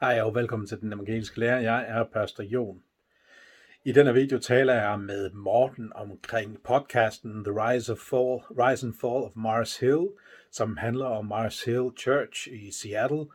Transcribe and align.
Hej 0.00 0.20
og 0.20 0.34
velkommen 0.34 0.66
til 0.66 0.80
Den 0.80 0.92
Evangeliske 0.92 1.40
Lærer. 1.40 1.60
Jeg 1.60 1.84
er 1.88 2.04
Pastor 2.04 2.42
Jon. 2.42 2.82
I 3.84 3.92
denne 3.92 4.14
video 4.14 4.38
taler 4.38 4.74
jeg 4.74 5.00
med 5.00 5.30
Morten 5.30 5.92
omkring 5.94 6.62
podcasten 6.62 7.44
The 7.44 7.52
Rise, 7.52 7.92
of 7.92 7.98
Fall, 7.98 8.58
Rise 8.66 8.86
and 8.86 8.94
Fall 9.00 9.24
of 9.24 9.30
Mars 9.34 9.78
Hill, 9.78 10.08
som 10.50 10.76
handler 10.76 11.06
om 11.06 11.26
Mars 11.26 11.64
Hill 11.64 11.90
Church 11.98 12.48
i 12.52 12.72
Seattle, 12.72 13.26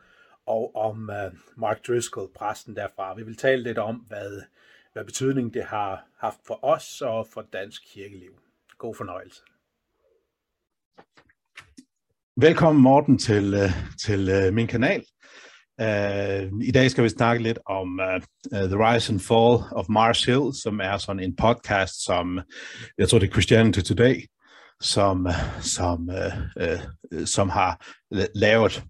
og 0.46 0.76
om 0.76 1.08
uh, 1.08 1.38
Mark 1.56 1.86
Driscoll, 1.86 2.28
præsten 2.34 2.76
derfra. 2.76 3.14
Vi 3.14 3.22
vil 3.22 3.36
tale 3.36 3.62
lidt 3.62 3.78
om, 3.78 3.96
hvad, 3.96 4.42
hvad 4.92 5.04
betydning 5.04 5.54
det 5.54 5.64
har 5.64 6.06
haft 6.18 6.38
for 6.46 6.64
os 6.64 7.02
og 7.02 7.26
for 7.32 7.44
dansk 7.52 7.82
kirkeliv. 7.86 8.32
God 8.78 8.94
fornøjelse. 8.94 9.42
Velkommen 12.36 12.82
Morten 12.82 13.18
til, 13.18 13.54
øh, 13.54 13.70
til 13.98 14.28
øh, 14.28 14.54
min 14.54 14.66
kanal. 14.66 15.04
Uh, 15.82 16.62
I 16.62 16.70
dag 16.70 16.90
skal 16.90 17.04
vi 17.04 17.08
snakke 17.08 17.42
lidt 17.42 17.58
om 17.66 18.00
uh, 18.52 18.58
The 18.58 18.76
Rise 18.76 19.12
and 19.12 19.20
Fall 19.20 19.62
of 19.72 19.86
Mars 19.88 20.24
Hill, 20.24 20.52
som 20.62 20.80
er 20.80 20.98
sådan 20.98 21.22
en 21.22 21.36
podcast, 21.36 22.04
som 22.04 22.40
jeg 22.98 23.08
tror 23.08 23.18
det 23.18 23.28
er 23.28 23.32
Christianity 23.32 23.80
Today, 23.80 24.24
som, 24.80 25.28
som, 25.60 26.08
uh, 26.08 26.64
uh, 26.64 27.24
som 27.24 27.48
har 27.48 27.86
lavet. 28.34 28.82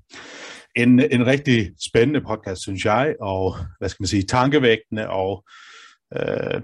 En, 0.77 1.13
en 1.13 1.27
rigtig 1.27 1.71
spændende 1.89 2.21
podcast, 2.21 2.63
synes 2.63 2.85
jeg, 2.85 3.15
og 3.21 3.57
hvad 3.79 3.89
skal 3.89 4.03
man 4.03 4.09
sige, 4.09 4.23
tankevægtende, 4.23 5.11
og, 5.11 5.45
uh, 6.17 6.61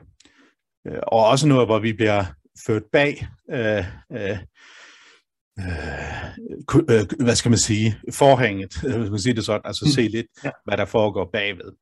og 1.03 1.27
også 1.27 1.49
noget, 1.49 1.67
hvor 1.67 1.79
vi 1.79 1.93
bliver 1.93 2.25
ført 2.67 2.83
bag 2.93 3.27
uh, 3.53 3.85
uh, 4.21 4.39
øh, 5.59 7.25
hvad 7.25 7.35
skal 7.35 7.49
man 7.49 7.59
sige, 7.59 7.99
forhænget, 8.13 8.77
hvis 8.99 9.11
man 9.11 9.19
sige 9.19 9.35
det 9.35 9.45
sådan, 9.45 9.61
altså 9.65 9.93
se 9.95 10.03
lidt, 10.03 10.27
ja. 10.45 10.51
hvad 10.65 10.77
der 10.77 10.85
foregår 10.85 11.31
bagved. 11.33 11.73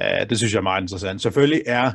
Uh, 0.00 0.28
det 0.28 0.38
synes 0.38 0.52
jeg 0.52 0.58
er 0.58 0.62
meget 0.62 0.82
interessant. 0.82 1.22
Selvfølgelig 1.22 1.62
er, 1.66 1.92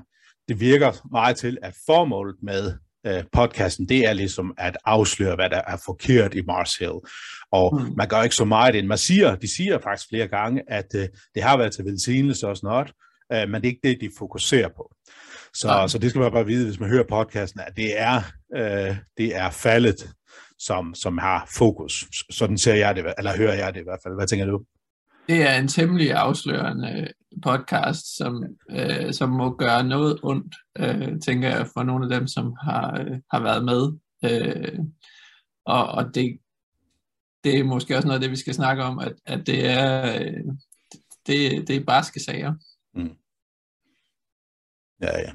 det 0.47 0.59
virker 0.59 1.07
meget 1.11 1.37
til, 1.37 1.57
at 1.61 1.73
formålet 1.85 2.35
med 2.43 2.73
uh, 3.09 3.23
podcasten, 3.31 3.89
det 3.89 3.99
er 3.99 4.13
ligesom 4.13 4.53
at 4.57 4.77
afsløre, 4.85 5.35
hvad 5.35 5.49
der 5.49 5.61
er 5.67 5.77
forkert 5.85 6.35
i 6.35 6.41
Mars 6.41 6.75
Hill. 6.75 6.99
Og 7.51 7.81
mm. 7.81 7.93
man 7.97 8.07
gør 8.07 8.21
ikke 8.21 8.35
så 8.35 8.45
meget 8.45 8.75
ind. 8.75 8.87
Man 8.87 8.97
siger, 8.97 9.35
de 9.35 9.55
siger 9.55 9.79
faktisk 9.79 10.09
flere 10.09 10.27
gange, 10.27 10.61
at 10.67 10.87
uh, 10.95 11.01
det 11.35 11.43
har 11.43 11.57
været 11.57 11.73
til 11.73 11.85
velsignelse 11.85 12.47
og 12.47 12.57
sådan 12.57 12.67
noget, 12.67 12.91
uh, 13.33 13.51
men 13.51 13.61
det 13.61 13.67
er 13.67 13.71
ikke 13.71 13.87
det, 13.87 14.01
de 14.01 14.09
fokuserer 14.17 14.69
på. 14.69 14.95
Så, 15.55 15.85
så 15.87 15.97
det 15.97 16.09
skal 16.09 16.21
man 16.21 16.31
bare 16.31 16.45
vide, 16.45 16.65
hvis 16.65 16.79
man 16.79 16.89
hører 16.89 17.03
podcasten, 17.09 17.59
at 17.59 17.73
det 17.77 17.99
er, 17.99 18.21
uh, 18.55 18.95
det 19.17 19.35
er 19.35 19.49
faldet 19.49 20.09
som, 20.65 20.95
som 20.95 21.17
har 21.17 21.49
fokus. 21.57 22.05
Sådan 22.29 22.57
ser 22.57 22.75
jeg 22.75 22.95
det, 22.95 23.13
eller 23.17 23.37
hører 23.37 23.53
jeg 23.53 23.73
det 23.73 23.79
i 23.79 23.83
hvert 23.83 23.99
fald. 24.03 24.15
Hvad 24.15 24.27
tænker 24.27 24.45
du? 24.45 24.65
Det 25.27 25.41
er 25.49 25.55
en 25.55 25.67
temmelig 25.67 26.13
afslørende 26.13 27.07
podcast, 27.43 28.17
som, 28.17 28.43
øh, 28.69 29.13
som 29.13 29.29
må 29.29 29.55
gøre 29.55 29.83
noget 29.83 30.19
ondt, 30.23 30.55
øh, 30.77 31.21
tænker 31.21 31.49
jeg, 31.49 31.67
for 31.73 31.83
nogle 31.83 32.05
af 32.05 32.19
dem, 32.19 32.27
som 32.27 32.55
har, 32.61 32.99
øh, 32.99 33.17
har 33.31 33.41
været 33.41 33.65
med. 33.65 33.91
Øh, 34.25 34.79
og 35.65 35.87
og 35.87 36.15
det, 36.15 36.37
det 37.43 37.59
er 37.59 37.63
måske 37.63 37.95
også 37.95 38.07
noget 38.07 38.17
af 38.17 38.21
det, 38.21 38.31
vi 38.31 38.35
skal 38.35 38.53
snakke 38.53 38.83
om, 38.83 38.99
at, 38.99 39.13
at 39.25 39.47
det 39.47 39.69
er 39.69 40.15
øh, 40.21 40.43
det, 41.27 41.67
det 41.67 41.75
er 41.75 41.83
barske 41.85 42.19
sager. 42.19 42.53
Mm. 42.95 43.15
Ja, 45.01 45.19
ja. 45.19 45.31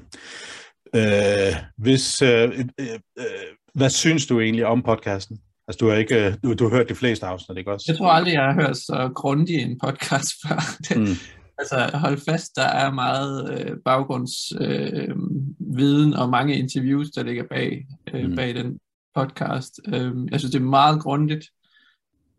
Øh, 0.95 1.55
hvis, 1.77 2.21
øh, 2.21 2.59
øh, 2.79 2.99
øh, 3.19 3.55
hvad 3.73 3.89
synes 3.89 4.27
du 4.27 4.39
egentlig 4.39 4.65
om 4.65 4.83
podcasten? 4.83 5.39
Altså, 5.67 5.77
du 5.79 5.89
har, 5.89 5.95
ikke, 5.95 6.25
øh, 6.25 6.33
du, 6.43 6.53
du 6.53 6.63
har 6.63 6.71
hørt 6.75 6.89
de 6.89 6.95
fleste 6.95 7.25
afsnit, 7.25 7.57
ikke 7.57 7.71
også? 7.71 7.85
Jeg 7.87 7.97
tror 7.97 8.09
aldrig, 8.09 8.33
jeg 8.33 8.43
har 8.43 8.53
hørt 8.53 8.77
så 8.77 9.11
grundig 9.15 9.55
en 9.55 9.79
podcast 9.79 10.27
før. 10.47 10.59
Det, 10.89 10.97
mm. 10.97 11.15
Altså, 11.57 11.97
hold 11.97 12.17
fast, 12.17 12.55
der 12.55 12.67
er 12.67 12.91
meget 12.91 13.59
øh, 13.59 13.77
baggrundsviden 13.85 16.13
øh, 16.13 16.19
og 16.19 16.29
mange 16.29 16.57
interviews, 16.57 17.09
der 17.09 17.23
ligger 17.23 17.43
bag, 17.49 17.87
øh, 18.13 18.29
mm. 18.29 18.35
bag 18.35 18.55
den 18.55 18.79
podcast. 19.15 19.79
Øh, 19.87 20.11
jeg 20.31 20.39
synes, 20.39 20.51
det 20.51 20.59
er 20.59 20.65
meget 20.65 21.01
grundigt. 21.01 21.45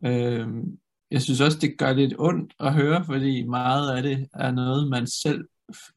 Øh, 0.04 0.46
jeg 1.10 1.22
synes 1.22 1.40
også, 1.40 1.58
det 1.58 1.78
gør 1.78 1.92
lidt 1.92 2.14
ondt 2.18 2.52
at 2.60 2.74
høre, 2.74 3.04
fordi 3.04 3.46
meget 3.46 3.96
af 3.96 4.02
det 4.02 4.28
er 4.34 4.50
noget, 4.50 4.88
man 4.88 5.06
selv, 5.06 5.44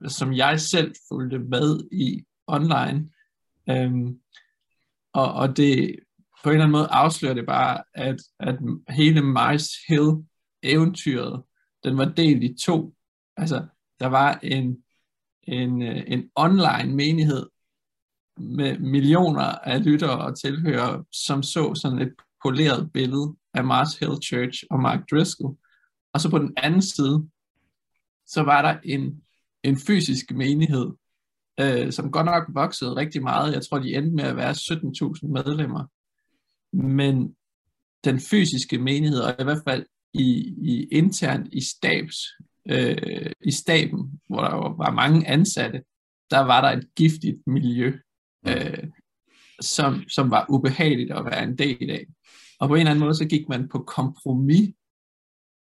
som 0.07 0.33
jeg 0.33 0.59
selv 0.59 0.93
fulgte 1.09 1.39
med 1.39 1.79
i 1.91 2.23
online. 2.47 3.09
Øhm, 3.69 4.19
og, 5.13 5.33
og 5.33 5.57
det 5.57 5.99
på 6.43 6.49
en 6.49 6.53
eller 6.53 6.63
anden 6.63 6.71
måde 6.71 6.87
afslører 6.91 7.33
det 7.33 7.45
bare, 7.45 7.83
at, 7.93 8.15
at 8.39 8.59
hele 8.89 9.21
Mars 9.21 9.69
Hill 9.87 10.11
eventyret, 10.63 11.43
den 11.83 11.97
var 11.97 12.05
delt 12.05 12.43
i 12.43 12.55
to. 12.65 12.93
Altså, 13.37 13.65
der 13.99 14.07
var 14.07 14.39
en, 14.43 14.83
en, 15.43 15.81
øh, 15.81 16.03
en 16.07 16.29
online 16.35 16.95
menighed 16.95 17.45
med 18.37 18.79
millioner 18.79 19.43
af 19.43 19.85
lyttere 19.85 20.19
og 20.19 20.39
tilhørere, 20.39 21.05
som 21.11 21.43
så 21.43 21.75
sådan 21.75 21.99
et 21.99 22.13
poleret 22.43 22.91
billede 22.93 23.35
af 23.53 23.63
Mars 23.63 23.97
Hill 23.97 24.21
Church 24.23 24.63
og 24.71 24.79
Mark 24.79 24.99
Driscoll. 25.11 25.57
Og 26.13 26.21
så 26.21 26.29
på 26.29 26.39
den 26.39 26.53
anden 26.57 26.81
side, 26.81 27.29
så 28.25 28.43
var 28.43 28.61
der 28.61 28.79
en, 28.83 29.23
en 29.63 29.77
fysisk 29.77 30.31
menighed, 30.31 30.91
øh, 31.59 31.91
som 31.91 32.11
godt 32.11 32.25
nok 32.25 32.43
voksede 32.49 32.95
rigtig 32.95 33.23
meget. 33.23 33.53
Jeg 33.53 33.61
tror, 33.65 33.79
de 33.79 33.95
endte 33.95 34.15
med 34.15 34.23
at 34.23 34.35
være 34.35 34.51
17.000 34.51 35.27
medlemmer. 35.27 35.85
Men 36.75 37.35
den 38.03 38.19
fysiske 38.19 38.77
menighed, 38.77 39.19
og 39.19 39.35
i 39.39 39.43
hvert 39.43 39.63
fald 39.67 39.85
i, 40.13 40.55
i 40.61 40.87
internt 40.91 41.53
i 41.53 41.61
stabs, 41.61 42.15
øh, 42.69 43.31
i 43.41 43.51
staben, 43.51 44.21
hvor 44.29 44.41
der 44.41 44.55
var 44.77 44.91
mange 44.91 45.27
ansatte, 45.27 45.83
der 46.31 46.39
var 46.39 46.61
der 46.61 46.77
et 46.77 46.95
giftigt 46.95 47.37
miljø, 47.47 47.93
øh, 48.47 48.87
som, 49.61 50.03
som 50.09 50.31
var 50.31 50.45
ubehageligt 50.49 51.11
at 51.11 51.25
være 51.25 51.43
en 51.43 51.57
del 51.57 51.89
af. 51.89 52.05
Og 52.59 52.67
på 52.67 52.75
en 52.75 52.79
eller 52.79 52.91
anden 52.91 53.03
måde, 53.03 53.15
så 53.15 53.25
gik 53.25 53.49
man 53.49 53.69
på 53.69 53.79
kompromis 53.79 54.69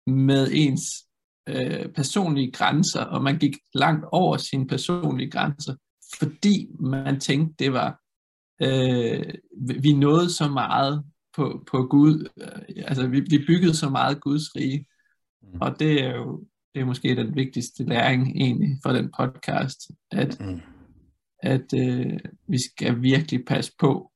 med 0.07 0.51
ens 0.53 1.06
øh, 1.47 1.89
personlige 1.93 2.51
grænser, 2.51 3.01
og 3.01 3.23
man 3.23 3.37
gik 3.37 3.57
langt 3.73 4.05
over 4.11 4.37
sine 4.37 4.67
personlige 4.67 5.31
grænser, 5.31 5.75
fordi 6.19 6.67
man 6.79 7.19
tænkte, 7.19 7.63
det 7.63 7.73
var, 7.73 8.01
øh, 8.61 9.33
vi 9.81 9.91
nåede 9.91 10.33
så 10.33 10.47
meget 10.49 11.03
på, 11.35 11.63
på 11.71 11.83
Gud, 11.83 12.29
øh, 12.41 12.83
altså 12.87 13.07
vi, 13.07 13.19
vi 13.19 13.45
byggede 13.47 13.75
så 13.75 13.89
meget 13.89 14.21
Guds 14.21 14.55
rige, 14.55 14.85
mm. 15.41 15.61
og 15.61 15.79
det 15.79 16.03
er 16.03 16.15
jo 16.15 16.43
det 16.77 16.81
er 16.81 16.85
måske 16.85 17.15
den 17.15 17.35
vigtigste 17.35 17.83
læring 17.83 18.27
egentlig 18.35 18.77
for 18.83 18.91
den 18.91 19.11
podcast, 19.17 19.91
at, 20.11 20.39
mm. 20.39 20.61
at 21.43 21.73
øh, 21.75 22.19
vi 22.47 22.57
skal 22.57 23.01
virkelig 23.01 23.45
passe 23.45 23.71
på 23.79 24.11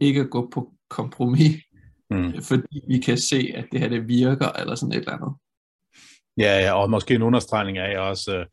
ikke 0.00 0.20
at 0.20 0.30
gå 0.30 0.50
på 0.54 0.72
kompromis, 0.90 1.56
mm. 2.10 2.42
fordi 2.42 2.80
vi 2.88 2.98
kan 2.98 3.18
se, 3.18 3.52
at 3.54 3.66
det 3.72 3.80
her 3.80 3.88
det 3.88 4.08
virker, 4.08 4.48
eller 4.48 4.74
sådan 4.74 4.92
et 4.92 4.98
eller 4.98 5.12
andet. 5.12 5.34
Ja, 6.40 6.60
ja 6.60 6.72
og 6.72 6.90
måske 6.90 7.14
en 7.14 7.22
understregning 7.22 7.78
af 7.78 7.98
også 7.98 8.36
øh, 8.36 8.46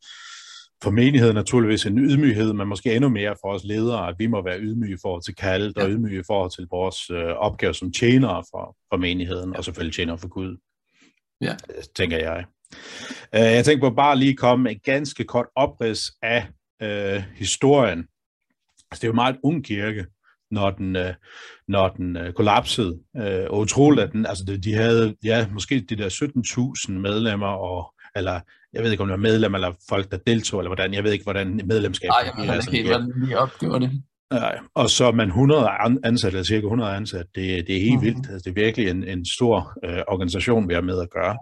for 0.82 0.90
menigheden 0.90 1.34
naturligvis 1.34 1.86
en 1.86 1.98
ydmyghed, 1.98 2.52
men 2.52 2.68
måske 2.68 2.94
endnu 2.94 3.08
mere 3.08 3.36
for 3.40 3.52
os 3.52 3.64
ledere, 3.64 4.08
at 4.08 4.14
vi 4.18 4.26
må 4.26 4.42
være 4.42 4.60
ydmyge 4.60 4.94
i 4.94 4.98
forhold 5.02 5.22
til 5.22 5.34
kaldet, 5.34 5.72
ja. 5.76 5.82
og 5.82 5.90
ydmyge 5.90 6.20
i 6.20 6.22
forhold 6.26 6.50
til 6.50 6.66
vores 6.70 7.10
øh, 7.10 7.26
opgave 7.26 7.74
som 7.74 7.92
tjenere 7.92 8.44
for, 8.50 8.76
for 8.92 8.96
menigheden, 8.96 9.52
ja. 9.52 9.58
og 9.58 9.64
selvfølgelig 9.64 9.94
tjenere 9.94 10.18
for 10.18 10.28
Gud, 10.28 10.56
ja. 11.40 11.52
Øh, 11.52 11.82
tænker 11.96 12.18
jeg. 12.18 12.44
Uh, 13.32 13.40
jeg 13.40 13.64
tænker 13.64 13.90
på 13.90 13.94
bare 13.94 14.18
lige 14.18 14.36
komme 14.36 14.62
med 14.62 14.72
en 14.72 14.80
ganske 14.84 15.24
kort 15.24 15.46
oprids 15.56 16.00
af 16.22 16.46
uh, 16.82 17.22
historien. 17.36 17.98
Altså, 18.90 19.00
det 19.00 19.04
er 19.04 19.08
jo 19.08 19.12
meget 19.12 19.36
ung 19.42 19.64
kirke, 19.64 20.06
når 20.50 20.70
den, 20.70 20.96
øh, 20.96 21.14
når 21.68 21.88
den 21.88 22.16
øh, 22.16 22.32
kollapsede. 22.32 22.98
Øh, 23.16 23.44
og 23.50 23.58
utroligt, 23.58 24.02
at 24.02 24.12
den, 24.12 24.26
altså 24.26 24.44
de, 24.44 24.58
de 24.58 24.74
havde 24.74 25.14
ja, 25.24 25.46
måske 25.52 25.80
de 25.80 25.96
der 25.96 26.08
17.000 26.88 26.92
medlemmer, 26.92 27.46
og, 27.46 27.94
eller 28.16 28.40
jeg 28.72 28.82
ved 28.82 28.90
ikke, 28.90 29.02
om 29.02 29.08
det 29.08 29.12
var 29.12 29.28
medlemmer, 29.30 29.58
eller 29.58 29.72
folk, 29.88 30.10
der 30.10 30.16
deltog, 30.16 30.60
eller 30.60 30.68
hvordan, 30.68 30.94
jeg 30.94 31.04
ved 31.04 31.12
ikke, 31.12 31.24
hvordan 31.24 31.60
medlemskabet 31.64 32.14
Nej, 32.22 32.32
jeg 32.36 32.46
ved 32.46 32.54
altså, 32.54 32.70
ikke 32.70 32.82
helt, 32.82 32.96
hvordan 32.96 33.28
de 33.28 33.34
opgjorde 33.34 33.86
det. 33.86 34.02
Nej, 34.32 34.58
og 34.74 34.90
så 34.90 35.10
man 35.10 35.28
100 35.28 35.68
ansatte, 36.04 36.36
eller 36.36 36.44
cirka 36.44 36.64
100 36.64 36.96
ansatte, 36.96 37.30
det, 37.34 37.66
det 37.66 37.76
er 37.76 37.80
helt 37.80 37.94
mm-hmm. 37.94 38.06
vildt. 38.06 38.30
Altså, 38.30 38.50
det 38.50 38.50
er 38.50 38.64
virkelig 38.64 38.88
en, 38.88 39.04
en 39.08 39.26
stor 39.26 39.78
øh, 39.84 40.02
organisation, 40.08 40.68
vi 40.68 40.74
har 40.74 40.80
med 40.80 41.00
at 41.00 41.10
gøre. 41.10 41.36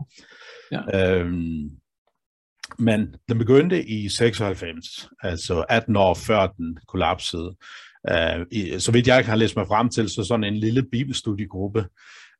Ja. 0.72 1.18
Øhm, 1.20 1.70
men 2.78 3.14
den 3.28 3.38
begyndte 3.38 3.84
i 3.84 4.08
96, 4.08 5.08
altså 5.22 5.64
18 5.68 5.96
år 5.96 6.14
før 6.14 6.46
den 6.46 6.78
kollapsede. 6.88 7.56
I, 8.50 8.76
så 8.78 8.92
vidt 8.92 9.06
jeg 9.06 9.26
har 9.26 9.36
læst 9.36 9.56
mig 9.56 9.66
frem 9.66 9.88
til, 9.88 10.08
så 10.08 10.24
sådan 10.24 10.44
en 10.44 10.56
lille 10.56 10.82
bibelstudiegruppe, 10.92 11.86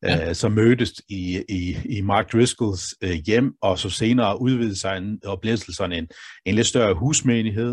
ja. 0.02 0.28
uh, 0.28 0.34
som 0.34 0.52
mødtes 0.52 0.92
i, 1.08 1.42
i, 1.48 1.76
i 1.84 2.00
Mark 2.00 2.32
Driscolls 2.32 2.94
uh, 3.04 3.10
hjem, 3.10 3.52
og 3.62 3.78
så 3.78 3.90
senere 3.90 4.40
udvidede 4.40 4.80
sig 4.80 4.96
en, 4.98 5.18
og 5.24 5.40
blev 5.40 5.56
sådan 5.56 5.92
en, 5.92 6.08
en 6.46 6.54
lidt 6.54 6.66
større 6.66 6.94
husmenighed. 6.94 7.72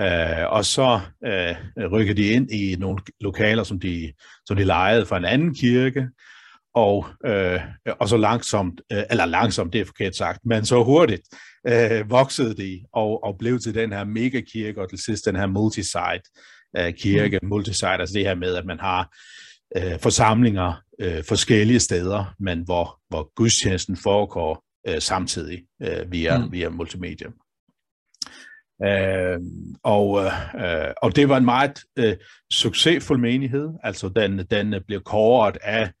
Uh, 0.00 0.46
og 0.50 0.64
så 0.64 1.00
uh, 1.26 1.92
rykkede 1.92 2.22
de 2.22 2.28
ind 2.28 2.50
i 2.52 2.76
nogle 2.78 2.98
lokaler, 3.20 3.64
som 3.64 3.80
de, 3.80 4.12
som 4.46 4.56
de 4.56 4.64
lejede 4.64 5.06
fra 5.06 5.16
en 5.16 5.24
anden 5.24 5.54
kirke, 5.54 6.06
og, 6.74 7.06
øh, 7.26 7.60
og 8.00 8.08
så 8.08 8.16
langsomt, 8.16 8.80
øh, 8.92 9.02
eller 9.10 9.24
langsomt, 9.24 9.72
det 9.72 9.80
er 9.80 9.84
forkert 9.84 10.16
sagt, 10.16 10.40
men 10.44 10.64
så 10.64 10.84
hurtigt 10.84 11.22
øh, 11.68 12.10
voksede 12.10 12.54
de 12.54 12.84
og, 12.92 13.24
og 13.24 13.38
blev 13.38 13.58
til 13.58 13.74
den 13.74 13.92
her 13.92 14.04
megakirke, 14.04 14.80
og 14.80 14.90
til 14.90 14.98
sidst 14.98 15.26
den 15.26 15.36
her 15.36 15.46
multisite 15.46 16.30
øh, 16.76 16.94
kirke, 16.94 17.38
mm. 17.42 17.48
multisite, 17.48 17.88
altså 17.88 18.14
det 18.14 18.24
her 18.24 18.34
med, 18.34 18.54
at 18.54 18.64
man 18.64 18.80
har 18.80 19.16
øh, 19.76 19.98
forsamlinger 20.00 20.82
øh, 21.00 21.24
forskellige 21.24 21.80
steder, 21.80 22.34
men 22.40 22.62
hvor, 22.62 23.00
hvor 23.08 23.32
gudstjenesten 23.34 23.96
foregår 23.96 24.64
øh, 24.88 25.00
samtidig 25.00 25.62
øh, 25.82 26.12
via, 26.12 26.38
mm. 26.38 26.52
via 26.52 26.68
multimedia. 26.68 27.26
Øh, 28.84 29.40
og, 29.82 30.24
øh, 30.60 30.92
og 31.02 31.16
det 31.16 31.28
var 31.28 31.36
en 31.36 31.44
meget 31.44 31.80
øh, 31.98 32.16
succesfuld 32.52 33.20
menighed, 33.20 33.68
altså 33.82 34.08
den, 34.08 34.38
den 34.38 34.74
blev 34.86 35.02
kåret 35.02 35.58
af 35.62 35.92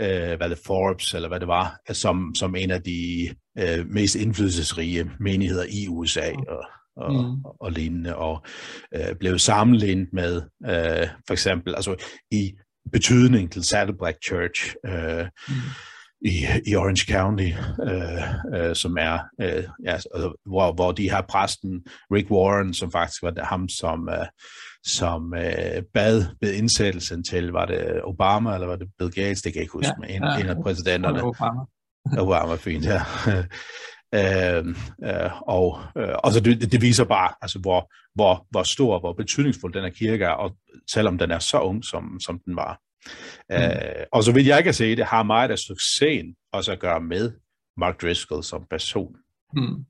øh, 0.00 0.36
hvad 0.36 0.50
det 0.50 0.58
Forbes, 0.66 1.14
eller 1.14 1.28
hvad 1.28 1.40
det 1.40 1.48
var, 1.48 1.80
som, 1.92 2.34
som 2.34 2.56
en 2.56 2.70
af 2.70 2.82
de 2.82 3.28
øh, 3.58 3.86
mest 3.86 4.16
indflydelsesrige 4.16 5.10
menigheder 5.20 5.64
i 5.68 5.88
USA 5.88 6.32
og, 6.48 6.64
og, 6.96 7.12
mm. 7.12 7.44
og, 7.60 7.72
lignende, 7.72 8.16
og 8.16 8.42
øh, 8.94 9.16
blev 9.20 9.38
sammenlignet 9.38 10.08
med 10.12 10.42
øh, 10.66 11.08
for 11.26 11.32
eksempel, 11.32 11.74
altså 11.74 12.04
i 12.30 12.52
betydning 12.92 13.52
til 13.52 13.64
Saddleback 13.64 14.16
Church, 14.24 14.74
øh, 14.86 15.26
mm 15.48 15.54
i, 16.24 16.46
i 16.66 16.76
Orange 16.76 17.12
County, 17.12 17.50
øh, 17.82 18.22
øh, 18.54 18.76
som 18.76 18.96
er, 19.00 19.18
øh, 19.40 19.64
ja, 19.84 19.98
hvor, 20.46 20.72
hvor 20.72 20.92
de 20.92 21.10
har 21.10 21.24
præsten 21.28 21.82
Rick 22.14 22.30
Warren, 22.30 22.74
som 22.74 22.92
faktisk 22.92 23.22
var 23.22 23.30
det 23.30 23.46
ham, 23.46 23.68
som, 23.68 24.08
øh, 24.08 24.26
som 24.84 25.34
øh, 25.34 25.82
bad 25.94 26.24
ved 26.40 26.52
indsættelsen 26.52 27.24
til, 27.24 27.48
var 27.48 27.66
det 27.66 28.00
Obama, 28.04 28.54
eller 28.54 28.66
var 28.66 28.76
det 28.76 28.88
Bill 28.98 29.10
Gates, 29.10 29.42
det 29.42 29.52
kan 29.52 29.58
jeg 29.58 29.62
ikke 29.62 29.72
huske, 29.72 29.92
ja, 30.02 30.14
en, 30.14 30.22
ja, 30.22 30.40
en 30.40 30.46
af 30.46 30.56
præsidenterne. 30.62 31.22
Obama. 31.22 31.60
Obama, 32.18 32.54
fint, 32.54 32.84
ja. 32.84 33.02
Øh, 34.14 34.66
øh, 35.04 35.48
og 35.48 35.80
øh, 35.96 36.14
altså 36.24 36.40
det, 36.40 36.72
det 36.72 36.82
viser 36.82 37.04
bare, 37.04 37.34
altså, 37.42 37.58
hvor, 37.58 37.92
hvor, 38.14 38.46
hvor 38.50 38.62
stor, 38.62 39.00
hvor 39.00 39.12
betydningsfuld 39.12 39.72
den 39.74 39.82
her 39.82 39.90
kirke 39.90 40.24
er, 40.24 40.30
og 40.30 40.56
selvom 40.90 41.18
den 41.18 41.30
er 41.30 41.38
så 41.38 41.60
ung, 41.60 41.84
som, 41.84 42.20
som 42.20 42.38
den 42.38 42.56
var. 42.56 42.80
Mm. 43.50 43.56
Øh, 43.56 44.06
og 44.12 44.24
så 44.24 44.32
vidt 44.32 44.46
jeg 44.46 44.64
kan 44.64 44.74
se 44.74 44.96
det, 44.96 45.04
har 45.04 45.22
meget 45.22 45.50
af 45.50 45.58
succesen 45.58 46.36
også 46.52 46.72
at 46.72 46.80
gøre 46.80 47.00
med 47.00 47.32
Mark 47.76 48.02
Driscoll 48.02 48.44
som 48.44 48.66
person. 48.70 49.16
Mm. 49.54 49.84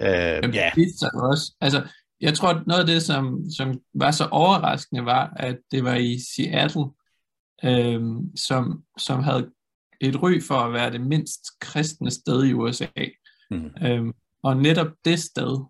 Øh, 0.00 0.54
ja. 0.54 0.70
Det 0.74 1.10
også. 1.14 1.54
Altså, 1.60 1.82
jeg 2.20 2.34
tror, 2.34 2.62
noget 2.66 2.80
af 2.80 2.86
det, 2.86 3.02
som, 3.02 3.50
som 3.56 3.80
var 3.94 4.10
så 4.10 4.28
overraskende, 4.30 5.04
var, 5.04 5.32
at 5.36 5.58
det 5.70 5.84
var 5.84 5.94
i 5.94 6.18
Seattle, 6.34 6.84
øh, 7.64 8.02
som, 8.36 8.82
som 8.98 9.22
havde 9.22 9.50
et 10.02 10.22
ry 10.22 10.40
for 10.42 10.54
at 10.54 10.72
være 10.72 10.90
det 10.90 11.00
mindst 11.00 11.40
kristne 11.60 12.10
sted 12.10 12.44
i 12.44 12.52
USA. 12.52 12.86
Mm. 13.50 13.70
Øh, 13.82 14.12
og 14.42 14.56
netop 14.56 14.88
det 15.04 15.18
sted 15.18 15.64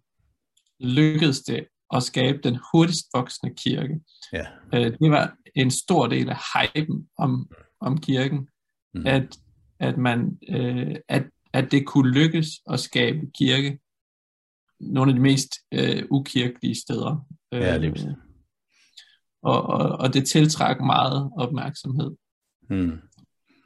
lykkedes 0.80 1.40
det 1.40 1.66
at 1.94 2.02
skabe 2.02 2.38
den 2.44 2.58
hurtigst 2.72 3.06
voksende 3.14 3.54
kirke. 3.54 4.00
Ja. 4.32 4.46
Øh, 4.74 4.98
det 5.00 5.10
var 5.10 5.36
en 5.54 5.70
stor 5.70 6.06
del 6.06 6.30
af 6.30 6.36
hypen 6.54 7.08
om, 7.18 7.50
om 7.80 7.98
kirken, 7.98 8.48
mm. 8.94 9.06
at, 9.06 9.36
at, 9.78 9.98
man, 9.98 10.38
øh, 10.48 10.96
at, 11.08 11.22
at 11.52 11.70
det 11.70 11.86
kunne 11.86 12.10
lykkes 12.10 12.48
at 12.70 12.80
skabe 12.80 13.26
kirke 13.38 13.78
nogle 14.80 15.10
af 15.10 15.14
de 15.14 15.22
mest 15.22 15.50
øh, 15.72 16.02
ukirkelige 16.10 16.80
steder. 16.80 17.26
Ja, 17.52 17.76
lige 17.76 18.08
øh, 18.08 18.14
og, 19.42 19.62
og, 19.62 19.98
og 19.98 20.14
det 20.14 20.28
tiltræk 20.28 20.80
meget 20.80 21.30
opmærksomhed. 21.36 22.10
Mm. 22.70 22.98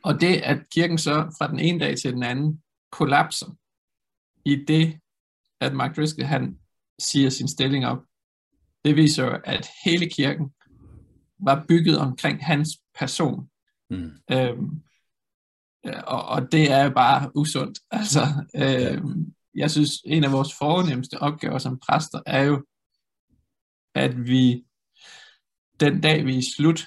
Og 0.06 0.20
det, 0.20 0.36
at 0.36 0.70
kirken 0.70 0.98
så 0.98 1.34
fra 1.38 1.50
den 1.50 1.58
ene 1.58 1.80
dag 1.80 1.96
til 1.96 2.12
den 2.12 2.22
anden 2.22 2.62
kollapser, 2.90 3.56
i 4.44 4.64
det, 4.64 5.00
at 5.60 5.74
Mark 5.74 5.96
Driscoll 5.96 6.26
han 6.26 6.58
siger 6.98 7.30
sin 7.30 7.48
stilling 7.48 7.86
op, 7.86 7.98
det 8.84 8.96
viser 8.96 9.24
jo, 9.24 9.40
at 9.44 9.68
hele 9.84 10.10
kirken 10.10 10.52
var 11.38 11.64
bygget 11.68 11.98
omkring 11.98 12.44
hans 12.44 12.68
person. 12.98 13.50
Mm. 13.90 14.10
Øhm, 14.32 14.82
og, 16.06 16.24
og 16.24 16.52
det 16.52 16.70
er 16.70 16.90
bare 16.90 17.36
usundt. 17.36 17.78
Altså, 17.90 18.20
øhm, 18.54 19.34
jeg 19.54 19.70
synes, 19.70 19.90
en 20.04 20.24
af 20.24 20.32
vores 20.32 20.54
fornemmeste 20.54 21.18
opgaver 21.18 21.58
som 21.58 21.78
præster 21.78 22.20
er 22.26 22.42
jo, 22.42 22.66
at 23.94 24.26
vi 24.26 24.64
den 25.80 26.00
dag 26.00 26.26
vi 26.26 26.38
er 26.38 26.42
slut, 26.56 26.86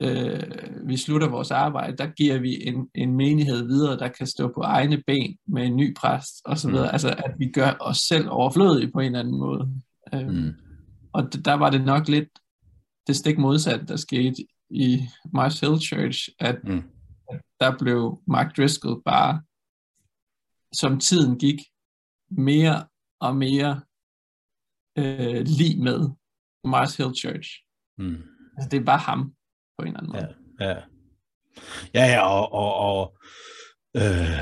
øh, 0.00 0.88
vi 0.88 0.96
slutter 0.96 1.28
vores 1.28 1.50
arbejde, 1.50 1.96
der 1.96 2.06
giver 2.06 2.38
vi 2.38 2.66
en, 2.66 2.88
en 2.94 3.16
menighed 3.16 3.66
videre, 3.66 3.98
der 3.98 4.08
kan 4.08 4.26
stå 4.26 4.48
på 4.48 4.60
egne 4.60 5.02
ben 5.06 5.38
med 5.46 5.66
en 5.66 5.76
ny 5.76 5.96
præst 5.96 6.42
osv. 6.44 6.70
Mm. 6.70 6.76
Altså 6.76 7.08
at 7.08 7.34
vi 7.38 7.50
gør 7.52 7.76
os 7.80 7.96
selv 7.96 8.26
overflødige 8.30 8.92
på 8.92 9.00
en 9.00 9.06
eller 9.06 9.20
anden 9.20 9.38
måde. 9.38 9.82
Øh, 10.14 10.28
mm. 10.28 10.52
Og 11.12 11.44
der 11.44 11.54
var 11.54 11.70
det 11.70 11.84
nok 11.84 12.08
lidt 12.08 12.28
det 13.06 13.16
stik 13.16 13.38
modsatte, 13.38 13.86
der 13.86 13.96
skete 13.96 14.46
i 14.70 15.00
Mars 15.32 15.60
Hill 15.60 15.80
Church, 15.80 16.28
at, 16.38 16.58
mm. 16.64 16.82
at 17.30 17.40
der 17.60 17.78
blev 17.78 18.22
Mark 18.26 18.56
Driscoll 18.56 19.02
bare, 19.04 19.42
som 20.72 21.00
tiden 21.00 21.38
gik, 21.38 21.58
mere 22.30 22.84
og 23.20 23.36
mere 23.36 23.80
øh, 24.98 25.40
lige 25.46 25.82
med 25.82 26.10
Mars 26.64 26.96
Hill 26.96 27.14
Church. 27.14 27.50
Mm. 27.98 28.22
Altså, 28.56 28.68
det 28.70 28.86
var 28.86 28.96
ham 28.96 29.34
på 29.80 29.86
en 29.86 29.88
eller 29.88 30.00
anden 30.00 30.12
måde. 30.12 30.34
Ja, 30.60 30.68
ja. 30.68 30.76
Ja, 31.94 32.06
ja, 32.06 32.20
og, 32.20 32.52
og, 32.52 32.74
og 32.74 33.16
øh, 33.96 34.40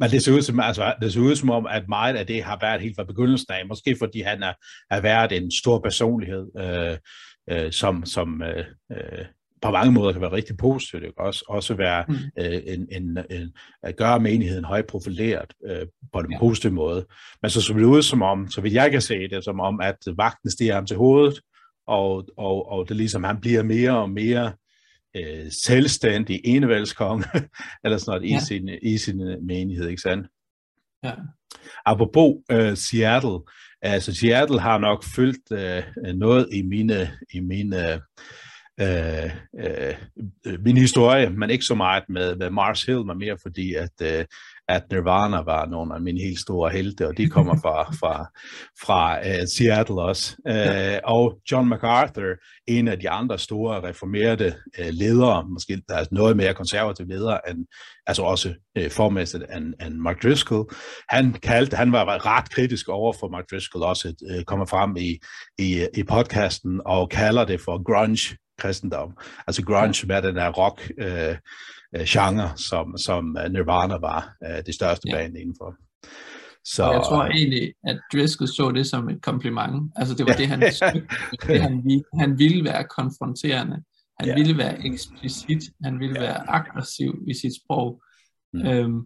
men 0.00 0.10
det 0.10 0.22
ser, 0.22 0.32
ud 0.32 0.42
som, 0.42 0.60
altså, 0.60 0.94
det 1.00 1.12
ser 1.12 1.20
ud 1.20 1.36
som 1.36 1.50
om, 1.50 1.66
at 1.66 1.88
meget 1.88 2.16
af 2.16 2.26
det 2.26 2.42
har 2.42 2.58
været 2.60 2.80
helt 2.80 2.96
fra 2.96 3.04
begyndelsen 3.04 3.52
af, 3.52 3.66
måske 3.66 3.96
fordi 3.98 4.20
han 4.20 4.42
er, 4.42 4.52
har 4.90 5.00
været 5.00 5.32
en 5.32 5.50
stor 5.50 5.78
personlighed, 5.78 6.46
øh, 6.58 6.96
øh, 7.50 7.72
som, 7.72 8.06
som 8.06 8.42
øh, 8.42 8.64
øh, 8.92 9.24
på 9.62 9.70
mange 9.70 9.92
måder 9.92 10.12
kan 10.12 10.20
være 10.20 10.32
rigtig 10.32 10.56
positivt. 10.56 11.02
Kan 11.02 11.12
også, 11.16 11.44
også 11.48 11.74
være 11.74 12.04
mm. 12.08 12.14
øh, 12.38 12.60
en, 12.66 12.88
en, 12.92 13.18
en, 13.30 13.52
at 13.82 13.96
gøre 13.96 14.20
menigheden 14.20 14.64
højt 14.64 14.86
profileret 14.86 15.52
øh, 15.66 15.86
på 16.12 16.18
en 16.18 16.32
ja. 16.32 16.38
positiv 16.38 16.72
måde. 16.72 17.06
Men 17.42 17.50
så 17.50 17.60
ser 17.60 17.74
det 17.74 17.84
ud 17.84 18.02
som 18.02 18.22
om, 18.22 18.50
så 18.50 18.60
vil 18.60 18.72
jeg 18.72 18.90
kan 18.90 19.00
se 19.00 19.28
det, 19.28 19.44
som 19.44 19.60
om, 19.60 19.80
at 19.80 19.96
vagten 20.16 20.50
stiger 20.50 20.74
ham 20.74 20.86
til 20.86 20.96
hovedet, 20.96 21.40
og, 21.86 22.26
og, 22.36 22.68
og 22.68 22.88
det 22.88 22.96
ligesom, 22.96 23.24
han 23.24 23.40
bliver 23.40 23.62
mere 23.62 23.98
og 23.98 24.10
mere 24.10 24.52
øh, 25.16 25.52
selvstændig 25.64 26.40
enevældskonge, 26.44 27.24
eller 27.84 27.98
sådan 27.98 28.20
noget, 28.20 28.30
ja. 28.30 28.36
i, 28.36 28.40
sin, 28.40 28.68
i 28.82 28.98
sin 28.98 29.20
øh, 29.20 29.42
menighed, 29.42 29.88
ikke 29.88 30.02
sandt? 30.02 30.28
Ja. 31.04 31.12
Apropos 31.86 32.34
øh, 32.50 32.76
Seattle, 32.76 33.38
altså 33.82 34.14
Seattle 34.14 34.60
har 34.60 34.78
nok 34.78 35.04
fyldt 35.04 35.52
øh, 35.52 36.14
noget 36.14 36.48
i 36.52 36.62
mine, 36.62 37.10
i 37.34 37.40
mine 37.40 38.00
øh, 38.80 39.30
øh, 39.60 39.94
min 40.58 40.76
historie, 40.76 41.30
men 41.30 41.50
ikke 41.50 41.64
så 41.64 41.74
meget 41.74 42.04
med, 42.08 42.36
med 42.36 42.50
Mars 42.50 42.82
Hill, 42.82 43.06
men 43.06 43.18
mere 43.18 43.36
fordi, 43.42 43.74
at 43.74 43.92
øh, 44.02 44.24
at 44.68 44.82
Nirvana 44.90 45.42
var 45.42 45.66
nogle 45.66 45.94
af 45.94 46.00
mine 46.00 46.20
helt 46.20 46.40
store 46.40 46.70
helte, 46.70 47.08
og 47.08 47.16
de 47.16 47.28
kommer 47.28 47.54
fra, 47.54 47.82
fra, 48.00 48.26
fra 48.86 49.18
uh, 49.18 49.46
Seattle 49.56 50.02
også. 50.02 50.36
Uh, 50.48 51.14
og 51.14 51.38
John 51.50 51.68
MacArthur, 51.68 52.34
en 52.66 52.88
af 52.88 53.00
de 53.00 53.10
andre 53.10 53.38
store 53.38 53.88
reformerede 53.88 54.54
uh, 54.78 54.86
ledere, 54.90 55.48
måske 55.48 55.82
der 55.88 55.94
er 55.94 56.04
noget 56.10 56.36
mere 56.36 56.54
konservative 56.54 57.08
ledere, 57.08 57.40
end, 57.50 57.66
altså 58.06 58.22
også 58.22 58.54
uh, 58.78 58.90
formæssigt 58.90 59.44
end, 59.56 59.74
end 59.86 59.94
Mark 59.94 60.22
Driscoll, 60.22 60.64
han 61.08 61.32
kaldte, 61.32 61.76
han 61.76 61.92
var 61.92 62.26
ret 62.26 62.50
kritisk 62.50 62.88
over 62.88 63.12
for 63.20 63.28
Mark 63.28 63.50
Driscoll 63.50 63.84
også, 63.84 64.14
uh, 64.30 64.44
kommer 64.44 64.66
frem 64.66 64.96
i, 64.96 65.18
i, 65.58 65.86
i 65.94 66.02
podcasten 66.02 66.80
og 66.86 67.10
kalder 67.10 67.44
det 67.44 67.60
for 67.60 67.82
grunge 67.84 68.36
kristendom. 68.64 69.16
Altså 69.46 69.64
grunge 69.64 70.06
med 70.06 70.22
den 70.22 70.36
der 70.36 70.50
rock 70.52 70.92
øh, 70.98 71.36
øh, 71.96 72.04
genre, 72.04 72.56
som, 72.56 72.98
som 72.98 73.36
øh, 73.40 73.52
Nirvana 73.52 73.96
var 73.96 74.36
øh, 74.44 74.64
det 74.66 74.74
største 74.74 75.08
ja. 75.08 75.14
band 75.14 75.36
indenfor. 75.36 75.74
Så, 76.66 76.92
jeg 76.92 77.02
tror 77.02 77.24
egentlig, 77.24 77.74
at 77.86 78.00
Driscoll 78.12 78.48
så 78.48 78.70
det 78.70 78.86
som 78.86 79.08
et 79.08 79.22
kompliment. 79.22 79.92
Altså 79.96 80.14
det 80.14 80.26
var 80.26 80.32
det, 80.32 80.48
han 80.48 80.60
det, 80.60 81.60
han, 81.60 81.84
ville. 81.84 82.04
han 82.20 82.38
ville 82.38 82.64
være 82.64 82.84
konfronterende. 82.84 83.82
Han 84.20 84.28
ja. 84.28 84.34
ville 84.34 84.58
være 84.58 84.86
eksplicit. 84.86 85.62
Han 85.84 86.00
ville 86.00 86.14
ja. 86.14 86.26
være 86.26 86.50
aggressiv 86.50 87.24
i 87.28 87.34
sit 87.34 87.52
sprog. 87.64 88.02
Mm. 88.52 88.66
Øhm, 88.66 89.00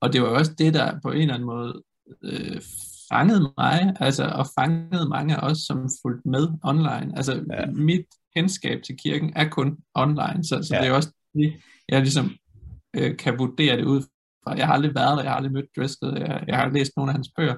og 0.00 0.12
det 0.12 0.22
var 0.22 0.28
også 0.28 0.54
det, 0.58 0.74
der 0.74 1.00
på 1.02 1.10
en 1.10 1.20
eller 1.20 1.34
anden 1.34 1.46
måde 1.46 1.82
øh, 2.24 2.60
fangede 3.08 3.52
mig, 3.58 3.96
altså, 4.00 4.24
og 4.24 4.46
fangede 4.58 5.08
mange 5.08 5.36
af 5.36 5.50
os, 5.50 5.58
som 5.58 5.88
fulgte 6.02 6.28
med 6.28 6.48
online. 6.62 7.12
Altså 7.16 7.44
ja. 7.52 7.66
mit 7.66 8.06
kendskab 8.36 8.82
til 8.82 8.96
kirken 8.96 9.32
er 9.36 9.48
kun 9.48 9.78
online, 9.94 10.44
så, 10.44 10.62
så 10.62 10.74
ja. 10.74 10.80
det 10.80 10.88
er 10.88 10.92
også 10.92 11.12
det, 11.34 11.52
jeg 11.88 12.00
ligesom 12.00 12.30
øh, 12.96 13.16
kan 13.16 13.38
vurdere 13.38 13.76
det 13.76 13.84
ud 13.84 14.02
fra. 14.44 14.54
Jeg 14.56 14.66
har 14.66 14.74
aldrig 14.74 14.94
været 14.94 15.16
der, 15.16 15.22
jeg 15.22 15.30
har 15.30 15.36
aldrig 15.36 15.52
mødt 15.52 15.76
Driscoll, 15.76 16.18
jeg, 16.18 16.44
jeg 16.46 16.56
har 16.56 16.68
læst 16.68 16.92
nogle 16.96 17.10
af 17.10 17.14
hans 17.14 17.30
bøger. 17.36 17.56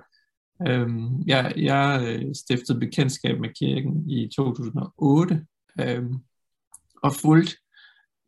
Øhm, 0.69 1.23
jeg 1.27 1.53
jeg 1.57 2.03
øh, 2.07 2.35
stiftede 2.35 2.81
bekendtskab 2.81 3.41
med 3.41 3.49
kirken 3.59 4.11
i 4.11 4.29
2008, 4.37 5.47
øhm, 5.81 6.15
og 7.03 7.15
fulgte 7.15 7.57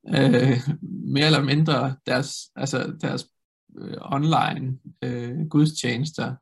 øh, 0.09 0.59
mere 1.15 1.27
eller 1.27 1.43
mindre 1.43 1.97
deres, 2.07 2.35
altså 2.57 2.93
deres 3.01 3.27
øh, 3.79 3.97
online 4.01 4.79
øh, 5.03 5.49
gudstjenester 5.49 6.35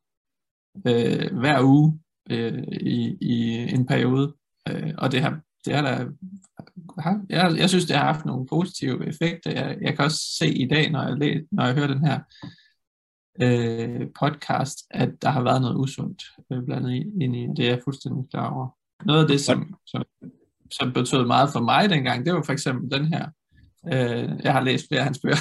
øh, 0.87 1.39
hver 1.39 1.63
uge 1.63 2.01
øh, 2.31 2.63
i, 2.81 3.17
i 3.21 3.57
en 3.75 3.87
periode. 3.87 4.35
Øh, 4.69 4.95
og 4.99 5.13
det 5.13 5.21
har, 5.21 5.41
det 5.67 5.75
har 5.75 5.83
der, 5.83 6.11
jeg, 7.29 7.55
jeg 7.59 7.69
synes, 7.69 7.87
det 7.87 7.97
har 7.97 8.13
haft 8.13 8.25
nogle 8.25 8.47
positive 8.47 9.09
effekter. 9.09 9.51
Jeg, 9.51 9.79
jeg 9.81 9.97
kan 9.97 10.05
også 10.05 10.37
se 10.39 10.55
i 10.55 10.69
dag, 10.69 10.91
når 10.91 11.03
jeg, 11.03 11.19
læ, 11.19 11.41
når 11.53 11.65
jeg 11.65 11.75
hører 11.75 11.87
den 11.87 12.05
her 12.05 12.21
øh, 13.43 14.07
podcast, 14.21 14.79
at 14.91 15.11
der 15.23 15.31
har 15.31 15.43
været 15.43 15.63
noget 15.63 15.77
usundt 15.77 16.23
øh, 16.53 16.65
blandet 16.65 16.91
ind 17.21 17.37
i, 17.37 17.47
det 17.57 17.65
er 17.65 17.69
jeg 17.69 17.81
fuldstændig 17.85 18.31
klar 18.31 18.51
over. 18.55 18.69
Noget 19.05 19.23
af 19.23 19.29
det, 19.29 19.41
som, 19.41 19.75
som, 19.87 20.03
som 20.71 20.93
betød 20.93 21.27
meget 21.27 21.51
for 21.53 21.61
mig 21.61 21.91
dengang, 21.91 22.27
det 22.27 22.35
var 22.35 22.43
for 22.43 22.53
eksempel 22.53 22.91
den 22.91 23.07
her, 23.07 23.29
øh, 23.87 24.41
jeg 24.45 24.53
har 24.53 24.61
læst 24.61 24.89
flere 24.89 25.01
af 25.01 25.05
hans 25.05 25.21
bøger, 25.23 25.37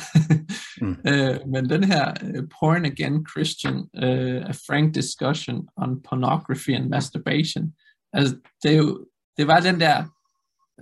mm. 0.86 0.98
øh, 1.08 1.48
men 1.48 1.69
den 1.69 1.84
her 1.84 2.13
uh, 2.24 2.48
Porn 2.60 2.86
Again 2.86 3.25
Christian, 3.27 3.75
uh, 3.77 4.50
a 4.50 4.53
frank 4.67 4.96
discussion 4.96 5.67
on 5.77 6.01
pornography 6.10 6.69
and 6.69 6.89
masturbation, 6.89 7.74
altså 8.13 8.36
det, 8.63 8.72
er 8.72 8.77
jo, 8.77 9.05
det 9.38 9.48
var 9.48 9.60
den 9.60 9.79
der 9.79 10.05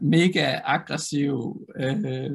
mega 0.02 0.60
aggressiv 0.64 1.68
øh, 1.80 2.32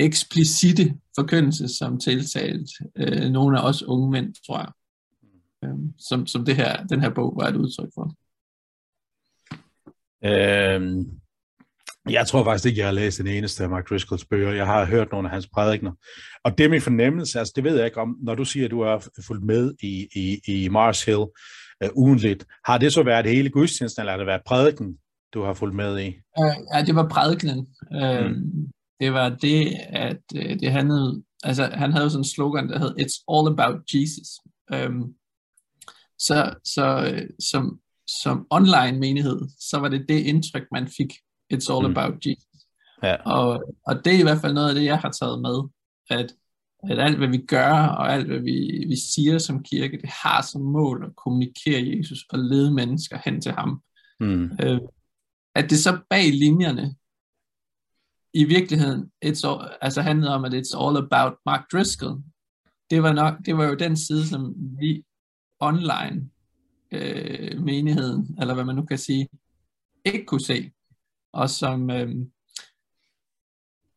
eksplicite 0.00 0.98
forkyndelse, 1.14 1.68
som 1.68 2.00
tiltalt 2.00 2.70
øh, 2.96 3.30
nogle 3.30 3.60
af 3.60 3.68
os 3.68 3.82
unge 3.82 4.10
mænd, 4.10 4.34
tror 4.46 4.58
jeg. 4.58 4.72
Øh, 5.64 5.78
som, 5.98 6.26
som 6.26 6.44
det 6.44 6.56
her, 6.56 6.86
den 6.86 7.00
her 7.00 7.10
bog 7.10 7.34
var 7.36 7.48
et 7.48 7.56
udtryk 7.56 7.88
for. 7.94 8.14
Øhm, 10.24 11.21
jeg 12.10 12.26
tror 12.26 12.44
faktisk 12.44 12.66
ikke, 12.66 12.78
jeg 12.78 12.86
har 12.86 12.92
læst 12.92 13.18
den 13.18 13.26
eneste 13.26 13.64
af 13.64 13.70
Mark 13.70 13.88
Driscolls 13.88 14.24
bøger. 14.24 14.52
Jeg 14.52 14.66
har 14.66 14.84
hørt 14.84 15.12
nogle 15.12 15.28
af 15.28 15.32
hans 15.32 15.48
prædikner. 15.54 15.92
Og 16.44 16.58
det 16.58 16.64
er 16.64 16.68
min 16.68 16.80
fornemmelse, 16.80 17.38
altså 17.38 17.52
det 17.56 17.64
ved 17.64 17.76
jeg 17.76 17.86
ikke 17.86 18.00
om, 18.00 18.16
når 18.22 18.34
du 18.34 18.44
siger, 18.44 18.64
at 18.64 18.70
du 18.70 18.82
har 18.82 19.08
fulgt 19.26 19.44
med 19.44 19.74
i, 19.82 20.08
i, 20.14 20.40
i 20.46 20.68
Mars 20.68 21.04
Hill 21.04 21.18
uh, 21.84 21.90
ugenligt. 21.94 22.46
Har 22.64 22.78
det 22.78 22.92
så 22.92 23.02
været 23.02 23.26
hele 23.26 23.50
gudstjenesten, 23.50 24.00
eller 24.00 24.12
har 24.12 24.18
det 24.18 24.26
været 24.26 24.42
prædiken, 24.46 24.96
du 25.34 25.42
har 25.42 25.54
fulgt 25.54 25.76
med 25.76 26.00
i? 26.00 26.08
Uh, 26.38 26.54
ja, 26.74 26.82
det 26.86 26.94
var 26.94 27.08
prædikenen. 27.08 27.66
Uh, 27.94 28.26
mm 28.26 28.72
det 29.02 29.12
var 29.12 29.28
det, 29.28 29.76
at 29.88 30.22
øh, 30.36 30.60
det 30.60 30.72
handlede, 30.72 31.22
altså 31.42 31.64
han 31.64 31.92
havde 31.92 32.10
sådan 32.10 32.20
en 32.20 32.24
slogan, 32.34 32.68
der 32.68 32.78
hed 32.78 32.94
It's 33.00 33.24
all 33.32 33.48
about 33.48 33.76
Jesus. 33.94 34.28
Um, 34.74 35.14
så 36.18 36.54
så 36.64 36.86
øh, 37.12 37.28
som, 37.50 37.80
som 38.22 38.46
online 38.50 38.98
menighed, 39.00 39.40
så 39.70 39.78
var 39.78 39.88
det 39.88 40.04
det 40.08 40.20
indtryk, 40.20 40.66
man 40.72 40.88
fik. 40.88 41.12
It's 41.52 41.70
all 41.72 41.88
mm. 41.88 41.96
about 41.96 42.26
Jesus. 42.26 42.66
Ja. 43.02 43.16
Og, 43.16 43.74
og 43.86 44.04
det 44.04 44.14
er 44.14 44.18
i 44.18 44.22
hvert 44.22 44.40
fald 44.40 44.54
noget 44.54 44.68
af 44.68 44.74
det, 44.74 44.84
jeg 44.84 44.98
har 44.98 45.10
taget 45.10 45.42
med, 45.42 45.62
at, 46.10 46.34
at 46.90 46.98
alt, 46.98 47.18
hvad 47.18 47.28
vi 47.28 47.38
gør, 47.38 47.72
og 47.72 48.12
alt, 48.12 48.26
hvad 48.26 48.38
vi, 48.38 48.84
vi 48.88 48.96
siger 49.14 49.38
som 49.38 49.62
kirke, 49.62 50.00
det 50.00 50.10
har 50.22 50.42
som 50.42 50.60
mål 50.60 51.04
at 51.04 51.16
kommunikere 51.16 51.96
Jesus 51.96 52.18
og 52.30 52.38
lede 52.38 52.74
mennesker 52.74 53.18
hen 53.24 53.40
til 53.40 53.52
ham. 53.52 53.82
Mm. 54.20 54.44
Uh, 54.44 54.78
at 55.54 55.70
det 55.70 55.78
så 55.78 55.98
bag 56.10 56.32
linjerne 56.32 56.94
i 58.34 58.44
virkeligheden 58.44 59.10
it's 59.24 59.48
all, 59.48 59.68
altså 59.80 60.02
handlede 60.02 60.34
om, 60.34 60.44
at 60.44 60.54
it's 60.54 60.84
all 60.84 60.96
about 60.96 61.32
Mark 61.46 61.64
Driscoll. 61.72 62.22
Det 62.90 63.02
var, 63.02 63.12
nok, 63.12 63.34
det 63.46 63.56
var 63.56 63.64
jo 63.64 63.74
den 63.74 63.96
side, 63.96 64.26
som 64.26 64.54
vi 64.80 65.04
online 65.60 66.30
øh, 66.92 67.60
menigheden, 67.60 68.36
eller 68.40 68.54
hvad 68.54 68.64
man 68.64 68.76
nu 68.76 68.82
kan 68.82 68.98
sige, 68.98 69.28
ikke 70.04 70.24
kunne 70.24 70.40
se. 70.40 70.70
Og 71.32 71.50
som, 71.50 71.90
øh, 71.90 72.14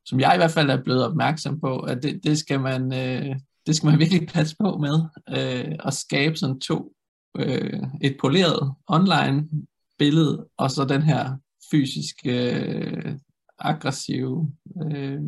som 0.05 0.19
jeg 0.19 0.35
i 0.35 0.37
hvert 0.37 0.51
fald 0.51 0.69
er 0.69 0.83
blevet 0.83 1.05
opmærksom 1.05 1.59
på, 1.59 1.79
at 1.79 2.03
det, 2.03 2.23
det, 2.23 2.37
skal, 2.37 2.59
man, 2.59 2.93
øh, 2.93 3.35
det 3.65 3.75
skal 3.75 3.89
man 3.89 3.99
virkelig 4.03 4.27
passe 4.27 4.55
på 4.59 4.77
med, 4.77 5.03
øh, 5.29 5.75
at 5.85 5.93
skabe 5.93 6.35
sådan 6.35 6.59
to, 6.59 6.95
øh, 7.37 7.83
et 8.01 8.17
poleret 8.21 8.73
online 8.87 9.49
billede, 9.97 10.47
og 10.57 10.71
så 10.71 10.85
den 10.85 11.01
her 11.01 11.37
fysiske 11.71 12.59
øh, 12.59 13.17
aggressive 13.59 14.51
øh, 14.91 15.21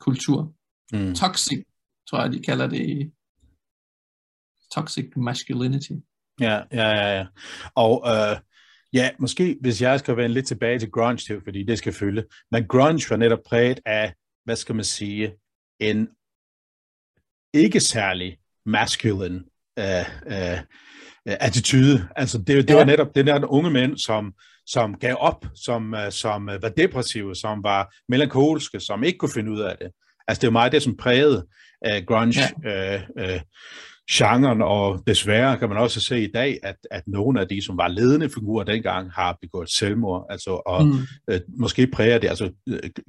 kultur. 0.00 0.54
Mm. 0.92 1.14
Toxic, 1.14 1.64
tror 2.10 2.20
jeg, 2.22 2.32
de 2.32 2.40
kalder 2.40 2.66
det. 2.66 3.12
Toxic 4.74 5.06
masculinity. 5.16 5.92
Ja, 6.40 6.60
ja, 6.72 6.88
ja. 6.88 7.16
ja. 7.18 7.26
Og 7.74 8.04
øh, 8.06 8.40
ja, 8.94 9.10
måske 9.18 9.58
hvis 9.60 9.82
jeg 9.82 9.98
skal 9.98 10.16
vende 10.16 10.34
lidt 10.34 10.46
tilbage 10.46 10.78
til 10.78 10.90
grunge, 10.90 11.40
fordi 11.44 11.62
det 11.62 11.78
skal 11.78 11.92
følge. 11.92 12.24
Men 12.50 12.66
grunge 12.68 13.10
var 13.10 13.16
netop 13.16 13.38
præget 13.46 13.80
af, 13.86 14.14
hvad 14.44 14.56
skal 14.56 14.74
man 14.74 14.84
sige, 14.84 15.34
en 15.80 16.08
ikke 17.54 17.80
særlig 17.80 18.38
masculine 18.66 19.44
øh, 19.78 20.06
øh, 20.26 20.58
attitude. 21.26 22.08
Altså 22.16 22.38
det, 22.38 22.68
det 22.68 22.76
var 22.76 22.84
netop 22.84 23.14
den 23.14 23.26
der 23.26 23.46
unge 23.46 23.70
mænd, 23.70 23.98
som 23.98 24.34
som 24.66 24.94
gav 24.94 25.16
op, 25.18 25.46
som, 25.54 25.94
øh, 25.94 26.12
som 26.12 26.46
var 26.46 26.68
depressive, 26.68 27.34
som 27.34 27.62
var 27.62 27.94
melankolske, 28.08 28.80
som 28.80 29.04
ikke 29.04 29.18
kunne 29.18 29.32
finde 29.34 29.50
ud 29.50 29.60
af 29.60 29.76
det. 29.80 29.90
Altså 30.28 30.40
det 30.40 30.46
jo 30.46 30.52
meget 30.52 30.72
det, 30.72 30.82
som 30.82 30.96
prægede 30.96 31.46
uh, 31.88 32.04
grunge 32.06 32.40
ja. 32.64 32.96
uh, 32.96 33.02
uh, 33.24 33.40
genren, 34.10 34.62
og 34.62 35.02
desværre 35.06 35.58
kan 35.58 35.68
man 35.68 35.78
også 35.78 36.00
se 36.00 36.22
i 36.22 36.30
dag, 36.34 36.58
at, 36.62 36.76
at 36.90 37.02
nogle 37.06 37.40
af 37.40 37.48
de, 37.48 37.64
som 37.64 37.76
var 37.76 37.88
ledende 37.88 38.28
figurer 38.28 38.64
dengang, 38.64 39.10
har 39.10 39.38
begået 39.40 39.68
selvmord, 39.78 40.26
altså, 40.30 40.62
og 40.66 40.86
mm. 40.86 40.92
uh, 41.32 41.38
måske 41.60 41.86
præger 41.86 42.18
det, 42.18 42.28
altså 42.28 42.50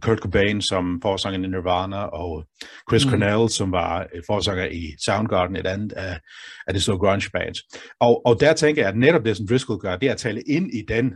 Kurt 0.01 0.19
Cobain 0.19 0.61
som 0.61 0.99
forsanger 1.01 1.47
i 1.47 1.51
Nirvana, 1.51 1.97
og 1.97 2.45
Chris 2.89 3.05
mm. 3.05 3.11
Cornell, 3.11 3.49
som 3.49 3.71
var 3.71 4.07
forsanger 4.29 4.65
i 4.65 4.83
Soundgarden, 5.05 5.55
et 5.55 5.67
andet 5.67 5.91
af, 5.91 6.19
af 6.67 6.73
det 6.73 6.83
store 6.83 6.97
grunge 6.97 7.29
bands. 7.33 7.59
Og, 7.99 8.21
og 8.25 8.39
der 8.39 8.53
tænker 8.53 8.81
jeg, 8.81 8.89
at 8.89 8.97
netop 8.97 9.25
det, 9.25 9.37
som 9.37 9.47
Driscoll 9.47 9.79
gør, 9.79 9.95
det 9.95 10.07
er 10.07 10.11
at 10.13 10.17
tale 10.17 10.41
ind 10.41 10.73
i 10.73 10.81
den 10.87 11.13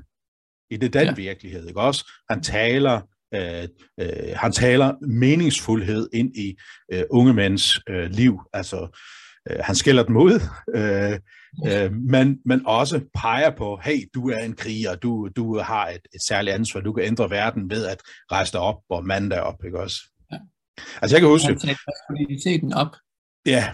i 0.72 0.78
det 0.78 0.94
den 0.94 1.06
ja. 1.06 1.14
virkelighed, 1.14 1.68
ikke 1.68 1.82
også? 1.82 2.12
Han 2.30 2.44
taler, 2.44 3.02
øh, 3.34 3.68
øh, 4.00 4.36
han 4.36 4.52
taler 4.52 4.94
meningsfuldhed 5.08 6.10
ind 6.14 6.36
i 6.36 6.56
øh, 6.94 7.04
unge 7.10 7.34
mænds 7.34 7.80
øh, 7.90 8.10
liv, 8.10 8.40
altså 8.54 9.00
øh, 9.50 9.58
han 9.60 9.76
skælder 9.76 10.04
dem 10.04 10.18
ud, 10.18 10.42
øh, 10.76 11.20
øh, 11.68 11.94
men, 11.94 12.40
men 12.46 12.62
også 12.66 13.02
peger 13.14 13.50
på, 13.50 13.80
hey, 13.84 14.10
du 14.14 14.30
er 14.30 14.40
en 14.40 14.56
kriger, 14.56 14.96
du, 14.96 15.30
du 15.36 15.60
har 15.60 15.88
et, 15.88 16.02
et 16.16 16.22
særligt 16.28 16.56
ansvar, 16.56 16.82
du 16.82 16.94
kan 16.94 17.06
ændre 17.06 17.30
verden 17.30 17.70
ved 17.70 17.86
at 17.86 18.02
rejse 18.32 18.54
dig 18.54 18.62
op 18.62 18.78
og 18.90 19.06
mande 19.06 19.30
dig 19.30 19.44
op, 19.44 19.66
ikke 19.66 19.80
også? 19.80 19.98
Ja. 20.32 20.38
Altså 21.02 21.16
jeg 21.16 21.22
kan 21.22 21.30
huske... 21.30 21.48
Han 21.48 21.60
tager 21.60 22.76
op. 22.76 22.96
Ja, 23.46 23.70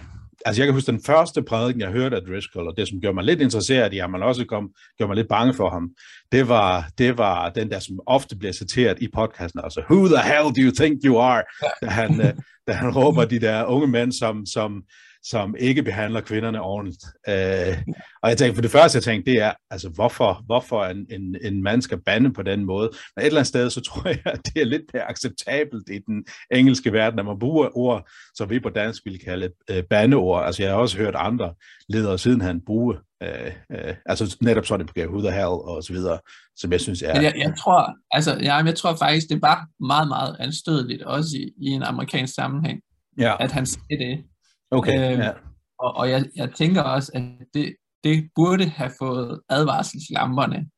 altså 0.46 0.62
jeg 0.62 0.66
kan 0.66 0.74
huske 0.74 0.92
den 0.92 1.02
første 1.06 1.42
prædiken, 1.42 1.80
jeg 1.80 1.90
hørte 1.90 2.16
af 2.16 2.22
Driscoll, 2.22 2.68
og 2.68 2.74
det, 2.76 2.88
som 2.88 3.00
gjorde 3.00 3.14
mig 3.14 3.24
lidt 3.24 3.40
interesseret 3.40 3.94
i 3.94 3.96
ham, 3.96 4.10
men 4.10 4.22
også 4.22 4.44
kom, 4.44 4.70
gjorde 4.98 5.08
mig 5.08 5.16
lidt 5.16 5.28
bange 5.28 5.54
for 5.54 5.70
ham, 5.70 5.90
det 6.32 6.48
var, 6.48 6.90
det 6.98 7.18
var 7.18 7.50
den 7.50 7.70
der, 7.70 7.78
som 7.78 8.00
ofte 8.06 8.36
bliver 8.36 8.52
citeret 8.52 9.02
i 9.02 9.08
podcasten, 9.14 9.60
altså, 9.64 9.82
who 9.90 10.08
the 10.08 10.22
hell 10.22 10.54
do 10.56 10.60
you 10.66 10.72
think 10.74 11.00
you 11.04 11.18
are? 11.18 11.42
Da 11.82 11.86
han, 11.86 12.20
øh, 12.20 12.34
da 12.68 12.72
han 12.72 12.90
råber 12.90 13.24
de 13.24 13.38
der 13.40 13.64
unge 13.64 13.86
mænd, 13.86 14.12
som, 14.12 14.46
som, 14.46 14.82
som 15.30 15.54
ikke 15.58 15.82
behandler 15.82 16.20
kvinderne 16.20 16.60
ordentligt. 16.60 17.04
Øh, 17.28 17.76
og 18.22 18.30
jeg 18.30 18.38
tænkte, 18.38 18.54
for 18.54 18.62
det 18.62 18.70
første, 18.70 18.96
jeg 18.96 19.02
tænkte, 19.02 19.30
det 19.30 19.42
er, 19.42 19.52
altså, 19.70 19.88
hvorfor, 19.88 20.42
hvorfor 20.46 20.84
en, 20.84 21.06
en, 21.10 21.36
en 21.42 21.62
mand 21.62 21.82
skal 21.82 22.00
bande 22.00 22.32
på 22.32 22.42
den 22.42 22.64
måde? 22.64 22.90
Men 23.16 23.22
et 23.22 23.26
eller 23.26 23.40
andet 23.40 23.46
sted, 23.46 23.70
så 23.70 23.80
tror 23.80 24.08
jeg, 24.08 24.22
at 24.24 24.40
det 24.46 24.62
er 24.62 24.64
lidt 24.64 24.82
mere 24.94 25.10
acceptabelt 25.10 25.90
i 25.90 25.98
den 26.06 26.24
engelske 26.50 26.92
verden, 26.92 27.18
at 27.18 27.24
man 27.24 27.38
bruger 27.38 27.76
ord, 27.76 28.08
som 28.34 28.50
vi 28.50 28.60
på 28.60 28.70
dansk 28.70 29.04
ville 29.04 29.18
kalde 29.18 29.50
øh, 29.70 29.82
bandeord. 29.90 30.46
Altså, 30.46 30.62
jeg 30.62 30.72
har 30.72 30.78
også 30.78 30.98
hørt 30.98 31.14
andre 31.16 31.54
ledere 31.88 32.18
siden 32.18 32.40
han 32.40 32.60
bruge, 32.66 32.94
øh, 33.22 33.52
øh, 33.72 33.94
altså 34.06 34.36
netop 34.40 34.66
sådan 34.66 34.86
på 34.86 34.92
Who 34.96 35.20
the 35.20 35.32
hell 35.32 35.56
og 35.70 35.82
så 35.82 35.92
videre, 35.92 36.18
som 36.56 36.72
jeg 36.72 36.80
synes 36.80 37.02
er... 37.02 37.14
Men 37.14 37.22
jeg, 37.22 37.34
jeg 37.36 37.54
tror, 37.58 37.94
altså, 38.10 38.38
ja, 38.42 38.54
jeg 38.56 38.74
tror 38.74 38.96
faktisk, 38.96 39.26
det 39.28 39.42
var 39.42 39.66
meget, 39.86 40.08
meget 40.08 40.36
anstødeligt, 40.40 41.02
også 41.02 41.36
i, 41.36 41.52
i 41.66 41.68
en 41.70 41.82
amerikansk 41.82 42.34
sammenhæng, 42.34 42.80
ja. 43.18 43.36
at 43.40 43.52
han 43.52 43.66
sagde 43.66 44.04
det. 44.04 44.24
Okay, 44.70 45.12
øh, 45.12 45.18
ja. 45.18 45.30
Og, 45.78 45.96
og 45.96 46.10
jeg, 46.10 46.24
jeg 46.36 46.54
tænker 46.54 46.82
også, 46.82 47.12
at 47.14 47.22
det, 47.54 47.76
det 48.04 48.30
burde 48.34 48.68
have 48.68 48.90
fået 48.98 49.40
advarselslamperne 49.48 50.70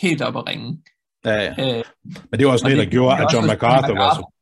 helt 0.00 0.22
op 0.22 0.36
at 0.36 0.46
ringe. 0.48 0.82
Ja, 1.24 1.42
ja. 1.42 1.78
Øh, 1.78 1.84
Men 2.30 2.38
det 2.38 2.46
var 2.46 2.52
også 2.52 2.68
det, 2.68 2.76
der 2.76 2.90
gjorde, 2.90 3.16
at 3.22 3.32
John 3.32 3.46
MacArthur 3.46 3.96
var 3.96 4.14
så... 4.14 4.32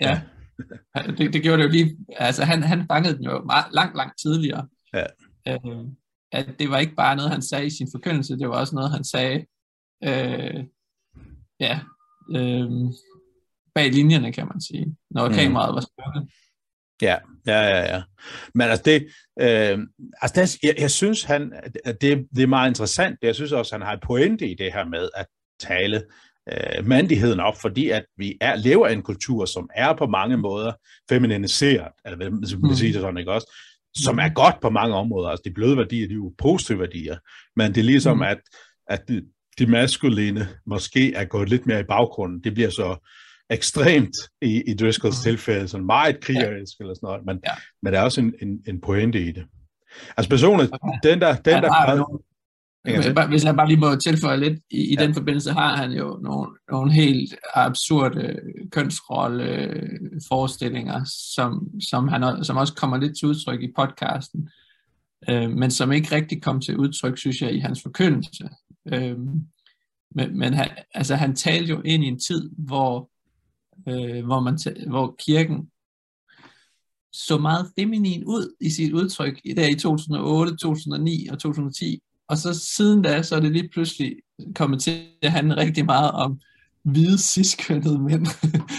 Ja, 0.00 0.20
det, 1.18 1.32
det 1.32 1.42
gjorde 1.42 1.58
det 1.62 1.68
jo 1.68 1.72
lige... 1.72 1.96
Altså, 2.16 2.44
han, 2.44 2.62
han 2.62 2.86
fangede 2.86 3.16
den 3.16 3.24
jo 3.24 3.44
meget, 3.44 3.66
langt, 3.72 3.96
langt 3.96 4.14
tidligere. 4.22 4.68
Ja. 4.94 5.06
Øh, 5.48 5.84
at 6.32 6.46
det 6.58 6.70
var 6.70 6.78
ikke 6.78 6.94
bare 6.94 7.16
noget, 7.16 7.30
han 7.30 7.42
sagde 7.42 7.66
i 7.66 7.70
sin 7.70 7.88
forkyndelse, 7.94 8.38
det 8.38 8.48
var 8.48 8.60
også 8.60 8.74
noget, 8.74 8.90
han 8.90 9.04
sagde 9.04 9.46
øh, 10.04 10.64
ja, 11.60 11.80
øh, 12.36 12.70
bag 13.74 13.90
linjerne, 13.92 14.32
kan 14.32 14.46
man 14.46 14.60
sige, 14.60 14.96
når 15.10 15.28
mm. 15.28 15.34
kameraet 15.34 15.74
var 15.74 15.80
større. 15.80 16.26
Ja, 17.02 17.16
ja, 17.46 17.60
ja, 17.60 17.94
ja. 17.94 18.02
Men 18.54 18.68
altså 18.68 18.82
det, 18.84 19.08
øh, 19.40 19.78
altså 20.22 20.40
det, 20.40 20.56
jeg, 20.62 20.74
jeg 20.78 20.90
synes, 20.90 21.22
han, 21.22 21.52
det, 22.00 22.26
det 22.36 22.42
er 22.42 22.46
meget 22.46 22.70
interessant. 22.70 23.18
Jeg 23.22 23.34
synes 23.34 23.52
også, 23.52 23.74
han 23.74 23.82
har 23.82 23.92
et 23.92 24.02
pointe 24.02 24.48
i 24.48 24.54
det 24.54 24.72
her 24.72 24.84
med 24.84 25.08
at 25.14 25.26
tale 25.60 26.02
øh, 26.52 26.86
mandigheden 26.86 27.40
op, 27.40 27.60
fordi 27.60 27.90
at 27.90 28.04
vi 28.16 28.38
er, 28.40 28.56
lever 28.56 28.88
i 28.88 28.92
en 28.92 29.02
kultur, 29.02 29.44
som 29.44 29.70
er 29.74 29.94
på 29.94 30.06
mange 30.06 30.36
måder 30.36 30.72
femininiseret, 31.08 31.92
eller 32.04 32.16
hvad 32.16 32.30
man 32.30 32.40
mm. 32.40 32.74
sige 32.74 32.92
det 32.92 33.00
sådan, 33.00 33.18
ikke 33.18 33.32
også? 33.32 33.60
Som 33.94 34.18
er 34.18 34.28
godt 34.28 34.60
på 34.62 34.70
mange 34.70 34.94
områder. 34.94 35.28
Altså 35.28 35.42
de 35.44 35.54
bløde 35.54 35.76
værdier, 35.76 36.08
de 36.08 36.12
er 36.12 36.16
jo 36.16 36.34
positive 36.38 36.78
værdier, 36.78 37.16
men 37.56 37.74
det 37.74 37.80
er 37.80 37.84
ligesom, 37.84 38.16
mm. 38.16 38.22
at, 38.22 38.40
at 38.88 39.08
de, 39.08 39.22
de 39.58 39.66
maskuline 39.66 40.48
måske 40.66 41.14
er 41.14 41.24
gået 41.24 41.48
lidt 41.48 41.66
mere 41.66 41.80
i 41.80 41.84
baggrunden. 41.88 42.44
Det 42.44 42.54
bliver 42.54 42.70
så 42.70 43.08
ekstremt 43.50 44.16
i, 44.42 44.62
i 44.66 44.74
Driscolls 44.74 45.16
mm. 45.18 45.22
tilfælde, 45.22 45.68
sådan 45.68 45.86
meget 45.86 46.20
krigerisk 46.20 46.80
ja. 46.80 46.84
eller 46.84 46.94
sådan 46.94 47.06
noget, 47.06 47.24
men, 47.26 47.40
ja. 47.46 47.52
men 47.82 47.92
der 47.92 47.98
er 47.98 48.04
også 48.04 48.20
en, 48.20 48.34
en, 48.42 48.60
en 48.68 48.80
pointe 48.80 49.20
i 49.20 49.32
det. 49.32 49.44
Altså 50.16 50.30
personligt, 50.30 50.70
okay. 50.72 51.10
den 51.10 51.20
der... 51.20 51.36
Den 51.36 51.62
der 51.62 53.26
hvis 53.28 53.44
jeg 53.44 53.56
bare 53.56 53.68
lige 53.68 53.80
må 53.80 53.96
tilføje 53.96 54.36
lidt, 54.36 54.58
i, 54.70 54.92
i 54.92 54.94
ja. 54.98 55.06
den 55.06 55.14
forbindelse 55.14 55.52
har 55.52 55.76
han 55.76 55.92
jo 55.92 56.18
nogle, 56.22 56.50
nogle 56.70 56.92
helt 56.92 57.34
absurde 57.54 58.40
kønsrolle 58.72 59.80
forestillinger, 60.28 61.04
som, 61.34 61.68
som, 61.90 62.08
han, 62.08 62.44
som 62.44 62.56
også 62.56 62.74
kommer 62.74 62.96
lidt 62.96 63.18
til 63.18 63.28
udtryk 63.28 63.62
i 63.62 63.72
podcasten, 63.76 64.50
øh, 65.28 65.50
men 65.50 65.70
som 65.70 65.92
ikke 65.92 66.14
rigtig 66.14 66.42
kom 66.42 66.60
til 66.60 66.76
udtryk, 66.76 67.18
synes 67.18 67.42
jeg, 67.42 67.54
i 67.54 67.58
hans 67.58 67.82
forkyndelse. 67.82 68.48
Øh, 68.92 69.18
men 70.14 70.38
men 70.38 70.54
han, 70.54 70.68
altså, 70.94 71.14
han 71.14 71.34
talte 71.34 71.70
jo 71.70 71.80
ind 71.84 72.04
i 72.04 72.08
en 72.08 72.18
tid, 72.18 72.50
hvor, 72.58 73.10
øh, 73.88 74.24
hvor, 74.24 74.40
man 74.40 74.58
hvor 74.88 75.16
kirken 75.18 75.70
så 77.12 77.38
meget 77.38 77.70
feminin 77.78 78.24
ud 78.24 78.54
i 78.60 78.70
sit 78.70 78.92
udtryk 78.92 79.40
i 79.44 79.52
der 79.52 79.68
i 79.68 79.74
2008, 79.74 80.56
2009 80.56 81.26
og 81.30 81.38
2010, 81.38 82.02
og 82.28 82.38
så 82.38 82.54
siden 82.76 83.02
da, 83.02 83.22
så 83.22 83.36
er 83.36 83.40
det 83.40 83.52
lige 83.52 83.68
pludselig 83.68 84.16
kommet 84.54 84.80
til 84.80 85.06
at 85.22 85.32
handle 85.32 85.56
rigtig 85.56 85.84
meget 85.84 86.10
om 86.10 86.40
hvide 86.82 87.18
ciskønnede 87.18 87.98
mænd, 87.98 88.26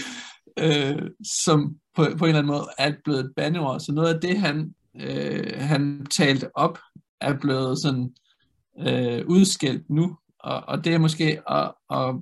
øh, 0.64 1.10
som 1.44 1.76
på, 1.96 2.04
på 2.18 2.24
en 2.24 2.28
eller 2.28 2.38
anden 2.38 2.52
måde 2.52 2.66
er 2.78 2.92
blevet 3.04 3.20
et 3.20 3.32
bandeord. 3.36 3.80
Så 3.80 3.92
noget 3.92 4.14
af 4.14 4.20
det, 4.20 4.38
han, 4.38 4.74
øh, 5.00 5.52
han 5.56 6.06
talte 6.10 6.56
op, 6.56 6.78
er 7.20 7.38
blevet 7.40 7.82
sådan 7.82 8.14
øh, 8.78 9.24
udskældt 9.26 9.90
nu, 9.90 10.16
og, 10.38 10.64
og 10.68 10.84
det 10.84 10.94
er 10.94 10.98
måske 10.98 11.50
at, 11.50 11.72
at 11.90 12.14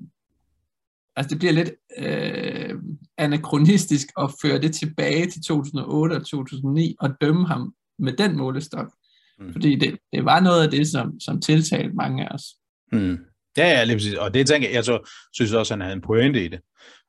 altså 1.17 1.29
det 1.31 1.39
bliver 1.39 1.53
lidt 1.53 1.71
øh, 1.99 2.75
anachronistisk 3.19 4.07
at 4.19 4.31
føre 4.43 4.59
det 4.59 4.75
tilbage 4.75 5.31
til 5.31 5.43
2008 5.43 6.13
og 6.13 6.27
2009 6.27 6.97
og 7.01 7.11
dømme 7.21 7.47
ham 7.47 7.75
med 7.99 8.13
den 8.13 8.37
målestok. 8.37 8.93
Mm. 9.39 9.53
Fordi 9.53 9.75
det, 9.75 9.99
det 10.13 10.25
var 10.25 10.41
noget 10.41 10.63
af 10.63 10.71
det, 10.71 10.89
som, 10.89 11.21
som 11.21 11.41
tiltalte 11.41 11.95
mange 11.95 12.25
af 12.25 12.35
os. 12.35 12.45
Mm. 12.93 13.19
Ja, 13.57 13.69
ja, 13.69 13.85
lige 13.85 13.97
præcis. 13.97 14.15
Og 14.15 14.35
det 14.35 14.47
tænker 14.47 14.69
jeg, 14.69 14.75
jeg 14.75 14.85
så, 14.85 15.11
synes 15.33 15.53
også, 15.53 15.75
at 15.75 15.79
han 15.79 15.81
havde 15.81 15.97
en 15.97 16.03
pointe 16.03 16.45
i 16.45 16.49
det. 16.49 16.61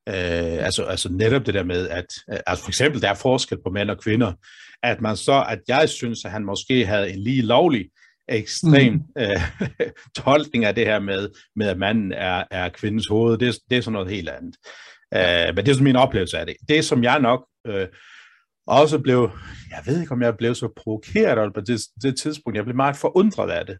Øh, 0.09 0.65
altså, 0.65 0.83
altså 0.83 1.09
netop 1.11 1.45
det 1.45 1.53
der 1.53 1.63
med, 1.63 1.89
at 1.89 2.05
altså 2.47 2.63
for 2.63 2.69
eksempel 2.69 3.01
der 3.01 3.09
er 3.09 3.15
forskel 3.15 3.57
på 3.65 3.69
mænd 3.69 3.89
og 3.89 3.99
kvinder, 3.99 4.33
at 4.83 5.01
man 5.01 5.15
så, 5.15 5.45
at 5.49 5.59
jeg 5.67 5.89
synes, 5.89 6.25
at 6.25 6.31
han 6.31 6.45
måske 6.45 6.85
havde 6.85 7.11
en 7.11 7.19
lige 7.19 7.41
lovlig 7.41 7.89
ekstrem 8.29 8.93
mm. 8.93 9.01
øh, 9.17 9.41
tolkning 10.23 10.65
af 10.65 10.75
det 10.75 10.85
her 10.85 10.99
med, 10.99 11.29
med 11.55 11.67
at 11.67 11.77
manden 11.77 12.11
er, 12.11 12.43
er 12.51 12.69
kvindens 12.69 13.07
hoved. 13.07 13.37
Det, 13.37 13.59
det 13.69 13.77
er 13.77 13.81
sådan 13.81 13.93
noget 13.93 14.11
helt 14.11 14.29
andet. 14.29 14.55
Øh, 15.13 15.55
men 15.55 15.65
det 15.65 15.67
er 15.67 15.73
sådan 15.73 15.83
min 15.83 15.95
oplevelse 15.95 16.37
af 16.37 16.45
det. 16.45 16.55
Det, 16.69 16.85
som 16.85 17.03
jeg 17.03 17.19
nok 17.19 17.47
øh, 17.67 17.87
også 18.67 18.99
blev, 18.99 19.31
jeg 19.69 19.81
ved 19.85 20.01
ikke, 20.01 20.11
om 20.11 20.21
jeg 20.21 20.37
blev 20.37 20.55
så 20.55 20.69
provokeret 20.75 21.53
på 21.53 21.61
det, 21.61 21.81
det 22.01 22.17
tidspunkt, 22.17 22.57
jeg 22.57 22.63
blev 22.63 22.75
meget 22.75 22.95
forundret 22.95 23.49
af 23.49 23.65
det. 23.65 23.77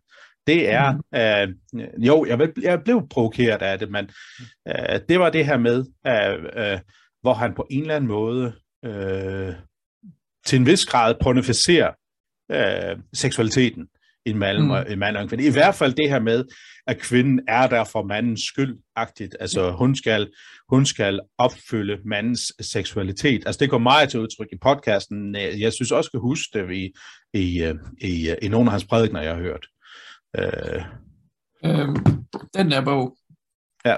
Det 0.48 0.70
er, 0.70 0.92
mm. 0.92 1.80
øh, 1.80 2.06
jo, 2.06 2.26
jeg, 2.26 2.50
jeg 2.62 2.84
blev 2.84 3.08
provokeret 3.10 3.62
af 3.62 3.80
det, 3.80 3.92
men 3.92 4.10
øh, 4.68 5.00
det 5.10 5.20
var 5.20 5.30
det 5.30 5.46
her 5.46 5.58
med, 5.58 5.86
øh, 6.08 6.72
øh, 6.72 6.80
hvor 7.22 7.34
han 7.34 7.54
på 7.56 7.68
en 7.72 7.82
eller 7.82 7.96
anden 7.96 8.08
måde 8.08 8.54
øh, 8.86 9.54
til 10.46 10.60
en 10.60 10.66
vis 10.66 10.86
grad 10.86 11.16
pornificerer 11.22 11.92
øh, 12.52 12.98
seksualiteten 13.14 13.88
en 14.30 14.38
mand, 14.38 14.58
mm. 14.58 14.92
en 14.92 15.00
mand 15.00 15.18
og 15.18 15.24
en 15.24 15.30
kvinde. 15.30 15.46
I 15.46 15.52
hvert 15.52 15.76
fald 15.76 15.94
det 15.94 16.10
her 16.10 16.20
med, 16.20 16.44
at 16.88 16.98
kvinden 16.98 17.40
er 17.48 17.68
der 17.68 17.84
for 17.84 18.04
mandens 18.04 18.42
skyld-agtigt. 18.42 19.36
Altså 19.40 19.72
hun 19.72 19.96
skal, 19.96 20.30
hun 20.70 20.86
skal 20.86 21.20
opfylde 21.38 21.98
mandens 22.06 22.54
seksualitet. 22.60 23.44
Altså 23.46 23.60
det 23.60 23.70
går 23.70 23.78
meget 23.78 24.10
til 24.10 24.20
udtryk 24.20 24.48
i 24.52 24.58
podcasten. 24.62 25.36
Jeg 25.36 25.74
synes 25.74 25.92
også, 25.92 26.10
at 26.14 26.20
huske 26.20 26.60
det 26.60 26.76
i, 26.76 26.92
i, 27.34 27.74
i, 28.02 28.36
i 28.42 28.48
nogle 28.48 28.68
af 28.68 28.72
hans 28.72 28.86
prædikner, 28.86 29.22
jeg 29.22 29.36
har 29.36 29.42
hørt. 29.42 29.68
Øh. 30.38 30.84
Øhm, 31.66 31.96
den 32.54 32.72
der 32.72 32.86
bog, 32.86 33.18
ja. 33.86 33.96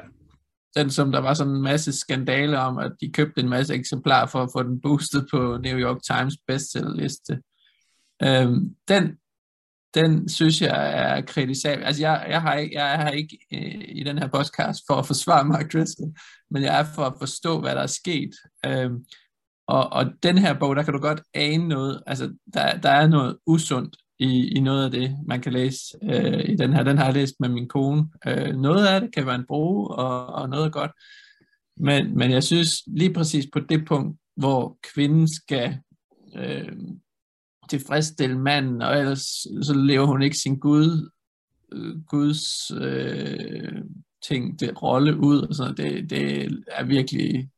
den 0.76 0.90
som 0.90 1.12
der 1.12 1.20
var 1.20 1.34
sådan 1.34 1.54
en 1.54 1.62
masse 1.62 2.00
skandaler 2.00 2.60
om, 2.60 2.78
at 2.78 2.92
de 3.02 3.12
købte 3.12 3.42
en 3.42 3.50
masse 3.50 3.74
eksemplarer 3.74 4.28
for 4.28 4.44
at 4.44 4.50
få 4.54 4.64
den 4.64 4.82
boostet 4.82 5.28
på 5.32 5.58
New 5.64 5.78
York 5.78 5.98
Times 6.04 6.34
bestsellerliste. 6.48 7.42
Øhm, 8.24 8.76
den 8.88 9.18
den 9.94 10.30
synes 10.30 10.62
jeg 10.62 10.94
er 10.94 11.22
kritisabel. 11.22 11.84
Altså 11.84 12.02
jeg, 12.02 12.26
jeg, 12.30 12.42
har 12.42 12.54
ikke, 12.54 12.76
jeg 12.76 12.94
er 12.94 12.98
her 12.98 13.10
ikke 13.10 13.38
øh, 13.54 13.86
i 13.88 14.04
den 14.04 14.18
her 14.18 14.28
podcast 14.28 14.84
for 14.88 14.94
at 14.94 15.08
forsvare 15.08 15.46
Mark 15.46 15.74
Driscoll, 15.74 16.14
men 16.52 16.64
jeg 16.64 16.80
er 16.80 16.86
for 16.96 17.04
at 17.04 17.14
forstå, 17.20 17.60
hvad 17.60 17.76
der 17.76 17.82
er 17.82 17.88
sket. 17.88 18.30
Øhm, 18.66 19.06
og, 19.68 19.94
og 19.94 20.06
den 20.24 20.38
her 20.38 20.54
bog, 20.60 20.76
der 20.76 20.84
kan 20.84 20.94
du 20.94 21.00
godt 21.00 21.22
ane 21.34 21.68
noget, 21.68 22.04
altså 22.08 22.34
der, 22.54 22.78
der 22.78 22.90
er 22.90 23.08
noget 23.08 23.38
usundt 23.46 23.98
i, 24.20 24.48
i 24.58 24.60
noget 24.60 24.86
af 24.86 24.92
det, 24.92 25.18
man 25.28 25.42
kan 25.42 25.54
læse 25.54 25.98
øh, 26.04 26.50
i 26.50 26.56
den 26.56 26.74
her. 26.74 26.84
Den 26.84 26.98
har 26.98 27.06
jeg 27.06 27.14
læst 27.14 27.36
med 27.40 27.50
min 27.50 27.68
kone. 27.68 28.08
Øh, 28.28 28.56
noget 28.56 28.88
af 28.88 29.02
det 29.02 29.16
kan 29.16 29.26
være 29.26 29.36
en 29.36 29.46
bruge, 29.48 29.88
og, 29.88 30.28
og 30.28 30.50
noget 30.50 30.66
er 30.66 30.70
godt. 30.70 30.92
Men, 31.78 32.18
men 32.18 32.32
jeg 32.32 32.44
synes 32.44 32.84
lige 32.88 33.14
præcis 33.14 33.46
på 33.54 33.60
det 33.60 33.86
punkt, 33.88 34.20
hvor 34.38 34.78
kvinden 34.94 35.28
skal 35.28 35.78
øh, 36.36 36.72
tilfredsstille 37.70 38.40
manden, 38.40 38.82
og 38.82 39.00
ellers 39.00 39.22
så 39.62 39.74
lever 39.76 40.06
hun 40.06 40.22
ikke 40.22 40.38
sin 40.38 40.60
Gud, 40.60 41.10
øh, 41.72 42.02
Guds 42.06 42.72
øh, 42.72 43.84
ting, 44.28 44.60
det 44.60 44.82
rolle 44.82 45.18
ud, 45.18 45.42
og 45.42 45.56
sådan 45.56 45.78
det, 45.78 46.10
det 46.10 46.52
er 46.68 46.84
virkelig 46.84 47.50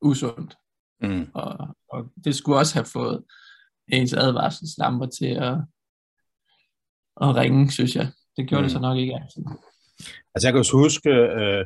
usundt. 0.00 0.56
Mm. 1.00 1.30
Og, 1.34 1.76
og 1.88 2.12
det 2.24 2.34
skulle 2.36 2.58
også 2.58 2.74
have 2.74 2.86
fået 2.86 3.24
ens 3.88 4.12
advarselslamper 4.12 5.06
til 5.06 5.26
at, 5.26 5.54
at 7.20 7.36
ringe, 7.36 7.70
synes 7.70 7.96
jeg. 7.96 8.12
Det 8.36 8.48
gjorde 8.48 8.62
mm. 8.62 8.64
det 8.64 8.72
så 8.72 8.78
nok 8.78 8.98
ikke 8.98 9.14
altid. 9.14 9.42
Altså 10.34 10.48
jeg 10.48 10.52
kan 10.52 10.58
også 10.58 10.76
huske, 10.76 11.10
øh, 11.10 11.64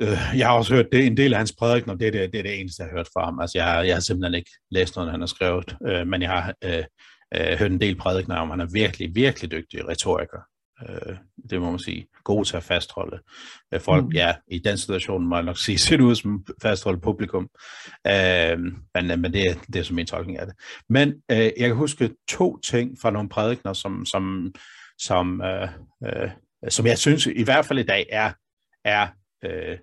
Øh, 0.00 0.38
jeg 0.38 0.46
har 0.46 0.56
også 0.56 0.74
hørt 0.74 0.92
det, 0.92 1.06
en 1.06 1.16
del 1.16 1.32
af 1.32 1.38
hans 1.38 1.54
prædikner, 1.58 1.94
det 1.94 2.06
er 2.06 2.10
det, 2.10 2.32
det, 2.32 2.38
er 2.38 2.42
det 2.42 2.60
eneste, 2.60 2.82
jeg 2.82 2.90
har 2.90 2.96
hørt 2.96 3.08
fra 3.12 3.24
ham. 3.24 3.40
Altså, 3.40 3.58
jeg, 3.58 3.86
jeg 3.86 3.94
har 3.94 4.00
simpelthen 4.00 4.34
ikke 4.34 4.50
læst 4.70 4.96
noget, 4.96 5.10
han 5.10 5.20
har 5.20 5.26
skrevet, 5.26 5.76
øh, 5.86 6.06
men 6.06 6.22
jeg 6.22 6.30
har 6.30 6.54
øh, 6.64 6.84
øh, 7.34 7.58
hørt 7.58 7.72
en 7.72 7.80
del 7.80 7.96
prædikner 7.96 8.36
om, 8.36 8.50
han 8.50 8.60
er 8.60 8.68
virkelig, 8.72 9.14
virkelig 9.14 9.50
dygtig 9.50 9.88
retoriker. 9.88 10.40
Øh, 10.88 11.16
det 11.50 11.60
må 11.60 11.70
man 11.70 11.78
sige. 11.78 12.06
God 12.24 12.44
til 12.44 12.56
at 12.56 12.62
fastholde 12.62 13.18
øh, 13.74 13.80
folk. 13.80 14.04
Mm. 14.04 14.12
Ja, 14.12 14.34
i 14.48 14.58
den 14.58 14.78
situation 14.78 15.28
må 15.28 15.36
jeg 15.36 15.44
nok 15.44 15.58
sige, 15.58 15.78
ser 15.88 16.02
ud 16.02 16.14
som 16.14 16.46
fastholde 16.62 17.00
publikum. 17.00 17.48
Øh, 18.06 18.58
men 18.94 19.20
men 19.20 19.32
det, 19.32 19.58
det 19.66 19.76
er 19.76 19.82
som 19.82 19.96
min 19.96 20.06
tolkning 20.06 20.38
af 20.38 20.46
det. 20.46 20.54
Men 20.88 21.08
øh, 21.30 21.38
jeg 21.38 21.68
kan 21.68 21.76
huske 21.76 22.10
to 22.28 22.58
ting 22.58 22.96
fra 23.02 23.10
nogle 23.10 23.28
prædikner, 23.28 23.72
som, 23.72 24.06
som, 24.06 24.54
som, 24.98 25.42
øh, 25.42 25.68
øh, 26.04 26.30
som 26.68 26.86
jeg 26.86 26.98
synes 26.98 27.26
i 27.26 27.44
hvert 27.44 27.66
fald 27.66 27.78
i 27.78 27.82
dag 27.82 28.06
er, 28.10 28.32
er 28.84 29.08
øh, 29.44 29.78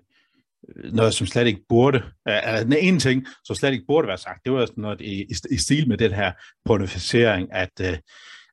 noget, 0.92 1.14
som 1.14 1.26
slet 1.26 1.46
ikke 1.46 1.64
burde, 1.68 2.02
eller 2.26 2.62
den 2.62 2.72
ene 2.72 2.98
ting, 2.98 3.26
som 3.44 3.56
slet 3.56 3.72
ikke 3.72 3.84
burde 3.88 4.08
være 4.08 4.18
sagt, 4.18 4.40
det 4.44 4.52
var 4.52 4.66
sådan 4.66 4.82
noget 4.82 5.00
i, 5.00 5.24
i 5.50 5.56
stil 5.56 5.88
med 5.88 5.96
den 5.96 6.12
her 6.12 6.32
pornificering, 6.64 7.48
at, 7.52 7.80
øh, 7.80 7.98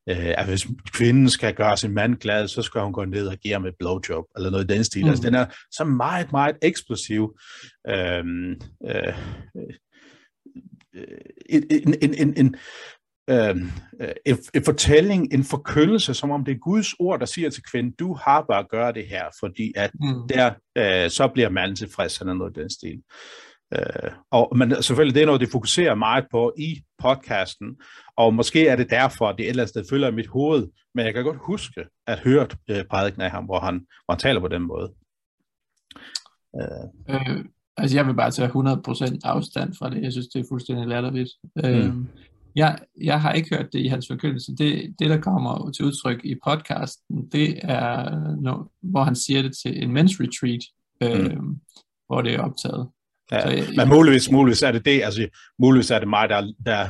at 0.07 0.45
hvis 0.45 0.67
kvinden 0.93 1.29
skal 1.29 1.53
gøre 1.53 1.77
sin 1.77 1.93
mand 1.93 2.15
glad, 2.15 2.47
så 2.47 2.61
skal 2.61 2.81
hun 2.81 2.93
gå 2.93 3.05
ned 3.05 3.27
og 3.27 3.37
give 3.37 3.53
ham 3.53 3.65
et 3.65 3.75
blowjob, 3.79 4.25
eller 4.35 4.49
noget 4.49 4.71
i 4.71 4.73
den 4.73 4.83
stil. 4.83 5.03
Mm. 5.03 5.09
Altså, 5.09 5.23
den 5.23 5.35
er 5.35 5.45
så 5.71 5.83
meget, 5.83 6.31
meget 6.31 6.55
eksplosiv. 6.61 7.37
Øh, 7.89 8.25
øh, 8.87 9.13
en, 11.49 11.63
en, 12.01 12.13
en, 12.17 12.33
en, 12.37 12.37
Øhm, 12.37 12.55
øh, 13.29 13.55
en, 14.25 14.37
en 14.55 14.63
fortælling, 14.65 15.33
en 15.33 15.43
forkyndelse, 15.43 16.13
som 16.13 16.31
om 16.31 16.45
det 16.45 16.51
er 16.51 16.59
Guds 16.59 16.93
ord, 16.99 17.19
der 17.19 17.25
siger 17.25 17.49
til 17.49 17.63
kvinden, 17.63 17.93
du 17.99 18.13
har 18.13 18.45
bare 18.49 18.59
at 18.59 18.69
gøre 18.69 18.93
det 18.93 19.07
her, 19.07 19.25
fordi 19.39 19.73
at 19.75 19.91
mm. 19.93 20.27
der, 20.29 20.53
øh, 20.77 21.09
så 21.09 21.27
bliver 21.27 21.49
manden 21.49 21.75
tilfreds, 21.75 22.19
eller 22.19 22.33
noget 22.33 22.57
i 22.57 22.61
den 22.61 22.69
stil. 22.69 23.01
Øh, 23.73 24.11
og, 24.31 24.57
men 24.57 24.83
selvfølgelig, 24.83 25.15
det 25.15 25.21
er 25.21 25.25
noget, 25.25 25.41
det 25.41 25.51
fokuserer 25.51 25.95
meget 25.95 26.25
på 26.31 26.53
i 26.57 26.83
podcasten, 26.99 27.77
og 28.17 28.33
måske 28.33 28.67
er 28.67 28.75
det 28.75 28.89
derfor, 28.89 29.27
at 29.27 29.37
det 29.37 29.49
ellers 29.49 29.71
det 29.71 29.85
følger 29.89 30.07
i 30.07 30.15
mit 30.15 30.27
hoved, 30.27 30.67
men 30.95 31.05
jeg 31.05 31.13
kan 31.13 31.23
godt 31.23 31.37
huske 31.41 31.85
at 32.07 32.19
høre 32.19 32.47
øh, 32.69 32.85
prædiken 32.89 33.21
af 33.21 33.31
ham, 33.31 33.45
hvor 33.45 33.59
han, 33.59 33.75
hvor 33.75 34.13
han 34.13 34.19
taler 34.19 34.39
på 34.39 34.47
den 34.47 34.61
måde. 34.61 34.93
Øh. 36.61 37.15
Øh, 37.15 37.45
altså 37.77 37.97
jeg 37.97 38.07
vil 38.07 38.13
bare 38.13 38.31
tage 38.31 38.49
100% 38.49 39.19
afstand 39.23 39.73
fra 39.79 39.89
det, 39.89 40.03
jeg 40.03 40.11
synes, 40.11 40.27
det 40.27 40.39
er 40.39 40.45
fuldstændig 40.49 40.87
latterligt. 40.87 41.29
Mm. 41.55 41.63
Øh, 41.65 41.93
jeg, 42.55 42.77
jeg 43.01 43.21
har 43.21 43.33
ikke 43.33 43.55
hørt 43.55 43.73
det 43.73 43.79
i 43.79 43.87
hans 43.87 44.07
forkyndelse. 44.11 44.55
Det, 44.57 44.95
det, 44.99 45.09
der 45.09 45.21
kommer 45.21 45.71
til 45.71 45.85
udtryk 45.85 46.25
i 46.25 46.35
podcasten, 46.47 47.27
det 47.31 47.59
er, 47.63 48.19
når, 48.41 48.71
hvor 48.81 49.03
han 49.03 49.15
siger 49.15 49.41
det 49.41 49.57
til 49.63 49.83
en 49.83 49.97
men's 49.97 50.17
retreat, 50.19 50.63
øh, 51.03 51.31
mm. 51.31 51.59
hvor 52.07 52.21
det 52.21 52.33
er 52.33 52.39
optaget. 52.39 52.87
Ja, 53.31 53.41
så, 53.41 53.49
jeg, 53.49 53.65
men 53.75 53.89
muligvis, 53.89 54.31
muligvis 54.31 54.61
er 54.61 54.71
det 54.71 54.85
det, 54.85 55.03
altså 55.03 55.27
muligvis 55.59 55.91
er 55.91 55.99
det 55.99 56.07
mig, 56.07 56.29
der, 56.29 56.53
der 56.65 56.89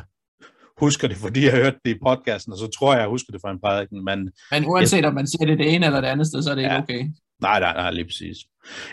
husker 0.78 1.08
det, 1.08 1.18
fordi 1.18 1.44
jeg 1.46 1.52
har 1.52 1.64
hørt 1.64 1.78
det 1.86 1.96
i 1.96 2.00
podcasten, 2.06 2.54
og 2.54 2.60
så 2.60 2.68
tror 2.68 2.94
jeg, 2.94 3.02
jeg 3.02 3.10
husker 3.10 3.32
det 3.32 3.42
fra 3.42 3.52
en 3.52 3.60
prædiken. 3.60 4.06
Men, 4.06 4.32
men 4.52 4.66
uanset 4.66 4.98
jeg, 4.98 5.06
om 5.06 5.14
man 5.14 5.28
siger 5.28 5.46
det 5.46 5.60
det 5.60 5.74
ene 5.74 5.86
eller 5.86 6.02
det 6.02 6.08
andet 6.08 6.28
sted, 6.28 6.44
så 6.44 6.52
er 6.52 6.56
det 6.56 6.62
ja, 6.62 6.82
ikke 6.82 6.94
okay. 6.94 7.04
Nej, 7.44 7.60
nej, 7.60 7.74
nej, 7.74 7.92
lige 7.92 8.06
præcis. 8.06 8.38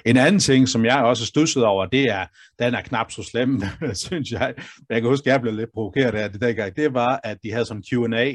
En 0.07 0.17
anden 0.17 0.41
ting, 0.41 0.69
som 0.69 0.85
jeg 0.85 0.97
også 0.97 1.27
stusset 1.27 1.65
over, 1.65 1.87
det 1.87 2.05
er, 2.05 2.27
den 2.59 2.75
er 2.75 2.81
knap 2.81 3.11
så 3.11 3.23
slem, 3.23 3.63
synes 4.07 4.31
jeg. 4.31 4.55
Men 4.57 4.87
jeg 4.91 5.01
kan 5.01 5.11
huske, 5.11 5.31
at 5.31 5.33
jeg 5.33 5.41
blev 5.41 5.55
lidt 5.55 5.71
provokeret 5.75 6.15
af 6.15 6.33
det 6.33 6.41
dengang. 6.41 6.77
Det 6.77 6.95
var, 6.95 7.21
at 7.25 7.39
de 7.43 7.53
havde 7.53 7.65
sådan 7.65 7.83
en 7.93 8.13
Q&A, 8.13 8.33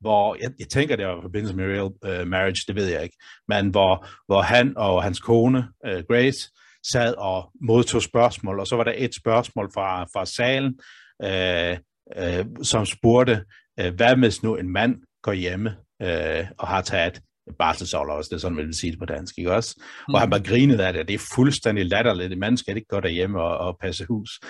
hvor 0.00 0.36
jeg, 0.40 0.50
jeg 0.58 0.68
tænker, 0.68 0.96
det 0.96 1.06
var 1.06 1.18
i 1.18 1.22
forbindelse 1.22 1.56
med 1.56 1.64
real 1.64 2.20
uh, 2.20 2.28
marriage, 2.28 2.64
det 2.68 2.76
ved 2.76 2.86
jeg 2.86 3.02
ikke, 3.02 3.16
men 3.48 3.68
hvor, 3.68 4.06
hvor 4.26 4.42
han 4.42 4.76
og 4.76 5.02
hans 5.02 5.20
kone, 5.20 5.58
uh, 5.88 6.00
Grace, 6.10 6.50
sad 6.92 7.14
og 7.14 7.50
modtog 7.62 8.02
spørgsmål, 8.02 8.60
og 8.60 8.66
så 8.66 8.76
var 8.76 8.84
der 8.84 8.94
et 8.96 9.14
spørgsmål 9.14 9.70
fra, 9.74 10.04
fra 10.04 10.26
salen, 10.26 10.78
uh, 11.24 11.78
uh, 12.22 12.64
som 12.64 12.86
spurgte, 12.86 13.44
uh, 13.80 13.94
hvad 13.94 14.16
hvis 14.16 14.42
nu 14.42 14.56
en 14.56 14.72
mand 14.72 14.96
går 15.22 15.32
hjemme 15.32 15.70
uh, 16.04 16.46
og 16.58 16.68
har 16.68 16.82
taget 16.82 17.20
barselsål 17.58 18.10
også, 18.10 18.28
det 18.28 18.36
er 18.36 18.40
sådan, 18.40 18.56
man 18.56 18.66
vil 18.66 18.74
sige 18.74 18.90
det 18.90 18.98
på 18.98 19.04
dansk, 19.04 19.38
ikke 19.38 19.52
også? 19.52 19.74
Mm. 19.78 20.12
Hvor 20.12 20.18
han 20.18 20.30
bare 20.30 20.42
grinede 20.42 20.86
af 20.86 20.92
det, 20.92 21.08
det 21.08 21.14
er 21.14 21.28
fuldstændig 21.34 21.86
latterligt, 21.86 22.32
en 22.32 22.40
mand 22.40 22.56
skal 22.56 22.76
ikke 22.76 22.88
gå 22.88 23.00
derhjemme 23.00 23.42
og, 23.42 23.58
og 23.58 23.78
passe 23.80 24.06
hus. 24.08 24.40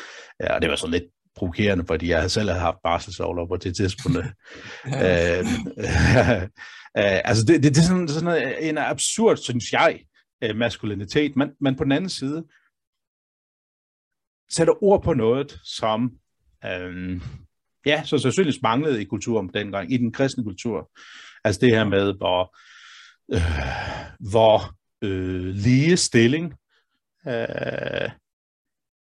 Ja, 0.41 0.55
og 0.55 0.63
det 0.63 0.71
var 0.71 0.77
sådan 0.77 0.93
lidt 0.93 1.05
provokerende, 1.37 1.85
fordi 1.87 2.09
jeg 2.09 2.31
selv 2.31 2.49
havde 2.49 2.61
haft 2.61 2.79
barselsål 2.85 3.49
på 3.49 3.57
det 3.57 3.77
tidspunkt. 3.77 4.19
øh, 5.05 5.45
øh, 6.99 7.21
altså, 7.25 7.45
det, 7.45 7.63
det, 7.63 7.75
det 7.75 7.79
er 7.79 7.87
sådan, 7.87 8.09
sådan 8.09 8.55
en 8.61 8.79
absurd, 8.79 9.37
synes 9.37 9.73
jeg, 9.73 10.01
øh, 10.45 10.57
maskulinitet, 10.57 11.37
men, 11.37 11.51
men 11.61 11.77
på 11.77 11.85
den 11.85 11.93
anden 11.93 12.11
side, 12.11 12.45
sætter 14.51 14.83
ord 14.83 15.03
på 15.03 15.15
noget, 15.15 15.61
som 15.65 16.11
øh, 16.65 17.21
ja, 17.87 18.03
så 18.05 18.19
sandsynligvis 18.19 18.63
manglede 18.63 19.03
i 19.03 19.05
kulturen 19.05 19.51
dengang, 19.55 19.93
i 19.93 19.97
den 19.97 20.13
kristne 20.13 20.45
kultur. 20.45 20.91
Altså 21.45 21.61
det 21.61 21.71
her 21.71 21.85
med, 21.85 22.15
hvor 22.17 22.57
øh, 23.33 23.41
hvor 24.31 24.75
øh, 25.05 25.45
lige 25.45 25.97
stilling, 25.97 26.55
øh, 27.27 28.11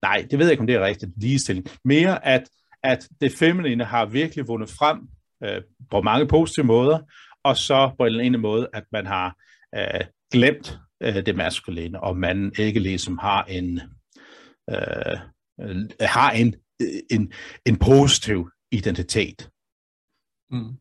nej, 0.02 0.26
det 0.32 0.40
ved 0.40 0.46
jeg 0.46 0.52
ikke, 0.52 0.62
om 0.62 0.68
det 0.68 0.76
er 0.76 0.86
rigtigt, 0.86 1.12
ligestilling, 1.18 1.68
mere 1.86 2.26
at, 2.26 2.50
at 2.84 3.08
det 3.22 3.32
feminine 3.32 3.86
har 3.86 4.06
virkelig 4.06 4.48
vundet 4.48 4.70
frem 4.70 5.08
øh, 5.44 5.62
på 5.92 6.02
mange 6.02 6.28
positive 6.28 6.66
måder, 6.66 7.00
og 7.44 7.58
så 7.58 7.92
på 7.98 8.04
en 8.04 8.08
eller 8.08 8.24
anden 8.24 8.42
måde, 8.42 8.70
at 8.74 8.84
man 8.92 9.06
har 9.06 9.38
øh, 9.76 10.02
glemt 10.32 10.80
øh, 11.04 11.26
det 11.26 11.36
maskuline, 11.36 12.04
og 12.04 12.18
man 12.18 12.54
ikke 12.58 12.80
ligesom 12.80 13.18
har 13.18 13.44
en, 13.44 13.82
øh, 14.70 15.18
har 16.02 16.32
en, 16.32 16.56
en, 17.12 17.34
en 17.66 17.80
positiv 17.80 18.50
identitet. 18.72 19.50
Mm 20.52 20.78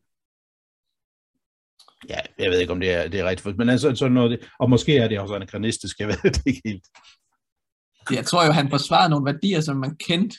ja, 2.09 2.19
jeg 2.39 2.51
ved 2.51 2.59
ikke, 2.59 2.73
om 2.73 2.79
det 2.79 2.93
er, 2.93 3.07
det 3.07 3.19
er 3.19 3.29
rigtigt, 3.29 3.57
men 3.57 3.69
altså, 3.69 3.95
sådan 3.95 4.11
noget, 4.11 4.39
og 4.59 4.69
måske 4.69 4.97
er 4.97 5.07
det 5.07 5.19
også 5.19 5.35
anachronistisk, 5.35 5.99
jeg 5.99 6.07
ved 6.23 6.31
det 6.31 6.41
ikke 6.45 6.61
helt. 6.65 6.83
Jeg 8.11 8.25
tror 8.25 8.45
jo, 8.45 8.51
han 8.51 8.69
forsvarede 8.69 9.09
nogle 9.09 9.25
værdier, 9.25 9.61
som 9.61 9.77
man 9.77 9.95
kendte 9.95 10.37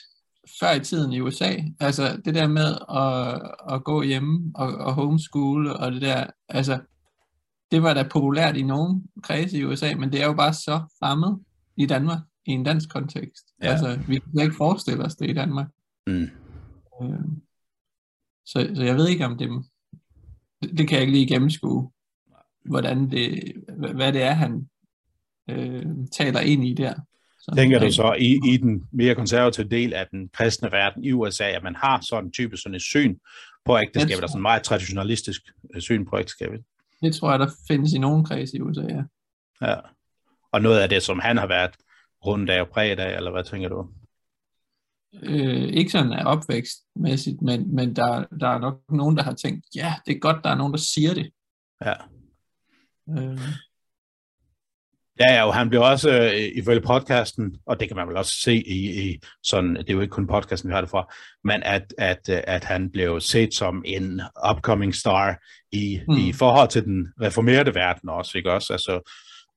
før 0.59 0.71
i 0.71 0.79
tiden 0.79 1.13
i 1.13 1.21
USA. 1.21 1.51
Altså 1.79 2.21
det 2.25 2.35
der 2.35 2.47
med 2.47 2.77
at, 2.89 3.51
at 3.75 3.83
gå 3.83 4.01
hjemme 4.01 4.51
og, 4.55 4.67
og 4.67 4.93
homeschool 4.93 5.67
og 5.67 5.91
det 5.91 6.01
der, 6.01 6.25
altså 6.49 6.79
det 7.71 7.83
var 7.83 7.93
da 7.93 8.03
populært 8.03 8.57
i 8.57 8.63
nogle 8.63 9.01
kredse 9.23 9.57
i 9.57 9.65
USA, 9.65 9.95
men 9.95 10.11
det 10.11 10.21
er 10.21 10.25
jo 10.25 10.33
bare 10.33 10.53
så 10.53 10.81
fremmed 10.99 11.37
i 11.77 11.85
Danmark, 11.85 12.19
i 12.45 12.51
en 12.51 12.63
dansk 12.63 12.89
kontekst. 12.89 13.45
Ja. 13.63 13.67
Altså, 13.67 13.99
vi 14.07 14.19
kan 14.19 14.41
ikke 14.41 14.55
forestille 14.55 15.03
os 15.03 15.15
det 15.15 15.29
i 15.29 15.33
Danmark. 15.33 15.67
Mm. 16.07 16.29
Øh, 17.01 17.25
så, 18.45 18.71
så 18.75 18.83
jeg 18.83 18.95
ved 18.95 19.07
ikke, 19.07 19.25
om 19.25 19.37
det 19.37 19.49
det 20.61 20.87
kan 20.87 20.91
jeg 20.91 21.01
ikke 21.01 21.13
lige 21.13 21.27
gennemskue, 21.27 21.91
hvordan 22.65 23.11
det, 23.11 23.53
hvad 23.95 24.13
det 24.13 24.21
er, 24.21 24.31
han 24.31 24.69
øh, 25.49 25.85
taler 26.11 26.39
ind 26.39 26.65
i 26.67 26.73
der. 26.73 26.93
Så, 27.39 27.51
Tænker 27.55 27.79
du 27.79 27.91
så 27.91 28.13
i, 28.19 28.39
i 28.53 28.57
den 28.57 28.83
mere 28.91 29.15
konservative 29.15 29.67
del 29.67 29.93
af 29.93 30.07
den 30.11 30.29
kristne 30.29 30.71
verden 30.71 31.03
i 31.03 31.11
USA, 31.11 31.43
at 31.43 31.63
man 31.63 31.75
har 31.75 32.01
sådan 32.01 32.31
type 32.31 32.57
sådan 32.57 32.75
et 32.75 32.81
syn 32.81 33.15
på 33.65 33.79
ægteskabet, 33.79 34.21
altså 34.21 34.37
en 34.37 34.41
meget 34.41 34.63
traditionalistisk 34.63 35.41
øh, 35.75 35.81
syn 35.81 36.05
på 36.05 36.19
ægteskabet? 36.19 36.61
Det 37.01 37.15
tror 37.15 37.29
jeg, 37.29 37.39
der 37.39 37.49
findes 37.67 37.93
i 37.93 37.97
nogen 37.97 38.25
kreds 38.25 38.53
i 38.53 38.61
USA, 38.61 38.81
ja. 38.81 39.03
Ja, 39.61 39.75
og 40.51 40.61
noget 40.61 40.79
af 40.79 40.89
det, 40.89 41.03
som 41.03 41.19
han 41.19 41.37
har 41.37 41.47
været 41.47 41.71
rundt 42.25 42.49
af 42.49 42.61
og 42.61 42.67
præget 42.69 42.99
af, 42.99 43.17
eller 43.17 43.31
hvad 43.31 43.43
tænker 43.43 43.69
du? 43.69 43.89
Øh, 45.23 45.63
ikke 45.63 45.91
sådan 45.91 46.11
er 46.11 46.25
opvækstmæssigt, 46.25 47.41
men, 47.41 47.75
men 47.75 47.95
der, 47.95 48.25
der 48.39 48.47
er 48.47 48.59
nok 48.59 48.81
nogen, 48.89 49.17
der 49.17 49.23
har 49.23 49.33
tænkt, 49.33 49.65
ja, 49.75 49.93
det 50.05 50.15
er 50.15 50.19
godt, 50.19 50.43
der 50.43 50.49
er 50.49 50.55
nogen, 50.55 50.73
der 50.73 50.79
siger 50.79 51.13
det. 51.13 51.31
Ja. 51.85 51.93
Øh. 53.09 53.39
Ja, 55.19 55.33
ja, 55.33 55.43
og 55.43 55.55
han 55.55 55.69
blev 55.69 55.81
også, 55.81 56.09
øh, 56.09 56.51
ifølge 56.55 56.81
podcasten, 56.81 57.57
og 57.65 57.79
det 57.79 57.87
kan 57.87 57.97
man 57.97 58.07
vel 58.07 58.17
også 58.17 58.35
se 58.41 58.55
i, 58.55 59.09
i 59.09 59.19
sådan, 59.43 59.75
det 59.75 59.89
er 59.89 59.93
jo 59.93 60.01
ikke 60.01 60.11
kun 60.11 60.27
podcasten, 60.27 60.69
vi 60.69 60.73
har 60.73 60.81
det 60.81 60.89
fra, 60.89 61.13
men 61.43 61.63
at, 61.63 61.93
at, 61.97 62.29
at 62.29 62.63
han 62.63 62.91
blev 62.91 63.19
set 63.19 63.53
som 63.53 63.83
en 63.85 64.21
upcoming 64.51 64.95
star 64.95 65.37
i, 65.71 65.99
mm. 66.07 66.15
i 66.15 66.33
forhold 66.33 66.69
til 66.69 66.85
den 66.85 67.07
reformerede 67.21 67.75
verden 67.75 68.09
også, 68.09 68.37
ikke 68.37 68.51
også? 68.51 68.73
Altså, 68.73 69.11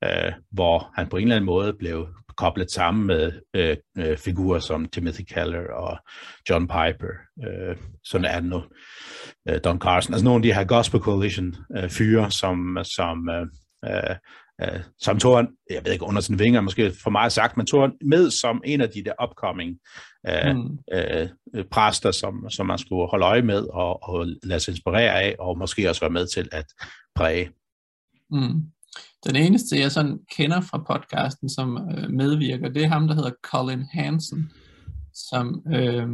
øh, 0.05 0.33
hvor 0.51 0.93
han 0.95 1.09
på 1.09 1.17
en 1.17 1.23
eller 1.23 1.37
anden 1.37 1.47
måde 1.47 1.75
blev 1.79 2.09
koblet 2.39 2.71
sammen 2.71 3.07
med 3.07 3.33
øh, 3.55 3.77
øh, 3.99 4.17
figurer 4.17 4.59
som 4.59 4.85
Timothy 4.85 5.23
Keller 5.35 5.73
og 5.73 5.99
John 6.51 6.67
Piper, 6.67 7.13
øh, 7.47 7.77
sådan 8.05 8.25
er 8.25 8.41
det 8.41 8.51
nu, 8.51 8.63
øh, 9.49 9.61
Don 9.65 9.79
Carson, 9.79 10.15
altså 10.15 10.25
nogle 10.25 10.39
af 10.39 10.43
de 10.43 10.55
her 10.55 10.65
Gospel 10.65 11.01
Coalition 11.01 11.57
øh, 11.77 11.91
fyre, 11.91 12.31
som, 12.31 12.79
som 12.85 13.29
øh, 13.29 13.47
øh, 13.85 14.17
øh 14.63 14.81
som 15.01 15.19
tog 15.19 15.47
jeg 15.71 15.85
ved 15.85 15.93
ikke, 15.93 16.05
under 16.05 16.21
sine 16.21 16.39
vinger, 16.39 16.61
måske 16.61 16.93
for 17.03 17.11
meget 17.11 17.33
sagt, 17.33 17.57
men 17.57 17.67
tog 17.67 17.91
med 18.05 18.31
som 18.31 18.63
en 18.65 18.81
af 18.81 18.89
de 18.89 19.05
der 19.05 19.13
upcoming 19.25 19.79
øh, 20.29 20.57
mm. 20.57 20.79
øh, 20.93 21.29
præster, 21.71 22.11
som, 22.11 22.51
som 22.51 22.67
man 22.67 22.79
skulle 22.79 23.09
holde 23.09 23.27
øje 23.27 23.43
med 23.43 23.67
og, 23.73 24.03
og 24.03 24.27
lade 24.43 24.61
sig 24.61 24.73
inspirere 24.73 25.23
af, 25.23 25.37
og 25.39 25.59
måske 25.59 25.89
også 25.89 26.01
være 26.01 26.11
med 26.11 26.27
til 26.27 26.49
at 26.53 26.67
præge. 27.15 27.51
Mm. 28.31 28.63
Den 29.27 29.37
eneste, 29.37 29.79
jeg 29.79 29.93
sådan 29.93 30.19
kender 30.37 30.61
fra 30.61 30.79
podcasten, 30.79 31.49
som 31.49 31.89
øh, 31.91 32.11
medvirker, 32.11 32.69
det 32.69 32.85
er 32.85 32.89
ham, 32.89 33.09
der 33.09 33.15
hedder 33.15 33.31
Colin 33.43 33.85
Hansen, 33.93 34.53
som 35.15 35.63
øh, 35.75 36.09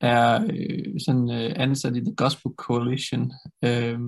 er 0.00 0.46
øh, 0.50 1.00
sådan 1.06 1.30
øh, 1.30 1.52
ansat 1.56 1.96
i 1.96 2.00
The 2.00 2.14
Gospel 2.16 2.52
Coalition. 2.56 3.32
Øh, 3.64 3.98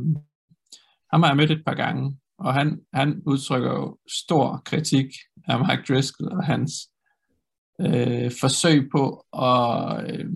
ham 1.12 1.23
har 1.23 1.27
jeg 1.27 1.37
mødt 1.37 1.51
et 1.51 1.62
par 1.66 1.75
gange, 1.75 2.16
og 2.38 2.55
han, 2.55 2.81
han 2.94 3.23
udtrykker 3.27 3.71
jo 3.71 3.99
stor 4.09 4.62
kritik 4.64 5.07
af 5.49 5.59
Mike 5.59 5.83
Driscoll 5.88 6.33
og 6.33 6.44
hans 6.44 6.73
øh, 7.81 8.33
forsøg 8.40 8.88
på 8.90 9.25
at, 9.33 10.11
øh, 10.11 10.27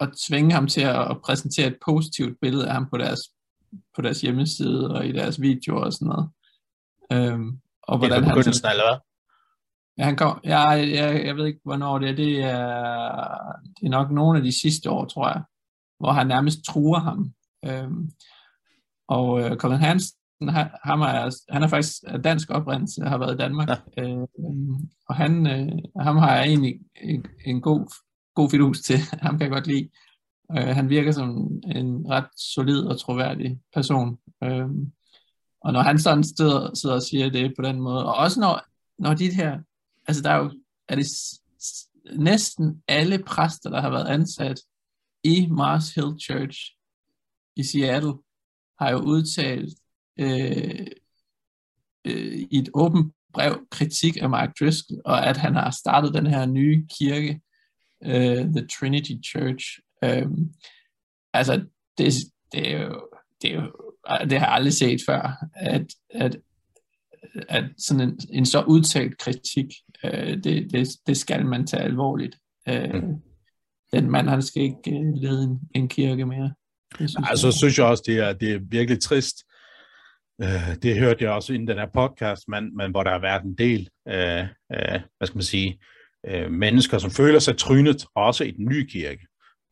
at 0.00 0.10
tvinge 0.28 0.52
ham 0.52 0.66
til 0.66 0.80
at, 0.80 1.10
at 1.10 1.20
præsentere 1.24 1.66
et 1.66 1.78
positivt 1.86 2.36
billede 2.40 2.66
af 2.66 2.72
ham 2.72 2.86
på 2.90 2.98
deres 2.98 3.20
på 3.96 4.02
deres 4.02 4.20
hjemmeside 4.20 4.90
og 4.90 5.06
i 5.06 5.12
deres 5.12 5.40
videoer 5.40 5.84
og 5.84 5.92
sådan 5.92 6.08
noget. 6.08 6.28
Øhm, 7.12 7.60
og 7.82 7.98
hvordan 7.98 8.22
det 8.22 8.30
er 8.30 8.34
han 8.34 8.52
sådan, 8.52 8.70
eller 8.70 8.84
hvad? 8.90 8.98
Ja, 9.98 10.04
han 10.04 10.16
kom, 10.16 10.40
ja, 10.44 10.60
jeg, 10.68 11.26
jeg 11.26 11.36
ved 11.36 11.46
ikke, 11.46 11.60
hvornår 11.64 11.98
det 11.98 12.08
er. 12.08 12.14
Det 12.14 12.42
er, 12.42 12.62
det 13.80 13.86
er 13.86 13.90
nok 13.90 14.10
nogle 14.10 14.38
af 14.38 14.44
de 14.44 14.60
sidste 14.60 14.90
år, 14.90 15.04
tror 15.04 15.28
jeg, 15.28 15.42
hvor 15.98 16.12
han 16.12 16.26
nærmest 16.26 16.64
truer 16.64 17.00
ham. 17.00 17.32
Øhm, 17.64 18.10
og 19.08 19.40
øh, 19.40 19.56
Colin 19.56 19.78
Hansen, 19.78 20.18
han, 20.48 20.66
han, 20.84 21.00
er, 21.00 21.52
han 21.52 21.62
er 21.62 21.68
faktisk 21.68 22.02
dansk 22.24 22.50
oprindelse, 22.50 23.02
har 23.02 23.18
været 23.18 23.34
i 23.34 23.38
Danmark. 23.38 23.68
Ja. 23.68 24.02
Øhm, 24.02 24.90
og 25.08 25.14
han, 25.16 25.46
øh, 25.46 25.72
ham 26.00 26.16
har 26.16 26.36
jeg 26.36 26.46
egentlig 26.46 26.74
en, 27.02 27.26
en 27.46 27.60
god, 27.60 27.94
god 28.34 28.50
fidus 28.50 28.80
til. 28.80 28.98
ham 29.24 29.38
kan 29.38 29.44
jeg 29.44 29.52
godt 29.52 29.66
lide. 29.66 29.88
Øh, 30.50 30.66
han 30.66 30.88
virker 30.88 31.12
som 31.12 31.60
en 31.74 32.10
ret 32.10 32.28
solid 32.36 32.80
og 32.80 33.00
troværdig 33.00 33.60
person. 33.74 34.18
Øh, 34.42 34.68
og 35.60 35.72
når 35.72 35.82
han 35.82 35.98
sådan 35.98 36.24
sidder, 36.24 36.74
sidder 36.74 36.94
og 36.94 37.02
siger 37.02 37.30
det 37.30 37.52
på 37.56 37.62
den 37.62 37.80
måde, 37.80 38.06
og 38.06 38.14
også 38.14 38.40
når, 38.40 38.60
når 38.98 39.14
de 39.14 39.34
her, 39.34 39.58
altså 40.08 40.22
der 40.22 40.30
er 40.30 40.36
jo, 40.36 40.52
er 40.88 40.96
det 40.96 41.06
næsten 42.16 42.82
alle 42.88 43.18
præster, 43.18 43.70
der 43.70 43.80
har 43.80 43.90
været 43.90 44.06
ansat 44.06 44.60
i 45.24 45.46
Mars 45.46 45.94
Hill 45.94 46.20
Church 46.20 46.58
i 47.56 47.62
Seattle, 47.62 48.14
har 48.78 48.90
jo 48.90 48.98
udtalt 48.98 49.78
øh, 50.18 50.86
øh, 52.04 52.34
i 52.50 52.58
et 52.58 52.68
åbent 52.74 53.14
brev 53.32 53.66
kritik 53.70 54.16
af 54.22 54.30
Mark 54.30 54.58
Driscoll, 54.60 55.00
og 55.04 55.26
at 55.26 55.36
han 55.36 55.54
har 55.54 55.70
startet 55.70 56.14
den 56.14 56.26
her 56.26 56.46
nye 56.46 56.86
kirke, 56.98 57.40
øh, 58.04 58.44
The 58.44 58.66
Trinity 58.78 59.12
Church, 59.30 59.80
Øhm, 60.04 60.52
altså, 61.32 61.64
det, 61.98 62.14
det, 62.52 62.72
er 62.74 62.82
jo, 62.82 63.08
det, 63.42 63.50
er 63.50 63.54
jo, 63.54 63.72
det 64.30 64.38
har 64.38 64.46
jeg 64.46 64.54
aldrig 64.54 64.72
set 64.72 65.00
før, 65.06 65.44
at, 65.54 65.86
at 66.10 66.36
at 67.48 67.64
sådan 67.78 68.08
en, 68.08 68.18
en 68.30 68.46
så 68.46 68.62
udtalt 68.62 69.18
kritik, 69.18 69.66
øh, 70.04 70.36
det, 70.44 70.72
det, 70.72 70.88
det 71.06 71.16
skal 71.16 71.46
man 71.46 71.66
tage 71.66 71.82
alvorligt. 71.82 72.36
Øh, 72.68 72.94
mm. 72.94 73.14
Den 73.92 74.10
mand, 74.10 74.28
han 74.28 74.42
skal 74.42 74.62
ikke 74.62 74.78
øh, 74.86 75.14
lede 75.14 75.44
en, 75.44 75.60
en 75.74 75.88
kirke 75.88 76.26
mere. 76.26 76.54
Synes 76.94 77.16
altså, 77.28 77.46
jeg, 77.46 77.54
synes 77.54 77.78
jeg 77.78 77.86
også, 77.86 78.02
det 78.06 78.18
er, 78.18 78.32
det 78.32 78.52
er 78.52 78.58
virkelig 78.62 79.00
trist. 79.00 79.36
Øh, 80.42 80.76
det 80.82 80.98
hørte 80.98 81.24
jeg 81.24 81.32
også 81.32 81.52
i 81.52 81.56
den 81.56 81.68
her 81.68 81.88
podcast, 81.94 82.48
men, 82.48 82.76
men 82.76 82.90
hvor 82.90 83.02
der 83.02 83.10
har 83.10 83.20
været 83.20 83.42
en 83.42 83.54
del, 83.54 83.88
øh, 84.08 84.40
øh, 84.72 85.00
hvad 85.16 85.26
skal 85.26 85.36
man 85.36 85.42
sige, 85.42 85.80
øh, 86.26 86.50
mennesker, 86.50 86.98
som 86.98 87.10
føler 87.10 87.38
sig 87.38 87.56
trynet, 87.56 88.06
også 88.14 88.44
i 88.44 88.50
den 88.50 88.64
nye 88.64 88.86
kirke, 88.86 89.26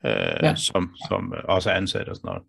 øh, 0.06 0.36
ja. 0.42 0.54
som, 0.54 0.96
som 1.08 1.34
også 1.44 1.70
er 1.70 1.74
ansat 1.74 2.08
og 2.08 2.16
sådan 2.16 2.28
noget. 2.28 2.42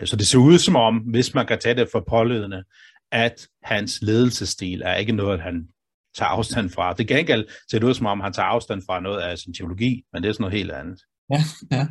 Øh, 0.00 0.06
så 0.06 0.16
det 0.16 0.26
ser 0.26 0.38
ud 0.38 0.58
som 0.58 0.76
om, 0.76 0.98
hvis 0.98 1.34
man 1.34 1.46
kan 1.46 1.58
tage 1.58 1.74
det 1.74 1.88
for 1.92 2.04
pålydende, 2.08 2.64
at 3.12 3.46
hans 3.62 3.98
ledelsesstil 4.02 4.82
er 4.84 4.94
ikke 4.94 5.12
noget, 5.12 5.40
han 5.40 5.68
tager 6.16 6.28
afstand 6.28 6.70
fra. 6.70 6.92
Det 6.92 7.08
gengæld 7.08 7.46
ser 7.70 7.78
det 7.78 7.86
ud 7.86 7.94
som 7.94 8.06
om, 8.06 8.20
han 8.20 8.32
tager 8.32 8.46
afstand 8.46 8.82
fra 8.86 9.00
noget 9.00 9.20
af 9.20 9.38
sin 9.38 9.54
teologi, 9.54 10.02
men 10.12 10.22
det 10.22 10.28
er 10.28 10.32
sådan 10.32 10.42
noget 10.42 10.58
helt 10.58 10.70
andet. 10.70 11.00
Ja, 11.30 11.42
ja. 11.70 11.86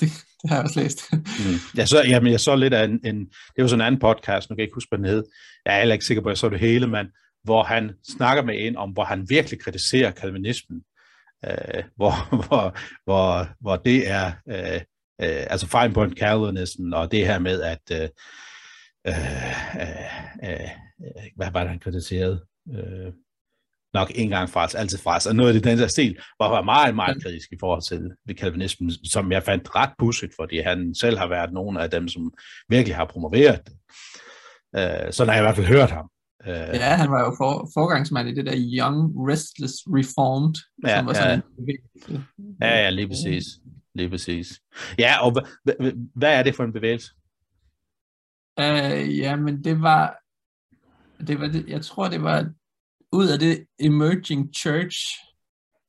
Det, 0.00 0.08
det 0.42 0.50
har 0.50 0.56
jeg 0.56 0.64
også 0.64 0.80
læst. 0.80 1.12
mm. 1.12 1.58
jeg, 1.74 1.88
så, 1.88 2.02
jamen, 2.08 2.32
jeg 2.32 2.40
så 2.40 2.56
lidt 2.56 2.74
af 2.74 2.84
en, 2.84 3.00
en, 3.04 3.20
det 3.56 3.62
var 3.62 3.66
sådan 3.66 3.80
en 3.80 3.86
anden 3.86 4.00
podcast, 4.00 4.50
nu 4.50 4.54
kan 4.54 4.60
jeg 4.60 4.66
ikke 4.66 4.74
huske, 4.74 4.88
hvad 4.88 4.98
den 4.98 5.06
hed. 5.06 5.24
Jeg 5.66 5.74
er 5.74 5.78
heller 5.78 5.92
ikke 5.92 6.04
sikker 6.04 6.22
på, 6.22 6.28
at 6.28 6.32
jeg 6.32 6.38
så 6.38 6.48
det 6.48 6.60
hele, 6.60 6.86
men 6.86 7.06
hvor 7.44 7.62
han 7.62 7.92
snakker 8.08 8.42
med 8.42 8.54
en 8.58 8.76
om, 8.76 8.90
hvor 8.90 9.04
han 9.04 9.26
virkelig 9.28 9.60
kritiserer 9.60 10.10
kalvinismen. 10.10 10.82
Øh, 11.46 11.84
hvor, 11.96 12.12
hvor, 12.46 12.76
hvor, 13.04 13.48
hvor 13.60 13.76
det 13.76 14.10
er, 14.10 14.32
øh, 14.48 14.80
øh, 15.22 15.46
altså 15.50 15.66
fine 15.66 15.94
point 15.94 16.18
Calvinism, 16.18 16.92
og 16.92 17.12
det 17.12 17.26
her 17.26 17.38
med, 17.38 17.62
at 17.62 17.80
øh, 17.92 18.08
øh, 19.06 19.80
øh, 19.80 20.60
øh, 21.00 21.30
hvad 21.36 21.50
var 21.52 21.60
det, 21.60 21.68
han 21.68 21.78
kritiserede? 21.78 22.44
Øh, 22.74 23.12
nok 23.94 24.12
en 24.14 24.28
gang 24.28 24.50
fra 24.50 24.64
os, 24.64 24.74
altid 24.74 24.98
fra 24.98 25.16
os, 25.16 25.26
og 25.26 25.36
noget 25.36 25.48
af 25.48 25.54
det, 25.54 25.64
den 25.64 25.78
der 25.78 25.86
stil, 25.86 26.18
var 26.38 26.48
var 26.48 26.62
meget, 26.62 26.94
meget 26.94 27.22
kritisk 27.22 27.52
i 27.52 27.56
forhold 27.60 27.82
til 27.82 28.10
ved 28.26 28.34
kalvinismen, 28.34 28.90
som 28.90 29.32
jeg 29.32 29.42
fandt 29.42 29.74
ret 29.74 29.90
pudsigt, 29.98 30.32
fordi 30.40 30.58
han 30.58 30.94
selv 30.94 31.18
har 31.18 31.26
været 31.28 31.52
nogen 31.52 31.76
af 31.76 31.90
dem, 31.90 32.08
som 32.08 32.32
virkelig 32.68 32.96
har 32.96 33.04
promoveret 33.04 33.60
det. 33.66 33.76
Øh, 34.76 35.12
så 35.12 35.24
har 35.24 35.32
jeg 35.32 35.40
i 35.40 35.44
hvert 35.44 35.56
fald 35.56 35.66
hørt 35.66 35.90
ham. 35.90 36.10
Uh, 36.46 36.50
ja, 36.50 36.94
han 36.96 37.10
var 37.10 37.20
jo 37.20 37.34
for, 37.38 37.70
forgangsmand 37.74 38.28
i 38.28 38.34
det 38.34 38.46
der 38.46 38.54
Young 38.56 39.28
Restless 39.30 39.74
Reformed, 39.86 40.54
ja, 40.86 40.98
som 40.98 41.06
var 41.06 41.12
sådan 41.12 41.42
ja. 41.58 41.72
en 42.12 42.24
Ja, 42.60 42.82
ja, 42.82 42.90
lige 42.90 43.08
præcis. 43.08 43.44
Lige 43.94 44.10
præcis. 44.10 44.60
Ja, 44.98 45.26
og 45.26 45.32
hvad 46.14 46.38
er 46.38 46.42
det 46.42 46.54
for 46.54 46.64
en 46.64 46.72
bevægelse? 46.72 47.12
Uh, 48.60 49.18
ja, 49.18 49.36
men 49.36 49.64
det 49.64 49.80
var, 49.80 50.16
det 51.26 51.40
var 51.40 51.46
det, 51.46 51.68
jeg 51.68 51.82
tror, 51.82 52.08
det 52.08 52.22
var 52.22 52.50
ud 53.12 53.28
af 53.28 53.38
det 53.38 53.66
Emerging 53.78 54.54
Church, 54.54 54.98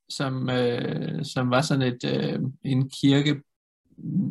som, 0.09 0.49
øh, 0.49 1.25
som 1.25 1.49
var 1.49 1.61
sådan 1.61 1.93
et 1.93 2.03
øh, 2.05 2.39
en 2.63 2.89
kirke, 2.89 3.41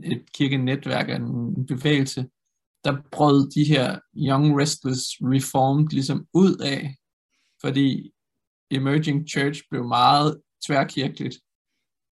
et 0.05 0.23
kirkenetværk 0.35 1.11
en 1.11 1.67
bevægelse, 1.67 2.27
der 2.85 2.97
brød 3.13 3.51
de 3.51 3.65
her 3.65 3.99
Young 4.17 4.61
Restless 4.61 5.03
Reformed 5.21 5.89
ligesom 5.89 6.27
ud 6.35 6.57
af, 6.57 6.97
fordi 7.61 8.13
Emerging 8.71 9.29
Church 9.29 9.63
blev 9.71 9.85
meget 9.85 10.41
tværkirkeligt. 10.67 11.37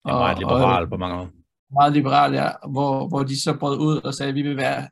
Og, 0.05 0.13
ja, 0.13 0.19
meget 0.19 0.39
liberal 0.39 0.83
og, 0.83 0.89
på 0.89 0.97
mange 0.97 1.17
måder. 1.17 1.29
Meget 1.73 1.93
liberal, 1.93 2.33
ja, 2.33 2.51
hvor, 2.71 3.09
hvor 3.09 3.23
de 3.23 3.43
så 3.43 3.57
brød 3.59 3.79
ud 3.79 3.97
og 3.97 4.15
sagde, 4.15 4.29
at 4.29 4.35
vi 4.35 4.43
vil 4.43 4.57
være 4.57 4.89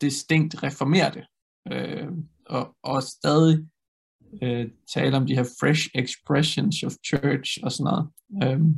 distinkt 0.00 0.62
reformerte. 0.62 1.26
Øh, 1.72 2.08
og, 2.46 2.76
og 2.82 3.02
stadig 3.02 3.66
øh, 4.42 4.68
tale 4.94 5.16
om 5.16 5.26
de 5.26 5.34
her 5.34 5.44
fresh 5.60 5.88
expressions 5.94 6.82
of 6.82 6.92
church 7.06 7.58
og 7.62 7.72
sådan 7.72 7.84
noget. 7.84 8.08
Øhm, 8.42 8.74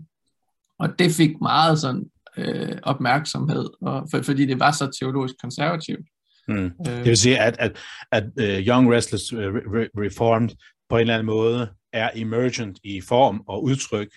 og 0.79 0.99
det 0.99 1.13
fik 1.13 1.41
meget 1.41 1.79
sådan 1.79 2.11
øh, 2.37 2.79
opmærksomhed, 2.83 3.71
og, 3.81 4.07
for, 4.11 4.23
fordi 4.23 4.47
det 4.47 4.61
var 4.61 4.71
så 4.71 4.91
teologisk 5.01 5.35
konservativt. 5.41 6.07
Mm. 6.49 6.65
Øh, 6.65 6.71
det 6.87 7.05
vil 7.05 7.17
sige, 7.17 7.39
at, 7.39 7.57
at, 7.59 7.79
at 8.13 8.25
uh, 8.25 8.67
Young 8.67 8.93
Restless 8.93 9.33
re- 9.33 9.91
Reformed 10.03 10.51
på 10.89 10.97
en 10.97 11.01
eller 11.01 11.15
anden 11.15 11.27
måde 11.27 11.69
er 11.93 12.11
emergent 12.15 12.79
i 12.85 13.01
form 13.01 13.45
og 13.49 13.65
udtryk, 13.65 14.09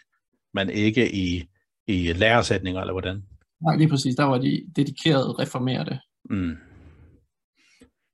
men 0.54 0.70
ikke 0.70 1.16
i, 1.16 1.44
i 1.88 2.14
læresætninger, 2.14 2.82
eller 2.82 2.94
hvordan? 2.94 3.24
Nej, 3.62 3.76
lige 3.76 3.90
præcis. 3.90 4.16
Der 4.16 4.24
var 4.24 4.38
de 4.38 4.66
dedikerede 4.76 5.32
reformerede. 5.32 6.00
Mm. 6.30 6.58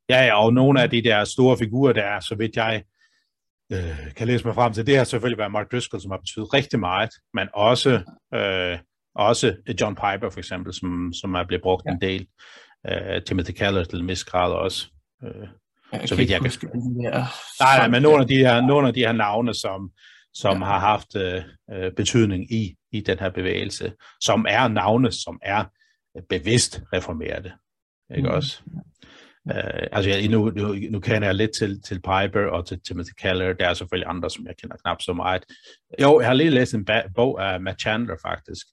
Ja, 0.10 0.26
ja, 0.26 0.44
og 0.44 0.54
nogle 0.54 0.82
af 0.82 0.90
de 0.90 1.02
der 1.02 1.24
store 1.24 1.58
figurer, 1.58 1.94
der 1.94 2.04
er, 2.04 2.20
så 2.20 2.36
vidt 2.36 2.56
jeg 2.56 2.84
øh, 3.72 4.14
kan 4.16 4.28
læse 4.28 4.46
mig 4.46 4.56
frem 4.56 4.74
til, 4.74 4.88
det 4.88 4.98
har 4.98 5.04
selvfølgelig 5.04 5.38
været 5.38 5.52
Mark 5.52 5.72
Driscoll, 5.72 6.02
som 6.02 6.12
har 6.12 6.18
betydet 6.18 6.54
rigtig 6.54 6.80
meget, 6.80 7.10
men 7.34 7.48
også, 7.54 7.90
øh, 8.34 8.80
også 9.16 9.56
John 9.82 9.96
Piper 9.96 10.30
for 10.30 10.40
eksempel, 10.40 10.74
som, 10.74 11.14
som 11.14 11.34
er 11.34 11.44
blevet 11.48 11.62
brugt 11.62 11.86
ja. 11.86 11.92
en 11.92 12.02
del. 12.02 12.28
Øh, 12.90 13.22
Timothy 13.24 13.52
Keller 13.52 13.84
til 13.84 14.00
en 14.00 14.08
vis 14.08 14.24
grad 14.24 14.52
også. 14.52 14.88
Øh, 15.24 15.48
jeg 15.92 16.10
så 16.10 16.16
vidt 16.16 16.30
jeg 16.30 16.42
kan... 16.42 16.52
Nej, 17.60 17.78
nej, 17.78 17.88
men 17.88 18.02
nogle 18.02 18.22
af 18.22 18.28
de 18.28 18.38
her, 18.38 18.62
nogle 18.62 18.88
af 18.88 18.94
de 18.94 19.00
her 19.00 19.12
navne, 19.12 19.54
som, 19.54 19.92
som 20.34 20.58
ja. 20.58 20.66
har 20.66 20.80
haft 20.80 21.16
øh, 21.16 21.44
øh, 21.74 21.92
betydning 21.92 22.54
i, 22.54 22.76
i 22.92 23.02
den 23.02 23.20
her 23.20 23.30
bevægelse, 23.30 23.94
som 24.22 24.46
er 24.50 24.68
navne, 24.68 25.12
som 25.12 25.40
er 25.42 25.66
bevidst 26.30 26.82
reformerede. 26.94 27.52
Ikke 28.16 28.30
mm. 28.30 28.36
også? 28.36 28.62
Uh, 29.46 29.84
altså, 29.92 30.10
jeg, 30.10 30.28
nu, 30.28 30.50
nu, 30.50 30.76
nu 30.92 31.00
kender 31.00 31.28
jeg 31.28 31.36
lidt 31.36 31.52
til, 31.58 31.82
til 31.82 31.96
Piper 31.96 32.50
og 32.52 32.68
til 32.68 32.80
Timothy 32.88 33.12
Keller. 33.22 33.54
Der 33.54 33.70
er 33.70 33.74
selvfølgelig 33.74 34.10
andre, 34.10 34.30
som 34.30 34.48
jeg 34.48 34.56
kender 34.62 34.78
knap 34.78 35.02
så 35.02 35.14
meget. 35.14 35.44
Jo, 36.02 36.20
jeg 36.20 36.28
har 36.30 36.34
lige 36.34 36.50
læst 36.50 36.74
en 36.74 36.88
bog 37.16 37.46
af 37.46 37.62
Matt 37.62 37.82
Chandler, 37.82 38.16
faktisk, 38.22 38.68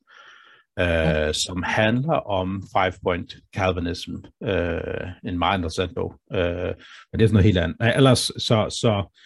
okay. 0.78 1.32
som 1.32 1.62
handler 1.62 2.14
om 2.14 2.62
Five 2.76 2.92
Point 3.02 3.36
Calvinism. 3.56 4.14
Uh, 4.40 5.30
en 5.30 5.38
meget 5.38 5.58
interessant 5.58 5.94
bog. 5.94 6.14
Uh, 6.34 6.40
men 6.40 7.14
det 7.14 7.22
er 7.22 7.26
sådan 7.26 7.32
noget 7.32 7.44
helt 7.44 7.58
andet. 7.58 7.96
Ellers 7.96 8.18
så, 8.18 8.66
så, 8.70 9.18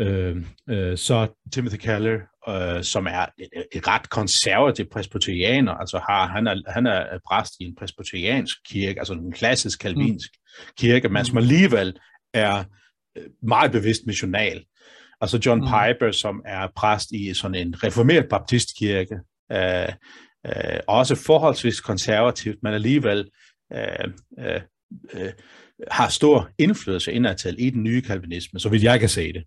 uh, 0.00 0.36
uh, 0.76 0.96
så 0.96 1.28
Timothy 1.52 1.76
Keller, 1.76 2.18
uh, 2.48 2.82
som 2.82 3.06
er 3.06 3.26
et, 3.38 3.48
et 3.74 3.88
ret 3.88 4.10
konservativ 4.10 4.86
presbyterianer, 4.92 5.72
altså 5.72 5.98
har, 6.08 6.26
han, 6.26 6.46
er, 6.46 6.72
han 6.72 6.86
er 6.86 7.18
præst 7.30 7.52
i 7.60 7.64
en 7.64 7.76
presbyteriansk 7.78 8.56
kirke, 8.70 9.00
altså 9.00 9.12
en 9.12 9.32
klassisk 9.32 9.80
kalvinsk 9.80 10.30
kirke, 10.78 11.08
men 11.08 11.24
som 11.24 11.38
alligevel 11.38 11.98
er 12.34 12.64
øh, 13.18 13.24
meget 13.42 13.72
bevidst 13.72 14.06
missional. 14.06 14.64
Altså 15.20 15.40
John 15.46 15.60
mm. 15.60 15.66
Piper, 15.66 16.12
som 16.12 16.42
er 16.46 16.68
præst 16.76 17.10
i 17.12 17.34
sådan 17.34 17.54
en 17.54 17.84
reformeret 17.84 18.28
baptistkirke, 18.30 19.14
øh, 19.52 19.88
øh, 20.46 20.80
også 20.88 21.14
forholdsvis 21.14 21.80
konservativt, 21.80 22.58
men 22.62 22.74
alligevel 22.74 23.30
øh, 23.72 24.12
øh, 24.38 24.60
øh, 25.12 25.32
har 25.90 26.08
stor 26.08 26.50
indflydelse 26.58 27.12
indadtil 27.12 27.56
i 27.58 27.70
den 27.70 27.82
nye 27.82 28.02
kalvinisme, 28.02 28.60
så 28.60 28.68
vil 28.68 28.82
jeg 28.82 29.00
kan 29.00 29.08
se 29.08 29.32
det. 29.32 29.44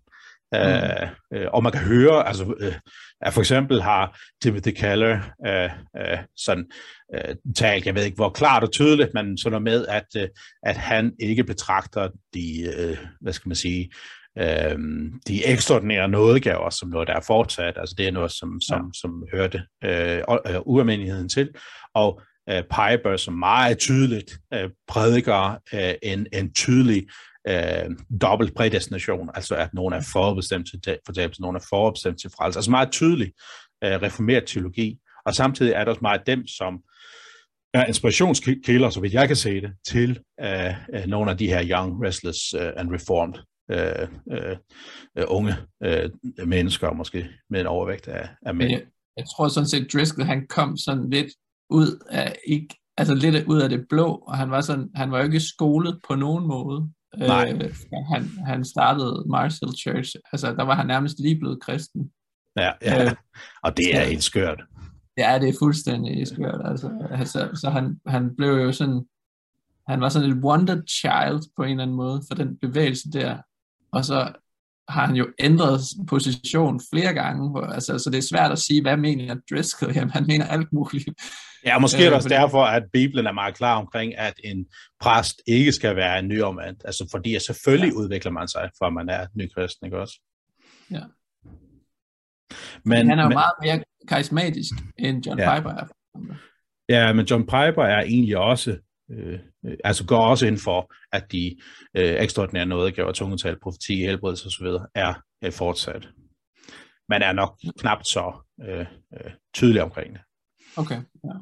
Mm. 0.52 0.58
Øh, 0.58 1.08
øh, 1.32 1.48
og 1.52 1.62
man 1.62 1.72
kan 1.72 1.80
høre, 1.80 2.28
altså, 2.28 2.54
øh, 2.60 2.74
at 3.20 3.32
for 3.32 3.40
eksempel 3.40 3.82
har 3.82 4.20
Timothy 4.42 4.70
Keller 4.70 5.20
øh, 5.46 5.70
øh, 5.96 6.18
sådan 6.36 6.66
øh, 7.14 7.34
talt, 7.56 7.86
jeg 7.86 7.94
ved 7.94 8.04
ikke 8.04 8.14
hvor 8.14 8.30
klart 8.30 8.62
og 8.62 8.72
tydeligt, 8.72 9.14
men 9.14 9.38
sådan 9.38 9.50
noget 9.50 9.62
med, 9.62 9.86
at, 9.86 10.22
øh, 10.22 10.28
at 10.62 10.76
han 10.76 11.12
ikke 11.20 11.44
betragter 11.44 12.08
de, 12.34 12.72
øh, 12.76 12.96
hvad 13.20 13.32
skal 13.32 13.48
man 13.48 13.56
sige, 13.56 13.90
øh, 14.38 14.78
de 15.28 15.46
ekstraordinære 15.46 16.08
nådegaver 16.08 16.70
som 16.70 16.88
noget, 16.88 17.08
der 17.08 17.14
er 17.14 17.20
fortsat. 17.20 17.74
Altså 17.76 17.94
det 17.98 18.08
er 18.08 18.12
noget, 18.12 18.32
som, 18.32 18.60
som, 18.60 18.80
ja. 18.80 18.90
som 19.00 19.24
hørte 19.32 19.62
øh, 19.84 20.18
øh, 20.46 20.60
ualmindeligheden 20.64 21.28
til. 21.28 21.50
Og 21.94 22.20
øh, 22.50 22.62
Piper, 22.62 23.16
som 23.16 23.34
meget 23.34 23.78
tydeligt 23.78 24.38
øh, 24.54 24.70
prædiker 24.88 25.58
øh, 25.74 25.94
en, 26.02 26.26
en 26.32 26.54
tydelig 26.54 27.06
øh, 27.48 27.90
dobbelt 28.20 28.54
prædestination, 28.54 29.30
altså 29.34 29.54
at 29.54 29.74
nogen 29.74 29.94
er 29.94 30.08
forudbestemt 30.12 30.66
til 30.66 30.98
fortabelse, 31.06 31.42
nogen 31.42 31.56
er 31.56 31.66
forudbestemt 31.68 32.20
til 32.20 32.30
frelse. 32.36 32.58
Altså 32.58 32.70
meget 32.70 32.90
tydelig 32.90 33.32
øh, 33.84 34.02
reformeret 34.02 34.44
teologi, 34.46 34.98
og 35.26 35.34
samtidig 35.34 35.72
er 35.72 35.84
der 35.84 35.90
også 35.90 36.02
meget 36.02 36.26
dem, 36.26 36.46
som 36.46 36.80
er 37.74 37.84
inspirationskilder, 37.84 38.90
så 38.90 39.00
vidt 39.00 39.12
jeg 39.12 39.26
kan 39.26 39.36
se 39.36 39.60
det, 39.60 39.72
til 39.86 40.20
øh, 40.40 40.74
øh, 40.94 41.06
nogle 41.06 41.30
af 41.30 41.38
de 41.38 41.46
her 41.46 41.68
young, 41.70 42.06
restless 42.06 42.54
uh, 42.54 42.60
and 42.76 42.92
reformed 42.94 43.34
øh, 43.70 44.08
øh, 44.32 44.56
øh, 45.18 45.24
unge 45.28 45.54
øh, 45.82 46.10
mennesker, 46.46 46.92
måske 46.92 47.28
med 47.50 47.60
en 47.60 47.66
overvægt 47.66 48.08
af, 48.08 48.28
af 48.42 48.54
mænd. 48.54 48.70
Jeg, 48.70 48.82
jeg 49.16 49.24
tror 49.36 49.48
sådan 49.48 49.68
set, 49.68 49.92
Driscoll 49.92 50.26
han 50.26 50.46
kom 50.48 50.76
sådan 50.76 51.10
lidt 51.10 51.32
ud 51.70 52.04
af, 52.10 52.36
ikke, 52.46 52.76
altså 52.96 53.14
lidt 53.14 53.46
ud 53.46 53.60
af 53.60 53.68
det 53.68 53.86
blå, 53.88 54.14
og 54.14 54.36
han 54.36 54.50
var, 54.50 54.60
sådan, 54.60 54.90
han 54.94 55.10
var 55.10 55.18
jo 55.18 55.24
ikke 55.24 55.40
skolet 55.40 56.00
på 56.08 56.14
nogen 56.14 56.46
måde. 56.46 56.90
Nej. 57.18 57.52
Øh, 57.52 57.74
han, 58.14 58.28
han 58.46 58.64
startede 58.64 59.24
Marshall 59.28 59.72
Church, 59.76 60.16
altså 60.32 60.54
der 60.54 60.62
var 60.62 60.74
han 60.74 60.86
nærmest 60.86 61.20
lige 61.20 61.38
blevet 61.38 61.60
kristen. 61.60 62.10
Ja, 62.56 62.72
ja. 62.82 63.04
Øh, 63.04 63.12
og 63.62 63.76
det 63.76 63.96
er 63.96 64.04
helt 64.04 64.24
skørt. 64.24 64.62
Ja, 65.18 65.38
det 65.40 65.48
er 65.48 65.58
fuldstændig 65.58 66.26
skørt. 66.26 66.60
Altså, 66.64 67.08
altså, 67.10 67.50
så 67.54 67.70
han, 67.70 68.00
han 68.06 68.36
blev 68.36 68.48
jo 68.48 68.72
sådan, 68.72 69.04
han 69.88 70.00
var 70.00 70.08
sådan 70.08 70.30
et 70.30 70.44
wonder 70.44 70.82
child 70.88 71.42
på 71.56 71.62
en 71.62 71.70
eller 71.70 71.82
anden 71.82 71.96
måde 71.96 72.22
for 72.28 72.34
den 72.34 72.58
bevægelse 72.58 73.10
der. 73.10 73.38
Og 73.94 74.04
så 74.04 74.32
har 74.88 75.06
han 75.06 75.16
jo 75.16 75.26
ændret 75.38 75.80
position 76.08 76.80
flere 76.92 77.14
gange, 77.14 77.50
hvor, 77.50 77.60
altså, 77.60 77.98
så 77.98 78.10
det 78.10 78.18
er 78.18 78.22
svært 78.22 78.52
at 78.52 78.58
sige, 78.58 78.82
hvad 78.82 78.96
mener 78.96 79.36
Driscoll? 79.50 79.94
Jamen, 79.94 80.10
han 80.10 80.26
mener 80.26 80.46
alt 80.46 80.72
muligt. 80.72 81.08
Ja, 81.66 81.78
måske 81.78 81.98
er 81.98 82.04
det 82.04 82.14
også 82.14 82.28
derfor, 82.28 82.64
at 82.64 82.82
Bibelen 82.92 83.26
er 83.26 83.32
meget 83.32 83.56
klar 83.56 83.76
omkring, 83.76 84.18
at 84.18 84.34
en 84.44 84.66
præst 85.00 85.42
ikke 85.46 85.72
skal 85.72 85.96
være 85.96 86.18
en 86.18 86.28
nyomvendt. 86.28 86.82
Altså 86.84 87.08
fordi 87.10 87.34
at 87.34 87.42
selvfølgelig 87.42 87.92
ja. 87.92 87.98
udvikler 87.98 88.32
man 88.32 88.48
sig, 88.48 88.70
for 88.78 88.90
man 88.90 89.08
er 89.08 89.26
nykristen, 89.34 89.86
ikke 89.86 89.98
også? 89.98 90.20
Ja. 90.90 91.02
Men, 92.84 93.08
han 93.08 93.18
er 93.18 93.22
jo 93.22 93.28
men, 93.28 93.34
meget 93.34 93.54
mere 93.62 93.84
karismatisk, 94.08 94.74
end 94.98 95.26
John 95.26 95.38
ja. 95.38 95.54
Piper 95.54 95.70
er. 95.70 95.86
Ja, 96.88 97.12
men 97.12 97.26
John 97.26 97.42
Piper 97.42 97.82
er 97.82 98.02
egentlig 98.02 98.36
også, 98.36 98.78
øh, 99.10 99.38
altså 99.84 100.06
går 100.06 100.26
også 100.26 100.46
ind 100.46 100.58
for, 100.58 100.94
at 101.12 101.32
de 101.32 101.56
øh, 101.96 102.22
ekstraordinære 102.22 102.66
nådegaver, 102.66 103.12
tungetal, 103.12 103.60
profeti, 103.60 103.96
helbredelse 103.96 104.46
osv. 104.46 104.66
er 104.94 105.14
øh, 105.44 105.52
fortsat. 105.52 106.08
Man 107.08 107.22
er 107.22 107.32
nok 107.32 107.58
knap 107.78 108.04
så 108.04 108.32
øh, 108.68 108.80
øh, 108.80 109.30
tydelig 109.54 109.82
omkring 109.82 110.12
det. 110.12 110.20
Okay, 110.76 111.00
ja. 111.24 111.34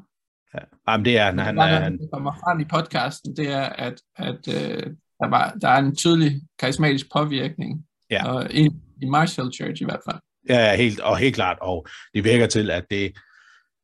Ja, 0.53 0.59
jamen 0.87 1.05
det 1.05 1.17
er, 1.17 1.25
han, 1.25 1.39
han, 1.39 1.57
han, 1.57 1.81
han 1.81 1.99
kommer 2.13 2.33
frem 2.33 2.59
i 2.59 2.65
podcasten, 2.65 3.35
det 3.35 3.47
er, 3.51 3.61
at, 3.61 4.01
at 4.15 4.47
øh, 4.47 4.83
der, 5.19 5.29
var, 5.29 5.57
der 5.61 5.69
er 5.69 5.77
en 5.77 5.95
tydelig 5.95 6.41
karismatisk 6.59 7.05
påvirkning, 7.13 7.85
ja. 8.09 8.27
og 8.27 8.51
i, 8.51 8.69
i 9.01 9.05
Marshall 9.05 9.53
Church 9.53 9.81
i 9.81 9.85
hvert 9.85 9.99
fald. 10.09 10.19
Ja, 10.49 10.75
helt, 10.75 10.99
og 10.99 11.17
helt 11.17 11.35
klart, 11.35 11.57
og 11.61 11.87
det 12.13 12.23
virker 12.23 12.47
til, 12.47 12.71
at 12.71 12.85
det 12.91 13.13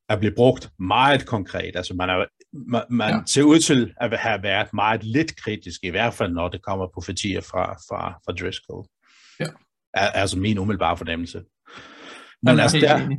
er 0.10 0.18
blevet 0.18 0.36
brugt 0.36 0.70
meget 0.80 1.26
konkret. 1.26 1.76
Altså 1.76 1.94
man, 1.94 2.10
er, 2.10 2.26
man, 2.53 2.81
man 2.89 3.09
ja. 3.09 3.21
ser 3.25 3.43
ud 3.43 3.59
til 3.59 3.93
at 4.01 4.19
have 4.19 4.43
været 4.43 4.73
meget 4.73 5.03
lidt 5.03 5.35
kritisk, 5.35 5.83
i 5.83 5.89
hvert 5.89 6.13
fald 6.13 6.33
når 6.33 6.49
det 6.49 6.62
kommer 6.62 6.88
profetier 6.93 7.41
fra, 7.41 7.73
fra, 7.73 8.12
fra 8.25 8.31
Driscoll. 8.33 8.88
Ja. 9.39 9.45
Al, 9.93 10.12
altså 10.13 10.39
min 10.39 10.57
umiddelbare 10.57 10.97
fornemmelse. 10.97 11.43
Men 12.43 12.59
altså 12.59 12.77
der, 12.77 13.09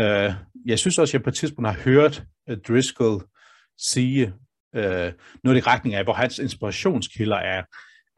øh, 0.00 0.34
jeg 0.66 0.78
synes 0.78 0.98
også, 0.98 1.10
at 1.10 1.14
jeg 1.14 1.22
på 1.22 1.30
et 1.30 1.34
tidspunkt 1.34 1.70
har 1.70 1.80
hørt 1.84 2.24
uh, 2.50 2.56
Driscoll 2.68 3.24
sige 3.78 4.32
øh, 4.74 5.12
noget 5.44 5.58
i 5.58 5.60
retning 5.60 5.94
af, 5.94 6.04
hvor 6.04 6.12
hans 6.12 6.38
inspirationskilder 6.38 7.36
er. 7.36 7.62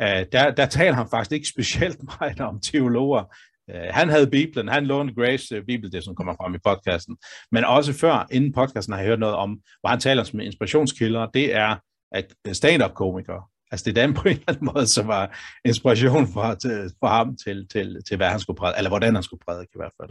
Uh, 0.02 0.32
der, 0.32 0.50
der 0.50 0.66
taler 0.66 0.94
han 0.94 1.08
faktisk 1.10 1.32
ikke 1.32 1.48
specielt 1.48 1.98
meget 2.20 2.40
om 2.40 2.60
teologer. 2.60 3.34
Uh, 3.72 3.80
han 3.90 4.08
havde 4.08 4.30
Bibelen, 4.30 4.68
han 4.68 4.86
lånte 4.86 5.14
Grace 5.14 5.58
uh, 5.58 5.66
Bibel, 5.66 5.92
det 5.92 6.04
som 6.04 6.14
kommer 6.14 6.34
frem 6.34 6.54
i 6.54 6.58
podcasten. 6.64 7.16
Men 7.52 7.64
også 7.64 7.92
før, 7.92 8.26
inden 8.30 8.52
podcasten, 8.52 8.92
har 8.92 9.00
jeg 9.00 9.08
hørt 9.08 9.18
noget 9.18 9.34
om, 9.34 9.60
hvor 9.80 9.88
han 9.88 10.00
taler 10.00 10.24
som 10.24 10.40
inspirationskilder, 10.40 11.26
det 11.26 11.54
er 11.54 11.76
at 12.12 12.34
stand-up-komikere. 12.52 13.42
Altså 13.70 13.84
det 13.84 13.98
er 13.98 14.06
den 14.06 14.14
på 14.14 14.22
en 14.28 14.34
eller 14.34 14.44
anden 14.48 14.70
måde, 14.74 14.86
som 14.86 15.08
var 15.08 15.38
inspiration 15.64 16.26
for, 16.26 16.54
til, 16.54 16.90
for 17.00 17.06
ham 17.06 17.36
til, 17.36 17.68
til, 17.68 18.02
til, 18.08 18.16
hvad 18.16 18.28
han 18.28 18.40
skulle 18.40 18.56
prædike, 18.56 18.78
eller 18.78 18.90
hvordan 18.90 19.14
han 19.14 19.22
skulle 19.22 19.40
prædike 19.46 19.70
i 19.74 19.78
hvert 19.78 19.92
fald. 20.00 20.10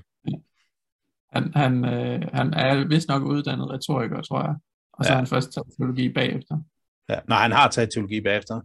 Han, 1.31 1.51
han, 1.55 1.85
øh, 1.85 2.29
han 2.33 2.53
er 2.53 2.87
vist 2.87 3.07
nok 3.07 3.23
uddannet 3.23 3.69
retoriker, 3.69 4.21
tror 4.21 4.41
jeg. 4.41 4.55
Og 4.93 5.05
så 5.05 5.09
ja. 5.09 5.13
har 5.13 5.21
han 5.21 5.27
først 5.27 5.53
taget 5.53 5.67
teologi 5.77 6.13
bagefter. 6.13 6.57
Ja. 7.09 7.19
Nej, 7.27 7.41
han 7.41 7.51
har 7.51 7.69
taget 7.69 7.89
teologi 7.93 8.21
bagefter. 8.21 8.61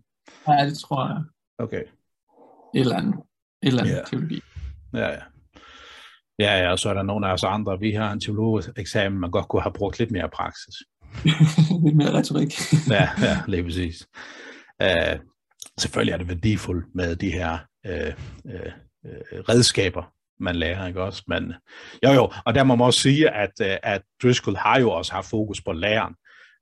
Ja, 0.48 0.66
det 0.66 0.78
tror 0.78 1.08
jeg. 1.08 1.22
Okay. 1.58 1.82
Et 2.74 2.80
eller 2.80 2.96
andet, 2.96 3.14
et 3.62 3.68
eller 3.68 3.82
andet 3.82 3.94
ja. 3.94 4.04
teologi. 4.10 4.40
Ja, 4.94 5.08
ja. 5.08 5.20
Ja, 6.38 6.58
ja, 6.58 6.70
og 6.70 6.78
så 6.78 6.88
er 6.88 6.94
der 6.94 7.02
nogle 7.02 7.28
af 7.28 7.32
os 7.32 7.44
andre. 7.44 7.80
Vi 7.80 7.92
har 7.92 8.12
en 8.12 8.20
teologeksamen, 8.20 9.20
man 9.20 9.30
godt 9.30 9.48
kunne 9.48 9.62
have 9.62 9.72
brugt 9.72 9.98
lidt 9.98 10.10
mere 10.10 10.28
praksis. 10.28 10.74
lidt 11.84 11.96
mere 11.96 12.12
retorik. 12.12 12.52
ja, 12.96 13.08
ja, 13.22 13.42
lige 13.46 13.64
præcis. 13.64 14.08
Uh, 14.82 15.20
selvfølgelig 15.78 16.12
er 16.12 16.16
det 16.16 16.28
værdifuldt 16.28 16.94
med 16.94 17.16
de 17.16 17.30
her 17.30 17.58
uh, 17.88 18.14
uh, 18.44 18.72
uh, 19.04 19.38
redskaber, 19.48 20.12
man 20.40 20.56
lærer, 20.56 20.86
ikke 20.86 21.02
også? 21.02 21.22
Men, 21.26 21.52
jo 22.04 22.10
jo, 22.10 22.32
og 22.44 22.54
der 22.54 22.64
må 22.64 22.76
man 22.76 22.84
også 22.84 23.00
sige, 23.00 23.30
at, 23.30 23.52
øh, 23.62 23.76
at 23.82 24.02
Driscoll 24.22 24.56
har 24.56 24.80
jo 24.80 24.90
også 24.90 25.12
haft 25.12 25.30
fokus 25.30 25.60
på 25.62 25.72
læren, 25.72 26.14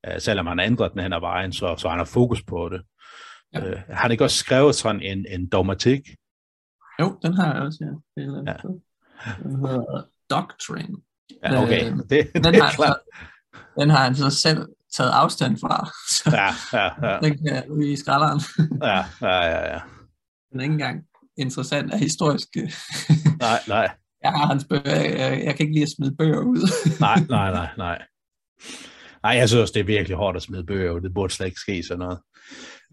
øh, 0.07 0.21
selvom 0.21 0.47
han 0.47 0.59
har 0.59 0.67
ændret 0.67 0.93
den 0.93 1.01
hen 1.01 1.13
ad 1.13 1.21
vejen, 1.21 1.53
så, 1.53 1.75
så 1.79 1.89
han 1.89 1.99
har 1.99 2.05
fokus 2.05 2.43
på 2.43 2.69
det. 2.69 2.83
Ja. 3.55 3.73
Uh, 3.73 3.79
har 3.89 4.03
han 4.03 4.11
ikke 4.11 4.25
også 4.25 4.37
skrevet 4.37 4.75
sådan 4.75 5.03
en, 5.03 5.27
en 5.29 5.49
dogmatik? 5.49 6.01
Jo, 7.01 7.19
den 7.23 7.35
har 7.35 7.55
jeg 7.55 7.63
også, 7.63 7.79
ja. 7.81 8.21
Det 8.23 8.29
er 8.29 8.43
ja. 8.47 8.57
Den 9.43 9.57
hedder 9.57 10.05
Doctrine. 10.31 10.97
Ja, 11.43 11.63
okay. 11.63 11.93
Øh, 11.93 11.97
det, 12.11 12.31
den, 12.35 12.45
det 12.45 12.63
har 12.63 12.71
så, 12.71 12.97
den 13.81 13.91
har 13.91 14.05
han 14.05 14.15
så 14.15 14.31
selv 14.31 14.67
taget 14.97 15.11
afstand 15.11 15.59
fra. 15.61 15.91
Så 16.11 16.31
ja, 16.37 16.79
ja, 16.79 17.11
ja. 17.11 17.19
Den 17.19 17.39
kan 17.39 17.79
vi 17.79 17.93
i 17.93 17.97
skralderen. 17.97 18.41
ja, 18.83 18.97
ja, 19.21 19.47
ja, 19.47 19.73
ja. 19.75 19.81
Den 20.53 20.61
er 20.61 20.65
ikke 20.65 20.73
engang 20.73 21.05
interessant 21.39 21.93
af 21.93 21.99
historisk. 21.99 22.49
nej, 23.41 23.61
nej. 23.69 23.91
Jeg 24.23 24.31
har 24.33 24.47
hans 24.47 24.65
bøger, 24.65 24.95
jeg, 24.95 25.43
jeg 25.45 25.57
kan 25.57 25.65
ikke 25.65 25.75
lide 25.75 25.83
at 25.83 25.95
smide 25.97 26.17
bøger 26.17 26.39
ud. 26.39 26.71
nej, 27.01 27.17
nej, 27.29 27.51
nej, 27.51 27.69
nej. 27.77 28.03
Nej, 29.23 29.33
jeg 29.33 29.49
synes 29.49 29.71
det 29.71 29.81
er 29.81 29.85
virkelig 29.85 30.17
hårdt 30.17 30.37
at 30.37 30.43
smide 30.43 30.65
bøger 30.67 30.91
ud. 30.91 31.01
Det 31.01 31.15
burde 31.15 31.33
slet 31.33 31.47
ikke 31.47 31.61
ske 31.61 31.83
sådan 31.83 31.99
noget. 31.99 32.19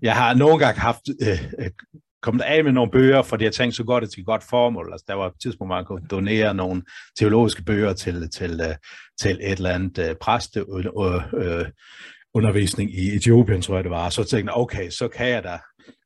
Jeg 0.01 0.15
har 0.15 0.33
nogle 0.33 0.59
gange 0.59 0.79
haft 0.79 1.01
øh, 1.21 1.39
øh 2.23 2.23
kommet 2.23 2.43
af 2.43 2.63
med 2.63 2.71
nogle 2.71 2.91
bøger, 2.91 3.21
fordi 3.21 3.43
jeg 3.43 3.53
tænkte, 3.53 3.75
så 3.75 3.83
godt 3.83 4.01
det 4.01 4.11
til 4.11 4.19
et 4.19 4.25
godt 4.25 4.43
formål. 4.49 4.89
Altså, 4.91 5.05
der 5.07 5.13
var 5.13 5.27
et 5.27 5.33
tidspunkt, 5.41 5.69
man 5.69 5.85
kunne 5.85 6.07
donere 6.11 6.53
nogle 6.53 6.83
teologiske 7.19 7.63
bøger 7.63 7.93
til, 7.93 8.29
til, 8.29 8.61
øh, 8.61 8.75
til 9.21 9.31
et 9.31 9.51
eller 9.51 9.69
andet 9.69 10.09
øh, 10.09 10.15
præste 10.15 10.59
øh, 10.59 11.65
undervisning 12.33 12.93
i 12.93 13.15
Etiopien, 13.15 13.61
tror 13.61 13.75
jeg 13.75 13.83
det 13.83 13.91
var. 13.91 14.09
Så 14.09 14.23
tænkte 14.23 14.51
jeg, 14.51 14.57
okay, 14.57 14.89
så 14.89 15.07
kan 15.07 15.29
jeg 15.29 15.43
da 15.43 15.59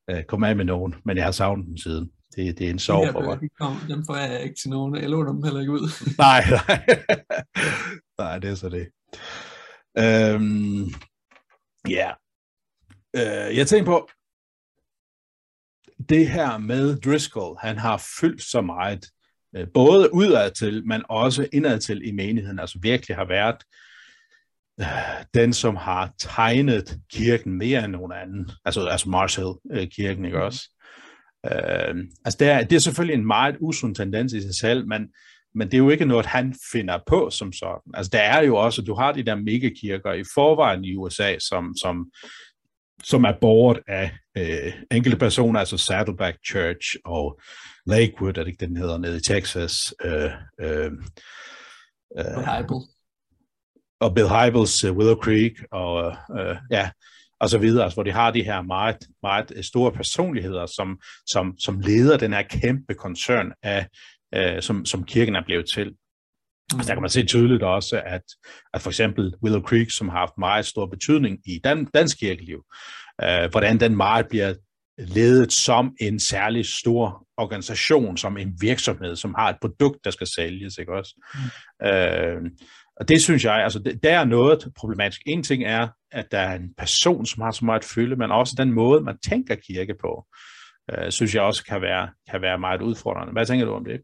øh, 0.09 0.23
komme 0.23 0.47
af 0.47 0.55
med 0.55 0.65
nogen, 0.65 0.95
men 1.05 1.17
jeg 1.17 1.25
har 1.25 1.31
savnet 1.31 1.67
dem 1.67 1.77
siden. 1.77 2.11
Det, 2.35 2.59
det 2.59 2.65
er 2.65 2.71
en 2.71 2.79
sorg 2.79 3.11
for 3.11 3.21
mig. 3.21 3.41
De 3.41 3.49
kom, 3.59 3.75
dem 3.89 4.05
får 4.05 4.15
jeg 4.15 4.43
ikke 4.43 4.55
til 4.61 4.69
nogen. 4.69 4.95
Jeg 4.95 5.09
låner 5.09 5.31
dem 5.31 5.43
heller 5.43 5.59
ikke 5.59 5.71
ud. 5.71 5.89
nej, 6.17 6.43
nej. 6.49 6.85
nej, 8.19 8.39
det 8.39 8.49
er 8.49 8.55
så 8.55 8.69
det. 8.69 8.87
Øhm, 9.97 10.85
ja. 11.89 12.11
Yeah. 13.15 13.49
Øh, 13.49 13.57
jeg 13.57 13.67
tænker 13.67 13.85
på, 13.85 14.09
det 16.09 16.29
her 16.29 16.57
med 16.57 16.97
Driscoll, 17.01 17.57
han 17.61 17.77
har 17.77 18.03
fyldt 18.21 18.43
så 18.43 18.61
meget, 18.61 19.05
øh, 19.55 19.67
både 19.73 20.13
udad 20.13 20.51
til, 20.51 20.87
men 20.87 21.03
også 21.09 21.47
indad 21.53 21.79
til 21.79 22.07
i 22.07 22.11
menigheden, 22.11 22.59
altså 22.59 22.79
virkelig 22.81 23.17
har 23.17 23.25
været 23.25 23.63
øh, 24.79 25.25
den, 25.33 25.53
som 25.53 25.75
har 25.75 26.13
tegnet 26.19 26.99
kirken 27.11 27.57
mere 27.57 27.85
end 27.85 27.91
nogen 27.91 28.11
anden, 28.11 28.49
altså, 28.65 28.85
altså 28.85 29.09
Marshall-kirken, 29.09 30.25
ikke 30.25 30.43
også? 30.43 30.69
Øh, 31.45 31.95
altså 32.25 32.37
det 32.39 32.47
er, 32.47 32.63
det 32.63 32.75
er 32.75 32.79
selvfølgelig 32.79 33.19
en 33.19 33.27
meget 33.27 33.55
usund 33.59 33.95
tendens 33.95 34.33
i 34.33 34.41
sig 34.41 34.55
selv, 34.55 34.87
men, 34.87 35.07
men 35.55 35.67
det 35.67 35.73
er 35.73 35.77
jo 35.77 35.89
ikke 35.89 36.05
noget, 36.05 36.25
han 36.25 36.55
finder 36.71 36.99
på 37.07 37.29
som 37.29 37.53
sådan. 37.53 37.91
Altså 37.93 38.09
der 38.13 38.19
er 38.19 38.43
jo 38.43 38.55
også, 38.55 38.81
du 38.81 38.93
har 38.93 39.11
de 39.11 39.23
der 39.23 39.35
megakirker 39.35 40.13
i 40.13 40.23
forvejen 40.33 40.85
i 40.85 40.95
USA, 40.95 41.35
som, 41.39 41.75
som, 41.81 42.11
som 43.03 43.23
er 43.23 43.33
borget 43.41 43.79
af 43.87 44.11
øh, 44.37 44.73
enkelte 44.91 45.17
personer, 45.17 45.59
altså 45.59 45.77
Saddleback 45.77 46.37
Church 46.47 46.95
og 47.05 47.39
Lakewood, 47.85 48.37
er 48.37 48.43
det 48.43 48.47
ikke 48.47 48.65
den 48.65 48.77
hedder, 48.77 48.97
nede 48.97 49.17
i 49.17 49.21
Texas. 49.21 49.93
Øh, 50.05 50.31
øh, 50.61 50.91
øh, 52.19 52.37
og 53.99 54.15
Bill 54.15 54.27
Hybels 54.27 54.83
uh, 54.83 54.97
Willow 54.97 55.15
Creek, 55.15 55.53
og 55.71 56.15
uh, 56.29 56.55
ja, 56.71 56.89
og 57.39 57.49
så 57.49 57.57
videre, 57.57 57.83
altså, 57.83 57.95
hvor 57.95 58.03
de 58.03 58.11
har 58.11 58.31
de 58.31 58.43
her 58.43 58.61
meget, 58.61 58.97
meget 59.21 59.65
store 59.65 59.91
personligheder, 59.91 60.65
som, 60.65 60.99
som, 61.25 61.57
som 61.59 61.79
leder 61.79 62.17
den 62.17 62.33
her 62.33 62.41
kæmpe 62.41 62.93
koncern, 62.93 63.51
af, 63.63 63.87
uh, 64.37 64.61
som, 64.61 64.85
som 64.85 65.03
kirken 65.03 65.35
er 65.35 65.43
blevet 65.45 65.69
til. 65.73 65.93
Mm. 66.73 66.79
Altså, 66.79 66.89
der 66.89 66.95
kan 66.95 67.01
man 67.01 67.09
se 67.09 67.25
tydeligt 67.25 67.63
også, 67.63 68.01
at, 68.05 68.21
at 68.73 68.81
for 68.81 68.89
eksempel 68.89 69.33
Willow 69.43 69.61
Creek, 69.61 69.91
som 69.91 70.09
har 70.09 70.17
haft 70.17 70.37
meget 70.37 70.65
stor 70.65 70.85
betydning 70.85 71.39
i 71.45 71.59
dan, 71.63 71.85
dansk 71.85 72.19
kirkeliv, 72.19 72.63
uh, 73.23 73.51
hvordan 73.51 73.79
den 73.79 73.97
meget 73.97 74.27
bliver 74.29 74.53
ledet 74.97 75.53
som 75.53 75.95
en 76.01 76.19
særlig 76.19 76.65
stor 76.65 77.27
organisation, 77.37 78.17
som 78.17 78.37
en 78.37 78.53
virksomhed, 78.61 79.15
som 79.15 79.35
har 79.37 79.49
et 79.49 79.57
produkt, 79.61 80.05
der 80.05 80.11
skal 80.11 80.27
sælges, 80.27 80.77
ikke 80.77 80.93
også? 80.93 81.13
Mm. 81.33 81.87
Uh, 81.87 82.51
og 82.99 83.07
det 83.07 83.21
synes 83.21 83.45
jeg, 83.45 83.53
altså 83.53 83.79
det, 83.79 84.03
der 84.03 84.19
er 84.19 84.25
noget 84.25 84.71
problematisk. 84.77 85.21
En 85.25 85.43
ting 85.43 85.63
er, 85.63 85.87
at 86.11 86.31
der 86.31 86.39
er 86.39 86.55
en 86.55 86.73
person, 86.77 87.25
som 87.25 87.41
har 87.41 87.51
så 87.51 87.65
meget 87.65 87.83
fylde, 87.83 88.15
men 88.15 88.31
også 88.31 88.55
den 88.57 88.71
måde, 88.71 89.01
man 89.01 89.17
tænker 89.17 89.55
kirke 89.55 89.95
på, 90.01 90.25
øh, 90.91 91.11
synes 91.11 91.35
jeg 91.35 91.43
også 91.43 91.65
kan 91.65 91.81
være, 91.81 92.09
kan 92.31 92.41
være 92.41 92.59
meget 92.59 92.81
udfordrende. 92.81 93.33
Hvad 93.33 93.45
tænker 93.45 93.65
du 93.65 93.73
om 93.73 93.85
det? 93.85 94.01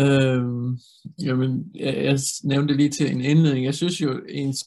Øhm, 0.00 0.78
jamen, 1.22 1.70
jeg, 1.74 1.96
jeg 2.04 2.18
nævnte 2.44 2.76
lige 2.76 2.90
til 2.90 3.10
en 3.10 3.20
indledning. 3.20 3.64
Jeg 3.64 3.74
synes 3.74 4.00
jo, 4.00 4.20
ens, 4.28 4.58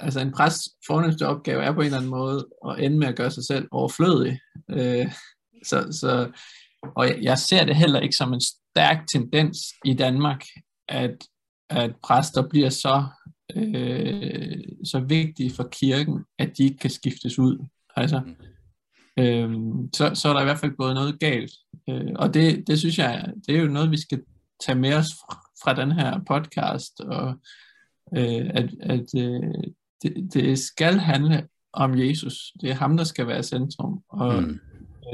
altså 0.00 0.20
en 0.20 0.32
præst 0.32 0.60
fornemmeste 0.86 1.26
opgave 1.26 1.62
er 1.62 1.72
på 1.72 1.80
en 1.80 1.86
eller 1.86 1.98
anden 1.98 2.10
måde 2.10 2.48
at 2.68 2.84
ende 2.84 2.98
med 2.98 3.06
at 3.06 3.16
gøre 3.16 3.30
sig 3.30 3.44
selv 3.44 3.68
overflødig. 3.70 4.38
Øh, 4.70 5.06
så, 5.64 5.98
så, 6.00 6.30
og 6.96 7.08
jeg, 7.08 7.18
jeg 7.22 7.38
ser 7.38 7.64
det 7.64 7.76
heller 7.76 8.00
ikke 8.00 8.16
som 8.16 8.32
en 8.32 8.40
stærk 8.40 8.98
tendens 9.12 9.58
i 9.84 9.94
Danmark, 9.94 10.44
at, 10.88 11.16
at 11.70 11.94
præster 12.04 12.48
bliver 12.48 12.68
så, 12.68 13.04
øh, 13.56 14.58
så 14.84 15.04
vigtige 15.08 15.50
for 15.50 15.68
kirken, 15.72 16.24
at 16.38 16.50
de 16.58 16.64
ikke 16.64 16.78
kan 16.78 16.90
skiftes 16.90 17.38
ud. 17.38 17.66
Altså, 17.96 18.20
øh, 19.18 19.50
så, 19.94 20.10
så 20.14 20.28
er 20.28 20.32
der 20.32 20.40
i 20.40 20.44
hvert 20.44 20.58
fald 20.58 20.76
gået 20.76 20.94
noget 20.94 21.20
galt. 21.20 21.52
Øh, 21.88 22.12
og 22.16 22.34
det, 22.34 22.64
det 22.66 22.78
synes 22.78 22.98
jeg, 22.98 23.32
det 23.46 23.56
er 23.56 23.60
jo 23.60 23.68
noget, 23.68 23.90
vi 23.90 24.00
skal 24.00 24.20
tage 24.66 24.78
med 24.78 24.94
os 24.94 25.06
fra, 25.06 25.34
fra 25.62 25.74
den 25.80 25.92
her 25.92 26.20
podcast, 26.28 27.00
og 27.00 27.34
øh, 28.16 28.50
at, 28.54 28.70
at 28.80 29.06
øh, 29.16 29.54
det, 30.02 30.34
det 30.34 30.58
skal 30.58 30.98
handle 30.98 31.48
om 31.72 31.98
Jesus. 31.98 32.52
Det 32.60 32.70
er 32.70 32.74
ham, 32.74 32.96
der 32.96 33.04
skal 33.04 33.26
være 33.26 33.42
centrum, 33.42 34.02
og 34.08 34.42
mm. 34.42 34.60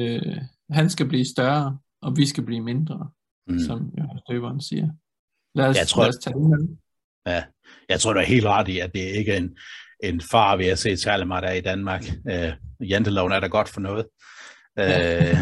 øh, 0.01 0.37
han 0.71 0.91
skal 0.91 1.09
blive 1.09 1.25
større, 1.25 1.79
og 2.03 2.17
vi 2.17 2.27
skal 2.27 2.45
blive 2.45 2.61
mindre, 2.61 3.11
mm. 3.47 3.59
som 3.59 3.93
Johannes 3.99 4.23
Døberen 4.31 4.61
siger. 4.61 4.89
Lad 5.55 5.67
os, 5.67 5.77
jeg 5.77 5.89
tror, 5.89 6.03
lad 6.03 6.09
os 6.09 6.17
tage 6.17 6.35
det 6.35 6.51
med. 6.51 6.77
Ja, 7.27 7.45
jeg 7.89 8.01
tror, 8.01 8.13
du 8.13 8.19
er 8.19 8.25
helt 8.25 8.47
ret 8.47 8.69
i, 8.69 8.79
at 8.79 8.91
det 8.95 9.01
ikke 9.01 9.33
er 9.33 9.37
en, 9.37 9.57
en 10.03 10.21
far, 10.21 10.57
vi 10.57 10.67
har 10.67 10.75
set 10.75 11.01
særlig 11.01 11.27
meget 11.27 11.45
af 11.45 11.57
i 11.57 11.61
Danmark. 11.61 12.05
Øh, 12.31 12.53
janteloven 12.81 13.33
er 13.33 13.41
da 13.41 13.47
godt 13.47 13.69
for 13.69 13.81
noget. 13.81 14.07
Øh, 14.79 15.37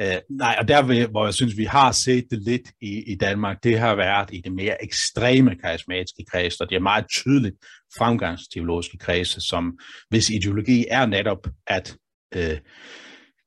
øh, 0.00 0.16
nej, 0.30 0.56
og 0.60 0.68
der, 0.68 1.08
hvor 1.10 1.24
jeg 1.24 1.34
synes, 1.34 1.56
vi 1.56 1.64
har 1.64 1.92
set 1.92 2.24
det 2.30 2.42
lidt 2.42 2.72
i, 2.80 3.12
i 3.12 3.14
Danmark, 3.14 3.64
det 3.64 3.78
har 3.78 3.94
været 3.94 4.28
i 4.32 4.40
det 4.44 4.52
mere 4.52 4.84
ekstreme 4.84 5.56
karismatiske 5.56 6.24
kreds, 6.32 6.60
og 6.60 6.68
det 6.70 6.76
er 6.76 6.80
meget 6.80 7.06
tydeligt 7.08 7.56
fremgangsteologiske 7.98 8.98
kredse, 8.98 9.40
som 9.40 9.78
hvis 10.08 10.30
ideologi 10.30 10.84
er 10.90 11.06
netop, 11.06 11.46
at, 11.66 11.96
øh, 12.34 12.58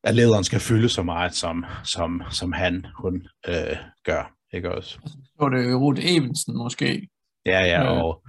at 0.03 0.15
lederen 0.15 0.43
skal 0.43 0.59
fylde 0.59 0.89
så 0.89 1.03
meget, 1.03 1.33
som, 1.35 1.65
som, 1.83 2.21
som 2.31 2.51
han, 2.51 2.85
hun 3.01 3.27
øh, 3.47 3.77
gør. 4.05 4.31
Ikke 4.53 4.71
også? 4.75 4.99
Så 5.05 5.49
det 5.49 5.75
Ruth 5.75 6.01
Evensen 6.03 6.57
måske. 6.57 7.07
Ja, 7.45 7.61
ja. 7.63 7.81
Og, 7.83 8.21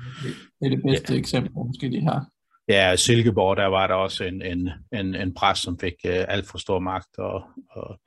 det 0.60 0.66
er 0.66 0.70
det 0.70 0.82
bedste 0.82 1.12
ja. 1.12 1.18
eksempel, 1.18 1.52
måske 1.54 1.90
de 1.90 2.00
har. 2.00 2.26
Ja, 2.68 2.96
Silkeborg, 2.96 3.56
der 3.56 3.66
var 3.66 3.86
der 3.86 3.94
også 3.94 4.24
en, 4.24 4.42
en, 4.42 4.70
en, 4.92 5.14
en 5.14 5.34
præst, 5.34 5.62
som 5.62 5.78
fik 5.78 5.94
uh, 6.04 6.24
alt 6.28 6.46
for 6.46 6.58
stor 6.58 6.78
magt, 6.78 7.18
og, 7.18 7.42
og 7.70 8.00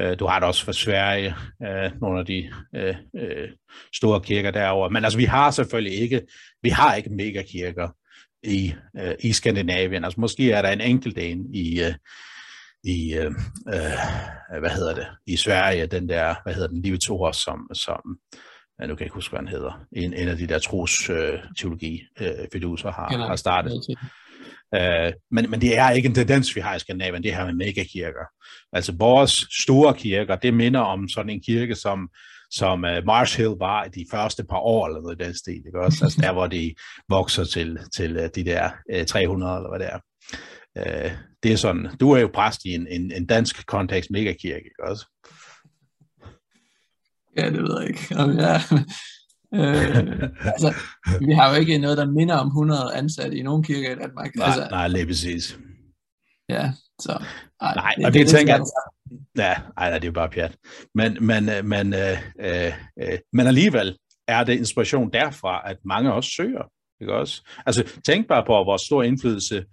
uh, 0.00 0.18
du 0.18 0.26
har 0.26 0.38
det 0.38 0.48
også 0.48 0.64
fra 0.64 0.72
Sverige, 0.72 1.34
uh, 1.60 2.00
nogle 2.00 2.20
af 2.20 2.26
de 2.26 2.50
uh, 2.72 3.22
uh, 3.22 3.48
store 3.94 4.20
kirker 4.20 4.50
derovre. 4.50 4.90
Men 4.90 5.04
altså, 5.04 5.18
vi 5.18 5.24
har 5.24 5.50
selvfølgelig 5.50 5.98
ikke, 5.98 6.22
vi 6.62 6.68
har 6.68 6.94
ikke 6.94 7.10
megakirker 7.10 7.88
i, 8.42 8.74
uh, 8.94 9.12
i 9.20 9.32
Skandinavien. 9.32 10.04
Altså, 10.04 10.20
måske 10.20 10.52
er 10.52 10.62
der 10.62 10.68
en 10.70 10.80
enkelt 10.80 11.18
en 11.18 11.54
i, 11.54 11.80
uh, 11.80 11.94
i 12.84 13.18
uh, 13.18 13.26
uh, 13.66 14.58
hvad 14.58 14.70
hedder 14.70 14.94
det, 14.94 15.06
i 15.26 15.36
Sverige, 15.36 15.86
den 15.86 16.08
der, 16.08 16.34
hvad 16.42 16.54
hedder 16.54 16.68
den, 16.68 16.82
Livet 16.82 17.02
som, 17.02 17.70
som 17.74 18.18
nu 18.86 18.94
kan 18.94 19.00
jeg 19.00 19.06
ikke 19.06 19.14
huske, 19.14 19.30
hvad 19.32 19.40
han 19.40 19.48
hedder, 19.48 19.86
en, 19.92 20.14
en 20.14 20.28
af 20.28 20.36
de 20.36 20.46
der 20.46 20.58
tros 20.58 21.10
øh, 21.10 21.38
teologi 21.58 22.02
øh, 22.20 22.30
fiduser 22.52 22.92
har, 22.92 23.26
har 23.28 23.36
startet. 23.36 23.72
Øh, 24.74 25.12
men, 25.30 25.50
men 25.50 25.60
det 25.60 25.78
er 25.78 25.90
ikke 25.90 26.08
en 26.08 26.14
tendens, 26.14 26.56
vi 26.56 26.60
har 26.60 26.74
i 26.74 26.78
Skandinavien, 26.78 27.22
det 27.22 27.34
her 27.34 27.44
med 27.44 27.54
megakirker. 27.54 28.26
Altså 28.72 28.92
vores 28.98 29.46
store 29.62 29.94
kirker, 29.94 30.36
det 30.36 30.54
minder 30.54 30.80
om 30.80 31.08
sådan 31.08 31.30
en 31.30 31.40
kirke, 31.40 31.74
som, 31.74 32.08
som 32.50 32.84
uh, 32.84 33.06
Mars 33.06 33.34
Hill 33.34 33.54
var 33.58 33.84
i 33.84 33.88
de 33.88 34.06
første 34.10 34.44
par 34.44 34.58
år, 34.58 34.86
eller 34.86 35.00
noget 35.00 35.20
i 35.20 35.24
den 35.24 35.34
stil, 35.34 35.62
ikke 35.66 35.80
også? 35.80 36.04
Altså 36.04 36.20
der, 36.20 36.32
hvor 36.32 36.46
de 36.46 36.74
vokser 37.08 37.44
til, 37.44 37.78
til 37.96 38.16
uh, 38.16 38.24
de 38.34 38.44
der 38.44 38.70
uh, 38.94 39.04
300, 39.06 39.56
eller 39.56 39.68
hvad 39.70 39.78
det 39.78 39.88
er. 39.92 40.00
Uh, 40.80 41.12
det 41.42 41.52
er 41.52 41.56
sådan, 41.56 41.88
du 42.00 42.10
er 42.10 42.20
jo 42.20 42.30
præst 42.34 42.64
i 42.64 42.74
en, 42.74 42.86
en, 42.86 43.12
en 43.12 43.26
dansk 43.26 43.66
kontekst 43.66 44.10
megakirke, 44.10 44.56
ikke 44.56 44.84
også? 44.84 45.06
Ja, 47.38 47.50
det 47.50 47.62
ved 47.62 47.80
jeg 47.80 47.88
ikke. 47.88 48.14
ja. 48.44 48.54
øh, 49.54 50.22
altså, 50.52 50.74
vi 51.26 51.32
har 51.32 51.50
jo 51.50 51.60
ikke 51.60 51.78
noget, 51.78 51.98
der 51.98 52.06
minder 52.06 52.36
om 52.36 52.46
100 52.46 52.94
ansatte 52.94 53.36
i 53.36 53.42
nogen 53.42 53.62
kirke 53.62 53.92
i 53.92 53.94
Danmark. 53.94 54.36
Nej, 54.36 54.46
altså, 54.46 54.68
nej 54.70 54.88
lige 54.88 55.06
præcis. 55.06 55.58
Ja, 56.48 56.72
så... 57.00 57.12
Ej, 57.60 57.74
nej, 57.74 57.94
det, 57.96 58.06
og 58.06 58.12
det, 58.12 58.20
det 58.20 58.28
tænker 58.28 58.54
jeg... 58.54 58.64
Ja, 59.36 59.54
nej, 59.76 59.90
det 59.90 60.04
er 60.04 60.08
jo 60.08 60.12
bare 60.12 60.28
pjat. 60.30 60.56
Men, 60.94 61.16
men, 61.20 61.48
øh, 61.48 61.64
men, 61.64 61.94
øh, 61.94 62.18
øh, 62.40 62.72
øh, 63.02 63.18
men 63.32 63.46
alligevel 63.46 63.98
er 64.28 64.44
det 64.44 64.58
inspiration 64.58 65.12
derfra, 65.12 65.70
at 65.70 65.76
mange 65.84 66.12
også 66.12 66.30
søger. 66.30 66.64
Ikke 67.00 67.14
også? 67.14 67.42
Altså, 67.66 68.00
tænk 68.06 68.28
bare 68.28 68.44
på, 68.46 68.64
hvor 68.64 68.76
stor 68.76 69.02
indflydelse 69.02 69.64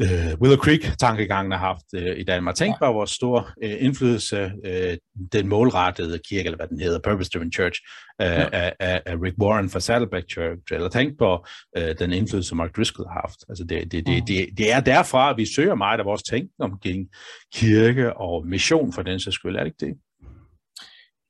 øh, 0.00 0.40
Willow 0.40 0.58
Creek-tankegangen 0.58 1.52
har 1.52 1.58
haft 1.58 1.86
øh, 1.94 2.18
i 2.18 2.24
Danmark. 2.24 2.54
Tænk 2.54 2.78
bare, 2.80 2.92
hvor 2.92 3.04
stor 3.04 3.50
øh, 3.62 3.76
indflydelse 3.78 4.52
øh, 4.64 4.96
den 5.32 5.48
målrettede 5.48 6.18
kirke, 6.28 6.46
eller 6.46 6.56
hvad 6.56 6.68
den 6.68 6.80
hedder, 6.80 6.98
Purpose 7.04 7.30
Driven 7.30 7.52
Church, 7.52 7.80
øh, 8.22 8.26
ja. 8.26 8.48
af, 8.52 8.72
af, 8.80 9.02
af 9.06 9.16
Rick 9.22 9.36
Warren 9.42 9.70
fra 9.70 9.80
Saddleback 9.80 10.30
Church, 10.30 10.72
eller 10.72 10.88
tænk 10.88 11.18
på 11.18 11.46
øh, 11.76 11.94
den 11.98 12.12
indflydelse, 12.12 12.54
Mark 12.54 12.76
Driscoll 12.76 13.08
har 13.08 13.20
haft. 13.20 13.44
Altså 13.48 13.64
det, 13.64 13.92
det, 13.92 14.06
det, 14.06 14.18
mm. 14.18 14.26
det, 14.26 14.48
det 14.58 14.72
er 14.72 14.80
derfra, 14.80 15.30
at 15.30 15.36
vi 15.36 15.54
søger 15.54 15.74
meget 15.74 15.98
af 15.98 16.04
vores 16.04 16.22
tænkning 16.22 16.72
omkring 16.72 17.08
kirke 17.54 18.16
og 18.16 18.46
mission 18.46 18.92
for 18.92 19.02
den 19.02 19.20
sags 19.20 19.34
skyld. 19.34 19.56
Er 19.56 19.64
det 19.64 19.66
ikke 19.66 19.86
det? 19.86 19.94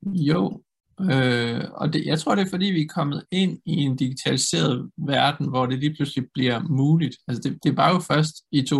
Jo, 0.05 0.61
Øh, 1.01 1.61
og 1.71 1.93
det, 1.93 2.05
jeg 2.05 2.19
tror, 2.19 2.35
det 2.35 2.45
er 2.45 2.49
fordi, 2.49 2.65
vi 2.65 2.81
er 2.81 2.93
kommet 2.93 3.25
ind 3.31 3.59
i 3.65 3.73
en 3.73 3.95
digitaliseret 3.95 4.91
verden, 4.97 5.49
hvor 5.49 5.65
det 5.65 5.79
lige 5.79 5.95
pludselig 5.95 6.29
bliver 6.33 6.59
muligt. 6.59 7.17
Altså 7.27 7.49
det, 7.49 7.59
det 7.63 7.77
var 7.77 7.93
jo 7.93 7.99
først 7.99 8.35
i 8.51 8.59
2007-2008, 8.59 8.73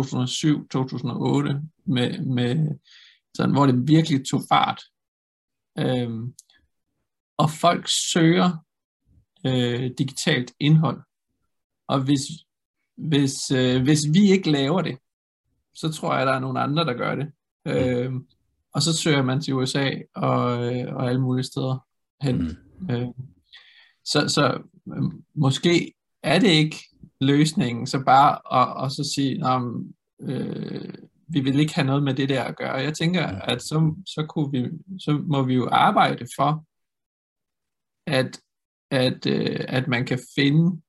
med, 1.86 2.24
med 2.24 2.78
sådan, 3.36 3.52
hvor 3.52 3.66
det 3.66 3.88
virkelig 3.88 4.26
tog 4.26 4.40
fart. 4.48 4.82
Øh, 5.78 6.10
og 7.38 7.50
folk 7.50 7.88
søger 8.12 8.64
øh, 9.46 9.90
digitalt 9.98 10.52
indhold. 10.60 11.02
Og 11.88 12.00
hvis, 12.04 12.20
hvis, 12.96 13.50
øh, 13.50 13.82
hvis 13.82 14.00
vi 14.12 14.30
ikke 14.30 14.50
laver 14.50 14.82
det, 14.82 14.98
så 15.74 15.92
tror 15.92 16.16
jeg, 16.16 16.26
der 16.26 16.32
er 16.32 16.40
nogle 16.40 16.60
andre, 16.60 16.84
der 16.84 16.94
gør 16.94 17.14
det. 17.14 17.32
Øh, 17.66 18.12
og 18.74 18.82
så 18.82 18.96
søger 18.96 19.22
man 19.22 19.40
til 19.40 19.54
USA 19.54 19.90
og, 20.14 20.74
øh, 20.74 20.94
og 20.94 21.08
alle 21.08 21.20
mulige 21.20 21.44
steder 21.44 21.78
hen. 22.24 22.58
Mm. 22.80 22.90
Øh, 22.90 23.08
så, 24.04 24.28
så 24.28 24.62
øh, 24.96 25.02
måske 25.34 25.94
er 26.22 26.38
det 26.38 26.48
ikke 26.48 26.76
løsningen, 27.20 27.86
så 27.86 28.02
bare 28.06 28.60
at, 28.60 28.84
at 28.84 28.92
så 28.92 29.12
sige, 29.14 29.32
øh, 30.20 30.94
vi 31.28 31.40
vil 31.40 31.60
ikke 31.60 31.74
have 31.74 31.86
noget 31.86 32.02
med 32.02 32.14
det 32.14 32.28
der 32.28 32.44
at 32.44 32.56
gøre. 32.56 32.74
Jeg 32.74 32.94
tænker, 32.94 33.32
mm. 33.32 33.38
at 33.42 33.62
så, 33.62 33.94
så, 34.06 34.26
kunne 34.28 34.50
vi, 34.50 34.70
så 34.98 35.22
må 35.26 35.42
vi 35.42 35.54
jo 35.54 35.68
arbejde 35.72 36.26
for, 36.36 36.64
at, 38.06 38.40
at, 38.90 39.26
øh, 39.26 39.64
at 39.68 39.88
man 39.88 40.06
kan 40.06 40.18
finde 40.34 40.82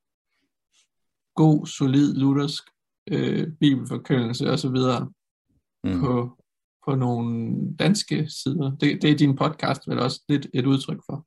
god, 1.36 1.66
solid, 1.66 2.14
luthersk 2.14 2.64
øh, 3.12 3.48
bibelforkyndelse 3.60 4.52
osv. 4.52 4.78
Mm. 5.84 6.00
på, 6.00 6.45
på 6.86 6.96
nogle 6.96 7.56
danske 7.80 8.30
sider. 8.30 8.78
Det, 8.80 9.02
det 9.02 9.12
er 9.12 9.16
din 9.16 9.36
podcast 9.36 9.82
vel 9.88 10.00
også 10.00 10.22
lidt 10.30 10.48
et 10.54 10.66
udtryk 10.66 11.00
for. 11.06 11.26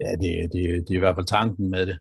Ja, 0.00 0.10
det, 0.12 0.52
det, 0.52 0.88
det 0.88 0.94
er 0.94 0.96
i 0.96 0.98
hvert 0.98 1.16
fald 1.16 1.26
tanken 1.26 1.70
med 1.70 1.86
det. 1.86 1.98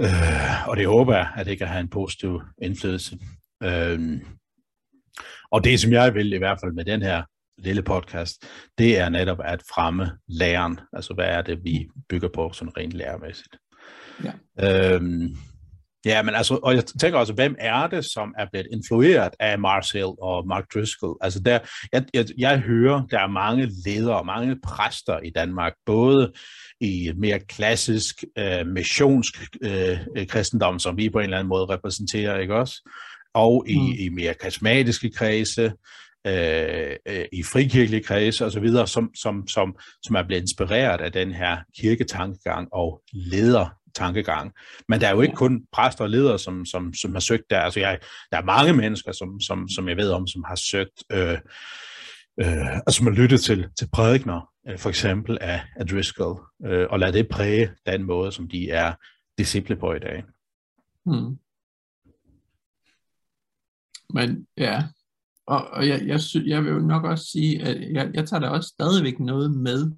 Øh, 0.00 0.68
og 0.68 0.76
det 0.76 0.86
håber 0.86 1.14
jeg, 1.14 1.32
at 1.36 1.46
det 1.46 1.58
kan 1.58 1.66
have 1.66 1.80
en 1.80 1.90
positiv 1.90 2.40
indflydelse. 2.62 3.18
Øh, 3.62 4.20
og 5.50 5.64
det, 5.64 5.80
som 5.80 5.92
jeg 5.92 6.14
vil 6.14 6.32
i 6.32 6.38
hvert 6.38 6.58
fald 6.60 6.72
med 6.72 6.84
den 6.84 7.02
her 7.02 7.22
lille 7.58 7.82
podcast, 7.82 8.44
det 8.78 8.98
er 8.98 9.08
netop 9.08 9.38
at 9.44 9.62
fremme 9.74 10.10
læren. 10.28 10.80
Altså, 10.92 11.14
hvad 11.14 11.26
er 11.26 11.42
det, 11.42 11.64
vi 11.64 11.88
bygger 12.08 12.28
på 12.34 12.52
sådan 12.52 12.76
rent 12.76 12.92
læremæssigt. 12.92 13.56
Ja. 14.24 14.94
Øh, 14.94 15.02
Ja, 16.04 16.22
men 16.22 16.34
altså, 16.34 16.58
og 16.62 16.74
jeg 16.74 16.84
tænker 17.00 17.18
også, 17.18 17.32
hvem 17.32 17.56
er 17.58 17.86
det, 17.86 18.04
som 18.04 18.34
er 18.38 18.46
blevet 18.52 18.66
influeret 18.72 19.32
af 19.40 19.58
Marcel 19.58 20.04
og 20.04 20.46
Mark 20.46 20.64
Driscoll? 20.74 21.16
Altså, 21.20 21.40
der, 21.40 21.58
jeg, 21.92 22.04
jeg, 22.14 22.26
jeg 22.38 22.58
hører, 22.58 23.02
der 23.10 23.18
er 23.18 23.26
mange 23.26 23.70
ledere, 23.86 24.24
mange 24.24 24.56
præster 24.64 25.18
i 25.18 25.30
Danmark, 25.30 25.72
både 25.86 26.32
i 26.80 27.12
mere 27.16 27.38
klassisk 27.38 28.24
øh, 28.38 28.66
missionsk 28.66 29.34
øh, 29.62 29.98
kristendom, 30.28 30.78
som 30.78 30.96
vi 30.96 31.10
på 31.10 31.18
en 31.18 31.24
eller 31.24 31.38
anden 31.38 31.48
måde 31.48 31.66
repræsenterer, 31.66 32.38
ikke 32.38 32.54
også? 32.54 32.90
Og 33.34 33.64
i, 33.68 33.78
mm. 33.78 33.94
i 33.98 34.08
mere 34.08 34.34
karismatiske 34.34 35.10
kredse, 35.10 35.72
øh, 36.26 36.96
øh, 37.08 37.24
i 37.32 37.42
frikirkelige 37.42 38.02
kredse 38.02 38.46
osv., 38.46 38.68
som, 38.86 39.10
som, 39.14 39.48
som, 39.48 39.76
som 40.02 40.16
er 40.16 40.22
blevet 40.22 40.42
inspireret 40.42 41.00
af 41.00 41.12
den 41.12 41.32
her 41.32 41.56
kirketankegang 41.76 42.68
og 42.72 43.02
leder 43.12 43.83
tankegang. 43.94 44.52
Men 44.88 45.00
der 45.00 45.08
er 45.08 45.14
jo 45.14 45.20
ikke 45.20 45.34
kun 45.34 45.66
præster 45.72 46.04
og 46.04 46.10
ledere, 46.10 46.38
som, 46.38 46.64
som, 46.64 46.94
som 46.94 47.12
har 47.12 47.20
søgt 47.20 47.50
der. 47.50 47.60
Altså 47.60 47.80
jeg, 47.80 47.98
der 48.30 48.38
er 48.38 48.44
mange 48.44 48.72
mennesker, 48.72 49.12
som, 49.12 49.40
som, 49.40 49.68
som 49.68 49.88
jeg 49.88 49.96
ved 49.96 50.10
om, 50.10 50.26
som 50.26 50.44
har 50.46 50.54
søgt, 50.54 51.04
øh, 51.12 51.38
øh, 52.40 52.78
og 52.86 52.92
som 52.92 53.06
har 53.06 53.14
lyttet 53.14 53.40
til, 53.40 53.68
til 53.78 53.88
prædikner, 53.92 54.48
øh, 54.68 54.78
for 54.78 54.88
eksempel 54.88 55.38
af, 55.40 55.62
af 55.76 55.86
Driscoll, 55.86 56.40
øh, 56.66 56.86
og 56.90 56.98
lade 56.98 57.12
det 57.12 57.28
præge 57.28 57.70
den 57.86 58.02
måde, 58.02 58.32
som 58.32 58.48
de 58.48 58.70
er 58.70 58.92
disciple 59.38 59.76
på 59.76 59.92
i 59.92 59.98
dag. 59.98 60.24
Hmm. 61.04 61.38
Men 64.14 64.46
ja, 64.56 64.82
og, 65.46 65.68
og 65.68 65.88
jeg, 65.88 66.06
jeg, 66.06 66.20
sy, 66.20 66.36
jeg 66.46 66.64
vil 66.64 66.72
jo 66.72 66.78
nok 66.78 67.04
også 67.04 67.24
sige, 67.24 67.62
at 67.62 67.92
jeg, 67.92 68.10
jeg 68.14 68.28
tager 68.28 68.40
da 68.40 68.48
også 68.48 68.68
stadigvæk 68.68 69.20
noget 69.20 69.50
med 69.50 69.90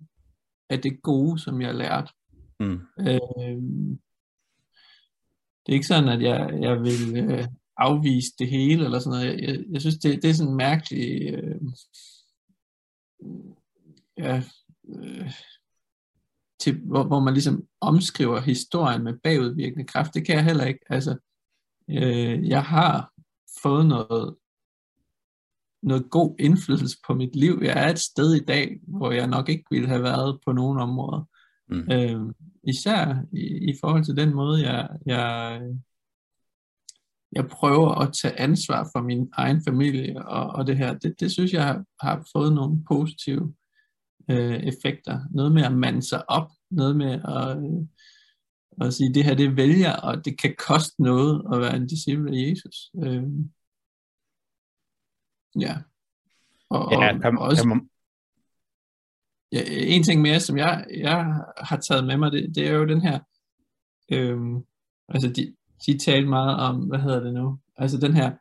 af 0.70 0.82
det 0.82 1.02
gode, 1.02 1.38
som 1.38 1.60
jeg 1.60 1.68
har 1.68 1.74
lært 1.74 2.12
Mm. 2.60 2.80
Øh, 3.00 3.62
det 5.66 5.72
er 5.72 5.72
ikke 5.72 5.86
sådan, 5.86 6.08
at 6.08 6.22
jeg, 6.22 6.58
jeg 6.60 6.80
vil 6.80 7.16
øh, 7.16 7.44
afvise 7.76 8.32
det 8.38 8.48
hele, 8.48 8.84
eller 8.84 8.98
sådan 8.98 9.18
noget. 9.18 9.40
Jeg, 9.40 9.64
jeg 9.70 9.80
synes, 9.80 9.98
det, 9.98 10.22
det 10.22 10.30
er 10.30 10.34
sådan 10.34 10.54
mærkeligt, 10.54 11.34
øh, 11.34 11.60
ja, 14.18 14.42
øh, 14.88 15.32
til, 16.60 16.80
hvor, 16.80 17.04
hvor 17.04 17.20
man 17.20 17.34
ligesom 17.34 17.66
omskriver 17.80 18.40
historien 18.40 19.04
med 19.04 19.18
bagudvirkende 19.22 19.84
kraft. 19.84 20.14
Det 20.14 20.26
kan 20.26 20.36
jeg 20.36 20.44
heller 20.44 20.64
ikke. 20.64 20.80
Altså, 20.90 21.16
øh, 21.90 22.48
jeg 22.48 22.64
har 22.64 23.12
fået 23.62 23.86
noget, 23.86 24.36
noget 25.82 26.10
god 26.10 26.36
indflydelse 26.38 26.98
på 27.06 27.14
mit 27.14 27.36
liv. 27.36 27.58
Jeg 27.62 27.84
er 27.84 27.88
et 27.88 27.98
sted 27.98 28.34
i 28.34 28.44
dag, 28.44 28.80
hvor 28.82 29.10
jeg 29.10 29.26
nok 29.26 29.48
ikke 29.48 29.64
ville 29.70 29.88
have 29.88 30.02
været 30.02 30.40
på 30.46 30.52
nogen 30.52 30.78
områder. 30.78 31.24
Mm. 31.68 31.92
Øh, 31.92 32.34
især 32.68 33.22
i, 33.32 33.70
i 33.70 33.74
forhold 33.80 34.04
til 34.04 34.16
den 34.16 34.34
måde, 34.34 34.70
jeg, 34.70 34.88
jeg, 35.06 35.60
jeg 37.32 37.46
prøver 37.48 37.94
at 37.94 38.12
tage 38.22 38.40
ansvar 38.40 38.88
for 38.94 39.02
min 39.02 39.28
egen 39.32 39.64
familie 39.68 40.26
og, 40.26 40.46
og 40.46 40.66
det 40.66 40.76
her. 40.76 40.98
Det, 40.98 41.20
det 41.20 41.32
synes 41.32 41.52
jeg 41.52 41.64
har, 41.64 41.84
har 42.00 42.28
fået 42.36 42.54
nogle 42.54 42.84
positive 42.88 43.54
øh, 44.30 44.56
effekter. 44.56 45.20
Noget 45.30 45.52
med 45.52 45.62
at 45.62 45.76
mande 45.76 46.02
sig 46.02 46.30
op, 46.30 46.50
noget 46.70 46.96
med 46.96 47.12
at, 47.12 47.58
øh, 47.58 47.86
at 48.86 48.94
sige, 48.94 49.14
det 49.14 49.24
her 49.24 49.34
det 49.34 49.56
vælger, 49.56 49.92
og 49.92 50.24
det 50.24 50.38
kan 50.38 50.54
koste 50.68 51.02
noget 51.02 51.44
at 51.52 51.60
være 51.60 51.76
en 51.76 51.86
disciple 51.86 52.30
af 52.30 52.50
Jesus. 52.50 52.90
Øh, 53.04 53.24
ja. 55.60 55.76
Og, 56.70 56.92
ja, 56.92 57.18
kan, 57.18 57.38
og 57.38 57.44
også, 57.44 57.62
kan 57.62 57.68
man... 57.68 57.90
ja, 59.52 59.62
en 59.66 60.02
ting 60.02 60.20
mere, 60.20 60.40
som 60.40 60.56
jeg, 60.56 60.86
jeg 60.96 61.40
har 61.58 61.76
taget 61.76 62.06
med 62.06 62.16
mig, 62.16 62.32
det, 62.32 62.54
det 62.54 62.66
er 62.68 62.72
jo 62.72 62.86
den 62.86 63.00
her, 63.00 63.18
øh, 64.12 64.38
altså 65.08 65.28
de, 65.28 65.54
de 65.86 65.98
talte 65.98 66.28
meget 66.28 66.56
om, 66.56 66.76
hvad 66.76 66.98
hedder 66.98 67.20
det 67.20 67.34
nu, 67.34 67.58
altså 67.76 67.98
den 67.98 68.14
her 68.14 68.32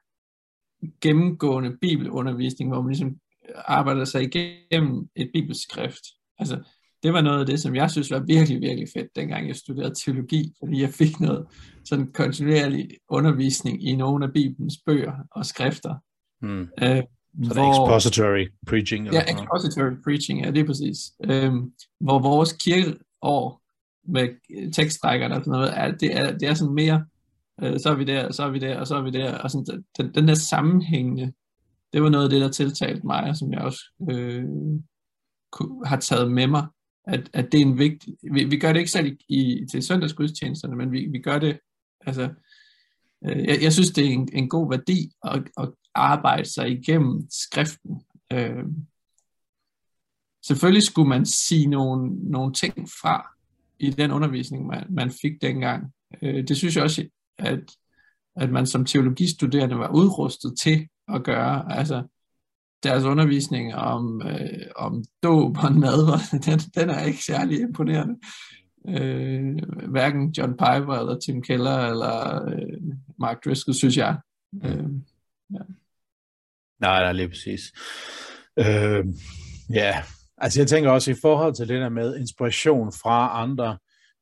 gennemgående 1.01 1.77
bibelundervisning, 1.81 2.69
hvor 2.69 2.81
man 2.81 2.89
ligesom 2.89 3.17
arbejder 3.55 4.05
sig 4.05 4.23
igennem 4.23 5.09
et 5.15 5.29
bibelskrift. 5.33 6.03
Altså, 6.39 6.63
det 7.03 7.13
var 7.13 7.21
noget 7.21 7.39
af 7.39 7.45
det, 7.45 7.59
som 7.59 7.75
jeg 7.75 7.91
synes 7.91 8.11
var 8.11 8.19
virkelig, 8.19 8.61
virkelig 8.61 8.87
fedt, 8.93 9.15
dengang 9.15 9.47
jeg 9.47 9.55
studerede 9.55 9.93
teologi, 10.05 10.53
fordi 10.59 10.81
jeg 10.81 10.89
fik 10.89 11.19
noget 11.19 11.47
sådan 11.85 12.11
kontinuerlig 12.11 12.89
undervisning 13.09 13.87
i 13.87 13.95
nogle 13.95 14.25
af 14.25 14.33
Bibelens 14.33 14.77
bøger 14.85 15.13
og 15.31 15.45
skrifter. 15.45 15.95
Hmm. 16.41 16.67
Øh, 16.83 17.03
så 17.43 17.53
det 17.53 17.57
er 17.57 17.71
expository 17.71 18.47
preaching? 18.67 19.07
Eller 19.07 19.23
ja, 19.27 19.33
expository 19.33 20.03
preaching, 20.03 20.45
ja, 20.45 20.51
det 20.51 20.61
er 20.61 20.65
præcis. 20.65 20.97
Øh, 21.23 21.53
hvor 21.99 22.19
vores 22.19 22.53
kirkeår 22.53 23.61
med 24.07 24.27
tekstrækkerne 24.71 25.35
og 25.35 25.41
sådan 25.41 25.51
noget, 25.51 25.73
er, 25.77 25.91
det, 25.91 26.17
er, 26.17 26.37
det 26.37 26.47
er 26.47 26.53
sådan 26.53 26.73
mere, 26.73 27.05
øh, 27.63 27.79
så 27.79 27.89
er 27.89 27.95
vi 27.95 28.03
der, 28.03 28.31
så 28.31 28.43
er 28.43 28.49
vi 28.49 28.59
der, 28.59 28.79
og 28.79 28.87
så 28.87 28.95
er 28.95 29.01
vi 29.01 29.11
der, 29.11 29.37
og 29.37 29.51
sådan, 29.51 29.83
den, 29.97 30.13
den 30.15 30.27
der 30.27 30.33
sammenhængende 30.33 31.33
det 31.95 32.03
var 32.03 32.09
noget 32.09 32.23
af 32.23 32.29
det, 32.29 32.41
der 32.41 32.49
tiltalte 32.49 33.07
mig, 33.07 33.37
som 33.37 33.53
jeg 33.53 33.61
også 33.61 33.83
øh, 34.11 34.43
har 35.85 35.99
taget 35.99 36.31
med 36.31 36.47
mig, 36.47 36.67
at, 37.07 37.29
at 37.33 37.51
det 37.51 37.61
er 37.61 37.65
en 37.65 37.77
vigtig, 37.77 38.13
vi, 38.31 38.43
vi 38.43 38.57
gør 38.57 38.73
det 38.73 38.79
ikke 38.79 38.91
selv 38.91 39.07
i, 39.07 39.17
i, 39.29 39.65
til 39.71 39.83
søndagsgudstjenesterne, 39.83 40.75
men 40.75 40.91
vi, 40.91 41.07
vi 41.11 41.19
gør 41.19 41.39
det, 41.39 41.59
altså, 42.05 42.29
øh, 43.25 43.45
jeg, 43.45 43.57
jeg 43.61 43.73
synes, 43.73 43.89
det 43.89 44.05
er 44.05 44.09
en, 44.09 44.29
en 44.33 44.49
god 44.49 44.69
værdi 44.69 45.11
at, 45.23 45.43
at 45.57 45.69
arbejde 45.95 46.53
sig 46.53 46.71
igennem 46.71 47.27
skriften. 47.29 48.01
Øh, 48.33 48.63
selvfølgelig 50.45 50.83
skulle 50.83 51.09
man 51.09 51.25
sige 51.25 51.67
nogle, 51.67 52.29
nogle 52.31 52.53
ting 52.53 52.89
fra 53.01 53.35
i 53.79 53.89
den 53.89 54.11
undervisning, 54.11 54.67
man, 54.67 54.85
man 54.89 55.11
fik 55.21 55.41
dengang. 55.41 55.93
Øh, 56.21 56.47
det 56.47 56.57
synes 56.57 56.75
jeg 56.75 56.83
også, 56.83 57.07
at, 57.37 57.71
at 58.35 58.51
man 58.51 58.65
som 58.65 58.85
teologistuderende 58.85 59.77
var 59.77 59.91
udrustet 59.95 60.53
til 60.59 60.87
at 61.07 61.23
gøre. 61.23 61.77
Altså, 61.77 62.03
deres 62.83 63.03
undervisning 63.03 63.75
om, 63.75 64.21
øh, 64.27 64.67
om 64.75 65.03
dåb 65.23 65.57
og 65.57 65.71
nadver, 65.71 66.17
den, 66.45 66.59
den 66.59 66.89
er 66.89 67.03
ikke 67.03 67.23
særlig 67.23 67.59
imponerende. 67.59 68.15
Øh, 68.87 69.55
hverken 69.89 70.31
John 70.31 70.51
Piper 70.51 70.93
eller 70.99 71.19
Tim 71.19 71.41
Keller 71.41 71.77
eller 71.77 72.45
øh, 72.45 72.81
Mark 73.19 73.45
Driscoll, 73.45 73.75
synes 73.75 73.97
jeg. 73.97 74.17
Øh, 74.63 74.89
ja. 75.53 75.59
Nej, 76.79 77.03
nej, 77.03 77.13
lige 77.13 77.29
præcis. 77.29 77.61
Øh, 78.59 79.05
ja, 79.73 80.03
altså 80.37 80.61
jeg 80.61 80.67
tænker 80.67 80.89
også 80.89 81.11
i 81.11 81.15
forhold 81.21 81.55
til 81.55 81.67
det 81.67 81.81
der 81.81 81.89
med 81.89 82.19
inspiration 82.19 82.93
fra 83.03 83.41
andre 83.41 83.77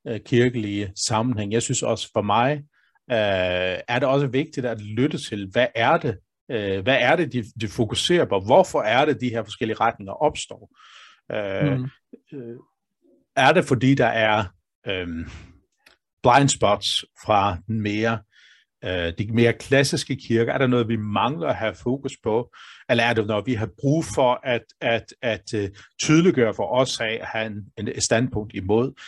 øh, 0.07 0.19
kirkelige 0.25 0.93
sammenhæng. 1.07 1.53
Jeg 1.53 1.61
synes 1.61 1.83
også 1.83 2.09
for 2.13 2.21
mig, 2.21 2.57
øh, 3.11 3.79
er 3.87 3.99
det 3.99 4.03
også 4.03 4.27
vigtigt 4.27 4.65
at 4.65 4.81
lytte 4.81 5.17
til, 5.17 5.49
hvad 5.51 5.67
er 5.75 5.97
det, 5.97 6.17
Øh, 6.51 6.83
hvad 6.83 6.97
er 6.99 7.15
det, 7.15 7.33
de, 7.33 7.43
de 7.61 7.67
fokuserer 7.67 8.25
på? 8.25 8.39
Hvorfor 8.39 8.81
er 8.81 9.05
det, 9.05 9.21
de 9.21 9.29
her 9.29 9.43
forskellige 9.43 9.77
retninger 9.79 10.13
opstår? 10.13 10.69
Øh, 11.31 11.77
mm. 11.77 11.89
øh, 12.33 12.57
er 13.35 13.53
det, 13.53 13.65
fordi 13.65 13.95
der 13.95 14.07
er 14.07 14.45
øh, 14.87 15.07
blind 16.23 16.49
spots 16.49 17.05
fra 17.25 17.57
mere 17.67 18.19
øh, 18.85 19.13
de 19.17 19.33
mere 19.33 19.53
klassiske 19.53 20.15
kirker? 20.15 20.53
Er 20.53 20.57
der 20.57 20.67
noget, 20.67 20.87
vi 20.87 20.95
mangler 20.95 21.47
at 21.47 21.55
have 21.55 21.75
fokus 21.75 22.13
på? 22.23 22.53
Eller 22.89 23.03
er 23.03 23.13
det 23.13 23.27
noget, 23.27 23.45
vi 23.45 23.53
har 23.53 23.69
brug 23.79 24.05
for 24.15 24.39
at, 24.43 24.63
at, 24.81 25.05
at 25.21 25.53
øh, 25.55 25.69
tydeliggøre 26.01 26.53
for 26.53 26.73
os 26.73 26.99
af 26.99 27.17
at 27.21 27.27
have 27.27 27.45
en, 27.77 27.87
en 27.87 28.01
standpunkt 28.01 28.53
imod? 28.55 29.01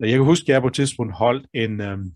Jeg 0.00 0.10
kan 0.10 0.24
huske, 0.24 0.44
at 0.44 0.48
jeg 0.48 0.60
på 0.60 0.66
et 0.66 0.74
tidspunkt 0.74 1.14
holdt 1.14 1.46
en, 1.54 1.80
øhm, 1.80 2.12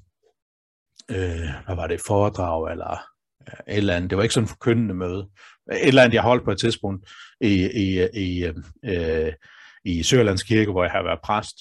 øh, 1.11 1.49
hvad 1.67 1.77
var 1.77 1.87
det, 1.87 2.01
foredrag, 2.07 2.71
eller 2.71 2.91
øh, 2.91 3.75
et 3.75 3.77
eller 3.77 3.97
andet. 3.97 4.11
Det 4.11 4.17
var 4.17 4.23
ikke 4.23 4.35
sådan 4.35 4.45
en 4.45 4.49
forkyndende 4.49 4.95
møde. 4.95 5.29
Et 5.73 5.89
eller 5.89 6.03
andet, 6.03 6.15
jeg 6.15 6.23
holdt 6.23 6.45
på 6.45 6.51
et 6.51 6.59
tidspunkt 6.59 7.11
i, 7.41 7.71
i, 7.75 8.09
i, 8.15 8.45
øhm, 8.45 8.65
øh, 8.85 9.33
i 9.85 10.03
Sørlands 10.03 10.43
Kirke, 10.43 10.71
hvor 10.71 10.85
jeg 10.85 10.93
har 10.93 11.03
været 11.03 11.21
præst, 11.25 11.57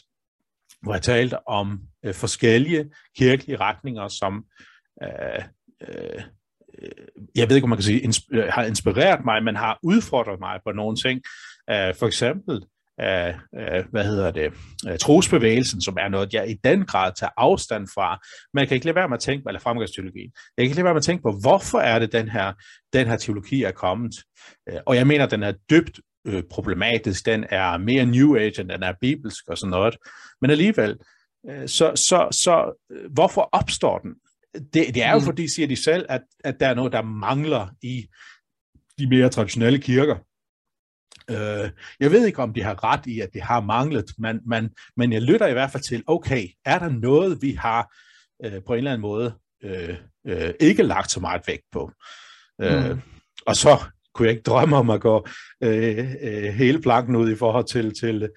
hvor 0.82 0.94
jeg 0.94 1.02
talte 1.02 1.48
om 1.48 1.82
øh, 2.06 2.14
forskellige 2.14 2.86
kirkelige 3.18 3.58
retninger, 3.58 4.08
som 4.08 4.46
Øh, 5.04 5.44
øh, 5.82 6.22
øh, 6.82 7.06
jeg 7.36 7.50
ved 7.50 7.56
ikke, 7.56 7.66
om 7.66 7.70
man 7.70 7.78
kan 7.78 7.84
sige, 7.84 8.08
insp- 8.08 8.28
øh, 8.32 8.48
har 8.50 8.64
inspireret 8.64 9.26
mig, 9.26 9.44
men 9.44 9.56
har 9.56 9.80
udfordret 9.84 10.40
mig 10.40 10.60
på 10.66 10.72
nogle 10.72 10.98
ting. 10.98 11.22
Øh, 11.70 11.96
for 12.00 12.08
eksempel 12.08 12.66
af, 12.98 13.40
af 13.54 13.84
hvad 13.92 14.06
hedder 14.06 14.32
det, 14.32 14.54
trosbevægelsen, 15.00 15.82
som 15.82 15.98
er 16.00 16.10
noget, 16.10 16.34
jeg 16.34 16.50
i 16.50 16.56
den 16.64 16.86
grad 16.86 17.12
tager 17.20 17.32
afstand 17.38 17.88
fra. 17.94 18.20
Men 18.54 18.60
jeg 18.60 18.68
kan 18.68 18.76
ikke 18.76 18.86
lade 18.86 18.96
være 18.96 19.10
med 19.10 19.18
at 19.18 19.22
tænke 19.22 19.44
på, 19.44 19.50
eller 19.50 19.60
fremgangsteologien, 19.60 20.32
jeg 20.58 20.64
kan 20.64 20.64
ikke 20.64 20.76
lade 20.76 20.86
være 20.86 20.94
med 20.94 21.02
at 21.02 21.06
tænke 21.06 21.24
på, 21.24 21.32
hvorfor 21.42 21.80
er 21.80 22.00
det, 22.00 22.12
den 22.12 22.30
her, 22.30 22.54
den 22.94 23.08
her 23.08 23.18
teologi 23.18 23.64
er 23.64 23.72
kommet. 23.72 24.12
Og 24.86 24.96
jeg 24.96 25.08
mener, 25.08 25.26
den 25.26 25.44
er 25.44 25.54
dybt 25.70 26.00
øh, 26.28 26.44
problematisk, 26.52 27.26
den 27.26 27.46
er 27.50 27.78
mere 27.78 28.06
New 28.06 28.36
Age, 28.36 28.62
end 28.62 28.70
den 28.70 28.84
er 28.84 28.94
bibelsk 29.02 29.48
og 29.48 29.58
sådan 29.58 29.72
noget. 29.72 29.98
Men 30.42 30.52
alligevel, 30.52 30.98
øh, 31.50 31.68
så, 31.68 31.92
så, 31.96 32.28
så 32.32 32.84
hvorfor 33.14 33.50
opstår 33.52 33.98
den? 33.98 34.16
Det, 34.54 34.74
det 34.74 35.04
er 35.04 35.12
jo 35.12 35.20
mm. 35.20 35.26
fordi, 35.26 35.48
siger 35.48 35.68
de 35.68 35.76
selv, 35.76 36.06
at, 36.10 36.22
at 36.44 36.60
der 36.60 36.68
er 36.68 36.74
noget, 36.74 36.92
der 36.92 37.02
mangler 37.02 37.68
i 37.82 38.08
de 38.98 39.08
mere 39.08 39.30
traditionelle 39.30 39.80
kirker. 39.80 40.16
Øh, 41.30 41.70
jeg 42.00 42.12
ved 42.12 42.26
ikke, 42.26 42.42
om 42.42 42.54
de 42.54 42.64
har 42.64 42.84
ret 42.84 43.06
i, 43.06 43.20
at 43.20 43.30
det 43.34 43.42
har 43.42 43.62
manglet, 43.62 44.06
men, 44.18 44.40
men, 44.48 44.70
men 44.98 45.14
jeg 45.14 45.22
lytter 45.22 45.48
i 45.48 45.54
hvert 45.54 45.72
fald 45.72 45.84
til, 45.84 46.04
okay, 46.08 46.48
er 46.66 46.80
der 46.80 46.90
noget, 46.90 47.42
vi 47.42 47.52
har 47.52 47.96
øh, 48.46 48.64
på 48.68 48.74
en 48.74 48.78
eller 48.78 48.92
anden 48.92 49.02
måde 49.02 49.34
øh, 49.64 49.98
øh, 50.28 50.54
ikke 50.60 50.84
lagt 50.84 51.12
så 51.12 51.20
meget 51.20 51.42
vægt 51.48 51.66
på? 51.72 51.92
Øh, 52.62 52.92
mm. 52.92 53.02
Og 53.46 53.56
så 53.56 53.84
kunne 54.14 54.26
jeg 54.28 54.32
ikke 54.32 54.44
drømme 54.44 54.76
om 54.76 54.90
at 54.90 55.02
gå 55.02 55.28
øh, 55.64 56.14
øh, 56.22 56.44
hele 56.44 56.82
planken 56.82 57.16
ud 57.16 57.32
i 57.32 57.36
forhold 57.36 57.66
til, 57.66 57.94
til, 57.94 58.30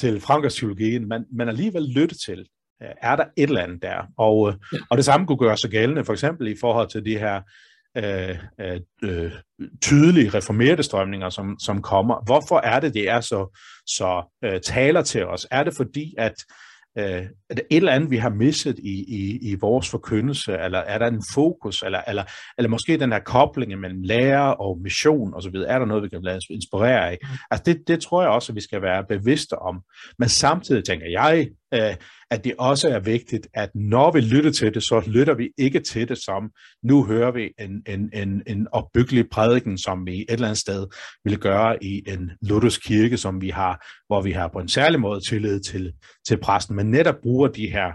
til 0.00 0.20
frankerpsykologien, 0.20 1.08
men, 1.08 1.24
men 1.32 1.48
alligevel 1.48 1.82
lytte 1.82 2.14
til, 2.26 2.38
øh, 2.38 2.46
er 3.02 3.16
der 3.16 3.24
et 3.36 3.48
eller 3.48 3.62
andet 3.62 3.82
der? 3.82 4.06
Og, 4.18 4.48
øh, 4.48 4.80
og 4.90 4.96
det 4.96 5.04
samme 5.04 5.26
kunne 5.26 5.38
gøre 5.38 5.56
sig 5.56 5.70
gældende, 5.70 6.04
for 6.04 6.12
eksempel 6.12 6.48
i 6.48 6.56
forhold 6.60 6.88
til 6.88 7.04
de 7.04 7.18
her 7.18 7.40
øh, 7.96 8.38
øh, 9.02 9.32
tydelige 9.82 10.30
reformerede 10.30 10.82
strømninger, 10.82 11.30
som, 11.30 11.58
som 11.58 11.82
kommer. 11.82 12.24
Hvorfor 12.24 12.58
er 12.58 12.80
det, 12.80 12.94
det 12.94 13.08
er 13.08 13.20
så, 13.20 13.58
så 13.86 14.38
øh, 14.44 14.60
taler 14.60 15.02
til 15.02 15.26
os? 15.26 15.46
Er 15.50 15.64
det 15.64 15.76
fordi, 15.76 16.14
at 16.18 16.34
øh, 16.98 17.26
er 17.50 17.54
det 17.54 17.64
et 17.70 17.76
eller 17.76 17.92
andet, 17.92 18.10
vi 18.10 18.16
har 18.16 18.30
misset 18.30 18.78
i, 18.78 19.04
i, 19.08 19.50
i 19.50 19.54
vores 19.60 19.90
forkyndelse, 19.90 20.52
eller 20.52 20.78
er 20.78 20.98
der 20.98 21.06
en 21.06 21.22
fokus, 21.34 21.82
eller, 21.82 22.00
eller, 22.08 22.24
eller 22.58 22.68
måske 22.68 22.96
den 22.96 23.12
her 23.12 23.18
kobling 23.18 23.80
mellem 23.80 24.02
lærer 24.02 24.40
og 24.40 24.78
mission 24.82 25.34
osv., 25.34 25.54
er 25.54 25.78
der 25.78 25.86
noget, 25.86 26.02
vi 26.02 26.08
kan 26.08 26.22
lade 26.22 26.36
os 26.36 26.50
inspirere 26.50 27.10
af? 27.10 27.18
Mm. 27.22 27.28
Altså 27.50 27.62
det, 27.66 27.88
det 27.88 28.00
tror 28.00 28.22
jeg 28.22 28.30
også, 28.30 28.52
at 28.52 28.56
vi 28.56 28.60
skal 28.60 28.82
være 28.82 29.04
bevidste 29.08 29.58
om. 29.58 29.80
Men 30.18 30.28
samtidig 30.28 30.84
tænker 30.84 31.06
jeg, 31.10 31.46
øh, 31.48 31.61
Øh, 31.74 31.94
at 32.30 32.44
det 32.44 32.54
også 32.58 32.88
er 32.88 32.98
vigtigt, 32.98 33.48
at 33.54 33.70
når 33.74 34.12
vi 34.12 34.20
lytter 34.20 34.50
til 34.50 34.74
det, 34.74 34.82
så 34.82 35.02
lytter 35.06 35.34
vi 35.34 35.50
ikke 35.58 35.80
til 35.80 36.08
det 36.08 36.18
som, 36.18 36.50
nu 36.82 37.04
hører 37.04 37.30
vi 37.30 37.50
en, 37.60 37.82
en, 37.86 38.10
en, 38.12 38.42
en 38.46 38.68
opbyggelig 38.72 39.24
prædiken, 39.30 39.78
som 39.78 40.06
vi 40.06 40.16
et 40.20 40.24
eller 40.28 40.46
andet 40.46 40.58
sted 40.58 40.86
vil 41.24 41.38
gøre 41.38 41.84
i 41.84 42.02
en 42.06 42.30
luthersk 42.42 42.82
kirke, 42.82 43.16
som 43.16 43.40
vi 43.40 43.48
har, 43.48 43.86
hvor 44.06 44.22
vi 44.22 44.32
har 44.32 44.48
på 44.48 44.58
en 44.58 44.68
særlig 44.68 45.00
måde 45.00 45.20
tillid 45.28 45.60
til, 45.60 45.92
til 46.28 46.36
præsten, 46.36 46.76
men 46.76 46.90
netop 46.90 47.16
bruger 47.22 47.48
de 47.48 47.70
her 47.70 47.92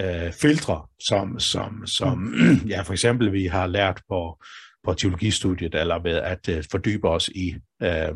øh, 0.00 0.32
filtre, 0.32 0.82
som, 1.08 1.38
som, 1.38 1.86
som 1.86 2.34
ja, 2.72 2.82
for 2.82 2.92
eksempel 2.92 3.32
vi 3.32 3.46
har 3.46 3.66
lært 3.66 4.02
på, 4.08 4.42
på 4.84 4.94
teologistudiet, 4.94 5.74
eller 5.74 6.02
ved 6.02 6.16
at 6.16 6.48
øh, 6.48 6.64
fordybe 6.70 7.08
os 7.08 7.28
i, 7.28 7.54
øh, 7.82 8.14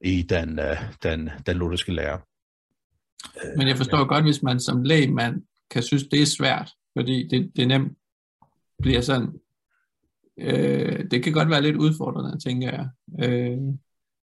i 0.00 0.22
den, 0.22 0.58
øh, 0.58 0.76
den, 1.02 1.30
den 1.46 1.56
lutherske 1.56 1.92
lære. 1.92 2.18
Men 3.56 3.68
jeg 3.68 3.76
forstår 3.76 4.04
godt, 4.04 4.24
hvis 4.24 4.42
man 4.42 4.60
som 4.60 4.82
lægmand 4.82 5.42
kan 5.70 5.82
synes, 5.82 6.04
det 6.04 6.22
er 6.22 6.26
svært, 6.26 6.70
fordi 6.96 7.28
det, 7.28 7.52
det 7.56 7.68
nemt 7.68 7.98
bliver 8.82 9.00
sådan, 9.00 9.28
øh, 10.40 11.04
det 11.10 11.22
kan 11.22 11.32
godt 11.32 11.50
være 11.50 11.62
lidt 11.62 11.76
udfordrende, 11.76 12.38
tænker 12.38 12.70
jeg. 12.70 12.88
Øh, 13.28 13.58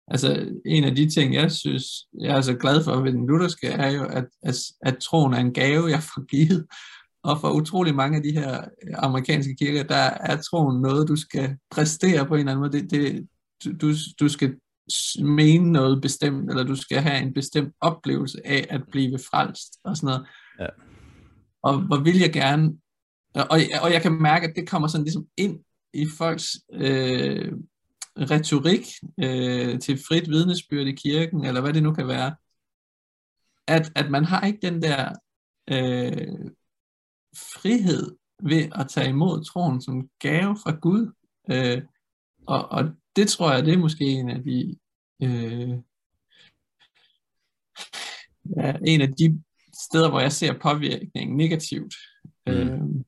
altså 0.09 0.49
en 0.67 0.85
af 0.85 0.95
de 0.95 1.11
ting, 1.11 1.35
jeg 1.35 1.53
synes, 1.53 1.85
jeg 2.21 2.37
er 2.37 2.41
så 2.41 2.55
glad 2.55 2.85
for 2.85 3.01
ved 3.01 3.13
den 3.13 3.27
lutherske, 3.27 3.67
er 3.67 3.91
jo, 3.91 4.05
at, 4.05 4.27
at, 4.43 4.55
at 4.83 4.99
troen 4.99 5.35
er 5.35 5.39
en 5.39 5.53
gave, 5.53 5.91
jeg 5.91 6.03
får 6.03 6.27
givet. 6.27 6.67
Og 7.23 7.41
for 7.41 7.51
utrolig 7.51 7.95
mange 7.95 8.17
af 8.17 8.23
de 8.23 8.33
her 8.33 8.65
amerikanske 8.95 9.57
kirker, 9.57 9.83
der 9.83 10.11
er 10.21 10.37
troen 10.37 10.83
noget, 10.83 11.09
du 11.09 11.17
skal 11.17 11.57
præstere 11.71 12.27
på 12.27 12.35
en 12.35 12.41
eller 12.41 12.53
anden 12.53 12.61
måde. 12.61 12.83
Det, 12.83 12.91
det, 12.91 13.29
du, 13.81 13.93
du 14.21 14.29
skal 14.29 14.55
mene 15.23 15.73
noget 15.73 16.03
bestemt, 16.03 16.51
eller 16.51 16.63
du 16.63 16.77
skal 16.77 16.99
have 16.99 17.23
en 17.23 17.35
bestemt 17.35 17.75
oplevelse 17.81 18.47
af 18.47 18.67
at 18.71 18.83
blive 18.91 19.19
frelst 19.19 19.79
og 19.85 19.97
sådan 19.97 20.07
noget. 20.07 20.27
Ja. 20.61 20.67
Og 21.63 21.81
hvor 21.81 21.97
vil 21.97 22.19
jeg 22.19 22.33
gerne, 22.33 22.73
og, 23.35 23.59
og 23.83 23.93
jeg 23.93 24.03
kan 24.03 24.13
mærke, 24.13 24.49
at 24.49 24.57
det 24.57 24.69
kommer 24.69 24.89
sådan 24.89 25.05
ligesom 25.05 25.27
ind 25.37 25.61
i 25.95 26.07
folks 26.19 26.57
øh, 26.73 27.53
retorik 28.19 28.87
øh, 29.25 29.81
til 29.81 29.99
frit 30.09 30.29
vidnesbyrd 30.29 30.87
i 30.87 30.95
kirken, 30.95 31.45
eller 31.45 31.61
hvad 31.61 31.73
det 31.73 31.83
nu 31.83 31.95
kan 31.95 32.09
være, 32.09 32.35
at, 33.67 33.93
at 33.95 34.11
man 34.11 34.25
har 34.25 34.47
ikke 34.47 34.59
den 34.63 34.83
der 34.83 35.13
øh, 35.71 36.51
frihed 37.37 38.17
ved 38.43 38.69
at 38.75 38.89
tage 38.89 39.09
imod 39.09 39.45
troen 39.45 39.81
som 39.81 40.09
gave 40.19 40.57
fra 40.63 40.77
Gud. 40.81 41.13
Øh, 41.51 41.83
og, 42.49 42.69
og 42.71 42.85
det 43.17 43.29
tror 43.29 43.53
jeg, 43.53 43.65
det 43.65 43.75
er 43.75 43.79
måske 43.79 44.05
en 44.05 44.31
af 44.31 44.43
de 44.43 44.79
øh, 45.23 45.79
ja, 48.57 48.77
en 48.87 49.01
af 49.01 49.13
de 49.13 49.43
steder, 49.89 50.11
hvor 50.11 50.21
jeg 50.21 50.33
ser 50.33 50.59
påvirkningen 50.59 51.37
negativt 51.37 51.95
øh, 52.49 52.73
mm. 52.73 53.05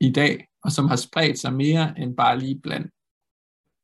i 0.00 0.12
dag, 0.12 0.48
og 0.62 0.72
som 0.72 0.88
har 0.88 0.96
spredt 0.96 1.38
sig 1.38 1.52
mere 1.52 1.98
end 1.98 2.16
bare 2.16 2.38
lige 2.38 2.60
blandt. 2.60 2.92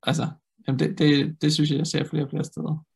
Altså, 0.02 0.28
jamen 0.66 0.78
det, 0.78 0.98
det, 0.98 1.42
det 1.42 1.52
synes 1.54 1.70
jeg, 1.70 1.78
jeg 1.78 1.86
ser 1.86 2.04
flere 2.04 2.24
og 2.24 2.30
flere 2.30 2.44
steder. 2.44 2.86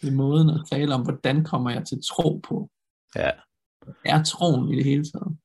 Det 0.00 0.08
er 0.08 0.12
måden 0.12 0.50
at 0.50 0.66
tale 0.70 0.94
om, 0.94 1.02
hvordan 1.02 1.44
kommer 1.44 1.70
jeg 1.70 1.86
til 1.86 1.98
tro 2.08 2.38
på. 2.38 2.70
Ja. 3.16 3.30
Er 4.04 4.22
troen 4.24 4.72
i 4.72 4.76
det 4.76 4.84
hele 4.84 5.04
taget? 5.04 5.38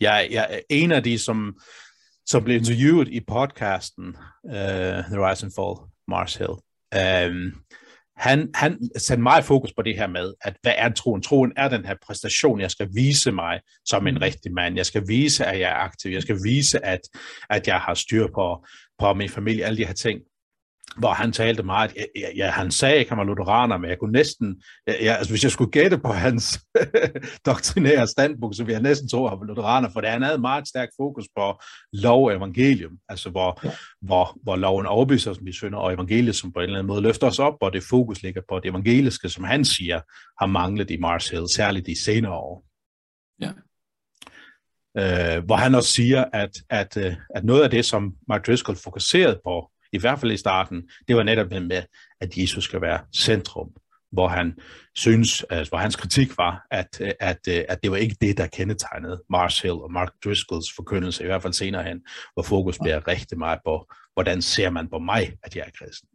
Jeg, 0.00 0.28
jeg 0.30 0.46
er 0.50 0.60
en 0.70 0.92
af 0.92 1.02
de, 1.02 1.18
som, 1.18 1.58
som 2.32 2.44
blev 2.44 2.56
interviewet 2.56 3.08
i 3.08 3.20
podcasten 3.20 4.08
uh, 4.44 4.52
The 5.12 5.18
Rise 5.24 5.46
and 5.46 5.52
Fall, 5.56 5.76
Mars 6.08 6.34
Hill. 6.34 6.56
Um, 7.02 7.52
han, 8.16 8.50
han 8.54 8.78
satte 8.96 9.22
meget 9.22 9.44
fokus 9.44 9.72
på 9.72 9.82
det 9.82 9.96
her 9.96 10.06
med, 10.06 10.34
at 10.40 10.56
hvad 10.62 10.72
er 10.76 10.88
troen? 10.92 11.22
Troen 11.22 11.52
er 11.56 11.68
den 11.68 11.84
her 11.84 11.94
præstation, 12.06 12.60
jeg 12.60 12.70
skal 12.70 12.88
vise 12.94 13.32
mig 13.32 13.60
som 13.84 14.06
en 14.06 14.14
mm. 14.14 14.20
rigtig 14.20 14.52
mand. 14.52 14.76
Jeg 14.76 14.86
skal 14.86 15.02
vise, 15.08 15.44
at 15.46 15.60
jeg 15.60 15.70
er 15.70 15.74
aktiv. 15.74 16.10
Jeg 16.10 16.22
skal 16.22 16.38
vise, 16.44 16.84
at, 16.86 17.00
at 17.50 17.66
jeg 17.66 17.78
har 17.78 17.94
styr 17.94 18.26
på, 18.34 18.66
på 18.98 19.14
min 19.14 19.28
familie, 19.28 19.64
alle 19.64 19.76
de 19.76 19.86
her 19.86 19.94
ting 19.94 20.20
hvor 20.96 21.12
han 21.12 21.32
talte 21.32 21.62
meget, 21.62 21.94
ja, 22.16 22.28
ja, 22.36 22.50
han 22.50 22.70
sagde 22.70 22.98
ikke, 22.98 23.10
han 23.10 23.18
var 23.18 23.24
lutheraner, 23.24 23.76
men 23.76 23.90
jeg 23.90 23.98
kunne 23.98 24.12
næsten, 24.12 24.62
ja, 24.86 25.14
altså 25.14 25.32
hvis 25.32 25.42
jeg 25.42 25.50
skulle 25.50 25.70
gætte 25.70 25.98
på 25.98 26.12
hans 26.12 26.60
doktrinære 27.46 28.06
standpunkt, 28.06 28.56
så 28.56 28.64
ville 28.64 28.74
jeg 28.74 28.82
næsten 28.82 29.08
tro, 29.08 29.24
at 29.24 29.30
han 29.30 29.40
var 29.40 29.46
lutheraner, 29.46 29.90
for 29.90 30.00
det, 30.00 30.10
han 30.10 30.22
havde 30.22 30.38
meget 30.38 30.68
stærk 30.68 30.88
fokus 30.96 31.24
på 31.36 31.60
lov 31.92 32.26
og 32.26 32.36
evangelium, 32.36 32.92
altså 33.08 33.30
hvor, 33.30 33.60
ja. 33.64 33.70
hvor, 34.00 34.38
hvor 34.42 34.56
loven 34.56 34.86
overbeviser 34.86 35.30
os 35.30 35.38
vi 35.42 35.52
synder, 35.52 35.78
og 35.78 35.94
evangeliet, 35.94 36.36
som 36.36 36.52
på 36.52 36.60
en 36.60 36.64
eller 36.64 36.78
anden 36.78 36.88
måde 36.88 37.02
løfter 37.02 37.26
os 37.26 37.38
op, 37.38 37.54
og 37.60 37.72
det 37.72 37.82
fokus 37.82 38.22
ligger 38.22 38.42
på 38.48 38.58
det 38.58 38.70
evangeliske, 38.70 39.28
som 39.28 39.44
han 39.44 39.64
siger, 39.64 40.00
har 40.40 40.46
manglet 40.46 40.90
i 40.90 40.96
Mars 40.96 41.28
Hill, 41.28 41.54
særligt 41.54 41.86
de 41.86 42.04
senere 42.04 42.32
år. 42.32 42.64
Ja. 43.40 43.50
Øh, 44.98 45.44
hvor 45.44 45.56
han 45.56 45.74
også 45.74 45.92
siger, 45.92 46.24
at, 46.32 46.50
at, 46.70 46.96
øh, 46.96 47.14
at 47.34 47.44
noget 47.44 47.62
af 47.62 47.70
det, 47.70 47.84
som 47.84 48.14
Mark 48.28 48.46
Driscoll 48.46 48.78
fokuserede 48.78 49.40
på, 49.44 49.71
i 49.92 49.98
hvert 49.98 50.18
fald 50.18 50.32
i 50.32 50.36
starten, 50.36 50.88
det 51.08 51.16
var 51.16 51.22
netop 51.22 51.50
det 51.50 51.66
med, 51.66 51.82
at 52.20 52.36
Jesus 52.36 52.64
skal 52.64 52.80
være 52.80 53.00
centrum, 53.14 53.72
hvor 54.12 54.28
han 54.28 54.58
synes, 54.94 55.44
altså, 55.50 55.70
hvor 55.70 55.78
hans 55.78 55.96
kritik 55.96 56.38
var, 56.38 56.66
at, 56.70 57.00
at, 57.20 57.48
at 57.48 57.82
det 57.82 57.90
var 57.90 57.96
ikke 57.96 58.16
det, 58.20 58.38
der 58.38 58.46
kendetegnede 58.46 59.22
Mars 59.30 59.60
Hill 59.60 59.72
og 59.74 59.92
Mark 59.92 60.12
Driscolls 60.24 60.72
forkyndelse, 60.76 61.22
i 61.22 61.26
hvert 61.26 61.42
fald 61.42 61.52
senere 61.52 61.82
hen, 61.82 62.02
hvor 62.34 62.42
fokus 62.42 62.78
bliver 62.78 63.08
rigtig 63.08 63.38
meget 63.38 63.58
på, 63.64 63.92
hvordan 64.14 64.42
ser 64.42 64.70
man 64.70 64.88
på 64.88 64.98
mig, 64.98 65.36
at 65.42 65.56
jeg 65.56 65.64
er 65.66 65.70
kristen. 65.78 66.08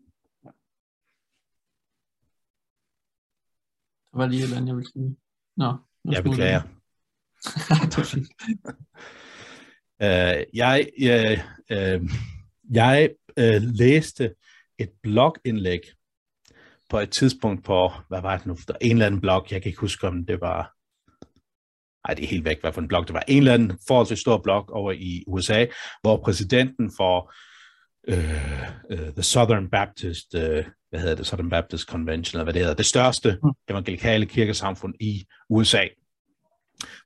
Det 4.12 4.20
var 4.20 4.28
lige 4.28 4.44
et 4.44 4.54
andet, 4.54 4.68
jeg 4.68 4.76
ville 4.76 4.92
sige. 4.92 5.18
Nå, 5.58 5.76
jeg 6.06 6.24
beklager. 6.24 6.62
uh, 10.04 10.44
jeg, 10.62 10.90
jeg, 11.00 11.44
uh, 11.72 12.10
jeg 12.72 13.10
øh, 13.38 13.62
læste 13.62 14.34
et 14.80 14.90
blogindlæg 15.04 15.82
på 16.90 17.00
et 17.00 17.10
tidspunkt 17.10 17.66
på, 17.66 17.92
hvad 18.08 18.22
var 18.22 18.38
det 18.38 18.46
nu, 18.46 18.58
der 18.68 18.74
en 18.82 18.92
eller 18.92 19.06
anden 19.06 19.22
blog, 19.22 19.48
jeg 19.52 19.62
kan 19.62 19.70
ikke 19.70 19.80
huske, 19.80 20.08
om 20.08 20.26
det 20.26 20.42
var, 20.42 20.74
nej, 22.08 22.14
det 22.14 22.24
er 22.24 22.28
helt 22.28 22.46
væk, 22.46 22.62
hvad 22.62 22.74
for 22.74 22.82
en 22.82 22.88
blog 22.88 23.08
det 23.08 23.14
var, 23.14 23.24
en 23.28 23.38
eller 23.38 23.54
anden 23.54 23.80
forholdsvis 23.88 24.20
stor 24.20 24.38
blog 24.38 24.70
over 24.70 24.92
i 24.92 25.24
USA, 25.28 25.66
hvor 26.02 26.18
præsidenten 26.18 26.92
for 26.98 27.34
øh, 28.08 29.00
uh, 29.00 29.14
The 29.14 29.24
Southern 29.24 29.70
Baptist, 29.70 30.34
uh, 30.34 30.42
hvad 30.90 31.00
hedder 31.00 31.16
det, 31.16 31.28
Southern 31.28 31.50
Baptist 31.50 31.88
Convention, 31.88 32.38
eller 32.38 32.44
hvad 32.44 32.54
det 32.54 32.62
hedder, 32.62 32.76
det 32.76 32.86
største 32.86 33.38
mm. 33.44 33.50
evangelikale 33.70 34.26
kirkesamfund 34.26 34.94
i 35.00 35.26
USA, 35.50 35.88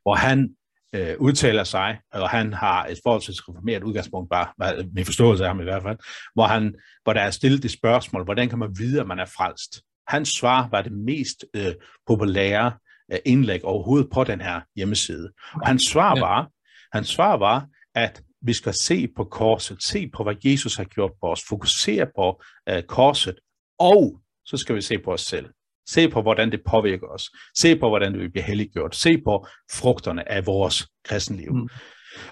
hvor 0.02 0.16
han 0.16 0.56
øh, 0.96 1.16
udtaler 1.20 1.64
sig, 1.64 2.00
og 2.14 2.30
han 2.30 2.54
har 2.54 2.86
et 2.86 3.00
forholdsvis 3.04 3.50
reformeret 3.50 3.84
udgangspunkt, 3.84 4.30
bare 4.30 4.48
med 4.94 5.06
forståelse 5.06 5.44
af 5.44 5.50
ham 5.50 5.60
i 5.60 5.64
hvert 5.64 5.84
fald, 5.84 5.98
hvor, 6.34 6.46
han, 6.46 6.76
hvor 7.04 7.14
der 7.14 7.22
er 7.22 7.32
stillet 7.32 7.64
det 7.64 7.72
spørgsmål, 7.72 8.24
hvordan 8.24 8.50
kan 8.50 8.60
man 8.60 8.70
vide, 8.78 9.02
at 9.02 9.08
man 9.08 9.20
er 9.20 9.26
frelst? 9.26 9.82
Hans 10.08 10.30
svar 10.30 10.68
var 10.72 10.82
det 10.82 10.92
mest 10.92 11.46
øh, 11.54 11.74
populære 12.08 12.72
øh, 13.12 13.20
indlæg 13.26 13.66
overhovedet 13.66 14.10
på 14.14 14.24
den 14.24 14.42
her 14.42 14.62
hjemmeside. 14.76 15.32
Og 15.54 15.68
hans 15.68 15.84
svar 15.84 16.20
var, 16.20 16.50
hans 16.94 17.08
svar 17.08 17.38
var, 17.38 17.68
at 17.96 18.24
vi 18.42 18.54
skal 18.54 18.74
se 18.74 19.08
på 19.16 19.24
korset, 19.24 19.84
se 19.84 20.10
på, 20.10 20.24
hvad 20.24 20.36
Jesus 20.46 20.76
har 20.76 20.84
gjort 20.84 21.12
på 21.22 21.32
os, 21.32 21.44
fokusere 21.50 22.08
på 22.16 22.44
øh, 22.70 22.84
korset, 22.84 23.36
og 23.80 24.20
så 24.46 24.58
skal 24.58 24.76
vi 24.76 24.82
se 24.82 25.00
på 25.00 25.14
os 25.14 25.22
selv. 25.22 25.50
Se 25.90 26.10
på, 26.10 26.22
hvordan 26.22 26.52
det 26.52 26.62
påvirker 26.70 27.08
os. 27.08 27.30
Se 27.58 27.76
på, 27.76 27.90
hvordan 27.90 28.20
vi 28.20 28.28
bliver 28.28 28.44
helliggjort. 28.44 28.96
Se 28.96 29.22
på 29.26 29.48
frugterne 29.72 30.32
af 30.32 30.46
vores 30.46 30.88
kristenliv. 31.04 31.54
Mm. 31.54 31.68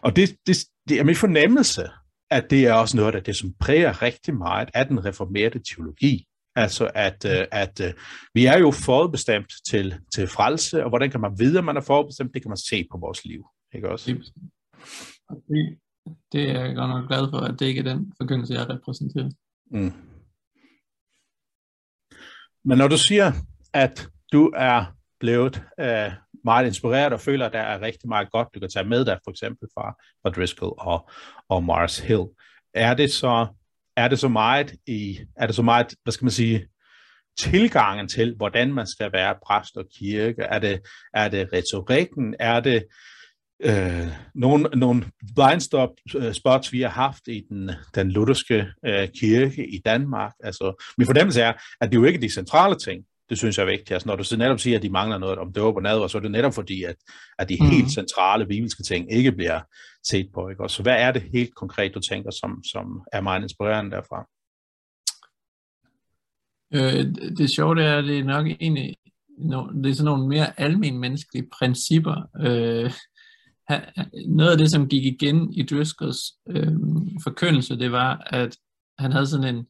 Og 0.01 0.15
det, 0.15 0.35
det, 0.47 0.57
det 0.89 0.99
er 0.99 1.03
min 1.03 1.15
fornemmelse, 1.15 1.89
at 2.31 2.49
det 2.49 2.65
er 2.65 2.73
også 2.73 2.97
noget 2.97 3.15
af 3.15 3.23
det, 3.23 3.35
som 3.35 3.53
præger 3.59 4.01
rigtig 4.01 4.35
meget 4.35 4.69
af 4.73 4.87
den 4.87 5.05
reformerede 5.05 5.59
teologi. 5.75 6.25
Altså 6.55 6.91
at, 6.95 7.25
uh, 7.25 7.45
at 7.51 7.79
uh, 7.79 7.87
vi 8.33 8.45
er 8.45 8.57
jo 8.57 8.71
forudbestemt 8.71 9.53
til, 9.69 9.95
til 10.15 10.27
frelse, 10.27 10.83
og 10.83 10.89
hvordan 10.89 11.11
kan 11.11 11.21
man 11.21 11.39
vide, 11.39 11.57
at 11.57 11.63
man 11.63 11.77
er 11.77 11.81
forudbestemt? 11.81 12.33
Det 12.33 12.41
kan 12.41 12.49
man 12.49 12.57
se 12.57 12.87
på 12.91 12.97
vores 12.97 13.25
liv. 13.25 13.45
Ikke 13.75 13.89
også? 13.89 14.11
Det, 14.11 15.77
det 16.31 16.49
er 16.49 16.65
jeg 16.65 16.75
godt 16.75 16.89
nok 16.89 17.07
glad 17.07 17.29
for, 17.29 17.37
at 17.37 17.59
det 17.59 17.65
ikke 17.65 17.79
er 17.79 17.93
den 17.93 18.13
forkyndelse, 18.21 18.53
jeg 18.53 18.69
repræsenterer. 18.69 19.29
Mm. 19.71 20.08
Men 22.65 22.77
når 22.77 22.87
du 22.87 22.97
siger, 22.97 23.31
at 23.73 24.07
du 24.31 24.51
er 24.55 24.85
blevet 25.19 25.63
øh, 25.79 26.11
meget 26.43 26.65
inspireret 26.65 27.13
og 27.13 27.19
føler, 27.19 27.45
at 27.45 27.53
der 27.53 27.59
er 27.59 27.81
rigtig 27.81 28.09
meget 28.09 28.31
godt, 28.31 28.47
du 28.53 28.59
kan 28.59 28.69
tage 28.69 28.85
med 28.85 29.05
dig, 29.05 29.19
for 29.23 29.31
eksempel 29.31 29.67
fra, 29.77 29.95
fra 30.21 30.29
Driscoll 30.29 30.73
og, 30.77 31.09
og 31.49 31.63
Mars 31.63 31.99
Hill, 31.99 32.25
er 32.73 32.93
det 32.93 33.11
så 33.11 33.47
er 33.95 34.07
det 34.07 34.19
så 34.19 34.27
meget 34.27 34.75
i, 34.87 35.19
er 35.35 35.47
det 35.47 35.55
så 35.55 35.61
meget, 35.61 35.93
hvad 36.03 36.13
skal 36.13 36.25
man 36.25 36.31
sige, 36.31 36.67
tilgangen 37.37 38.07
til, 38.07 38.35
hvordan 38.37 38.73
man 38.73 38.87
skal 38.87 39.11
være 39.13 39.35
præst 39.45 39.77
og 39.77 39.85
kirke? 39.99 40.41
Er 40.41 40.59
det, 40.59 40.81
er 41.13 41.27
det 41.27 41.49
retorikken? 41.53 42.35
Er 42.39 42.59
det 42.59 42.85
øh, 43.63 44.07
nogle, 44.35 44.63
nogle 44.63 45.03
blind 45.35 45.61
stop, 45.61 45.89
uh, 46.15 46.31
spots, 46.31 46.73
vi 46.73 46.81
har 46.81 46.89
haft 46.89 47.27
i 47.27 47.43
den, 47.49 47.71
den 47.95 48.11
lutherske 48.11 48.65
øh, 48.85 49.07
kirke 49.19 49.67
i 49.67 49.81
Danmark. 49.85 50.33
Altså, 50.39 50.83
min 50.97 51.07
fornemmelse 51.07 51.41
er, 51.41 51.53
at 51.81 51.89
det 51.89 51.97
er 51.97 52.01
jo 52.01 52.07
ikke 52.07 52.21
de 52.21 52.33
centrale 52.33 52.75
ting, 52.75 53.05
det 53.29 53.37
synes 53.37 53.57
jeg 53.57 53.63
er 53.63 53.69
vigtigt. 53.69 53.91
Altså, 53.91 54.07
når 54.07 54.15
du 54.15 54.35
netop 54.37 54.59
siger, 54.59 54.77
at 54.77 54.83
de 54.83 54.89
mangler 54.89 55.17
noget 55.17 55.37
om 55.37 55.53
dåb 55.53 55.75
og 55.75 55.81
nadver, 55.81 56.07
så 56.07 56.17
er 56.17 56.21
det 56.21 56.31
netop 56.31 56.53
fordi, 56.53 56.83
at, 56.83 56.95
at 57.39 57.49
de 57.49 57.57
mm. 57.59 57.69
helt 57.69 57.91
centrale 57.91 58.45
bibelske 58.45 58.83
ting 58.83 59.11
ikke 59.11 59.31
bliver 59.31 59.59
set 60.03 60.29
på. 60.33 60.49
Ikke? 60.49 60.63
Og 60.63 60.69
så 60.69 60.83
hvad 60.83 60.95
er 60.95 61.11
det 61.11 61.23
helt 61.33 61.55
konkret, 61.55 61.95
du 61.95 61.99
tænker, 61.99 62.31
som, 62.31 62.63
som 62.63 63.01
er 63.13 63.21
meget 63.21 63.41
inspirerende 63.41 63.91
derfra? 63.91 64.25
Øh, 66.73 67.05
det 67.37 67.49
sjove 67.49 67.83
er, 67.83 67.97
at 67.97 68.03
det 68.03 68.19
er 68.19 68.23
nok 68.23 68.47
egentlig 68.47 68.95
no, 69.37 69.67
det 69.83 69.89
er 69.89 69.93
sådan 69.93 70.05
nogle 70.05 70.27
mere 70.27 70.59
almen 70.59 70.97
menneskelige 70.97 71.49
principper, 71.59 72.29
øh, 72.41 72.91
han, 73.69 73.81
noget 74.27 74.51
af 74.51 74.57
det, 74.57 74.71
som 74.71 74.87
gik 74.87 75.05
igen 75.05 75.53
i 75.53 75.63
Driscolls 75.63 76.19
øh, 76.49 76.73
forkyndelse, 77.23 77.79
det 77.79 77.91
var, 77.91 78.27
at 78.27 78.57
han 78.99 79.11
havde 79.11 79.27
sådan 79.27 79.55
en 79.55 79.67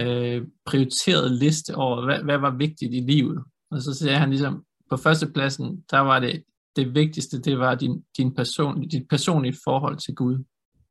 øh, 0.00 0.46
prioriteret 0.66 1.32
liste 1.32 1.74
over, 1.74 2.04
hvad, 2.04 2.22
hvad 2.22 2.38
var 2.38 2.56
vigtigt 2.56 2.94
i 2.94 3.00
livet. 3.00 3.44
Og 3.70 3.82
så 3.82 3.94
sagde 3.94 4.18
han 4.18 4.30
ligesom, 4.30 4.64
på 4.90 4.96
førstepladsen, 4.96 5.84
der 5.90 5.98
var 5.98 6.20
det, 6.20 6.44
det 6.76 6.94
vigtigste, 6.94 7.40
det 7.40 7.58
var 7.58 7.74
din, 7.74 8.04
din 8.16 8.34
person, 8.34 8.88
dit 8.88 9.08
personlige 9.08 9.56
forhold 9.64 9.98
til 9.98 10.14
Gud. 10.14 10.44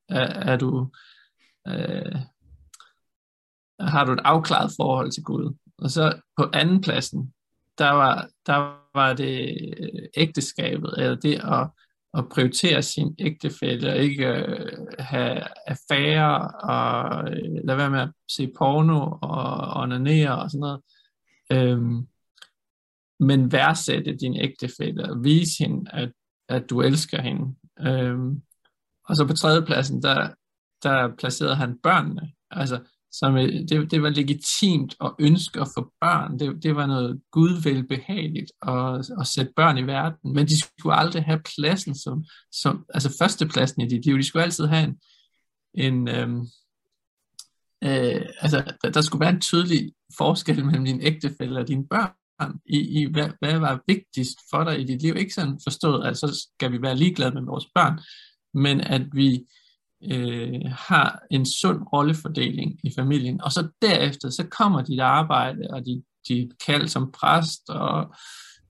Er, 0.10 0.52
er 0.52 0.58
du, 0.58 0.92
øh, 1.68 2.16
har 3.80 4.06
du 4.06 4.12
et 4.12 4.20
afklaret 4.24 4.72
forhold 4.78 5.12
til 5.12 5.24
Gud? 5.24 5.56
Og 5.78 5.92
så 5.92 6.22
på 6.38 6.50
anden 6.54 6.82
pladsen, 6.82 7.34
der 7.78 7.90
var, 7.90 8.30
der 8.46 8.56
var 8.96 9.14
det 9.14 9.58
øh, 9.80 10.04
ægteskabet, 10.18 10.94
eller 10.98 11.16
det 11.16 11.34
at, 11.34 11.70
at 12.18 12.30
prioritere 12.30 12.82
sin 12.82 13.16
ægtefælle, 13.20 13.92
og 13.92 13.98
ikke 13.98 14.28
øh, 14.28 14.78
have 15.00 15.44
affære, 15.68 16.48
og 16.48 17.32
øh, 17.32 17.66
lade 17.66 17.78
være 17.78 17.90
med 17.90 18.00
at 18.00 18.12
se 18.32 18.52
porno, 18.58 19.18
og 19.22 19.82
onanere 19.82 20.42
og 20.42 20.52
sådan 20.52 20.60
noget. 20.60 20.82
Øhm, 21.52 22.08
men 23.20 23.52
værdsætte 23.52 24.16
din 24.16 24.36
ægtefælle, 24.36 25.10
og 25.10 25.24
vise 25.24 25.64
hende, 25.64 25.92
at, 25.94 26.12
at 26.50 26.70
du 26.70 26.82
elsker 26.82 27.22
hende. 27.22 27.56
Øhm, 27.80 28.42
og 29.06 29.16
så 29.16 29.26
på 29.28 29.34
tredjepladsen, 29.34 30.02
der, 30.02 30.30
der 30.84 31.16
placerede 31.16 31.56
han 31.56 31.80
børnene. 31.84 32.32
Altså, 32.52 32.80
som, 33.14 33.38
øh, 33.38 33.50
det, 33.70 33.92
det 33.92 34.02
var 34.02 34.10
legitimt 34.10 34.96
at 35.02 35.12
ønske 35.20 35.62
at 35.62 35.68
få 35.78 35.92
børn. 36.02 36.40
Det, 36.40 36.64
det 36.64 36.76
var 36.76 36.86
noget 36.86 37.22
gudvelbehageligt 37.32 38.52
at, 38.68 39.10
at 39.20 39.28
sætte 39.28 39.54
børn 39.56 39.78
i 39.78 39.88
verden. 39.88 40.34
Men 40.34 40.48
de 40.48 40.62
skulle 40.62 40.96
aldrig 40.96 41.24
have 41.24 41.42
pladsen 41.56 41.96
som, 41.96 42.24
som 42.52 42.86
altså 42.94 43.18
førstepladsen 43.20 43.82
i 43.82 43.88
dit 43.88 44.06
liv. 44.06 44.18
De 44.18 44.24
skulle 44.24 44.44
altid 44.44 44.66
have 44.66 44.84
en, 44.84 44.98
en 45.74 46.08
øhm, 46.08 46.42
øh, 47.84 48.26
altså 48.42 48.74
der, 48.84 48.90
der 48.90 49.02
skulle 49.02 49.20
være 49.20 49.34
en 49.34 49.42
tydelig 49.42 49.94
forskel 50.18 50.66
mellem 50.66 50.86
din 50.86 51.02
ægtefælle 51.02 51.60
og 51.60 51.68
dine 51.68 51.88
børn 51.88 52.60
i, 52.66 53.02
i 53.02 53.06
hvad, 53.12 53.30
hvad 53.40 53.60
var 53.60 53.84
vigtigst 53.88 54.40
for 54.50 54.64
dig 54.64 54.80
i 54.80 54.84
dit 54.84 55.02
liv. 55.02 55.16
Ikke 55.16 55.34
sådan 55.34 55.60
forstået, 55.64 56.08
at 56.08 56.18
så 56.18 56.48
skal 56.56 56.72
vi 56.72 56.82
være 56.82 56.96
ligeglade 56.96 57.34
med 57.34 57.42
vores 57.42 57.66
børn, 57.76 58.00
men 58.54 58.82
at 58.82 59.02
vi 59.14 59.46
øh, 60.12 60.62
har 60.72 61.20
en 61.32 61.46
sund 61.46 61.82
rollefordeling 61.94 62.80
i 62.84 62.94
familien. 62.98 63.42
Og 63.42 63.52
så 63.52 63.68
derefter, 63.82 64.30
så 64.30 64.48
kommer 64.48 64.82
dit 64.82 65.00
arbejde 65.00 65.68
og 65.70 65.86
dit, 65.86 66.04
dit 66.28 66.52
kald 66.66 66.88
som 66.88 67.12
præst 67.12 67.70
og 67.70 68.16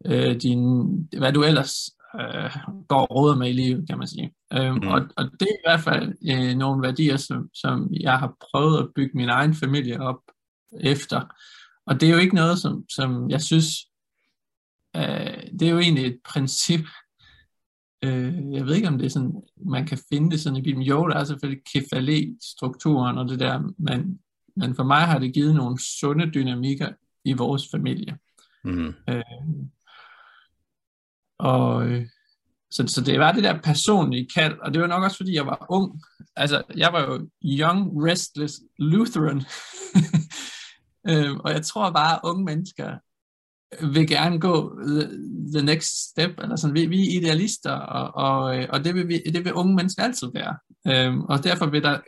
øh, 0.05 0.41
din, 0.41 0.93
hvad 1.17 1.33
du 1.33 1.43
ellers 1.43 1.73
øh, 2.19 2.57
går 2.87 3.05
råder 3.05 3.35
med 3.35 3.49
i 3.49 3.53
livet, 3.53 3.89
kan 3.89 3.97
man 3.97 4.07
sige. 4.07 4.33
Øh, 4.53 4.75
mm. 4.75 4.87
og, 4.87 5.01
og 5.17 5.23
det 5.39 5.47
er 5.47 5.53
i 5.53 5.65
hvert 5.65 5.81
fald 5.81 6.13
øh, 6.31 6.55
nogle 6.55 6.81
værdier, 6.81 7.17
som, 7.17 7.49
som 7.53 7.93
jeg 7.93 8.19
har 8.19 8.35
prøvet 8.51 8.79
at 8.79 8.89
bygge 8.95 9.17
min 9.17 9.29
egen 9.29 9.55
familie 9.55 10.01
op 10.01 10.19
efter. 10.79 11.21
Og 11.85 12.01
det 12.01 12.09
er 12.09 12.13
jo 12.13 12.19
ikke 12.19 12.35
noget, 12.35 12.59
som, 12.59 12.85
som 12.89 13.29
jeg 13.29 13.41
synes, 13.41 13.67
øh, 14.95 15.43
det 15.59 15.61
er 15.61 15.71
jo 15.71 15.79
egentlig 15.79 16.05
et 16.05 16.19
princip, 16.25 16.85
Øh, 18.03 18.53
jeg 18.53 18.65
ved 18.65 18.75
ikke, 18.75 18.87
om 18.87 18.97
det 18.97 19.05
er 19.05 19.09
sådan, 19.09 19.43
man 19.65 19.85
kan 19.85 19.97
finde 20.09 20.31
det 20.31 20.39
sådan 20.39 20.57
i 20.57 20.61
Bibelen. 20.61 20.87
Jo, 20.87 21.07
der 21.07 21.15
er 21.15 21.23
selvfølgelig 21.23 21.63
kefalet-strukturen 21.73 23.17
og 23.17 23.29
det 23.29 23.39
der, 23.39 23.73
men, 23.77 24.19
men 24.55 24.75
for 24.75 24.83
mig 24.83 25.01
har 25.01 25.19
det 25.19 25.33
givet 25.33 25.55
nogle 25.55 25.77
sunde 25.99 26.31
dynamikker 26.31 26.89
i 27.25 27.33
vores 27.33 27.63
familie. 27.71 28.17
Mm. 28.63 28.93
Øh, 29.09 29.23
og 31.39 31.87
så, 32.71 32.87
så 32.87 33.01
det 33.01 33.19
var 33.19 33.31
det 33.31 33.43
der 33.43 33.61
personlige 33.61 34.27
kald, 34.35 34.59
og 34.59 34.73
det 34.73 34.81
var 34.81 34.87
nok 34.87 35.03
også 35.03 35.17
fordi 35.17 35.35
jeg 35.35 35.45
var 35.45 35.65
ung. 35.69 36.01
Altså, 36.35 36.63
jeg 36.77 36.93
var 36.93 37.01
jo 37.01 37.29
young, 37.43 38.05
restless 38.05 38.53
Lutheran. 38.79 39.41
øh, 41.09 41.35
og 41.35 41.51
jeg 41.51 41.65
tror 41.65 41.91
bare, 41.91 42.13
at 42.13 42.19
unge 42.23 42.45
mennesker 42.45 42.97
vil 43.81 44.07
gerne 44.07 44.39
gå 44.39 44.79
the, 45.53 45.65
next 45.65 46.09
step, 46.11 46.39
eller 46.39 46.55
sådan, 46.55 46.75
vi, 46.75 46.85
vi 46.85 47.01
er 47.01 47.19
idealister, 47.19 47.71
og, 47.71 48.15
og, 48.15 48.67
og 48.69 48.85
det, 48.85 48.95
vil 48.95 49.07
vi, 49.07 49.21
det 49.33 49.45
vil 49.45 49.53
unge 49.53 49.75
mennesker 49.75 50.03
altid 50.03 50.27
være. 50.33 50.57
Øhm, 50.87 51.21
og 51.21 51.43
derfor 51.43 51.65
vil 51.65 51.83
der 51.83 51.99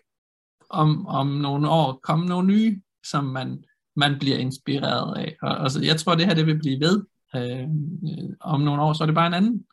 om, 0.70 1.08
om 1.08 1.28
nogle 1.28 1.70
år 1.70 2.00
komme 2.04 2.26
nogle 2.26 2.48
nye, 2.48 2.82
som 3.06 3.24
man, 3.24 3.64
man 3.96 4.20
bliver 4.20 4.38
inspireret 4.38 5.18
af. 5.18 5.36
Og, 5.42 5.58
og 5.58 5.72
så, 5.72 5.82
jeg 5.84 5.98
tror, 5.98 6.16
det 6.16 6.26
her 6.26 6.34
det 6.34 6.46
vil 6.46 6.60
blive 6.60 6.80
ved. 6.80 7.04
Øhm, 7.36 8.36
om 8.40 8.62
nogle 8.62 8.82
år, 8.82 8.94
så 8.94 9.04
er 9.04 9.06
det 9.06 9.16
bare 9.16 9.28
en 9.28 9.34
anden. 9.34 9.66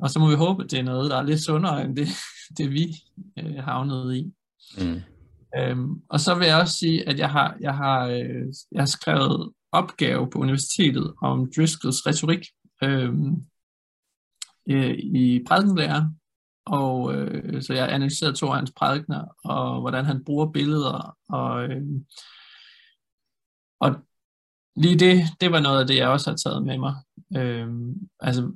Og 0.00 0.10
så 0.10 0.18
må 0.18 0.28
vi 0.28 0.34
håbe, 0.34 0.64
at 0.64 0.70
det 0.70 0.78
er 0.78 0.82
noget, 0.82 1.10
der 1.10 1.16
er 1.16 1.22
lidt 1.22 1.40
sundere, 1.40 1.84
end 1.84 1.96
det, 1.96 2.08
det 2.58 2.72
vi 2.72 2.86
øh, 3.38 3.56
havnet 3.56 4.16
i. 4.16 4.32
Mm. 4.78 5.00
Øhm, 5.58 6.02
og 6.08 6.20
så 6.20 6.34
vil 6.34 6.46
jeg 6.46 6.60
også 6.60 6.76
sige, 6.76 7.08
at 7.08 7.18
jeg 7.18 7.30
har, 7.30 7.56
jeg 7.60 7.74
har, 7.74 8.06
øh, 8.06 8.46
jeg 8.72 8.80
har 8.80 8.86
skrevet 8.86 9.52
opgave 9.72 10.30
på 10.30 10.38
universitetet 10.38 11.14
om 11.22 11.52
Driscolls 11.56 12.06
retorik 12.06 12.46
øh, 12.82 13.14
øh, 14.70 14.98
i 14.98 15.44
prædikenlærer, 15.46 16.10
og 16.66 17.14
øh, 17.14 17.62
så 17.62 17.74
jeg 17.74 17.92
analyserede 17.92 18.34
to 18.34 18.46
af 18.46 18.56
hans 18.56 18.72
prædikner, 18.76 19.24
og 19.44 19.80
hvordan 19.80 20.04
han 20.04 20.24
bruger 20.24 20.52
billeder, 20.52 21.16
og, 21.28 21.64
øh, 21.64 21.82
og 23.80 23.94
lige 24.76 24.98
det, 24.98 25.22
det 25.40 25.52
var 25.52 25.60
noget 25.60 25.80
af 25.80 25.86
det, 25.86 25.96
jeg 25.96 26.08
også 26.08 26.30
har 26.30 26.36
taget 26.36 26.62
med 26.66 26.78
mig. 26.78 26.94
Øh, 27.36 27.68
altså, 28.20 28.52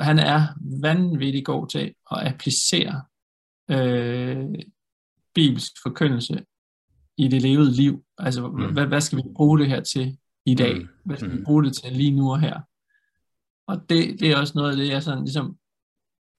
han 0.00 0.18
er 0.18 0.46
vanvittig 0.82 1.44
god 1.44 1.68
til 1.68 1.94
at 2.10 2.26
applicere 2.32 3.02
øh, 3.70 4.46
bibelsk 5.34 5.72
forkyndelse 5.82 6.44
i 7.18 7.28
det 7.28 7.42
levede 7.42 7.72
liv. 7.72 8.04
Altså, 8.18 8.48
mm. 8.48 8.72
hvad, 8.72 8.86
hvad 8.86 9.00
skal 9.00 9.18
vi 9.18 9.22
bruge 9.36 9.58
det 9.58 9.68
her 9.68 9.80
til 9.80 10.18
i 10.46 10.54
dag? 10.54 10.74
Mm. 10.76 10.88
Hvad 11.04 11.16
skal 11.16 11.30
mm. 11.30 11.38
vi 11.38 11.44
bruge 11.44 11.64
det 11.64 11.76
til 11.76 11.92
lige 11.92 12.10
nu 12.10 12.30
og 12.30 12.40
her? 12.40 12.60
Og 13.66 13.90
det, 13.90 14.20
det 14.20 14.30
er 14.30 14.36
også 14.36 14.52
noget 14.56 14.70
af 14.70 14.76
det, 14.76 14.88
jeg 14.88 15.02
sådan 15.02 15.24
ligesom 15.24 15.58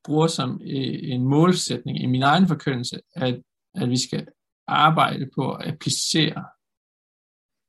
bruger 0.04 0.28
som 0.28 0.62
øh, 0.62 1.00
en 1.14 1.24
målsætning 1.24 2.04
i 2.04 2.06
min 2.06 2.24
egen 2.24 2.48
forkyndelse, 2.48 3.02
at, 3.16 3.42
at 3.76 3.90
vi 3.90 3.98
skal 3.98 4.28
arbejde 4.68 5.30
på 5.36 5.54
at 5.54 5.68
applicere 5.68 6.46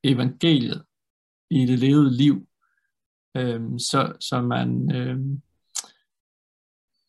evangeliet 0.04 0.84
i 1.50 1.66
det 1.66 1.78
levede 1.78 2.16
liv, 2.16 2.46
øhm, 3.36 3.78
så, 3.78 4.12
så 4.20 4.42
man 4.42 4.96
øhm, 4.96 5.42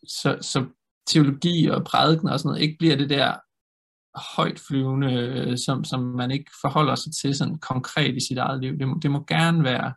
så, 0.07 0.37
så 0.41 0.65
teologi 1.07 1.67
og 1.67 1.83
prædiken 1.83 2.29
og 2.29 2.39
sådan 2.39 2.49
noget 2.49 2.61
ikke 2.61 2.77
bliver 2.77 2.95
det 2.95 3.09
der 3.09 3.35
højt 4.35 4.59
flyvende, 4.59 5.13
øh, 5.13 5.57
som, 5.57 5.83
som 5.83 5.99
man 5.99 6.31
ikke 6.31 6.51
forholder 6.61 6.95
sig 6.95 7.13
til 7.13 7.35
sådan 7.35 7.57
konkret 7.57 8.15
i 8.15 8.27
sit 8.27 8.37
eget 8.37 8.61
liv. 8.61 8.79
Det 8.79 8.87
må, 8.87 8.99
det 9.01 9.11
må 9.11 9.23
gerne 9.27 9.63
være 9.63 9.93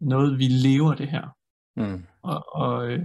noget, 0.00 0.38
vi 0.38 0.48
lever 0.48 0.94
det 0.94 1.08
her. 1.08 1.28
Mm. 1.76 2.04
Og, 2.22 2.54
og 2.54 2.90
øh, 2.90 3.04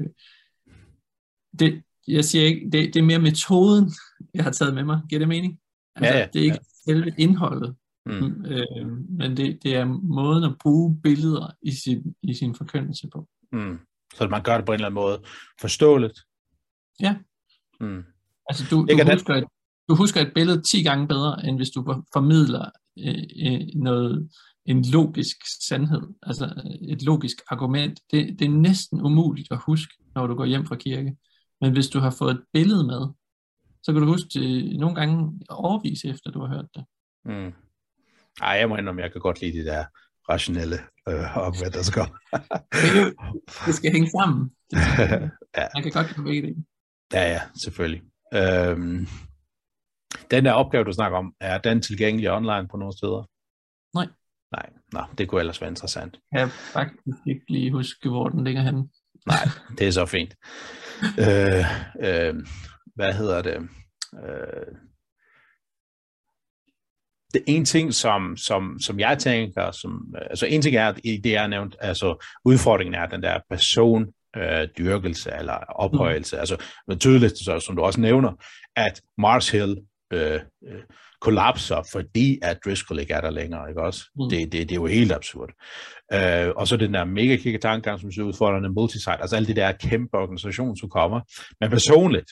det, 1.60 1.84
jeg 2.08 2.26
siger 2.26 2.46
ikke, 2.46 2.70
det, 2.72 2.94
det 2.94 2.96
er 2.96 3.04
mere 3.04 3.20
metoden, 3.20 3.92
jeg 4.34 4.44
har 4.44 4.52
taget 4.52 4.74
med 4.74 4.84
mig. 4.84 5.02
Giver 5.10 5.20
det 5.20 5.28
mening? 5.28 5.60
Altså, 5.96 6.14
ja, 6.14 6.20
ja, 6.20 6.28
det 6.34 6.40
er 6.40 6.44
ikke 6.44 6.60
ja. 6.88 6.94
selve 6.94 7.14
indholdet, 7.18 7.76
mm. 8.06 8.46
øh, 8.46 8.88
men 9.10 9.38
det, 9.38 9.64
det 9.64 9.76
er 9.76 9.86
måden 9.86 10.44
at 10.44 10.58
bruge 10.60 11.02
billeder 11.04 11.52
i 11.62 11.72
sin, 11.72 12.16
i 12.24 12.34
sin 12.34 12.56
forkyndelse 12.56 13.08
på. 13.14 13.28
Mm. 13.52 13.80
Så 14.16 14.28
man 14.28 14.44
gør 14.44 14.58
det 14.58 14.66
på 14.66 14.72
en 14.72 14.74
eller 14.74 14.88
anden 14.88 14.96
måde 14.96 15.24
forståeligt. 15.62 16.20
Ja. 17.00 17.16
Mm. 17.80 18.04
Altså 18.50 18.66
du, 18.72 18.88
du 18.90 19.12
husker, 19.12 19.34
at 19.34 19.44
du 19.90 19.96
husker 19.96 20.22
et 20.22 20.32
billede 20.36 20.62
10 20.62 20.84
gange 20.84 21.08
bedre, 21.08 21.46
end 21.46 21.56
hvis 21.58 21.70
du 21.70 22.04
formidler 22.14 22.70
øh, 23.00 23.24
øh, 23.46 23.62
noget, 23.76 24.30
en 24.66 24.86
logisk 24.92 25.38
sandhed, 25.68 26.02
altså 26.24 26.46
et 26.90 27.02
logisk 27.04 27.38
argument. 27.50 28.00
Det, 28.12 28.40
det 28.40 28.46
er 28.46 28.50
næsten 28.50 29.02
umuligt 29.02 29.52
at 29.52 29.62
huske, 29.66 29.94
når 30.16 30.28
du 30.28 30.36
går 30.36 30.46
hjem 30.46 30.66
fra 30.66 30.76
kirke. 30.76 31.16
Men 31.62 31.72
hvis 31.74 31.88
du 31.88 32.00
har 32.00 32.10
fået 32.10 32.32
et 32.32 32.44
billede 32.54 32.84
med, 32.84 33.08
så 33.84 33.92
kan 33.94 34.02
du 34.02 34.08
huske 34.08 34.30
det 34.34 34.80
nogle 34.80 34.96
gange 34.96 35.40
overvise 35.50 36.08
efter, 36.08 36.32
du 36.32 36.40
har 36.40 36.48
hørt 36.48 36.68
det. 36.76 36.86
Mm. 37.26 37.54
Ej, 38.42 38.50
jeg 38.50 38.70
må 38.70 38.78
indrømme, 38.78 39.02
jeg 39.02 39.12
kan 39.12 39.22
godt 39.22 39.42
lide 39.42 39.58
det 39.58 39.66
der 39.66 39.86
rationelle 40.30 40.76
øh, 41.10 41.74
der 41.74 41.84
skal. 41.84 42.04
det 43.66 43.76
skal 43.76 43.92
hænge 43.92 44.10
sammen. 44.10 44.52
ja. 45.58 45.68
Man 45.76 45.84
kan 45.84 45.92
godt 45.92 46.30
lide 46.32 46.42
det. 46.42 46.66
Ja, 47.14 47.32
ja, 47.32 47.42
selvfølgelig. 47.64 48.02
Øhm, 48.34 49.08
den 50.34 50.46
der 50.46 50.52
opgave, 50.52 50.84
du 50.84 50.94
snakker 50.94 51.18
om, 51.18 51.34
er 51.40 51.58
den 51.58 51.82
tilgængelig 51.82 52.32
online 52.32 52.68
på 52.68 52.78
nogle 52.78 52.98
steder? 52.98 53.30
Nej. 53.96 54.08
Nej, 54.52 54.70
Nå, 54.94 55.02
det 55.18 55.28
kunne 55.28 55.40
ellers 55.40 55.62
være 55.62 55.70
interessant. 55.70 56.20
Jeg 56.32 56.40
kan 56.40 56.50
faktisk 56.50 57.18
ikke 57.28 57.46
lige 57.50 57.72
huske, 57.72 58.10
hvor 58.10 58.30
den 58.30 58.44
ligger 58.44 58.62
henne. 58.62 58.90
Nej, 59.28 59.46
det 59.78 59.88
er 59.88 59.92
så 59.92 60.06
fint. 60.06 60.36
øh, 61.26 61.66
øh, 62.08 62.36
hvad 62.96 63.14
hedder 63.14 63.42
det? 63.42 63.56
Øh, 64.24 64.76
det 67.34 67.40
er 67.40 67.46
en 67.48 67.66
ting, 67.66 67.94
som, 67.94 68.38
som, 68.38 68.80
som 68.80 69.00
jeg 69.00 69.18
tænker, 69.20 69.72
som, 69.72 70.16
altså 70.30 70.46
en 70.46 70.62
ting 70.62 70.76
er, 70.76 70.88
at 70.88 71.00
det 71.04 71.36
er 71.36 71.48
nævnt, 71.48 71.76
altså 71.80 72.26
udfordringen 72.46 72.96
er 72.96 73.06
den 73.06 73.24
der 73.24 73.40
person 73.50 74.08
øh, 74.36 74.68
dyrkelse 74.78 75.32
eller 75.40 75.54
ophøjelse. 75.54 76.36
Mm. 76.36 76.40
Altså, 76.40 76.58
tydeligt, 77.00 77.38
så, 77.38 77.60
som 77.60 77.76
du 77.76 77.82
også 77.82 78.02
nævner, 78.02 78.32
at 78.76 79.02
Mars 79.18 79.50
Hill 79.50 79.78
øh, 80.14 80.40
øh, 80.68 80.82
kollapser, 81.22 81.82
fordi 81.92 82.40
at 82.42 82.60
Driscoll 82.66 83.00
ikke 83.00 83.14
er 83.14 83.22
der 83.22 83.30
længere, 83.30 83.70
ikke 83.70 83.82
også? 83.82 84.02
Mm. 84.16 84.30
Det, 84.30 84.52
det, 84.52 84.70
det 84.70 84.72
er 84.72 84.82
jo 84.82 84.86
helt 84.86 85.12
absurd. 85.12 85.50
Øh, 86.14 86.50
og 86.56 86.68
så 86.68 86.78
den 86.78 86.94
der 86.94 87.06
mega 87.06 87.36
kigge 87.36 87.60
tankegang, 87.60 88.00
som 88.00 88.12
ser 88.12 88.24
udfordrende 88.24 88.70
multisite, 88.70 89.22
altså 89.22 89.36
alle 89.36 89.48
de 89.48 89.56
der 89.56 89.72
kæmpe 89.72 90.18
organisationer, 90.18 90.76
som 90.76 90.90
kommer. 90.90 91.22
Men 91.62 91.70
personligt, 91.70 92.32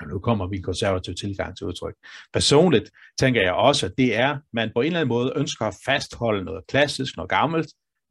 og 0.00 0.08
nu 0.08 0.18
kommer 0.18 0.46
vi 0.46 0.60
konservativ 0.60 1.14
tilgang 1.14 1.56
til 1.56 1.66
udtryk. 1.66 1.94
Personligt 2.32 2.90
tænker 3.20 3.40
jeg 3.40 3.52
også, 3.52 3.86
at 3.86 3.92
det 3.98 4.16
er, 4.16 4.38
man 4.52 4.70
på 4.74 4.80
en 4.80 4.86
eller 4.86 5.00
anden 5.00 5.08
måde 5.08 5.32
ønsker 5.36 5.64
at 5.64 5.76
fastholde 5.84 6.44
noget 6.44 6.66
klassisk, 6.68 7.16
noget 7.16 7.30
gammelt, 7.30 7.68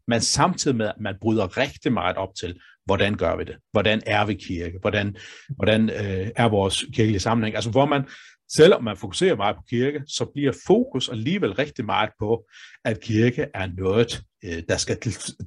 men 0.07 0.21
samtidig 0.21 0.77
med, 0.77 0.87
at 0.87 0.99
man 0.99 1.15
bryder 1.21 1.57
rigtig 1.57 1.93
meget 1.93 2.15
op 2.15 2.29
til, 2.39 2.59
hvordan 2.85 3.15
gør 3.15 3.35
vi 3.35 3.43
det? 3.43 3.57
Hvordan 3.71 4.01
er 4.05 4.25
vi 4.25 4.33
kirke? 4.33 4.77
Hvordan, 4.81 5.15
hvordan 5.49 5.89
øh, 5.89 6.27
er 6.35 6.49
vores 6.49 6.85
kirkelige 6.93 7.19
sammenhæng? 7.19 7.55
Altså 7.55 7.71
hvor 7.71 7.85
man, 7.85 8.07
selvom 8.51 8.83
man 8.83 8.97
fokuserer 8.97 9.35
meget 9.35 9.55
på 9.55 9.61
kirke, 9.69 10.01
så 10.07 10.25
bliver 10.33 10.53
fokus 10.67 11.09
alligevel 11.09 11.53
rigtig 11.53 11.85
meget 11.85 12.09
på, 12.19 12.45
at 12.85 13.01
kirke 13.01 13.47
er 13.53 13.67
noget, 13.77 14.21
øh, 14.45 14.63
der 14.69 14.77
skal 14.77 14.97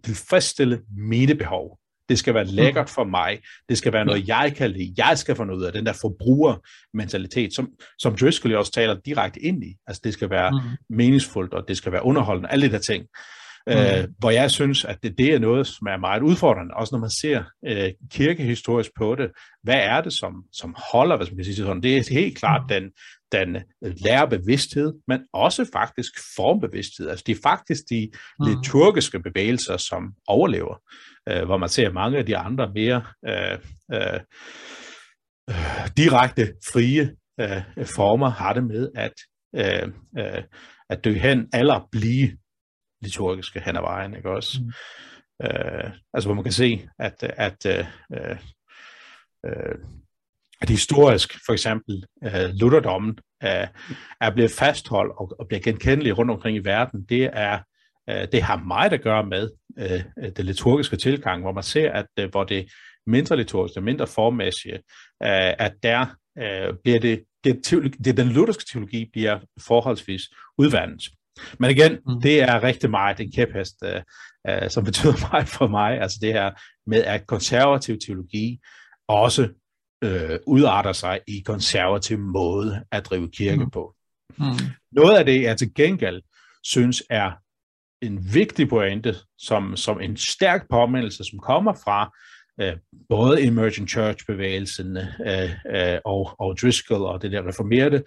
tilfredsstille 0.05 0.81
mine 0.97 1.35
behov. 1.35 1.79
Det 2.09 2.19
skal 2.19 2.35
være 2.35 2.45
lækkert 2.45 2.91
for 2.91 3.05
mig. 3.05 3.41
Det 3.69 3.79
skal 3.79 3.93
være 3.93 4.05
noget, 4.05 4.29
jeg 4.29 4.53
kan 4.57 4.71
lide. 4.71 4.95
Jeg 4.97 5.19
skal 5.19 5.37
få 5.37 5.45
noget 5.45 5.61
ud 5.61 5.65
af 5.65 5.73
den 5.73 5.87
der 5.87 5.93
forbrugermentalitet, 5.93 7.55
som, 7.55 7.69
som 7.99 8.17
Driscoll 8.17 8.55
også 8.55 8.73
taler 8.73 8.95
direkte 8.95 9.41
ind 9.41 9.65
i. 9.65 9.77
Altså 9.87 10.01
det 10.05 10.13
skal 10.13 10.31
være 10.31 10.51
mm. 10.51 10.97
meningsfuldt, 10.97 11.55
og 11.55 11.69
det 11.69 11.77
skal 11.77 11.93
være 11.93 12.05
underholdende. 12.05 12.49
Alle 12.51 12.67
de 12.67 12.73
der 12.73 12.79
ting. 12.79 13.07
Mm. 13.67 13.73
Øh, 13.73 14.09
hvor 14.19 14.31
jeg 14.31 14.51
synes, 14.51 14.85
at 14.85 14.99
det, 15.03 15.19
det 15.19 15.35
er 15.35 15.39
noget, 15.39 15.67
som 15.67 15.87
er 15.87 15.97
meget 15.97 16.23
udfordrende, 16.23 16.75
også 16.75 16.95
når 16.95 17.01
man 17.01 17.11
ser 17.11 17.45
øh, 17.67 17.91
kirkehistorisk 18.11 18.91
på 18.99 19.15
det. 19.15 19.31
Hvad 19.63 19.81
er 19.83 20.01
det, 20.01 20.13
som, 20.13 20.45
som 20.53 20.75
holder, 20.93 21.17
hvis 21.17 21.31
man 21.31 21.37
kan 21.37 21.45
sige 21.45 21.57
sådan? 21.57 21.83
Det 21.83 21.97
er 21.97 22.15
helt 22.15 22.39
klart 22.39 22.63
den, 22.69 22.91
den 23.33 23.57
lærerbevidsthed, 23.83 24.93
men 25.09 25.21
også 25.33 25.67
faktisk 25.73 26.13
formbevidsthed. 26.37 27.09
Altså 27.09 27.25
det 27.27 27.37
er 27.37 27.41
faktisk 27.43 27.83
de 27.91 28.11
mm. 28.41 28.47
liturgiske 28.47 29.21
bevægelser, 29.21 29.77
som 29.77 30.13
overlever, 30.27 30.77
øh, 31.29 31.45
hvor 31.45 31.57
man 31.57 31.69
ser 31.69 31.93
mange 31.93 32.19
af 32.19 32.27
de 32.27 32.37
andre 32.37 32.71
mere 32.75 33.03
øh, 33.29 33.59
øh, 33.93 34.21
øh, 35.51 35.89
direkte 35.97 36.53
frie 36.73 37.11
øh, 37.41 37.87
former 37.97 38.29
har 38.29 38.53
det 38.53 38.65
med 38.65 38.89
at, 38.95 39.13
øh, 39.57 39.89
øh, 40.19 40.43
at 40.91 41.05
dø 41.05 41.13
hen 41.13 41.49
eller 41.55 41.89
blive 41.93 42.31
liturgiske 43.03 43.61
hen 43.61 43.77
ad 43.77 43.81
vejen, 43.81 44.17
ikke 44.17 44.31
også? 44.31 44.59
Mm. 44.61 44.73
Øh, 45.47 45.91
altså 46.15 46.29
hvor 46.29 46.35
man 46.35 46.45
kan 46.45 46.53
se, 46.53 46.89
at, 46.99 47.23
at, 47.23 47.67
øh, 47.67 47.87
øh, 49.47 49.79
at 50.61 50.69
historisk, 50.69 51.39
for 51.47 51.53
eksempel 51.53 52.05
øh, 52.25 52.51
lutherdommen, 52.55 53.19
øh, 53.45 53.67
er 54.21 54.31
blevet 54.35 54.51
fastholdt 54.51 55.13
og, 55.13 55.37
og 55.39 55.49
bliver 55.49 55.61
genkendelig 55.61 56.19
rundt 56.19 56.31
omkring 56.31 56.57
i 56.57 56.65
verden, 56.65 57.05
det 57.09 57.31
er 57.33 57.59
øh, 58.11 58.29
det 58.33 58.43
har 58.43 58.57
meget 58.57 58.93
at 58.93 59.03
gøre 59.03 59.27
med 59.27 59.51
øh, 59.79 60.33
det 60.37 60.45
liturgiske 60.45 60.97
tilgang, 60.97 61.43
hvor 61.43 61.53
man 61.53 61.63
ser, 61.63 61.93
at 61.93 62.07
øh, 62.19 62.31
hvor 62.31 62.45
det 62.45 62.73
mindre 63.07 63.37
liturgiske, 63.37 63.81
mindre 63.81 64.07
formmæssige, 64.07 64.75
øh, 65.23 65.53
at 65.59 65.73
der 65.83 66.07
øh, 66.39 66.75
bliver 66.85 67.01
det, 67.01 67.25
det, 67.45 67.61
teologi, 67.65 67.99
det, 67.99 68.17
den 68.17 68.29
lutherske 68.29 68.65
teologi 68.73 69.09
bliver 69.13 69.39
forholdsvis 69.61 70.23
udvandet. 70.59 71.03
Men 71.59 71.71
igen, 71.71 71.99
mm. 72.07 72.21
det 72.21 72.43
er 72.43 72.63
rigtig 72.63 72.91
meget 72.91 73.21
en 73.21 73.33
kæphest, 73.33 73.77
øh, 73.85 74.03
øh, 74.49 74.71
som 74.71 74.85
betyder 74.85 75.15
meget 75.33 75.49
for 75.49 75.67
mig. 75.67 76.01
Altså 76.01 76.19
det 76.23 76.33
her 76.33 76.51
med, 76.87 77.05
at 77.05 77.27
konservativ 77.27 77.99
teologi 78.07 78.61
også 79.09 79.49
øh, 80.05 80.39
udarter 80.47 80.93
sig 80.93 81.21
i 81.27 81.43
konservativ 81.47 82.19
måde 82.19 82.85
at 82.93 83.07
drive 83.07 83.31
kirke 83.31 83.65
mm. 83.65 83.71
på. 83.71 83.95
Mm. 84.39 84.45
Noget 84.93 85.19
af 85.19 85.25
det, 85.25 85.43
jeg 85.43 85.59
til 85.59 85.75
gengæld 85.75 86.23
synes 86.63 87.03
er 87.11 87.31
en 88.03 88.35
vigtig 88.35 88.69
pointe, 88.69 89.15
som, 89.39 89.77
som 89.77 90.01
en 90.01 90.17
stærk 90.17 90.69
påmindelse, 90.71 91.25
som 91.25 91.39
kommer 91.39 91.73
fra 91.85 92.17
øh, 92.61 92.77
både 93.09 93.47
Emerging 93.47 93.89
Church-bevægelsen 93.89 94.97
øh, 94.97 95.51
øh, 95.75 95.99
og, 96.05 96.35
og 96.39 96.57
Driscoll 96.63 97.03
og 97.03 97.23
det 97.23 97.33
der 97.33 97.49
reformerede, 97.49 98.03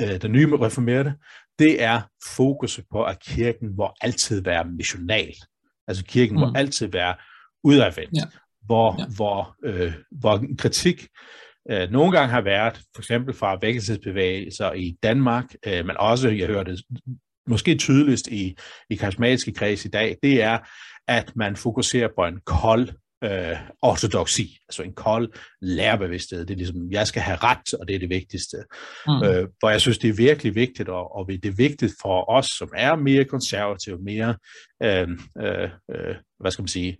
øh, 0.00 0.22
den 0.22 0.32
nye 0.32 0.56
reformerede, 0.56 1.14
det 1.58 1.82
er 1.82 2.00
fokus 2.36 2.80
på, 2.90 3.04
at 3.04 3.20
kirken 3.20 3.76
må 3.76 3.92
altid 4.00 4.42
være 4.42 4.64
missional. 4.64 5.34
Altså 5.88 6.04
kirken 6.04 6.36
mm. 6.36 6.40
må 6.40 6.52
altid 6.56 6.86
være 6.86 7.14
udadvendt. 7.64 8.16
Ja. 8.16 8.24
Hvor, 8.62 8.96
ja. 8.98 9.06
hvor, 9.16 9.56
øh, 9.64 9.92
hvor 10.10 10.44
kritik 10.58 11.08
øh, 11.70 11.90
nogle 11.90 12.12
gange 12.12 12.30
har 12.30 12.40
været, 12.40 12.80
for 12.94 13.00
eksempel 13.02 13.34
fra 13.34 13.58
vækkelsesbevægelser 13.60 14.72
i 14.72 14.96
Danmark, 15.02 15.44
øh, 15.66 15.86
men 15.86 15.96
også, 15.96 16.28
jeg 16.28 16.46
hørte 16.46 16.72
det 16.72 16.82
måske 17.46 17.74
tydeligst 17.74 18.28
i, 18.28 18.56
i 18.90 18.94
karismatiske 18.94 19.52
kreds 19.52 19.84
i 19.84 19.88
dag, 19.88 20.16
det 20.22 20.42
er, 20.42 20.58
at 21.08 21.36
man 21.36 21.56
fokuserer 21.56 22.08
på 22.16 22.24
en 22.26 22.40
kold 22.46 22.88
øh, 23.24 23.56
ortodoksi, 23.82 24.58
altså 24.68 24.82
en 24.82 24.92
kold 24.92 25.32
lærerbevidsthed. 25.62 26.46
Det 26.46 26.54
er 26.54 26.58
ligesom, 26.58 26.90
jeg 26.90 27.06
skal 27.06 27.22
have 27.22 27.38
ret, 27.42 27.74
og 27.74 27.88
det 27.88 27.94
er 27.94 27.98
det 27.98 28.10
vigtigste. 28.10 28.56
Mm. 29.06 29.22
Øh, 29.24 29.48
hvor 29.58 29.70
jeg 29.70 29.80
synes, 29.80 29.98
det 29.98 30.10
er 30.10 30.14
virkelig 30.14 30.54
vigtigt, 30.54 30.88
og, 30.88 31.16
og 31.16 31.28
det 31.28 31.44
er 31.46 31.56
vigtigt 31.56 31.94
for 32.02 32.30
os, 32.30 32.46
som 32.46 32.70
er 32.76 32.96
mere 32.96 33.24
konservative, 33.24 33.98
mere, 33.98 34.36
øh, 34.82 35.08
øh, 35.42 35.70
øh, 35.94 36.16
hvad 36.40 36.50
skal 36.50 36.62
man 36.62 36.68
sige, 36.68 36.98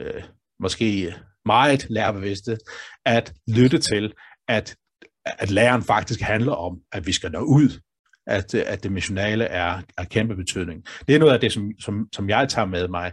øh, 0.00 0.22
måske 0.60 1.14
meget 1.44 1.86
lærerbevidste, 1.90 2.58
at 3.06 3.32
lytte 3.48 3.78
til, 3.78 4.12
at, 4.48 4.76
at 5.24 5.50
læren 5.50 5.82
faktisk 5.82 6.20
handler 6.20 6.52
om, 6.52 6.78
at 6.92 7.06
vi 7.06 7.12
skal 7.12 7.32
nå 7.32 7.40
ud, 7.40 7.80
at, 8.26 8.54
at 8.54 8.82
det 8.82 8.92
missionale 8.92 9.44
er, 9.44 9.82
er 9.98 10.04
kæmpe 10.04 10.36
betydning. 10.36 10.84
Det 11.08 11.14
er 11.14 11.18
noget 11.18 11.34
af 11.34 11.40
det, 11.40 11.52
som, 11.52 11.70
som, 11.80 12.08
som 12.14 12.28
jeg 12.28 12.48
tager 12.48 12.66
med 12.66 12.88
mig. 12.88 13.12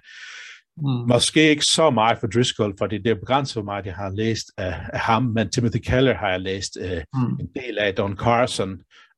Mm. 0.78 1.08
Måske 1.08 1.50
ikke 1.50 1.66
så 1.66 1.90
meget 1.90 2.18
for 2.20 2.28
Driscoll, 2.28 2.74
for 2.78 2.88
det 2.88 3.08
er 3.08 3.16
begrænset 3.16 3.66
mig, 3.66 3.86
jeg 3.86 3.96
har 3.96 4.10
læst 4.10 4.46
af, 4.58 4.76
af 4.94 5.00
ham, 5.00 5.24
men 5.24 5.50
Timothy 5.52 5.78
Keller 5.78 6.16
har 6.16 6.30
jeg 6.30 6.40
læst 6.40 6.78
uh, 6.82 7.22
mm. 7.22 7.40
en 7.40 7.48
del 7.56 7.78
af, 7.78 7.96
Don 7.96 8.18
Carson 8.18 8.72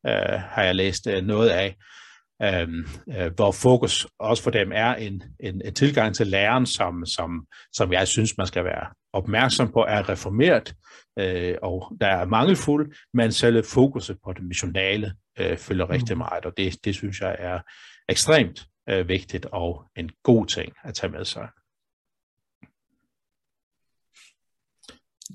uh, 0.08 0.40
har 0.40 0.64
jeg 0.64 0.76
læst 0.76 1.08
uh, 1.08 1.24
noget 1.24 1.50
af, 1.50 1.76
um, 2.64 2.86
uh, 3.08 3.34
hvor 3.36 3.52
fokus 3.52 4.08
også 4.20 4.44
for 4.44 4.52
dem 4.52 4.72
er 4.74 4.96
en, 4.96 5.24
en, 5.40 5.62
en 5.66 5.74
tilgang 5.74 6.16
til 6.16 6.28
læren, 6.28 6.66
som, 6.66 7.06
som, 7.06 7.46
som 7.74 7.94
jeg 7.94 8.08
synes, 8.08 8.38
man 8.38 8.48
skal 8.48 8.64
være 8.64 8.88
opmærksom 9.14 9.72
på, 9.72 9.86
er 9.88 10.10
reformeret, 10.10 10.74
uh, 11.22 11.70
og 11.70 11.98
der 12.02 12.08
er 12.08 12.26
mangelfuld, 12.26 12.96
men 13.14 13.32
selv 13.32 13.66
fokuset 13.66 14.18
på 14.26 14.34
det 14.34 14.44
missionale 14.44 15.14
uh, 15.40 15.58
følger 15.58 15.86
mm. 15.86 15.92
rigtig 15.92 16.18
meget, 16.18 16.46
og 16.46 16.54
det, 16.58 16.78
det 16.86 16.96
synes 16.96 17.22
jeg 17.22 17.36
er 17.40 17.60
ekstremt 18.10 18.66
øh, 18.90 19.08
vigtigt 19.08 19.46
og 19.46 19.86
en 19.96 20.12
god 20.24 20.48
ting 20.48 20.74
at 20.84 20.94
tage 20.94 21.12
med 21.12 21.26
sig. 21.26 21.50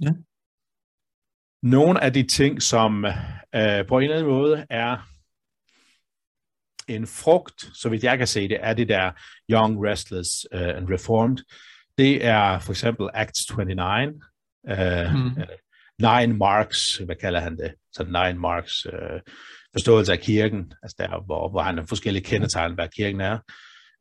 Ja. 0.00 0.12
Nogle 1.62 2.02
af 2.02 2.12
de 2.12 2.26
ting, 2.26 2.62
som 2.62 3.04
øh, 3.54 3.86
på 3.86 3.98
en 3.98 4.02
eller 4.02 4.16
anden 4.16 4.32
måde 4.32 4.66
er 4.70 5.10
en 6.88 7.06
frugt, 7.06 7.70
så 7.74 7.88
vidt 7.88 8.04
jeg 8.04 8.18
kan 8.18 8.26
se 8.26 8.48
det, 8.48 8.58
er 8.60 8.74
det 8.74 8.88
der 8.88 9.12
Young, 9.50 9.86
Restless 9.86 10.46
uh, 10.54 10.60
and 10.60 10.88
Reformed. 10.90 11.38
Det 11.98 12.24
er 12.24 12.58
for 12.58 12.72
eksempel 12.72 13.08
Acts 13.14 13.50
29, 13.56 14.20
uh, 14.70 15.14
mm. 15.14 15.42
Nine 15.98 16.38
Marks, 16.38 16.96
hvad 16.96 17.16
kalder 17.16 17.40
han 17.40 17.56
det? 17.56 17.74
Så 17.92 18.04
Nine 18.04 18.38
Marks 18.38 18.86
uh, 18.86 19.20
forståelse 19.72 20.12
af 20.12 20.20
kirken, 20.20 20.72
altså 20.82 20.96
der, 20.98 21.24
hvor, 21.24 21.50
hvor 21.50 21.62
han 21.62 21.78
har 21.78 21.86
forskellige 21.86 22.24
kendetegn, 22.24 22.74
hvad 22.74 22.88
kirken 22.96 23.20
er, 23.20 23.38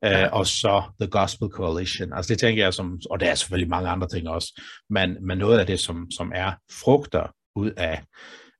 ja. 0.02 0.26
uh, 0.26 0.32
og 0.38 0.46
så 0.46 0.82
The 1.00 1.10
Gospel 1.10 1.48
Coalition. 1.48 2.12
Altså 2.12 2.28
det 2.28 2.40
tænker 2.40 2.64
jeg 2.64 2.74
som, 2.74 3.00
og 3.10 3.20
der 3.20 3.30
er 3.30 3.34
selvfølgelig 3.34 3.70
mange 3.70 3.88
andre 3.88 4.08
ting 4.08 4.28
også, 4.28 4.62
men, 4.90 5.26
men 5.26 5.38
noget 5.38 5.58
af 5.58 5.66
det, 5.66 5.80
som, 5.80 6.10
som 6.10 6.32
er 6.34 6.52
frugter 6.72 7.34
ud 7.56 7.70
af, 7.70 8.02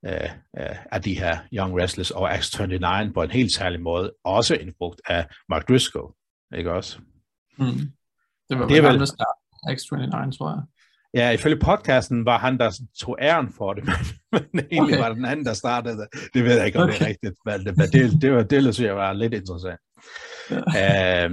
uh, 0.09 0.31
uh, 0.61 0.77
af 0.93 1.03
de 1.03 1.19
her 1.19 1.39
Young 1.53 1.83
Restless 1.83 2.11
og 2.11 2.35
X29 2.35 3.13
på 3.13 3.23
en 3.23 3.31
helt 3.31 3.53
særlig 3.53 3.81
måde, 3.81 4.13
også 4.25 4.55
en 4.55 4.75
frugt 4.79 5.01
af 5.09 5.27
Mark 5.49 5.69
Driscoll, 5.69 6.15
ikke 6.57 6.73
også? 6.73 6.99
Mm. 7.59 7.93
Det 8.49 8.59
var 8.59 8.69
det 8.69 8.83
vel, 8.83 9.03
X29, 9.71 10.39
tror 10.39 10.51
jeg. 10.51 10.63
Ja, 11.15 11.31
ifølge 11.31 11.57
podcasten 11.57 12.25
var 12.25 12.39
han, 12.39 12.59
der 12.59 12.81
tog 13.01 13.17
æren 13.21 13.53
for 13.53 13.73
det, 13.73 13.85
men, 14.33 14.43
men 14.53 14.65
egentlig 14.73 14.95
okay. 14.95 15.09
var 15.09 15.15
den 15.15 15.25
anden, 15.25 15.47
der 15.47 15.53
startede 15.53 15.97
det. 15.97 16.09
Det 16.35 16.45
ved 16.45 16.57
jeg 16.57 16.67
ikke, 16.67 16.79
om 16.79 16.89
okay. 16.89 16.99
det 16.99 17.03
er 17.03 17.09
rigtigt, 17.09 17.35
men, 17.45 17.61
men 17.65 17.89
det, 17.93 18.23
det, 18.23 18.33
var, 18.33 18.43
det 18.43 18.75
synes 18.75 18.81
jeg 18.81 18.97
var 18.97 19.13
lidt 19.13 19.35
interessant. 19.35 19.81
Ja. 20.51 21.27
Uh, 21.27 21.33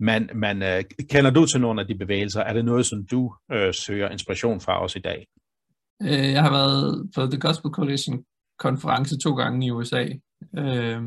men, 0.00 0.30
men 0.34 0.62
uh, 0.62 1.06
kender 1.10 1.30
du 1.30 1.46
til 1.46 1.60
nogle 1.60 1.80
af 1.80 1.86
de 1.86 1.94
bevægelser? 1.94 2.40
Er 2.40 2.52
det 2.52 2.64
noget, 2.64 2.86
som 2.86 3.06
du 3.10 3.34
uh, 3.54 3.72
søger 3.72 4.08
inspiration 4.08 4.60
fra 4.60 4.84
os 4.84 4.96
i 4.96 4.98
dag? 4.98 5.26
Uh, 6.04 6.32
jeg 6.32 6.42
har 6.42 6.50
været 6.50 7.10
på 7.14 7.26
The 7.26 7.40
Gospel 7.40 7.70
Coalition 7.70 8.24
konference 8.58 9.18
to 9.18 9.34
gange 9.34 9.66
i 9.66 9.70
USA. 9.70 10.04
Uh, 10.58 11.02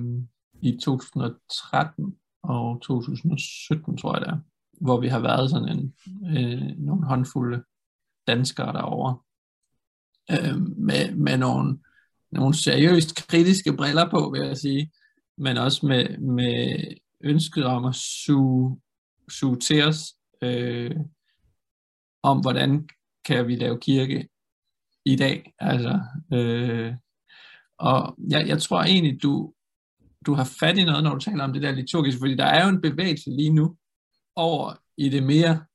I 0.62 0.78
2013 0.84 2.16
og 2.44 2.82
2017, 2.82 3.98
tror 3.98 4.16
jeg 4.16 4.22
det 4.22 4.30
er. 4.30 4.38
Hvor 4.82 5.00
vi 5.00 5.08
har 5.08 5.20
været 5.20 5.50
sådan 5.50 5.70
en, 5.70 5.94
uh, 6.22 6.86
nogle 6.86 7.06
håndfulde 7.06 7.64
danskere 8.28 8.74
derovre, 8.74 9.18
øh, 10.32 10.62
med, 10.78 11.16
med 11.16 11.38
nogle, 11.38 11.80
nogle 12.32 12.56
seriøst 12.56 13.28
kritiske 13.28 13.76
briller 13.78 14.10
på, 14.10 14.30
vil 14.34 14.48
jeg 14.48 14.58
sige, 14.58 14.92
men 15.38 15.58
også 15.58 15.86
med, 15.86 16.18
med 16.18 16.84
ønsket 17.24 17.66
om 17.66 17.86
at 17.86 17.96
suge, 17.96 18.82
suge 19.30 19.60
til 19.60 19.84
os, 19.84 20.16
øh, 20.42 20.96
om 22.24 22.42
hvordan 22.42 22.90
kan 23.26 23.48
vi 23.48 23.56
lave 23.56 23.80
kirke 23.80 24.30
i 25.06 25.16
dag. 25.16 25.54
Altså, 25.60 26.00
øh, 26.34 26.94
og 27.78 28.16
jeg, 28.30 28.48
jeg 28.48 28.62
tror 28.62 28.84
egentlig, 28.84 29.24
du, 29.24 29.54
du 30.26 30.34
har 30.34 30.56
fat 30.60 30.78
i 30.78 30.84
noget, 30.84 31.04
når 31.04 31.14
du 31.14 31.20
taler 31.20 31.44
om 31.44 31.54
det 31.54 31.62
der 31.62 31.72
liturgiske, 31.72 32.20
fordi 32.20 32.36
der 32.36 32.46
er 32.46 32.64
jo 32.64 32.70
en 32.70 32.82
bevægelse 32.82 33.30
lige 33.30 33.54
nu 33.54 33.78
over 34.36 34.74
i 34.98 35.10
det 35.10 35.24
mere 35.24 35.66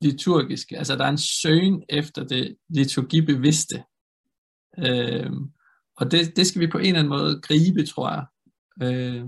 liturgiske. 0.00 0.78
Altså 0.78 0.96
der 0.96 1.04
er 1.04 1.08
en 1.08 1.18
søgen 1.18 1.82
efter 1.88 2.24
det 2.24 2.56
liturgibevidste. 2.68 3.82
Øh, 4.78 5.30
og 5.96 6.10
det, 6.10 6.36
det 6.36 6.46
skal 6.46 6.60
vi 6.60 6.66
på 6.66 6.78
en 6.78 6.86
eller 6.86 6.98
anden 6.98 7.08
måde 7.08 7.40
gribe, 7.42 7.86
tror 7.86 8.10
jeg. 8.10 8.24
Øh, 8.82 9.24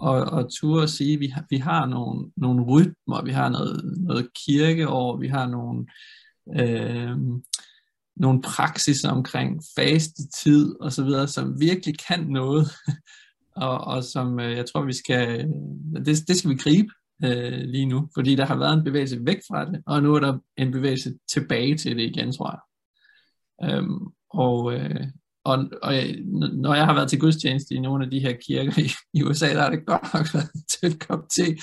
og, 0.00 0.24
og 0.24 0.52
ture 0.52 0.82
at 0.82 0.90
sige, 0.90 1.14
at 1.14 1.20
vi 1.20 1.26
har, 1.26 1.44
vi 1.50 1.56
har 1.56 1.86
nogle, 1.86 2.30
nogle 2.36 2.62
rytmer, 2.62 3.24
vi 3.24 3.30
har 3.30 3.48
noget, 3.48 3.94
noget 3.96 4.28
kirkeår, 4.46 5.16
vi 5.16 5.28
har 5.28 5.46
nogle, 5.46 5.86
øh, 6.60 7.16
nogle 8.16 8.42
praksiser 8.42 9.10
omkring 9.10 9.62
fastetid 9.78 10.80
og 10.80 10.92
så 10.92 11.04
videre, 11.04 11.28
som 11.28 11.60
virkelig 11.60 11.98
kan 12.08 12.26
noget, 12.26 12.68
og, 13.66 13.80
og 13.80 14.04
som 14.04 14.40
øh, 14.40 14.56
jeg 14.56 14.66
tror, 14.66 14.84
vi 14.84 14.92
skal, 14.92 15.48
det, 16.06 16.28
det 16.28 16.36
skal 16.36 16.50
vi 16.50 16.56
gribe 16.56 16.88
øh, 17.24 17.58
lige 17.58 17.86
nu, 17.86 18.08
fordi 18.14 18.34
der 18.34 18.44
har 18.44 18.56
været 18.56 18.78
en 18.78 18.84
bevægelse 18.84 19.18
væk 19.26 19.38
fra 19.48 19.64
det, 19.64 19.82
og 19.86 20.02
nu 20.02 20.14
er 20.14 20.20
der 20.20 20.38
en 20.56 20.72
bevægelse 20.72 21.14
tilbage 21.32 21.76
til 21.76 21.96
det 21.96 22.02
igen, 22.02 22.32
tror 22.32 22.50
jeg. 22.50 22.60
Øhm, 23.70 23.98
og, 24.30 24.74
øh, 24.74 25.06
og, 25.44 25.58
og 25.82 25.94
når 26.52 26.74
jeg 26.74 26.84
har 26.84 26.94
været 26.94 27.08
til 27.08 27.20
gudstjeneste 27.20 27.74
i 27.74 27.80
nogle 27.80 28.04
af 28.04 28.10
de 28.10 28.20
her 28.20 28.36
kirker 28.46 28.80
i, 28.80 28.90
i 29.18 29.22
USA, 29.22 29.48
der 29.54 29.62
har 29.62 29.70
det 29.70 29.86
godt 29.86 30.14
nok 30.14 30.34
været 30.34 30.50
til 30.70 30.88
et 30.88 31.00
kop 31.08 31.28
te, 31.30 31.56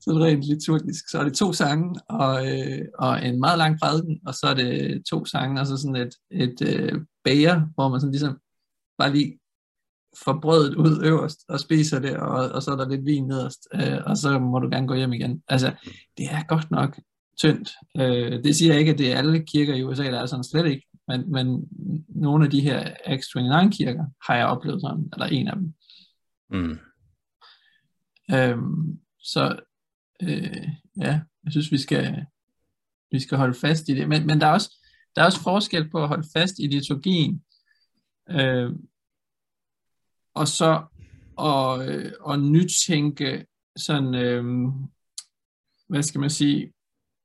sådan 0.00 0.22
rent 0.22 0.44
liturgisk. 0.44 1.10
Så 1.10 1.18
er 1.18 1.24
det 1.24 1.34
to 1.34 1.52
sange 1.52 2.00
og, 2.08 2.46
øh, 2.46 2.84
og 2.98 3.26
en 3.26 3.40
meget 3.40 3.58
lang 3.58 3.78
prædiken, 3.82 4.20
og 4.26 4.34
så 4.34 4.46
er 4.46 4.54
det 4.54 5.02
to 5.10 5.24
sange, 5.24 5.60
og 5.60 5.66
så 5.66 5.76
sådan 5.76 5.96
et, 5.96 6.14
et 6.30 6.62
øh, 6.68 7.00
bager, 7.24 7.60
hvor 7.74 7.88
man 7.88 8.00
sådan 8.00 8.12
ligesom 8.12 8.38
bare 8.98 9.12
lige 9.12 9.38
får 10.24 10.38
brødet 10.42 10.74
ud 10.74 11.04
øverst 11.04 11.44
og 11.48 11.60
spiser 11.60 11.98
det, 11.98 12.16
og, 12.16 12.48
og 12.48 12.62
så 12.62 12.70
er 12.70 12.76
der 12.76 12.88
lidt 12.88 13.04
vin 13.04 13.26
nederst, 13.26 13.68
øh, 13.74 13.98
og 14.06 14.16
så 14.16 14.38
må 14.38 14.58
du 14.58 14.68
gerne 14.68 14.88
gå 14.88 14.94
hjem 14.94 15.12
igen. 15.12 15.42
Altså, 15.48 15.74
det 16.18 16.26
er 16.26 16.46
godt 16.46 16.70
nok 16.70 17.00
tyndt. 17.38 17.70
Øh, 17.96 18.44
det 18.44 18.56
siger 18.56 18.72
jeg 18.72 18.80
ikke, 18.80 18.92
at 18.92 18.98
det 18.98 19.12
er 19.12 19.18
alle 19.18 19.46
kirker 19.46 19.74
i 19.74 19.82
USA, 19.82 20.04
der 20.04 20.20
er 20.20 20.26
sådan 20.26 20.44
slet 20.44 20.66
ikke, 20.66 20.86
men, 21.08 21.32
men 21.32 21.68
nogle 22.08 22.44
af 22.44 22.50
de 22.50 22.60
her 22.60 22.84
X29-kirker 22.84 24.04
har 24.26 24.36
jeg 24.36 24.46
oplevet 24.46 24.80
sådan, 24.80 25.08
eller 25.12 25.26
en 25.26 25.48
af 25.48 25.56
dem. 25.56 25.74
Mm. 26.50 26.78
Øhm, 28.34 28.98
så 29.20 29.56
øh, 30.22 30.68
ja, 30.96 31.20
jeg 31.44 31.52
synes, 31.52 31.72
vi 31.72 31.78
skal, 31.78 32.24
vi 33.10 33.20
skal 33.20 33.38
holde 33.38 33.54
fast 33.54 33.88
i 33.88 33.94
det. 33.94 34.08
Men, 34.08 34.26
men 34.26 34.40
der, 34.40 34.46
er 34.46 34.52
også, 34.52 34.86
der 35.16 35.22
er 35.22 35.26
også 35.26 35.42
forskel 35.42 35.90
på 35.90 36.02
at 36.02 36.08
holde 36.08 36.28
fast 36.32 36.54
i 36.58 36.66
liturgien, 36.66 37.42
øh, 38.30 38.70
og 40.34 40.48
så 40.48 40.82
og, 41.36 41.70
og 42.20 42.38
øh, 42.38 42.42
nytænke 42.42 43.46
sådan, 43.76 44.14
øh, 44.14 44.44
hvad 45.88 46.02
skal 46.02 46.20
man 46.20 46.30
sige, 46.30 46.72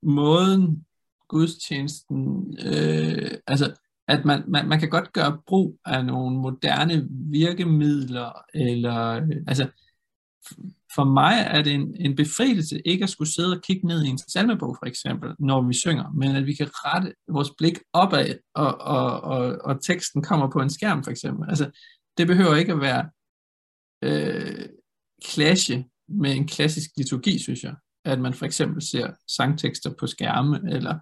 måden 0.02 0.86
gudstjenesten, 1.28 2.54
øh, 2.66 3.30
altså 3.46 3.74
at 4.08 4.24
man, 4.24 4.44
man, 4.48 4.68
man 4.68 4.80
kan 4.80 4.90
godt 4.90 5.12
gøre 5.12 5.40
brug 5.46 5.78
af 5.84 6.04
nogle 6.04 6.36
moderne 6.36 7.08
virkemidler, 7.10 8.32
eller 8.54 9.10
øh, 9.10 9.36
altså 9.46 9.68
for 10.94 11.04
mig 11.04 11.46
er 11.46 11.62
det 11.62 11.72
en, 11.72 11.96
en 12.00 12.16
befrielse 12.16 12.80
ikke 12.84 13.02
at 13.02 13.10
skulle 13.10 13.32
sidde 13.32 13.56
og 13.56 13.62
kigge 13.62 13.86
ned 13.86 14.04
i 14.04 14.08
en 14.08 14.18
salmebog 14.18 14.76
for 14.78 14.86
eksempel, 14.86 15.34
når 15.38 15.62
vi 15.62 15.74
synger, 15.74 16.12
men 16.14 16.36
at 16.36 16.46
vi 16.46 16.54
kan 16.54 16.68
rette 16.70 17.14
vores 17.28 17.50
blik 17.58 17.78
opad, 17.92 18.34
og, 18.54 18.80
og, 18.80 19.20
og, 19.20 19.58
og 19.64 19.84
teksten 19.84 20.22
kommer 20.22 20.50
på 20.50 20.60
en 20.60 20.70
skærm 20.70 21.04
for 21.04 21.10
eksempel. 21.10 21.48
Altså, 21.48 21.70
det 22.20 22.26
behøver 22.26 22.56
ikke 22.56 22.72
at 22.72 22.80
være 22.80 23.10
øh, 24.04 24.68
clashe 25.26 25.84
med 26.08 26.36
en 26.36 26.46
klassisk 26.46 26.90
liturgi, 26.96 27.38
synes 27.38 27.64
jeg. 27.64 27.74
At 28.04 28.20
man 28.20 28.34
for 28.34 28.46
eksempel 28.46 28.82
ser 28.82 29.10
sangtekster 29.36 29.90
på 29.98 30.06
skærme, 30.06 30.60
eller 30.70 30.94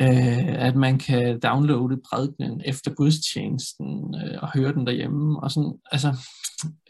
øh, 0.00 0.66
at 0.66 0.76
man 0.76 0.98
kan 0.98 1.40
downloade 1.40 2.00
prædikenen 2.10 2.62
efter 2.64 2.94
gudstjenesten 2.94 4.14
øh, 4.14 4.42
og 4.42 4.52
høre 4.52 4.72
den 4.72 4.86
derhjemme. 4.86 5.42
Og 5.42 5.50
sådan, 5.50 5.78
altså, 5.92 6.16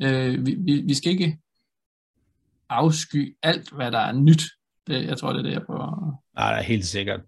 øh, 0.03 0.47
vi, 0.47 0.57
vi, 0.59 0.81
vi 0.81 0.95
skal 0.95 1.13
ikke 1.13 1.39
afsky 2.69 3.37
alt, 3.43 3.71
hvad 3.71 3.93
der 3.93 3.99
er 3.99 4.13
nyt. 4.13 4.43
Det, 4.87 5.07
jeg 5.07 5.19
tror, 5.19 5.33
det 5.33 5.39
er 5.39 5.43
det, 5.43 5.53
jeg 5.53 5.63
prøver. 5.67 6.21
Nej, 6.35 6.51
det 6.51 6.59
er 6.59 6.63
helt 6.63 6.87
sikkert. 6.87 7.21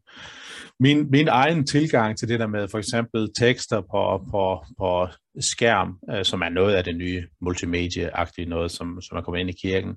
Min, 0.82 1.10
min 1.10 1.28
egen 1.28 1.66
tilgang 1.66 2.18
til 2.18 2.28
det 2.28 2.40
der 2.40 2.46
med 2.46 2.68
for 2.68 2.78
eksempel 2.78 3.28
tekster 3.38 3.80
på, 3.80 4.24
på, 4.30 4.64
på 4.78 5.08
skærm, 5.40 5.98
øh, 6.10 6.24
som 6.24 6.42
er 6.42 6.48
noget 6.48 6.74
af 6.74 6.84
det 6.84 6.96
nye 6.96 7.22
multimedie-agtige 7.40 8.48
noget, 8.48 8.70
som, 8.70 9.00
som 9.00 9.18
er 9.18 9.22
kommet 9.22 9.40
ind 9.40 9.50
i 9.50 9.60
kirken. 9.62 9.90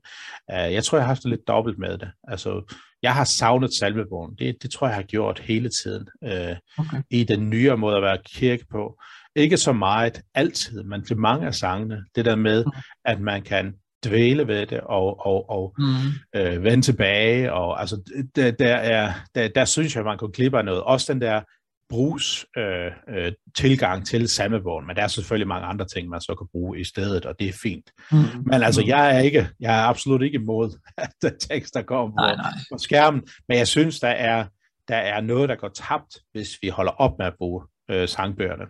Øh, 0.52 0.74
jeg 0.74 0.84
tror, 0.84 0.98
jeg 0.98 1.06
har 1.06 1.14
haft 1.14 1.24
det 1.24 1.30
lidt 1.30 1.48
dobbelt 1.48 1.80
med 1.80 1.98
det. 1.98 2.12
Altså, 2.28 2.76
jeg 3.02 3.14
har 3.14 3.24
savnet 3.24 3.74
salmebogen. 3.74 4.36
Det, 4.40 4.56
det 4.62 4.72
tror 4.72 4.88
jeg, 4.88 4.92
jeg 4.92 4.98
har 4.98 5.08
gjort 5.08 5.40
hele 5.40 5.70
tiden 5.70 6.08
øh, 6.24 6.56
okay. 6.78 7.02
i 7.10 7.24
den 7.24 7.50
nye 7.50 7.76
måde 7.76 7.96
at 7.96 8.04
være 8.04 8.18
kirke 8.36 8.66
på. 8.72 9.00
Ikke 9.36 9.58
så 9.58 9.74
meget 9.74 10.22
altid, 10.36 10.84
men 10.84 11.06
til 11.06 11.18
mange 11.18 11.48
af 11.48 11.56
sangene. 11.56 12.06
Det 12.16 12.26
der 12.26 12.36
med, 12.36 12.64
okay. 12.68 12.80
at 13.06 13.22
man 13.22 13.42
kan 13.42 13.74
dvæle 14.06 14.48
ved 14.48 14.66
det 14.66 14.80
og, 14.80 15.26
og, 15.26 15.50
og 15.50 15.76
mm. 15.78 16.40
øh, 16.40 16.64
vende 16.64 16.82
tilbage. 16.82 17.54
Og, 17.54 17.80
altså, 17.80 18.02
der, 18.36 18.52
der, 18.52 18.76
er, 18.76 19.14
der, 19.36 19.48
der 19.48 19.66
synes 19.66 19.96
jeg, 19.96 20.04
man 20.04 20.18
kunne 20.18 20.32
klippe 20.32 20.64
noget. 20.64 20.82
Også 20.82 21.14
den 21.14 21.22
der 21.22 21.42
brugs 21.90 22.46
øh, 22.58 22.92
øh, 23.10 23.32
tilgang 23.58 24.06
til 24.08 24.30
salmebogen, 24.30 24.88
men 24.88 24.96
der 24.96 25.04
er 25.04 25.08
selvfølgelig 25.08 25.48
mange 25.48 25.68
andre 25.68 25.86
ting, 25.86 26.10
man 26.10 26.22
så 26.22 26.36
kan 26.36 26.48
bruge 26.52 26.80
i 26.80 26.84
stedet, 26.84 27.26
og 27.26 27.36
det 27.40 27.48
er 27.48 27.54
fint. 27.62 27.92
Mm. 28.12 28.18
Men 28.46 28.64
altså, 28.64 28.82
mm. 28.82 28.88
jeg 28.88 29.16
er 29.16 29.20
ikke, 29.20 29.48
jeg 29.60 29.80
er 29.80 29.84
absolut 29.84 30.22
ikke 30.22 30.36
imod, 30.36 30.80
at 30.98 31.34
tekster 31.50 31.82
kommer 31.82 32.08
på, 32.08 32.22
nej, 32.22 32.36
nej. 32.36 32.52
på 32.72 32.78
skærmen, 32.78 33.24
men 33.48 33.58
jeg 33.58 33.68
synes, 33.68 34.00
der 34.00 34.08
er, 34.08 34.46
der 34.88 34.96
er 34.96 35.22
noget, 35.22 35.50
der 35.50 35.56
går 35.56 35.70
tabt, 35.76 36.18
hvis 36.32 36.50
vi 36.62 36.68
holder 36.68 36.92
op 36.92 37.18
med 37.18 37.26
at 37.26 37.34
bruge 37.38 37.64
øh, 37.92 38.08
sangbøgerne. 38.08 38.66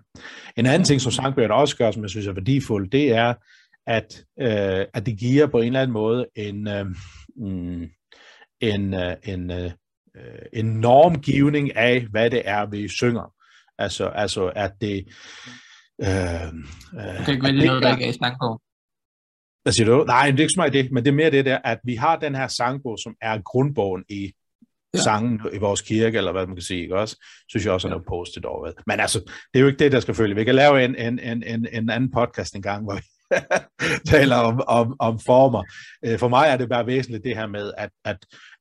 En 0.57 0.65
anden 0.65 0.83
ting, 0.83 1.01
som 1.01 1.11
sangbøgerne 1.11 1.53
også 1.53 1.77
gør, 1.77 1.91
som 1.91 2.01
jeg 2.01 2.09
synes 2.09 2.27
er 2.27 2.31
værdifuld, 2.31 2.89
det 2.89 3.11
er, 3.11 3.33
at, 3.87 4.23
øh, 4.39 4.85
at 4.93 5.05
det 5.05 5.17
giver 5.19 5.47
på 5.47 5.57
en 5.57 5.65
eller 5.65 5.81
anden 5.81 5.93
måde 5.93 6.25
en, 6.35 6.67
øh, 6.67 6.85
mm, 7.35 7.89
en, 8.59 8.93
øh, 8.93 9.15
en, 9.23 9.51
øh, 9.51 9.71
en 10.53 10.65
normgivning 10.65 11.75
af, 11.75 12.07
hvad 12.11 12.29
det 12.29 12.41
er, 12.45 12.65
vi 12.65 12.87
synger. 12.87 13.33
Altså, 13.77 14.05
altså 14.05 14.51
at 14.55 14.71
det... 14.81 15.05
Øh, 16.01 16.07
øh, 16.07 17.17
det 17.17 17.25
kan 17.25 17.33
ikke 17.33 17.43
være 17.43 17.65
noget, 17.65 17.83
der 17.83 17.91
ikke 17.91 18.05
er 18.05 18.09
i 18.09 18.13
sangbogen. 18.13 18.59
Hvad 19.63 19.73
siger 19.73 19.87
du? 19.87 20.03
Nej, 20.03 20.31
det 20.31 20.39
er 20.39 20.43
ikke 20.43 20.53
så 20.53 20.59
meget 20.59 20.73
det, 20.73 20.91
men 20.91 21.05
det 21.05 21.11
er 21.11 21.15
mere 21.15 21.31
det 21.31 21.45
der, 21.45 21.57
at 21.57 21.79
vi 21.83 21.95
har 21.95 22.15
den 22.15 22.35
her 22.35 22.47
sangbog, 22.47 22.99
som 23.03 23.15
er 23.21 23.41
grundbogen 23.41 24.03
i 24.09 24.31
ja. 24.93 24.99
sangen 24.99 25.41
i 25.53 25.57
vores 25.57 25.81
kirke, 25.81 26.17
eller 26.17 26.31
hvad 26.31 26.47
man 26.47 26.55
kan 26.55 26.63
sige, 26.63 26.81
ikke 26.81 26.95
også? 26.95 27.25
Synes 27.49 27.65
jeg 27.65 27.73
også 27.73 27.87
er 27.87 27.89
noget 27.89 28.05
postet 28.07 28.45
over. 28.45 28.71
Men 28.87 28.99
altså, 28.99 29.19
det 29.53 29.59
er 29.59 29.61
jo 29.61 29.67
ikke 29.67 29.79
det, 29.79 29.91
der 29.91 29.99
skal 29.99 30.13
følge. 30.13 30.35
Vi 30.35 30.43
kan 30.43 30.55
lave 30.55 30.85
en, 30.85 30.95
en, 30.95 31.19
en, 31.19 31.43
en, 31.43 31.67
en 31.71 31.89
anden 31.89 32.11
podcast 32.11 32.55
en 32.55 32.61
gang, 32.61 32.83
hvor 32.83 32.95
vi 32.95 33.01
taler 34.11 34.35
om, 34.35 34.61
om, 34.67 34.95
om 34.99 35.19
former. 35.19 35.63
Øh, 36.05 36.19
for 36.19 36.27
mig 36.27 36.47
er 36.47 36.57
det 36.57 36.69
bare 36.69 36.87
væsentligt 36.87 37.23
det 37.23 37.35
her 37.35 37.47
med, 37.47 37.71
at, 37.77 37.89
at, 38.05 38.17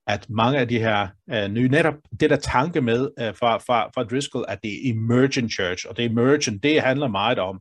at 0.07 0.27
mange 0.29 0.59
af 0.59 0.69
de 0.69 0.79
her 0.79 1.09
uh, 1.33 1.51
nye, 1.51 1.69
netop 1.69 1.95
det 2.21 2.31
der 2.31 2.37
tanke 2.37 2.81
med 2.81 3.01
uh, 3.01 3.37
fra, 3.37 3.59
fra, 3.59 3.91
fra 3.95 4.05
Driscoll, 4.05 4.45
at 4.49 4.59
det 4.63 4.73
er 4.73 4.93
emergent 4.93 5.53
church, 5.53 5.87
og 5.89 5.97
det 5.97 6.05
emergent, 6.05 6.63
det 6.63 6.83
handler 6.83 7.09
meget 7.09 7.39
om 7.39 7.61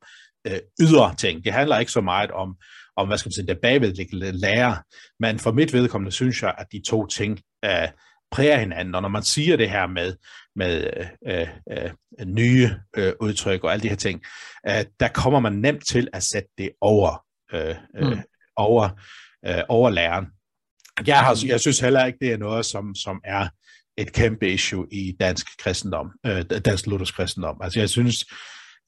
uh, 0.50 0.58
ydre 0.82 1.16
ting. 1.16 1.46
Det 1.46 1.54
handler 1.54 1.80
ikke 1.80 1.92
så 1.92 2.02
meget 2.02 2.32
om, 2.32 2.56
om 2.98 3.08
hvad 3.08 3.18
skal 3.18 3.28
man 3.28 3.34
sige, 3.34 3.48
det 3.48 3.60
bagvedliggende 3.62 4.32
lære, 4.32 4.78
men 5.20 5.40
for 5.40 5.52
mit 5.52 5.74
vedkommende 5.74 6.12
synes 6.12 6.42
jeg, 6.42 6.54
at 6.58 6.68
de 6.72 6.82
to 6.88 7.06
ting 7.08 7.40
uh, 7.66 7.90
præger 8.34 8.60
hinanden, 8.60 8.96
og 8.96 9.02
når 9.02 9.10
man 9.10 9.24
siger 9.24 9.58
det 9.58 9.70
her 9.70 9.88
med, 9.88 10.16
med 10.56 10.90
øh, 11.28 11.48
øh, 11.72 12.26
nye 12.26 12.70
øh, 12.98 13.14
udtryk 13.20 13.64
og 13.64 13.74
alle 13.74 13.84
de 13.84 13.90
her 13.90 13.96
ting, 13.96 14.22
øh, 14.70 14.86
der 15.00 15.08
kommer 15.08 15.40
man 15.40 15.54
nemt 15.54 15.88
til 15.88 16.08
at 16.14 16.24
sætte 16.24 16.50
det 16.58 16.70
over, 16.82 17.26
øh, 17.54 17.76
øh, 17.98 18.08
mm. 18.12 18.20
over, 18.56 18.90
øh, 19.46 19.62
over 19.70 19.90
læreren. 19.90 20.26
Jeg, 21.08 21.20
har, 21.20 21.44
jeg 21.46 21.60
synes 21.60 21.80
heller 21.80 22.06
ikke, 22.06 22.18
det 22.22 22.32
er 22.32 22.38
noget, 22.38 22.66
som, 22.66 22.96
som 22.96 23.22
er 23.24 23.48
et 23.98 24.14
kæmpe 24.14 24.50
issue 24.50 24.88
i 24.92 25.16
dansk 25.20 25.48
kristendom, 25.60 26.12
øh, 26.26 26.42
dansk 26.66 26.88
luthersk 26.88 27.16
kristendom. 27.16 27.58
Altså 27.62 27.80
jeg 27.80 27.90
synes, 27.90 28.26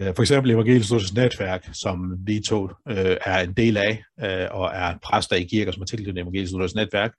for 0.02 0.22
eksempel 0.22 0.52
Evangelisk 0.52 1.14
Netværk, 1.14 1.70
som 1.74 2.18
vi 2.26 2.40
to 2.40 2.70
øh, 2.90 3.18
er 3.26 3.40
en 3.40 3.54
del 3.54 3.78
af, 3.78 4.04
øh, 4.24 4.48
og 4.52 4.72
er 4.74 4.98
præster 5.04 5.36
i 5.36 5.44
kirker, 5.44 5.72
som 5.72 5.82
er 5.82 5.86
tilknyttet 5.86 6.22
Evangelisk 6.22 6.76
Netværk, 6.76 7.14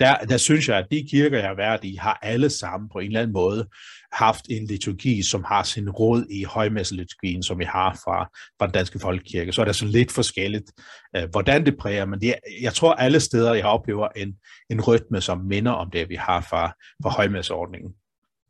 der, 0.00 0.16
der 0.16 0.36
synes 0.36 0.68
jeg, 0.68 0.78
at 0.78 0.86
de 0.90 1.06
kirker, 1.10 1.38
jeg 1.38 1.48
har 1.48 1.54
været 1.54 1.84
i, 1.84 1.94
har 1.94 2.18
alle 2.22 2.50
sammen 2.50 2.88
på 2.92 2.98
en 2.98 3.06
eller 3.06 3.20
anden 3.20 3.32
måde 3.32 3.68
haft 4.12 4.44
en 4.50 4.66
liturgi, 4.66 5.22
som 5.22 5.44
har 5.44 5.62
sin 5.62 5.90
råd 5.90 6.26
i 6.30 6.44
højmesseliturgien, 6.44 7.42
som 7.42 7.58
vi 7.58 7.64
har 7.64 8.00
fra, 8.04 8.24
fra 8.58 8.66
den 8.66 8.74
danske 8.74 8.98
folkekirke. 8.98 9.52
Så 9.52 9.60
er 9.60 9.64
det 9.64 9.76
så 9.76 9.86
lidt 9.86 10.12
forskelligt, 10.12 10.72
øh, 11.16 11.30
hvordan 11.30 11.66
det 11.66 11.76
præger, 11.76 12.04
men 12.04 12.20
det, 12.20 12.34
jeg 12.62 12.74
tror 12.74 12.94
alle 12.94 13.20
steder, 13.20 13.54
jeg 13.54 13.64
oplever 13.64 14.08
en, 14.16 14.36
en 14.70 14.80
rytme, 14.80 15.20
som 15.20 15.38
minder 15.38 15.72
om 15.72 15.90
det, 15.90 16.08
vi 16.08 16.14
har 16.14 16.40
fra, 16.40 16.72
fra 17.02 17.10
højmesseordningen. 17.10 17.92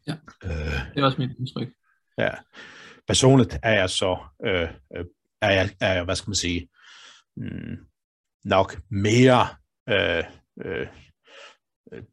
Ja, 0.07 0.15
øh, 0.45 0.51
det 0.95 1.01
er 1.01 1.05
også 1.05 1.19
mit 1.19 1.31
indtryk. 1.39 1.69
Ja. 2.19 2.31
Personligt 3.11 3.59
er 3.63 3.73
jeg 3.73 3.91
så, 3.91 4.19
øh, 4.47 4.69
øh, 4.97 5.05
er, 5.43 5.51
jeg, 5.51 5.71
er 5.81 5.93
jeg, 5.93 6.05
hvad 6.05 6.17
skal 6.17 6.31
man 6.31 6.35
sige, 6.35 6.69
mm, 7.37 7.77
nok 8.45 8.81
mere 8.91 9.49
øh, 9.89 10.25
øh, 10.65 10.87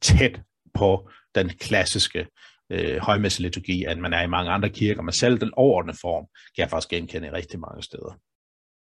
tæt 0.01 0.41
på 0.73 1.09
den 1.35 1.49
klassiske 1.49 2.27
øh, 2.71 2.97
højmesseliturgi, 2.97 3.85
end 3.85 3.99
man 3.99 4.13
er 4.13 4.21
i 4.21 4.27
mange 4.27 4.51
andre 4.51 4.69
kirker, 4.69 5.01
men 5.01 5.13
selv 5.13 5.39
den 5.39 5.51
overordnede 5.53 5.97
form 6.01 6.25
kan 6.55 6.61
jeg 6.61 6.69
faktisk 6.69 6.89
genkende 6.89 7.27
i 7.27 7.31
rigtig 7.31 7.59
mange 7.59 7.83
steder. 7.83 8.19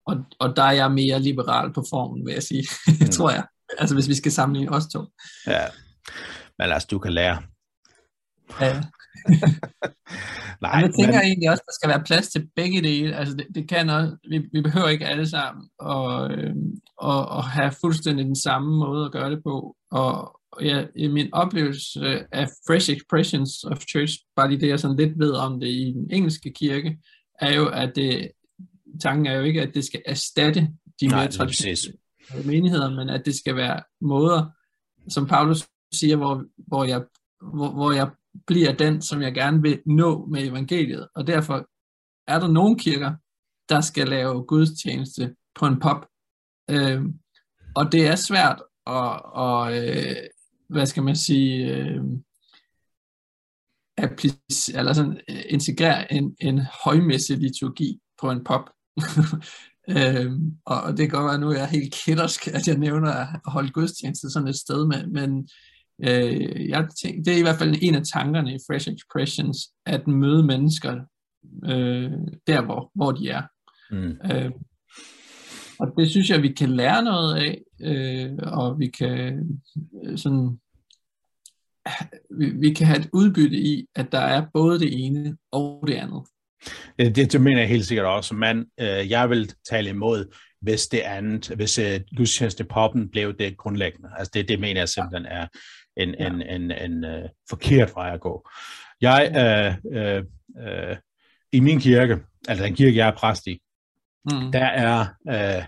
Og, 0.07 0.15
og 0.39 0.55
der 0.55 0.63
er 0.63 0.71
jeg 0.71 0.91
mere 0.91 1.19
liberal 1.19 1.73
på 1.73 1.83
formen, 1.89 2.25
vil 2.25 2.33
jeg 2.33 2.43
sige, 2.43 2.63
mm. 3.01 3.07
tror 3.07 3.31
jeg. 3.31 3.45
Altså 3.77 3.95
hvis 3.95 4.07
vi 4.07 4.15
skal 4.15 4.31
sammenligne 4.31 4.75
os 4.75 4.87
to. 4.87 4.99
Ja, 5.47 5.65
men 6.59 6.71
altså 6.71 6.87
du 6.91 6.99
kan 6.99 7.13
lære. 7.13 7.43
Ja. 8.61 8.83
Nej, 10.61 10.71
jeg 10.71 10.91
tænker 10.99 11.19
men... 11.19 11.21
egentlig 11.21 11.49
også, 11.51 11.61
at 11.61 11.67
der 11.67 11.77
skal 11.79 11.89
være 11.89 12.03
plads 12.05 12.27
til 12.27 12.47
begge 12.55 12.81
dele. 12.81 13.15
Altså 13.15 13.35
det, 13.35 13.47
det 13.55 13.69
kan 13.69 13.89
også, 13.89 14.15
vi, 14.29 14.37
vi 14.53 14.61
behøver 14.61 14.87
ikke 14.87 15.05
alle 15.05 15.29
sammen 15.29 15.69
at, 15.81 16.31
øh, 16.31 16.55
at, 17.03 17.21
at 17.37 17.43
have 17.43 17.71
fuldstændig 17.81 18.25
den 18.25 18.35
samme 18.35 18.77
måde 18.77 19.05
at 19.05 19.11
gøre 19.11 19.31
det 19.31 19.43
på. 19.43 19.75
Og, 19.91 20.39
ja, 20.61 20.85
i 20.95 21.07
min 21.07 21.33
oplevelse 21.33 22.25
af 22.31 22.47
Fresh 22.67 22.91
Expressions 22.91 23.63
of 23.63 23.83
Church, 23.91 24.13
bare 24.35 24.49
lige 24.49 24.61
det 24.61 24.67
jeg 24.67 24.79
sådan 24.79 24.97
lidt 24.97 25.19
ved 25.19 25.31
om 25.31 25.59
det 25.59 25.67
i 25.67 25.93
den 25.95 26.07
engelske 26.11 26.53
kirke, 26.53 26.97
er 27.39 27.55
jo, 27.55 27.67
at 27.67 27.95
det, 27.95 28.31
tanken 29.01 29.25
er 29.25 29.33
jo 29.33 29.43
ikke, 29.43 29.61
at 29.61 29.75
det 29.75 29.85
skal 29.85 30.01
erstatte 30.05 30.69
de 31.01 31.09
mere 31.09 31.27
traditionelle 31.27 31.93
menigheder, 32.45 32.89
men 32.89 33.09
at 33.09 33.25
det 33.25 33.35
skal 33.35 33.55
være 33.55 33.81
måder, 34.01 34.45
som 35.09 35.27
Paulus 35.27 35.67
siger, 35.93 36.15
hvor, 36.15 36.43
hvor, 36.67 36.83
jeg, 36.83 37.01
hvor, 37.53 37.69
hvor 37.69 37.91
jeg 37.91 38.09
bliver 38.47 38.73
den, 38.73 39.01
som 39.01 39.21
jeg 39.21 39.33
gerne 39.33 39.61
vil 39.61 39.81
nå 39.85 40.25
med 40.25 40.47
evangeliet. 40.47 41.07
Og 41.15 41.27
derfor 41.27 41.67
er 42.27 42.39
der 42.39 42.47
nogle 42.47 42.79
kirker, 42.79 43.13
der 43.69 43.81
skal 43.81 44.07
lave 44.07 44.43
gudstjeneste 44.43 45.35
på 45.55 45.65
en 45.65 45.79
pop. 45.79 46.07
Øh, 46.71 47.01
og 47.75 47.91
det 47.91 48.07
er 48.07 48.15
svært 48.15 48.61
at, 48.87 49.21
at 49.37 49.89
øh, 49.89 50.15
hvad 50.69 50.85
skal 50.85 51.03
man 51.03 51.15
sige, 51.15 51.75
øh, 51.75 52.03
applic- 54.01 54.77
eller 54.77 54.93
sådan, 54.93 55.21
øh, 55.29 55.43
integrere 55.49 56.13
en, 56.13 56.35
en 56.39 56.61
højmæssig 56.83 57.37
liturgi 57.37 57.99
på 58.21 58.31
en 58.31 58.43
pop. 58.43 58.69
øh, 59.97 60.31
og 60.65 60.97
det 60.97 60.99
kan 60.99 61.09
godt 61.09 61.25
være, 61.25 61.33
at 61.33 61.39
nu 61.39 61.49
er 61.49 61.57
jeg 61.57 61.67
helt 61.67 61.95
kættersk, 62.05 62.47
at 62.47 62.67
jeg 62.67 62.77
nævner 62.77 63.11
at 63.11 63.27
holde 63.45 63.71
gudstjeneste 63.71 64.29
sådan 64.29 64.47
et 64.47 64.55
sted, 64.55 64.87
med, 64.87 65.07
men 65.07 65.49
øh, 66.03 66.69
jeg 66.69 66.87
tænker, 67.01 67.23
det 67.23 67.33
er 67.33 67.37
i 67.37 67.41
hvert 67.41 67.59
fald 67.59 67.75
en 67.81 67.95
af 67.95 68.03
tankerne 68.13 68.55
i 68.55 68.59
Fresh 68.67 68.89
Expressions, 68.89 69.57
at 69.85 70.07
møde 70.07 70.43
mennesker 70.43 70.93
øh, 71.65 72.11
der, 72.47 72.65
hvor, 72.65 72.91
hvor 72.95 73.11
de 73.11 73.29
er. 73.29 73.41
Mm. 73.91 74.17
Øh, 74.31 74.51
og 75.79 75.93
det 75.97 76.09
synes 76.09 76.29
jeg, 76.29 76.41
vi 76.41 76.51
kan 76.53 76.69
lære 76.69 77.03
noget 77.03 77.35
af, 77.35 77.61
øh, 77.81 78.31
og 78.41 78.79
vi 78.79 78.87
kan 78.87 79.49
øh, 80.03 80.17
sådan, 80.17 80.59
vi, 82.39 82.49
vi 82.49 82.73
kan 82.73 82.87
have 82.87 82.99
et 82.99 83.09
udbytte 83.13 83.57
i, 83.57 83.85
at 83.95 84.11
der 84.11 84.19
er 84.19 84.45
både 84.53 84.79
det 84.79 85.05
ene 85.05 85.37
og 85.51 85.83
det 85.87 85.93
andet. 85.93 86.23
Det, 87.15 87.31
det 87.31 87.41
mener 87.41 87.59
jeg 87.59 87.69
helt 87.69 87.85
sikkert 87.85 88.05
også, 88.05 88.35
men 88.35 88.65
øh, 88.79 89.09
jeg 89.09 89.29
vil 89.29 89.51
tale 89.69 89.89
imod, 89.89 90.35
hvis 90.61 90.87
det 90.87 90.99
andet, 90.99 91.47
hvis 91.55 91.79
øh, 91.79 91.99
gudstjeneste 92.17 92.63
poppen 92.63 93.09
blev 93.09 93.37
det 93.37 93.57
grundlæggende. 93.57 94.09
Altså 94.17 94.31
det, 94.33 94.49
det 94.49 94.59
mener 94.59 94.81
jeg 94.81 94.89
simpelthen 94.89 95.25
er 95.25 95.47
en, 95.97 96.15
ja. 96.19 96.27
en, 96.27 96.41
en, 96.41 96.71
en 96.71 97.03
uh, 97.03 97.29
forkert 97.49 97.91
vej 97.95 98.13
at 98.13 98.21
gå. 98.21 98.49
Jeg, 99.01 99.31
øh, 99.35 99.97
øh, 100.01 100.23
øh, 100.59 100.97
i 101.51 101.59
min 101.59 101.79
kirke, 101.79 102.17
altså 102.47 102.65
den 102.65 102.75
kirke, 102.75 102.97
jeg 102.97 103.07
er 103.07 103.15
præst 103.15 103.47
i, 103.47 103.61
mm. 104.31 104.51
der 104.51 104.65
er, 104.65 104.99
øh, 105.29 105.63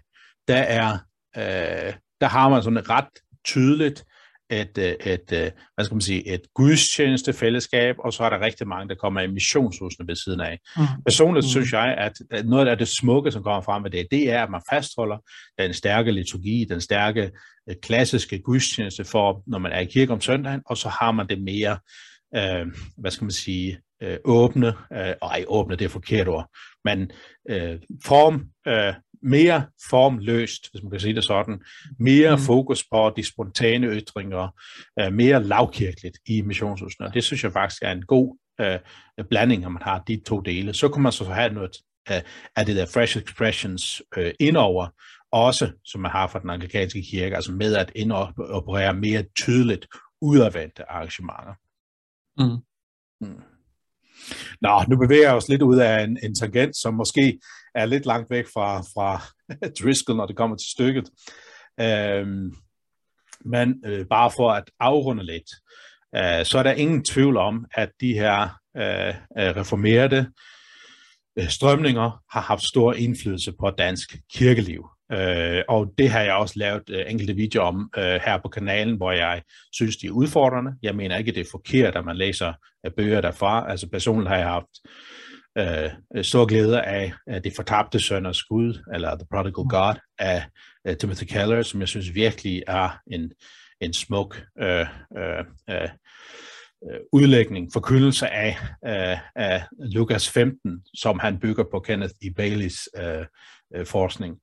der 0.48 0.58
er, 0.58 0.92
øh, 1.38 1.94
der 2.22 2.28
har 2.28 2.50
man 2.50 2.64
sådan 2.64 2.78
et 2.78 2.90
ret 2.90 3.10
tydeligt 3.46 4.06
et, 4.50 4.78
øh, 4.78 5.14
et, 5.14 5.32
øh, 5.34 5.52
hvad 5.76 5.86
skal 5.86 5.96
man 5.96 6.02
sige, 6.02 6.34
et 6.34 6.42
gudstjenestefællesskab, 6.56 7.96
og 8.00 8.14
så 8.14 8.24
er 8.24 8.30
der 8.30 8.40
rigtig 8.40 8.68
mange, 8.68 8.90
der 8.90 8.96
kommer 8.96 9.22
i 9.22 9.28
missionshusene 9.28 10.08
ved 10.08 10.16
siden 10.16 10.42
af. 10.42 10.60
Mm. 10.78 10.84
Personligt 11.06 11.46
mm. 11.46 11.50
synes 11.50 11.74
jeg, 11.74 11.96
at 11.98 12.46
noget 12.46 12.68
af 12.68 12.78
det 12.78 12.88
smukke, 12.88 13.32
som 13.32 13.44
kommer 13.44 13.62
frem 13.62 13.82
med 13.82 13.92
det, 13.92 14.08
det 14.12 14.32
er, 14.32 14.44
at 14.44 14.50
man 14.50 14.62
fastholder 14.70 15.18
den 15.60 15.74
stærke 15.74 16.12
liturgi, 16.12 16.66
den 16.70 16.82
stærke 16.82 17.32
øh, 17.70 17.76
klassiske 17.82 18.40
gudstjeneste 18.40 19.04
for, 19.04 19.44
når 19.48 19.58
man 19.58 19.72
er 19.72 19.80
i 19.80 19.86
kirke 19.86 20.14
om 20.14 20.22
søndagen, 20.22 20.62
og 20.66 20.78
så 20.78 20.90
har 20.90 21.12
man 21.12 21.28
det 21.28 21.42
mere, 21.42 21.78
øh, 22.36 22.68
hvad 22.98 23.12
skal 23.12 23.26
man 23.26 23.32
sige, 23.32 23.80
øh, 24.04 24.18
åbne, 24.26 24.68
øh, 24.68 25.14
ej, 25.22 25.44
åbne, 25.48 25.76
det 25.76 25.86
er 25.86 25.90
forkert 25.90 26.28
ord, 26.28 26.50
men 26.86 27.12
øh, 27.50 27.80
form, 28.06 28.46
øh, 28.68 28.94
mere 29.24 29.66
formløst, 29.90 30.72
hvis 30.72 30.84
man 30.84 30.92
kan 30.92 31.00
sige 31.00 31.16
det 31.16 31.24
sådan, 31.24 31.62
mere 32.00 32.36
mm. 32.36 32.42
fokus 32.42 32.84
på 32.92 33.14
de 33.16 33.24
spontane 33.24 33.88
ytringer, 33.88 34.50
uh, 35.02 35.14
mere 35.14 35.44
lavkirkeligt 35.44 36.18
i 36.26 36.42
missionshusene. 36.42 37.12
Det 37.14 37.24
synes 37.24 37.44
jeg 37.44 37.52
faktisk 37.52 37.82
er 37.82 37.92
en 37.92 38.06
god 38.06 38.38
uh, 38.62 39.26
blanding, 39.30 39.62
når 39.62 39.70
man 39.70 39.82
har 39.82 40.04
de 40.08 40.22
to 40.26 40.40
dele. 40.40 40.74
Så 40.74 40.90
kan 40.90 41.02
man 41.02 41.12
så 41.12 41.24
have 41.24 41.54
noget 41.54 41.78
uh, 42.10 42.16
af 42.56 42.66
det 42.66 42.76
der 42.76 42.86
fresh 42.86 43.18
expressions 43.18 44.02
uh, 44.18 44.30
indover, 44.40 44.88
også 45.32 45.72
som 45.86 46.02
man 46.02 46.12
har 46.12 46.28
fra 46.28 46.40
den 46.40 46.50
anglikanske 46.50 47.02
kirke, 47.12 47.36
altså 47.36 47.52
med 47.52 47.76
at 47.76 47.92
indoperere 47.96 48.94
mere 48.94 49.24
tydeligt 49.36 49.88
udadvendte 50.22 50.92
arrangementer. 50.92 51.54
Mm. 52.38 52.64
Mm. 53.22 53.42
Nå, 54.62 54.84
nu 54.90 54.98
bevæger 54.98 55.28
jeg 55.28 55.36
os 55.36 55.50
lidt 55.50 55.62
ud 55.62 55.78
af 55.78 56.04
en, 56.04 56.18
en 56.24 56.36
tangent, 56.36 56.78
som 56.78 56.94
måske 56.94 57.40
er 57.76 57.86
lidt 57.86 58.06
langt 58.06 58.30
væk 58.30 58.46
fra, 58.54 58.82
fra 58.82 59.22
Driscoll, 59.80 60.18
når 60.18 60.26
det 60.26 60.38
kommer 60.38 60.58
til 60.58 60.72
stykket. 60.72 61.10
Øhm, 61.80 62.52
men 63.46 63.82
øh, 63.86 64.06
bare 64.10 64.32
for 64.36 64.52
at 64.52 64.64
afrunde 64.80 65.26
lidt, 65.26 65.50
øh, 66.16 66.46
så 66.46 66.60
er 66.60 66.64
der 66.64 66.72
ingen 66.72 67.04
tvivl 67.04 67.38
om, 67.38 67.66
at 67.74 67.90
de 68.02 68.14
her 68.14 68.42
øh, 68.78 69.08
øh 69.10 69.56
reformerede 69.56 70.32
øh, 71.40 71.50
strømninger 71.50 72.24
har 72.32 72.42
haft 72.42 72.64
stor 72.64 72.94
indflydelse 72.94 73.54
på 73.60 73.70
dansk 73.70 74.18
kirkeliv. 74.34 74.86
Øh, 75.12 75.64
og 75.68 75.94
det 75.98 76.10
har 76.10 76.22
jeg 76.22 76.34
også 76.34 76.54
lavet 76.58 76.90
øh, 76.90 77.06
enkelte 77.08 77.34
videoer 77.34 77.66
om 77.66 77.90
øh, 77.98 78.04
her 78.04 78.38
på 78.44 78.50
kanalen, 78.50 78.98
hvor 78.98 79.12
jeg 79.12 79.42
synes, 79.72 79.98
de 79.98 80.08
er 80.08 80.12
udfordrende. 80.12 80.72
Jeg 80.84 80.96
mener 80.96 81.18
ikke, 81.18 81.32
det 81.32 81.42
er 81.42 81.52
forkert, 81.52 81.96
at 81.96 82.06
man 82.06 82.18
læser 82.18 82.54
øh, 82.86 82.92
bøger 82.98 83.22
derfra. 83.22 83.72
Altså 83.72 83.90
personligt 83.90 84.30
har 84.30 84.38
jeg 84.38 84.48
haft 84.48 84.68
øh, 85.58 86.24
stor 86.24 86.46
glæde 86.46 86.82
af, 86.82 87.14
af 87.28 87.44
Det 87.44 87.54
fortabte 87.56 88.00
sønders 88.00 88.44
Gud, 88.44 88.84
eller 88.94 89.16
The 89.16 89.28
Prodigal 89.32 89.64
mm. 89.64 89.70
God, 89.70 89.96
af 90.20 90.44
uh, 90.90 90.96
Timothy 90.96 91.24
Keller, 91.24 91.62
som 91.62 91.80
jeg 91.80 91.88
synes 91.88 92.14
virkelig 92.14 92.64
er 92.68 93.00
en, 93.12 93.32
en 93.82 93.94
smuk 93.94 94.42
øh, 94.62 94.86
øh, 95.18 95.44
øh, 95.70 95.90
udlægning, 97.14 97.70
forkyndelse 97.74 98.28
af, 98.28 98.58
øh, 98.86 99.18
af 99.36 99.64
Lukas 99.80 100.30
15, 100.30 100.82
som 100.94 101.20
han 101.20 101.40
bygger 101.40 101.64
på 101.72 101.80
Kenneth 101.80 102.14
E. 102.24 102.34
Baileys 102.36 102.90
øh, 102.98 103.26
øh, 103.76 103.86
forskning. 103.86 104.38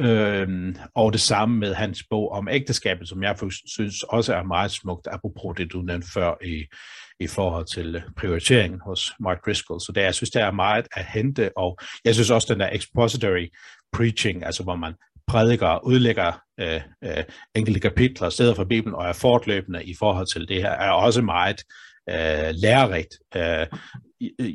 Øhm, 0.00 0.76
og 0.94 1.12
det 1.12 1.20
samme 1.20 1.58
med 1.58 1.74
hans 1.74 2.04
bog 2.10 2.32
om 2.32 2.48
ægteskabet, 2.48 3.08
som 3.08 3.22
jeg 3.22 3.36
synes 3.66 4.02
også 4.02 4.34
er 4.34 4.42
meget 4.42 4.70
smukt, 4.70 5.08
apropos 5.10 5.56
det, 5.56 5.72
du 5.72 5.82
nævnte 5.82 6.06
før 6.14 6.34
i, 6.44 6.64
i 7.20 7.26
forhold 7.26 7.66
til 7.66 7.96
øh, 7.96 8.02
prioriteringen 8.16 8.80
hos 8.80 9.12
Mark 9.20 9.46
Driscoll. 9.46 9.80
Så 9.80 9.92
det, 9.94 10.00
jeg 10.00 10.14
synes, 10.14 10.30
der 10.30 10.44
er 10.44 10.52
meget 10.52 10.86
at 10.92 11.04
hente, 11.04 11.50
og 11.56 11.78
jeg 12.04 12.14
synes 12.14 12.30
også, 12.30 12.54
den 12.54 12.60
der 12.60 12.68
expository 12.72 13.48
preaching, 13.92 14.44
altså 14.44 14.62
hvor 14.62 14.76
man 14.76 14.94
prædiker 15.26 15.86
udlægger 15.86 16.40
øh, 16.60 16.80
øh, 17.04 17.24
enkelte 17.54 17.80
kapitler, 17.80 18.30
steder 18.30 18.54
fra 18.54 18.64
Bibelen, 18.64 18.94
og 18.94 19.08
er 19.08 19.12
fortløbende 19.12 19.84
i 19.84 19.94
forhold 19.98 20.26
til 20.26 20.48
det 20.48 20.62
her, 20.62 20.70
er 20.70 20.90
også 20.90 21.22
meget 21.22 21.56
øh, 21.60 21.87
lærerigt. 22.54 23.14
Øh, 23.36 23.66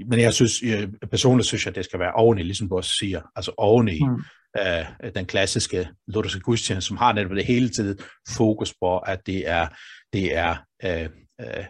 men 0.09 0.19
jeg 0.19 0.33
synes, 0.33 0.63
øh, 0.63 0.87
personligt 1.11 1.47
synes 1.47 1.65
jeg, 1.65 1.75
det 1.75 1.85
skal 1.85 1.99
være 1.99 2.13
oveni, 2.13 2.43
ligesom 2.43 2.69
du 2.69 2.75
også 2.75 2.91
siger, 2.99 3.21
altså 3.35 3.53
oveni 3.57 3.99
mm. 4.05 4.23
øh, 4.59 5.13
den 5.15 5.25
klassiske 5.25 5.89
lutherske 6.07 6.39
gudstjeneste, 6.39 6.87
som 6.87 6.97
har 6.97 7.13
netop 7.13 7.31
det 7.31 7.45
hele 7.45 7.69
tiden 7.69 7.97
fokus 8.29 8.73
på, 8.81 8.97
at 8.97 9.19
det 9.25 9.49
er, 9.49 9.67
det 10.13 10.37
er 10.37 10.55
øh, 10.85 11.09
øh, 11.41 11.65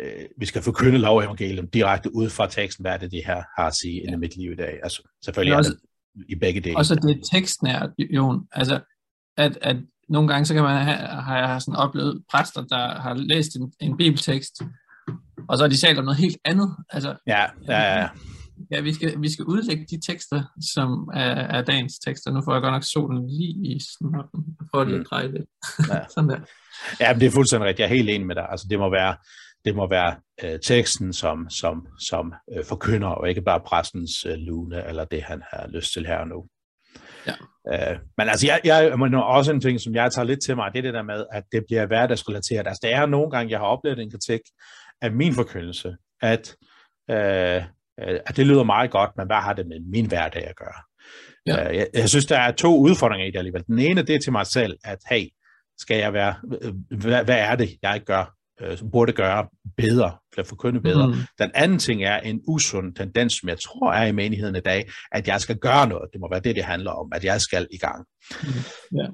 øh, 0.00 0.24
vi 0.38 0.46
skal 0.46 0.62
forkynde 0.62 0.98
lov 0.98 1.18
evangelium 1.18 1.68
direkte 1.68 2.14
ud 2.14 2.30
fra 2.30 2.46
teksten, 2.46 2.82
hvad 2.82 2.92
er 2.92 2.96
det, 2.96 3.12
de 3.12 3.22
her 3.26 3.42
har 3.58 3.66
at 3.66 3.74
sige 3.74 4.02
ja. 4.04 4.12
i 4.12 4.16
mit 4.16 4.36
liv 4.36 4.52
i 4.52 4.56
dag. 4.56 4.80
Altså, 4.82 5.08
selvfølgelig 5.24 5.56
også, 5.56 5.70
er 5.70 5.74
det 5.74 6.24
i 6.28 6.34
begge 6.34 6.60
dele. 6.60 6.76
Og 6.76 6.86
så 6.86 6.94
det 6.94 7.22
tekstnært, 7.32 7.90
Jon. 7.98 8.46
Altså, 8.52 8.80
at, 9.36 9.58
at 9.62 9.76
nogle 10.08 10.28
gange, 10.28 10.46
så 10.46 10.54
kan 10.54 10.62
man 10.62 10.84
have, 10.84 10.96
har 10.98 11.38
jeg 11.38 11.62
sådan 11.62 11.76
oplevet 11.76 12.22
præster, 12.30 12.64
der 12.64 13.00
har 13.00 13.14
læst 13.14 13.56
en, 13.56 13.72
en 13.80 13.96
bibeltekst, 13.96 14.62
og 15.48 15.58
så 15.58 15.64
har 15.64 15.68
de 15.68 15.76
talt 15.76 15.98
om 15.98 16.04
noget 16.04 16.18
helt 16.18 16.36
andet. 16.44 16.76
Altså, 16.90 17.14
ja, 17.26 17.44
ja, 17.68 18.00
ja. 18.00 18.08
Ja, 18.70 18.80
vi 18.80 18.94
skal, 18.94 19.22
vi 19.22 19.32
skal 19.32 19.44
udlægge 19.44 19.86
de 19.90 20.12
tekster, 20.12 20.42
som 20.74 21.10
er, 21.14 21.34
er 21.56 21.62
dagens 21.62 21.98
tekster. 21.98 22.30
Nu 22.32 22.42
får 22.44 22.52
jeg 22.52 22.62
godt 22.62 22.72
nok 22.72 22.84
solen 22.84 23.26
lige 23.26 23.76
i 23.76 23.80
får 24.70 24.84
lige 24.84 24.94
at 24.94 25.00
mm. 25.00 25.06
dreje 25.10 25.28
lidt. 25.28 25.48
Ja. 25.88 26.06
Sådan 26.14 26.30
der. 26.30 26.40
Ja, 27.00 27.12
men 27.12 27.20
det 27.20 27.26
er 27.26 27.30
fuldstændig 27.30 27.68
rigtigt. 27.68 27.80
Jeg 27.80 27.92
er 27.92 27.96
helt 27.96 28.10
enig 28.10 28.26
med 28.26 28.34
dig. 28.34 28.46
Altså, 28.50 28.66
det 28.70 28.78
må 28.78 28.90
være, 28.90 29.16
det 29.64 29.76
må 29.76 29.88
være 29.88 30.16
øh, 30.44 30.60
teksten, 30.60 31.12
som, 31.12 31.50
som, 31.50 31.86
som 32.08 32.32
øh, 32.56 32.64
forkynder, 32.64 33.08
og 33.08 33.28
ikke 33.28 33.42
bare 33.42 33.60
præstens 33.60 34.24
øh, 34.26 34.34
lune, 34.34 34.88
eller 34.88 35.04
det, 35.04 35.22
han 35.22 35.42
har 35.50 35.68
lyst 35.68 35.92
til 35.92 36.06
her 36.06 36.18
og 36.18 36.28
nu. 36.28 36.46
Ja. 37.26 37.34
Øh, 37.72 37.98
men 38.18 38.28
altså, 38.28 38.46
jeg, 38.46 38.60
jeg, 38.64 38.98
men 38.98 39.14
også 39.14 39.52
en 39.52 39.60
ting, 39.60 39.80
som 39.80 39.94
jeg 39.94 40.12
tager 40.12 40.26
lidt 40.26 40.44
til 40.44 40.56
mig, 40.56 40.72
det 40.72 40.78
er 40.78 40.82
det 40.82 40.94
der 40.94 41.02
med, 41.02 41.24
at 41.32 41.44
det 41.52 41.64
bliver 41.66 41.86
hverdagsrelateret. 41.86 42.66
Altså, 42.66 42.80
det 42.82 42.92
er 42.92 43.06
nogle 43.06 43.30
gange, 43.30 43.50
jeg 43.50 43.58
har 43.58 43.66
oplevet 43.66 43.98
en 43.98 44.10
kritik 44.10 44.40
af 45.04 45.12
min 45.12 45.34
forkyndelse, 45.34 45.96
at, 46.20 46.56
øh, 47.10 47.62
at 47.98 48.36
det 48.36 48.46
lyder 48.46 48.64
meget 48.64 48.90
godt, 48.90 49.10
men 49.16 49.26
hvad 49.26 49.36
har 49.36 49.52
det 49.52 49.66
med 49.66 49.80
min 49.80 50.06
hverdag 50.06 50.46
at 50.46 50.56
gøre? 50.56 50.82
Ja. 51.46 51.70
Øh, 51.70 51.76
jeg, 51.76 51.86
jeg 51.94 52.08
synes, 52.08 52.26
der 52.26 52.38
er 52.38 52.52
to 52.52 52.78
udfordringer 52.78 53.26
i 53.26 53.30
det 53.30 53.38
alligevel. 53.38 53.66
Den 53.66 53.78
ene, 53.78 54.02
det 54.02 54.14
er 54.14 54.18
til 54.18 54.32
mig 54.32 54.46
selv, 54.46 54.78
at 54.84 54.98
hey, 55.10 55.28
skal 55.78 55.96
jeg 55.96 56.12
være, 56.12 56.34
hvad, 56.90 57.24
hvad 57.24 57.38
er 57.38 57.56
det, 57.56 57.70
jeg 57.82 58.02
gør, 58.06 58.34
øh, 58.60 58.78
burde 58.92 59.12
gøre 59.12 59.48
bedre, 59.76 60.16
at 60.38 60.46
forkynde 60.46 60.80
bedre. 60.80 61.06
Mm. 61.06 61.14
Den 61.38 61.50
anden 61.54 61.78
ting 61.78 62.04
er 62.04 62.20
en 62.20 62.40
usund 62.48 62.94
tendens, 62.94 63.32
som 63.32 63.48
jeg 63.48 63.60
tror 63.60 63.92
er 63.92 64.06
i 64.06 64.12
menigheden 64.12 64.56
i 64.56 64.60
dag, 64.60 64.90
at 65.12 65.28
jeg 65.28 65.40
skal 65.40 65.58
gøre 65.58 65.88
noget. 65.88 66.10
Det 66.12 66.20
må 66.20 66.28
være 66.30 66.40
det, 66.40 66.56
det 66.56 66.64
handler 66.64 66.90
om, 66.90 67.12
at 67.14 67.24
jeg 67.24 67.40
skal 67.40 67.66
i 67.70 67.78
gang. 67.78 68.06
Mm. 68.42 68.98
Yeah. 68.98 69.10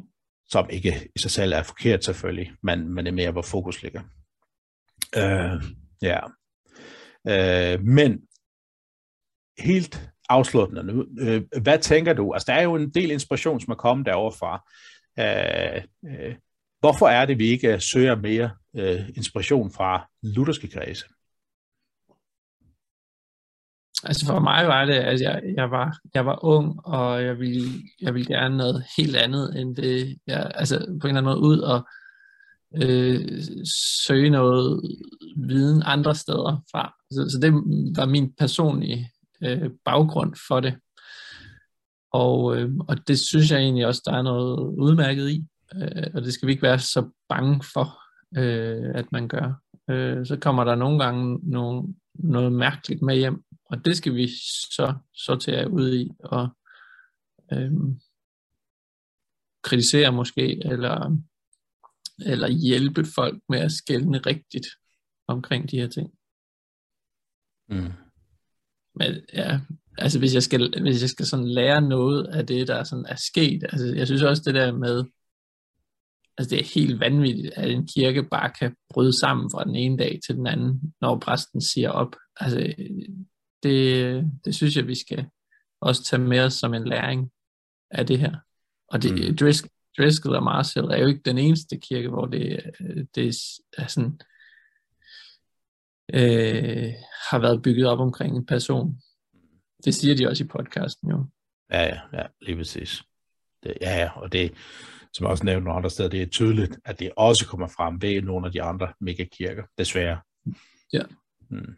Som 0.50 0.66
ikke 0.70 1.08
i 1.16 1.18
sig 1.18 1.30
selv 1.30 1.52
er 1.52 1.62
forkert 1.62 2.04
selvfølgelig, 2.04 2.52
men, 2.62 2.94
men 2.94 3.04
det 3.04 3.10
er 3.10 3.16
mere, 3.16 3.30
hvor 3.30 3.42
fokus 3.42 3.82
ligger. 3.82 4.00
Uh, 5.16 5.62
ja. 6.02 6.20
Øh, 7.28 7.82
men 7.84 8.20
helt 9.58 10.10
afsluttende 10.28 10.82
nu, 10.82 11.06
øh, 11.18 11.42
hvad 11.62 11.78
tænker 11.78 12.12
du? 12.12 12.32
Altså, 12.32 12.46
der 12.52 12.58
er 12.58 12.62
jo 12.62 12.74
en 12.74 12.90
del 12.90 13.10
inspiration, 13.10 13.60
som 13.60 13.70
er 13.70 13.76
kommet 13.76 14.06
derovre 14.06 14.32
fra. 14.38 14.62
Øh, 15.18 15.82
øh, 16.04 16.34
Hvorfor 16.80 17.08
er 17.08 17.26
det, 17.26 17.38
vi 17.38 17.46
ikke 17.46 17.80
søger 17.80 18.14
mere 18.14 18.50
øh, 18.76 19.08
inspiration 19.16 19.70
fra 19.70 20.08
lutherske 20.22 20.68
kredse? 20.68 21.04
Altså 24.04 24.26
for 24.26 24.40
mig 24.40 24.66
var 24.66 24.84
det, 24.84 24.94
at 24.94 25.20
jeg, 25.20 25.42
jeg, 25.56 25.70
var, 25.70 25.98
jeg 26.14 26.26
var 26.26 26.44
ung, 26.44 26.86
og 26.86 27.24
jeg 27.24 27.38
ville, 27.38 27.68
jeg 28.00 28.14
ville 28.14 28.26
gerne 28.26 28.56
noget 28.56 28.84
helt 28.96 29.16
andet 29.16 29.60
end 29.60 29.76
det. 29.76 30.18
Jeg, 30.26 30.52
altså 30.54 30.78
på 30.78 31.06
en 31.06 31.16
eller 31.16 31.20
anden 31.20 31.24
måde 31.24 31.40
ud 31.40 31.58
og 31.58 31.88
øh, 32.74 33.42
søge 34.06 34.30
noget 34.30 34.82
viden 35.36 35.82
andre 35.84 36.14
steder 36.14 36.64
fra. 36.70 36.94
Så, 37.10 37.28
så 37.28 37.38
det 37.42 37.52
var 37.96 38.06
min 38.06 38.32
personlige 38.38 39.10
øh, 39.42 39.70
baggrund 39.84 40.34
for 40.48 40.60
det. 40.60 40.74
Og, 42.12 42.56
øh, 42.56 42.70
og 42.88 43.08
det 43.08 43.18
synes 43.18 43.50
jeg 43.50 43.60
egentlig 43.60 43.86
også, 43.86 44.02
der 44.06 44.12
er 44.12 44.22
noget 44.22 44.58
udmærket 44.58 45.30
i 45.30 45.44
øh, 45.74 46.06
og 46.14 46.22
det 46.22 46.34
skal 46.34 46.46
vi 46.46 46.52
ikke 46.52 46.62
være 46.62 46.78
så 46.78 47.10
bange 47.28 47.64
for, 47.72 48.00
øh, 48.36 48.90
at 48.94 49.12
man 49.12 49.28
gør. 49.28 49.62
Øh, 49.90 50.26
så 50.26 50.36
kommer 50.36 50.64
der 50.64 50.74
nogle 50.74 51.04
gange 51.04 51.38
nogle, 51.42 51.94
noget 52.14 52.52
mærkeligt 52.52 53.02
med 53.02 53.16
hjem, 53.16 53.42
og 53.64 53.84
det 53.84 53.96
skal 53.96 54.14
vi 54.14 54.28
så 54.76 54.94
sortere 55.14 55.70
ud 55.70 55.94
i 55.94 56.10
og 56.18 56.48
øh, 57.52 57.72
kritisere 59.62 60.12
måske, 60.12 60.66
eller, 60.66 61.16
eller 62.26 62.48
hjælpe 62.48 63.04
folk 63.14 63.42
med 63.48 63.58
at 63.58 63.72
skælne 63.72 64.18
rigtigt 64.18 64.66
omkring 65.26 65.70
de 65.70 65.80
her 65.80 65.88
ting. 65.88 66.10
Mm. 67.68 67.92
Men 68.94 69.20
ja, 69.32 69.60
altså 69.98 70.18
hvis 70.18 70.34
jeg 70.34 70.42
skal, 70.42 70.82
hvis 70.82 71.02
jeg 71.02 71.10
skal 71.10 71.26
sådan 71.26 71.48
lære 71.48 71.80
noget 71.80 72.26
af 72.26 72.46
det, 72.46 72.68
der 72.68 72.84
sådan 72.84 73.06
er 73.08 73.16
sket, 73.16 73.62
altså 73.62 73.86
jeg 73.86 74.06
synes 74.06 74.22
også 74.22 74.42
det 74.46 74.54
der 74.54 74.72
med, 74.72 75.04
Altså 76.40 76.56
det 76.56 76.60
er 76.60 76.74
helt 76.74 77.00
vanvittigt, 77.00 77.52
at 77.56 77.70
en 77.70 77.86
kirke 77.86 78.22
bare 78.22 78.50
kan 78.50 78.76
bryde 78.90 79.20
sammen 79.20 79.50
fra 79.50 79.64
den 79.64 79.76
ene 79.76 79.96
dag 79.96 80.18
til 80.26 80.34
den 80.36 80.46
anden, 80.46 80.94
når 81.00 81.18
præsten 81.18 81.60
siger 81.60 81.90
op. 81.90 82.16
Altså 82.36 82.74
det, 83.62 84.30
det 84.44 84.54
synes 84.54 84.76
jeg, 84.76 84.86
vi 84.86 84.94
skal 84.94 85.26
også 85.80 86.04
tage 86.04 86.22
med 86.22 86.40
os 86.40 86.54
som 86.54 86.74
en 86.74 86.88
læring 86.88 87.30
af 87.90 88.06
det 88.06 88.18
her. 88.18 88.36
Og 88.88 89.02
det, 89.02 89.30
mm. 89.30 89.36
Driscoll, 89.36 89.70
Driscoll 89.98 90.36
og 90.36 90.42
Marshall 90.42 90.90
er 90.90 90.96
jo 90.98 91.06
ikke 91.06 91.22
den 91.24 91.38
eneste 91.38 91.78
kirke, 91.78 92.08
hvor 92.08 92.26
det, 92.26 92.70
det 93.14 93.26
er 93.78 93.86
sådan, 93.86 94.20
øh, 96.14 96.92
har 97.30 97.38
været 97.38 97.62
bygget 97.62 97.86
op 97.86 97.98
omkring 97.98 98.36
en 98.36 98.46
person. 98.46 99.00
Det 99.84 99.94
siger 99.94 100.16
de 100.16 100.28
også 100.28 100.44
i 100.44 100.46
podcasten 100.46 101.10
jo. 101.10 101.26
Ja, 101.70 101.82
ja, 101.82 102.00
ja 102.12 102.26
lige 102.40 102.56
præcis. 102.56 103.02
Det, 103.62 103.76
ja, 103.80 103.98
ja, 103.98 104.10
og 104.20 104.32
det, 104.32 104.54
som 105.12 105.24
jeg 105.24 105.30
også 105.30 105.44
nævnte 105.44 105.64
nogle 105.64 105.76
andre 105.76 105.90
steder, 105.90 106.08
det 106.08 106.22
er 106.22 106.26
tydeligt, 106.26 106.78
at 106.84 106.98
det 106.98 107.10
også 107.16 107.46
kommer 107.46 107.68
frem 107.68 108.02
ved 108.02 108.22
nogle 108.22 108.46
af 108.46 108.52
de 108.52 108.62
andre 108.62 108.92
megakirker, 109.00 109.62
desværre. 109.78 110.20
Ja. 110.92 111.02
Hmm. 111.48 111.76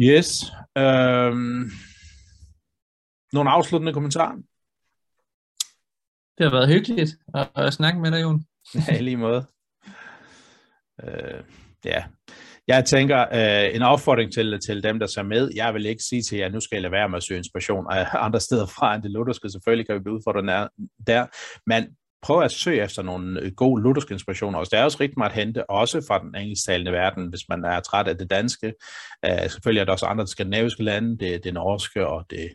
Yes. 0.00 0.44
Um, 0.78 1.70
nogle 3.32 3.50
afsluttende 3.50 3.92
kommentarer? 3.92 4.36
Det 6.40 6.50
har 6.50 6.56
været 6.58 6.68
hyggeligt 6.68 7.16
at 7.56 7.72
snakke 7.72 8.00
med 8.00 8.10
dig, 8.10 8.22
Jon. 8.22 8.44
ja, 8.88 8.98
i 8.98 9.02
lige 9.02 9.16
måde. 9.16 9.44
Øh, 11.04 11.40
ja, 11.84 12.04
jeg 12.68 12.84
tænker, 12.84 13.20
øh, 13.32 13.74
en 13.76 13.82
opfordring 13.82 14.32
til, 14.32 14.58
til 14.66 14.82
dem, 14.82 14.98
der 14.98 15.06
ser 15.06 15.22
med, 15.22 15.50
jeg 15.54 15.74
vil 15.74 15.86
ikke 15.86 16.02
sige 16.02 16.22
til 16.22 16.38
jer, 16.38 16.46
at 16.46 16.52
nu 16.52 16.60
skal 16.60 16.76
jeg 16.76 16.82
lade 16.82 16.92
være 16.92 17.08
med 17.08 17.16
at 17.16 17.22
søge 17.22 17.38
inspiration 17.38 17.86
af 17.90 18.06
andre 18.12 18.40
steder 18.40 18.66
fra 18.66 18.94
end 18.94 19.02
det 19.02 19.10
lutherske. 19.10 19.50
Selvfølgelig 19.50 19.86
kan 19.86 19.94
vi 19.94 20.00
blive 20.00 20.14
udfordret 20.14 20.68
der, 21.06 21.26
men 21.66 21.86
prøv 22.22 22.42
at 22.42 22.52
søge 22.52 22.82
efter 22.82 23.02
nogle 23.02 23.40
øh, 23.40 23.52
gode 23.52 23.82
lutherske 23.82 24.12
inspirationer. 24.14 24.58
Og 24.58 24.66
der 24.70 24.78
er 24.78 24.84
også 24.84 24.98
rigtig 25.00 25.18
meget 25.18 25.30
at 25.30 25.36
hente, 25.36 25.70
også 25.70 26.04
fra 26.08 26.18
den 26.18 26.34
engelsktalende 26.34 26.92
verden, 26.92 27.28
hvis 27.28 27.40
man 27.48 27.64
er 27.64 27.80
træt 27.80 28.08
af 28.08 28.18
det 28.18 28.30
danske. 28.30 28.72
Uh, 29.28 29.50
selvfølgelig 29.50 29.80
er 29.80 29.84
der 29.84 29.92
også 29.92 30.06
andre 30.06 30.26
skandinaviske 30.26 30.82
lande, 30.82 31.18
det, 31.18 31.44
det 31.44 31.54
norske 31.54 32.06
og 32.06 32.24
det 32.30 32.50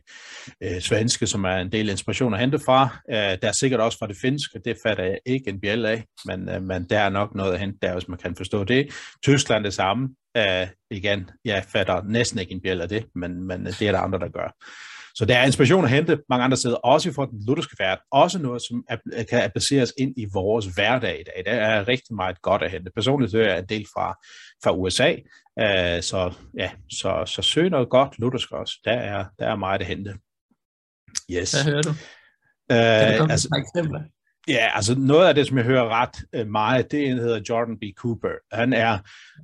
uh, 0.65 0.79
svenske, 0.79 1.27
som 1.27 1.43
er 1.45 1.55
en 1.55 1.71
del 1.71 1.89
inspiration 1.89 2.33
at 2.33 2.39
hente 2.39 2.59
fra. 2.59 2.83
Uh, 3.09 3.15
der 3.15 3.47
er 3.47 3.51
sikkert 3.51 3.79
også 3.79 3.97
fra 3.97 4.07
det 4.07 4.17
finske, 4.21 4.59
det 4.65 4.77
fatter 4.85 5.03
jeg 5.03 5.17
ikke 5.25 5.49
en 5.49 5.61
bjæl 5.61 5.85
af, 5.85 6.03
men, 6.25 6.49
uh, 6.55 6.63
men 6.63 6.89
der 6.89 6.99
er 6.99 7.09
nok 7.09 7.35
noget 7.35 7.53
at 7.53 7.59
hente 7.59 7.77
der, 7.81 7.93
hvis 7.93 8.07
man 8.07 8.17
kan 8.17 8.35
forstå 8.35 8.63
det. 8.63 8.93
Tyskland 9.23 9.63
det 9.63 9.73
samme. 9.73 10.09
Uh, 10.37 10.67
igen, 10.91 11.29
jeg 11.45 11.63
fatter 11.71 12.01
næsten 12.03 12.39
ikke 12.39 12.51
en 12.51 12.61
bjæl 12.61 12.81
af 12.81 12.89
det, 12.89 13.05
men, 13.15 13.47
men 13.47 13.65
det 13.65 13.81
er 13.81 13.91
der 13.91 13.99
andre, 13.99 14.19
der 14.19 14.29
gør. 14.29 14.55
Så 15.15 15.25
der 15.25 15.37
er 15.37 15.45
inspiration 15.45 15.83
at 15.83 15.89
hente 15.89 16.19
mange 16.29 16.43
andre 16.43 16.57
steder, 16.57 16.75
også 16.75 17.13
fra 17.13 17.25
den 17.25 17.45
lutherske 17.47 17.75
verden, 17.79 18.03
også 18.11 18.39
noget, 18.39 18.61
som 18.67 18.85
kan 19.29 19.43
appliceres 19.43 19.93
ind 19.97 20.13
i 20.17 20.25
vores 20.33 20.65
hverdag 20.65 21.19
i 21.19 21.23
dag. 21.23 21.43
Der 21.45 21.51
er 21.51 21.87
rigtig 21.87 22.15
meget 22.15 22.41
godt 22.41 22.63
at 22.63 22.71
hente. 22.71 22.91
Personligt 22.95 23.33
hører 23.33 23.49
jeg 23.49 23.59
en 23.59 23.69
del 23.69 23.85
fra, 23.93 24.13
fra 24.63 24.75
USA, 24.75 25.11
uh, 25.61 26.01
så, 26.03 26.33
ja, 26.57 26.71
så, 26.91 27.23
så 27.25 27.41
søg 27.41 27.69
noget 27.69 27.89
godt 27.89 28.19
luthersk 28.19 28.51
også. 28.51 28.73
Der 28.85 28.91
er, 28.91 29.25
der 29.39 29.47
er 29.47 29.55
meget 29.55 29.81
at 29.81 29.87
hente. 29.87 30.11
Yes. 31.31 31.51
Hvad 31.51 31.71
hører 31.71 31.81
du? 31.81 31.89
Uh, 31.89 31.95
kan 32.75 33.11
du 33.11 33.17
komme 33.17 33.31
altså, 33.31 33.47
med 33.51 33.59
eksempler? 33.59 34.01
Ja, 34.47 34.75
altså 34.75 34.95
noget 34.97 35.27
af 35.27 35.35
det, 35.35 35.47
som 35.47 35.57
jeg 35.57 35.65
hører 35.65 36.01
ret 36.01 36.15
øh, 36.35 36.47
meget, 36.47 36.91
det 36.91 37.15
hedder 37.15 37.41
Jordan 37.49 37.77
B. 37.77 37.83
Cooper. 37.97 38.29
Han 38.51 38.73
er 38.73 38.97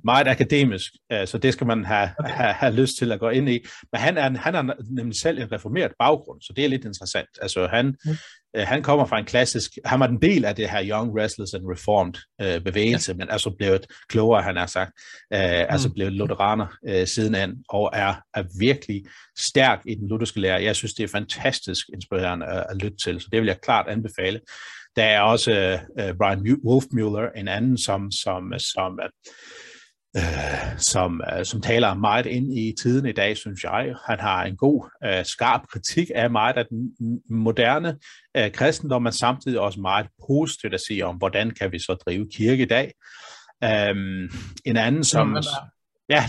meget 0.04 0.28
akademisk, 0.28 0.92
øh, 1.12 1.26
så 1.26 1.38
det 1.38 1.52
skal 1.52 1.66
man 1.66 1.84
have, 1.84 2.10
okay. 2.18 2.30
have, 2.30 2.52
have 2.52 2.74
lyst 2.74 2.96
til 2.98 3.12
at 3.12 3.20
gå 3.20 3.28
ind 3.28 3.48
i. 3.48 3.58
Men 3.92 4.00
han 4.00 4.18
er, 4.18 4.38
han 4.38 4.54
er 4.54 4.74
nemlig 4.90 5.20
selv 5.20 5.38
en 5.38 5.52
reformeret 5.52 5.92
baggrund, 5.98 6.40
så 6.40 6.52
det 6.56 6.64
er 6.64 6.68
lidt 6.68 6.84
interessant. 6.84 7.28
Altså 7.42 7.66
han, 7.66 7.86
mm. 8.04 8.10
øh, 8.56 8.66
han 8.66 8.82
kommer 8.82 9.06
fra 9.06 9.18
en 9.18 9.24
klassisk, 9.24 9.70
han 9.84 10.00
var 10.00 10.08
en 10.08 10.22
del 10.22 10.44
af 10.44 10.56
det 10.56 10.70
her 10.70 10.88
Young 10.88 11.20
Restless 11.20 11.54
and 11.54 11.64
Reformed 11.72 12.14
øh, 12.42 12.60
bevægelse, 12.60 13.12
ja. 13.12 13.16
men 13.16 13.30
altså 13.30 13.54
blevet 13.58 13.86
klogere, 14.08 14.42
han 14.42 14.56
har 14.56 14.66
sagt, 14.66 14.92
øh, 15.32 15.38
altså 15.40 15.66
mm. 15.68 15.72
altså 15.72 15.92
blevet 15.92 16.12
lutheraner 16.12 16.66
øh, 16.88 17.06
sidenhen, 17.06 17.64
og 17.68 17.90
er, 17.92 18.14
er 18.34 18.44
virkelig 18.58 19.04
stærk 19.38 19.82
i 19.86 19.94
den 19.94 20.08
lutherske 20.08 20.40
lære. 20.40 20.62
Jeg 20.62 20.76
synes, 20.76 20.94
det 20.94 21.04
er 21.04 21.08
fantastisk 21.08 21.86
inspirerende 21.94 22.46
at, 22.46 22.66
at 22.70 22.82
lytte 22.82 22.96
til, 23.04 23.20
så 23.20 23.28
det 23.32 23.40
vil 23.40 23.46
jeg 23.46 23.60
klart 23.60 23.88
anbefale. 23.88 24.40
Der 24.96 25.04
er 25.04 25.20
også 25.20 25.78
uh, 26.00 26.16
Brian 26.18 26.58
Wolfmuller, 26.64 27.30
en 27.36 27.48
anden, 27.48 27.78
som, 27.78 28.10
som, 28.10 28.52
som, 28.58 29.00
uh, 30.18 30.78
som, 30.78 31.20
uh, 31.36 31.44
som 31.44 31.60
taler 31.60 31.94
meget 31.94 32.26
ind 32.26 32.58
i 32.58 32.74
tiden 32.82 33.06
i 33.06 33.12
dag, 33.12 33.36
synes 33.36 33.64
jeg. 33.64 33.94
Han 34.08 34.20
har 34.20 34.44
en 34.44 34.56
god, 34.56 34.88
uh, 35.06 35.24
skarp 35.24 35.60
kritik 35.72 36.10
af 36.14 36.30
meget 36.30 36.56
af 36.56 36.66
den 36.66 36.94
moderne 37.30 37.98
uh, 38.38 38.52
kristendom, 38.52 39.02
men 39.02 39.12
samtidig 39.12 39.60
også 39.60 39.80
meget 39.80 40.06
positivt 40.28 40.74
at 40.74 40.80
sige 40.88 41.06
om, 41.06 41.16
hvordan 41.16 41.50
kan 41.50 41.72
vi 41.72 41.78
så 41.78 41.94
drive 41.94 42.28
kirke 42.34 42.62
i 42.62 42.66
dag. 42.66 42.92
Um, 43.64 44.30
en 44.64 44.76
anden, 44.76 45.04
som... 45.04 45.34
Ja, 45.34 45.40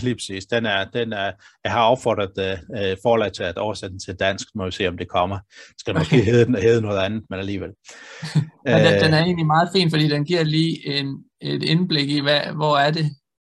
lige 0.02 0.14
præcis. 0.14 0.46
Den 0.46 0.66
er, 0.66 0.84
den 0.84 1.12
er, 1.12 1.32
jeg 1.64 1.72
har 1.72 1.82
opfordret 1.82 2.58
uh, 2.68 3.02
forlaget 3.02 3.32
til 3.32 3.42
at 3.42 3.58
oversætte 3.58 3.92
den 3.92 4.00
til 4.00 4.14
dansk, 4.14 4.48
må 4.54 4.64
vi 4.64 4.70
se, 4.70 4.88
om 4.88 4.98
det 4.98 5.08
kommer. 5.08 5.38
Skal 5.78 5.94
måske 5.94 6.16
okay. 6.16 6.24
hedde, 6.24 6.60
hedde 6.60 6.80
noget 6.82 6.98
andet, 6.98 7.22
men 7.30 7.38
alligevel. 7.38 7.70
ja, 8.66 8.92
den, 8.92 9.02
den 9.04 9.14
er 9.14 9.18
egentlig 9.18 9.46
meget 9.46 9.68
fin, 9.76 9.90
fordi 9.90 10.08
den 10.08 10.24
giver 10.24 10.44
lige 10.44 10.98
en, 10.98 11.24
et 11.40 11.62
indblik 11.62 12.10
i, 12.10 12.20
hvad, 12.20 12.40
hvor 12.40 12.76
er 12.76 12.90
det, 12.90 13.10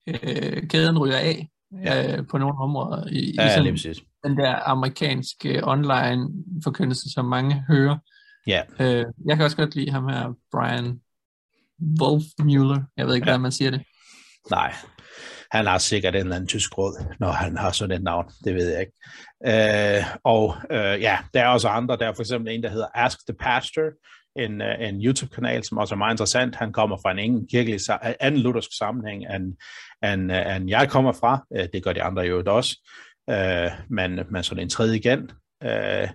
øh, 0.07 0.68
kæden 0.68 0.99
ryger 0.99 1.18
af 1.18 1.49
ja. 1.84 2.18
øh, 2.18 2.27
på 2.27 2.38
nogle 2.38 2.60
områder 2.60 3.07
i, 3.07 3.34
ja, 3.38 3.45
i 3.45 3.49
sådan, 3.49 3.64
lige 3.64 3.73
præcis. 3.73 4.03
den 4.23 4.38
der 4.38 4.69
amerikanske 4.69 5.68
online 5.68 6.27
forkyndelse, 6.64 7.14
som 7.14 7.26
mange 7.26 7.65
hører. 7.69 7.97
Ja. 8.47 8.61
Øh, 8.80 9.06
jeg 9.26 9.35
kan 9.35 9.45
også 9.45 9.57
godt 9.57 9.76
lide 9.76 9.91
ham 9.91 10.07
her, 10.07 10.34
Brian 10.52 10.99
Wolfmuller. 12.02 12.81
Jeg 12.97 13.07
ved 13.07 13.15
ikke, 13.15 13.26
ja. 13.26 13.31
hvordan 13.31 13.41
man 13.41 13.52
siger 13.52 13.72
det. 13.72 13.81
Nej, 14.52 14.73
han 15.51 15.65
har 15.65 15.77
sikkert 15.77 16.15
en 16.15 16.22
eller 16.22 16.35
anden 16.35 16.47
tysk 16.47 16.77
råd, 16.77 17.15
når 17.19 17.31
han 17.31 17.57
har 17.57 17.72
sådan 17.72 17.95
et 17.97 18.03
navn. 18.03 18.31
Det 18.43 18.55
ved 18.55 18.72
jeg 18.72 18.80
ikke. 18.80 18.93
Øh, 19.45 20.03
og 20.23 20.55
øh, 20.72 21.01
ja, 21.01 21.17
der 21.34 21.41
er 21.43 21.47
også 21.47 21.67
andre. 21.67 21.97
Der 21.97 22.07
er 22.07 22.13
for 22.13 22.22
eksempel 22.22 22.53
en, 22.53 22.63
der 22.63 22.69
hedder 22.69 22.88
Ask 22.95 23.17
the 23.27 23.35
Pastor, 23.39 23.89
en, 24.35 24.61
øh, 24.61 24.88
en 24.89 25.05
YouTube-kanal, 25.05 25.63
som 25.63 25.77
også 25.77 25.95
er 25.95 25.97
meget 25.97 26.13
interessant. 26.13 26.55
Han 26.55 26.73
kommer 26.73 26.97
fra 26.97 27.11
en 27.11 27.19
ingen 27.19 27.47
kirkelig, 27.47 27.80
anden 28.19 28.41
luthersk 28.41 28.77
sammenhæng, 28.77 29.26
end, 29.35 29.53
end, 30.05 30.31
øh, 30.31 30.55
end 30.55 30.69
jeg 30.69 30.89
kommer 30.89 31.11
fra. 31.11 31.45
Øh, 31.57 31.67
det 31.73 31.84
gør 31.84 31.93
de 31.93 32.03
andre 32.03 32.22
jo 32.22 32.43
også. 32.47 32.76
Øh, 33.30 33.72
men, 33.89 34.19
men 34.31 34.43
sådan 34.43 34.63
en 34.63 34.69
tredje 34.69 34.97
igen. 34.97 35.31
Øh, 35.63 36.09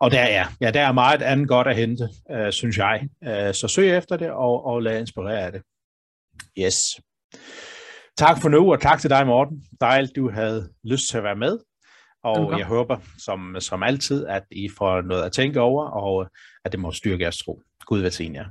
og 0.00 0.10
der 0.10 0.20
er, 0.20 0.46
ja, 0.60 0.70
der 0.70 0.80
er 0.80 0.92
meget 0.92 1.22
andet 1.22 1.48
godt 1.48 1.66
at 1.66 1.76
hente, 1.76 2.08
øh, 2.30 2.52
synes 2.52 2.78
jeg. 2.78 3.08
Øh, 3.24 3.54
så 3.54 3.68
søg 3.68 3.96
efter 3.96 4.16
det, 4.16 4.30
og, 4.30 4.66
og 4.66 4.82
lad 4.82 5.00
inspirere 5.00 5.40
af 5.40 5.52
det. 5.52 5.62
Yes. 6.58 7.00
Tak 8.28 8.42
for 8.42 8.48
nu, 8.48 8.72
og 8.72 8.80
tak 8.80 9.00
til 9.00 9.10
dig, 9.10 9.26
Morten. 9.26 9.64
Dejligt, 9.80 10.16
du 10.16 10.30
havde 10.30 10.68
lyst 10.84 11.08
til 11.08 11.18
at 11.18 11.24
være 11.24 11.36
med. 11.36 11.58
Og 12.24 12.36
okay. 12.36 12.58
jeg 12.58 12.66
håber, 12.66 12.96
som, 13.18 13.56
som 13.60 13.82
altid, 13.82 14.26
at 14.26 14.42
I 14.50 14.68
får 14.78 15.00
noget 15.00 15.22
at 15.22 15.32
tænke 15.32 15.60
over, 15.60 15.84
og 15.84 16.30
at 16.64 16.72
det 16.72 16.80
må 16.80 16.92
styrke 16.92 17.22
jeres 17.22 17.38
tro. 17.38 17.62
Gud 17.86 18.00
velsigne 18.00 18.38
jer. 18.38 18.46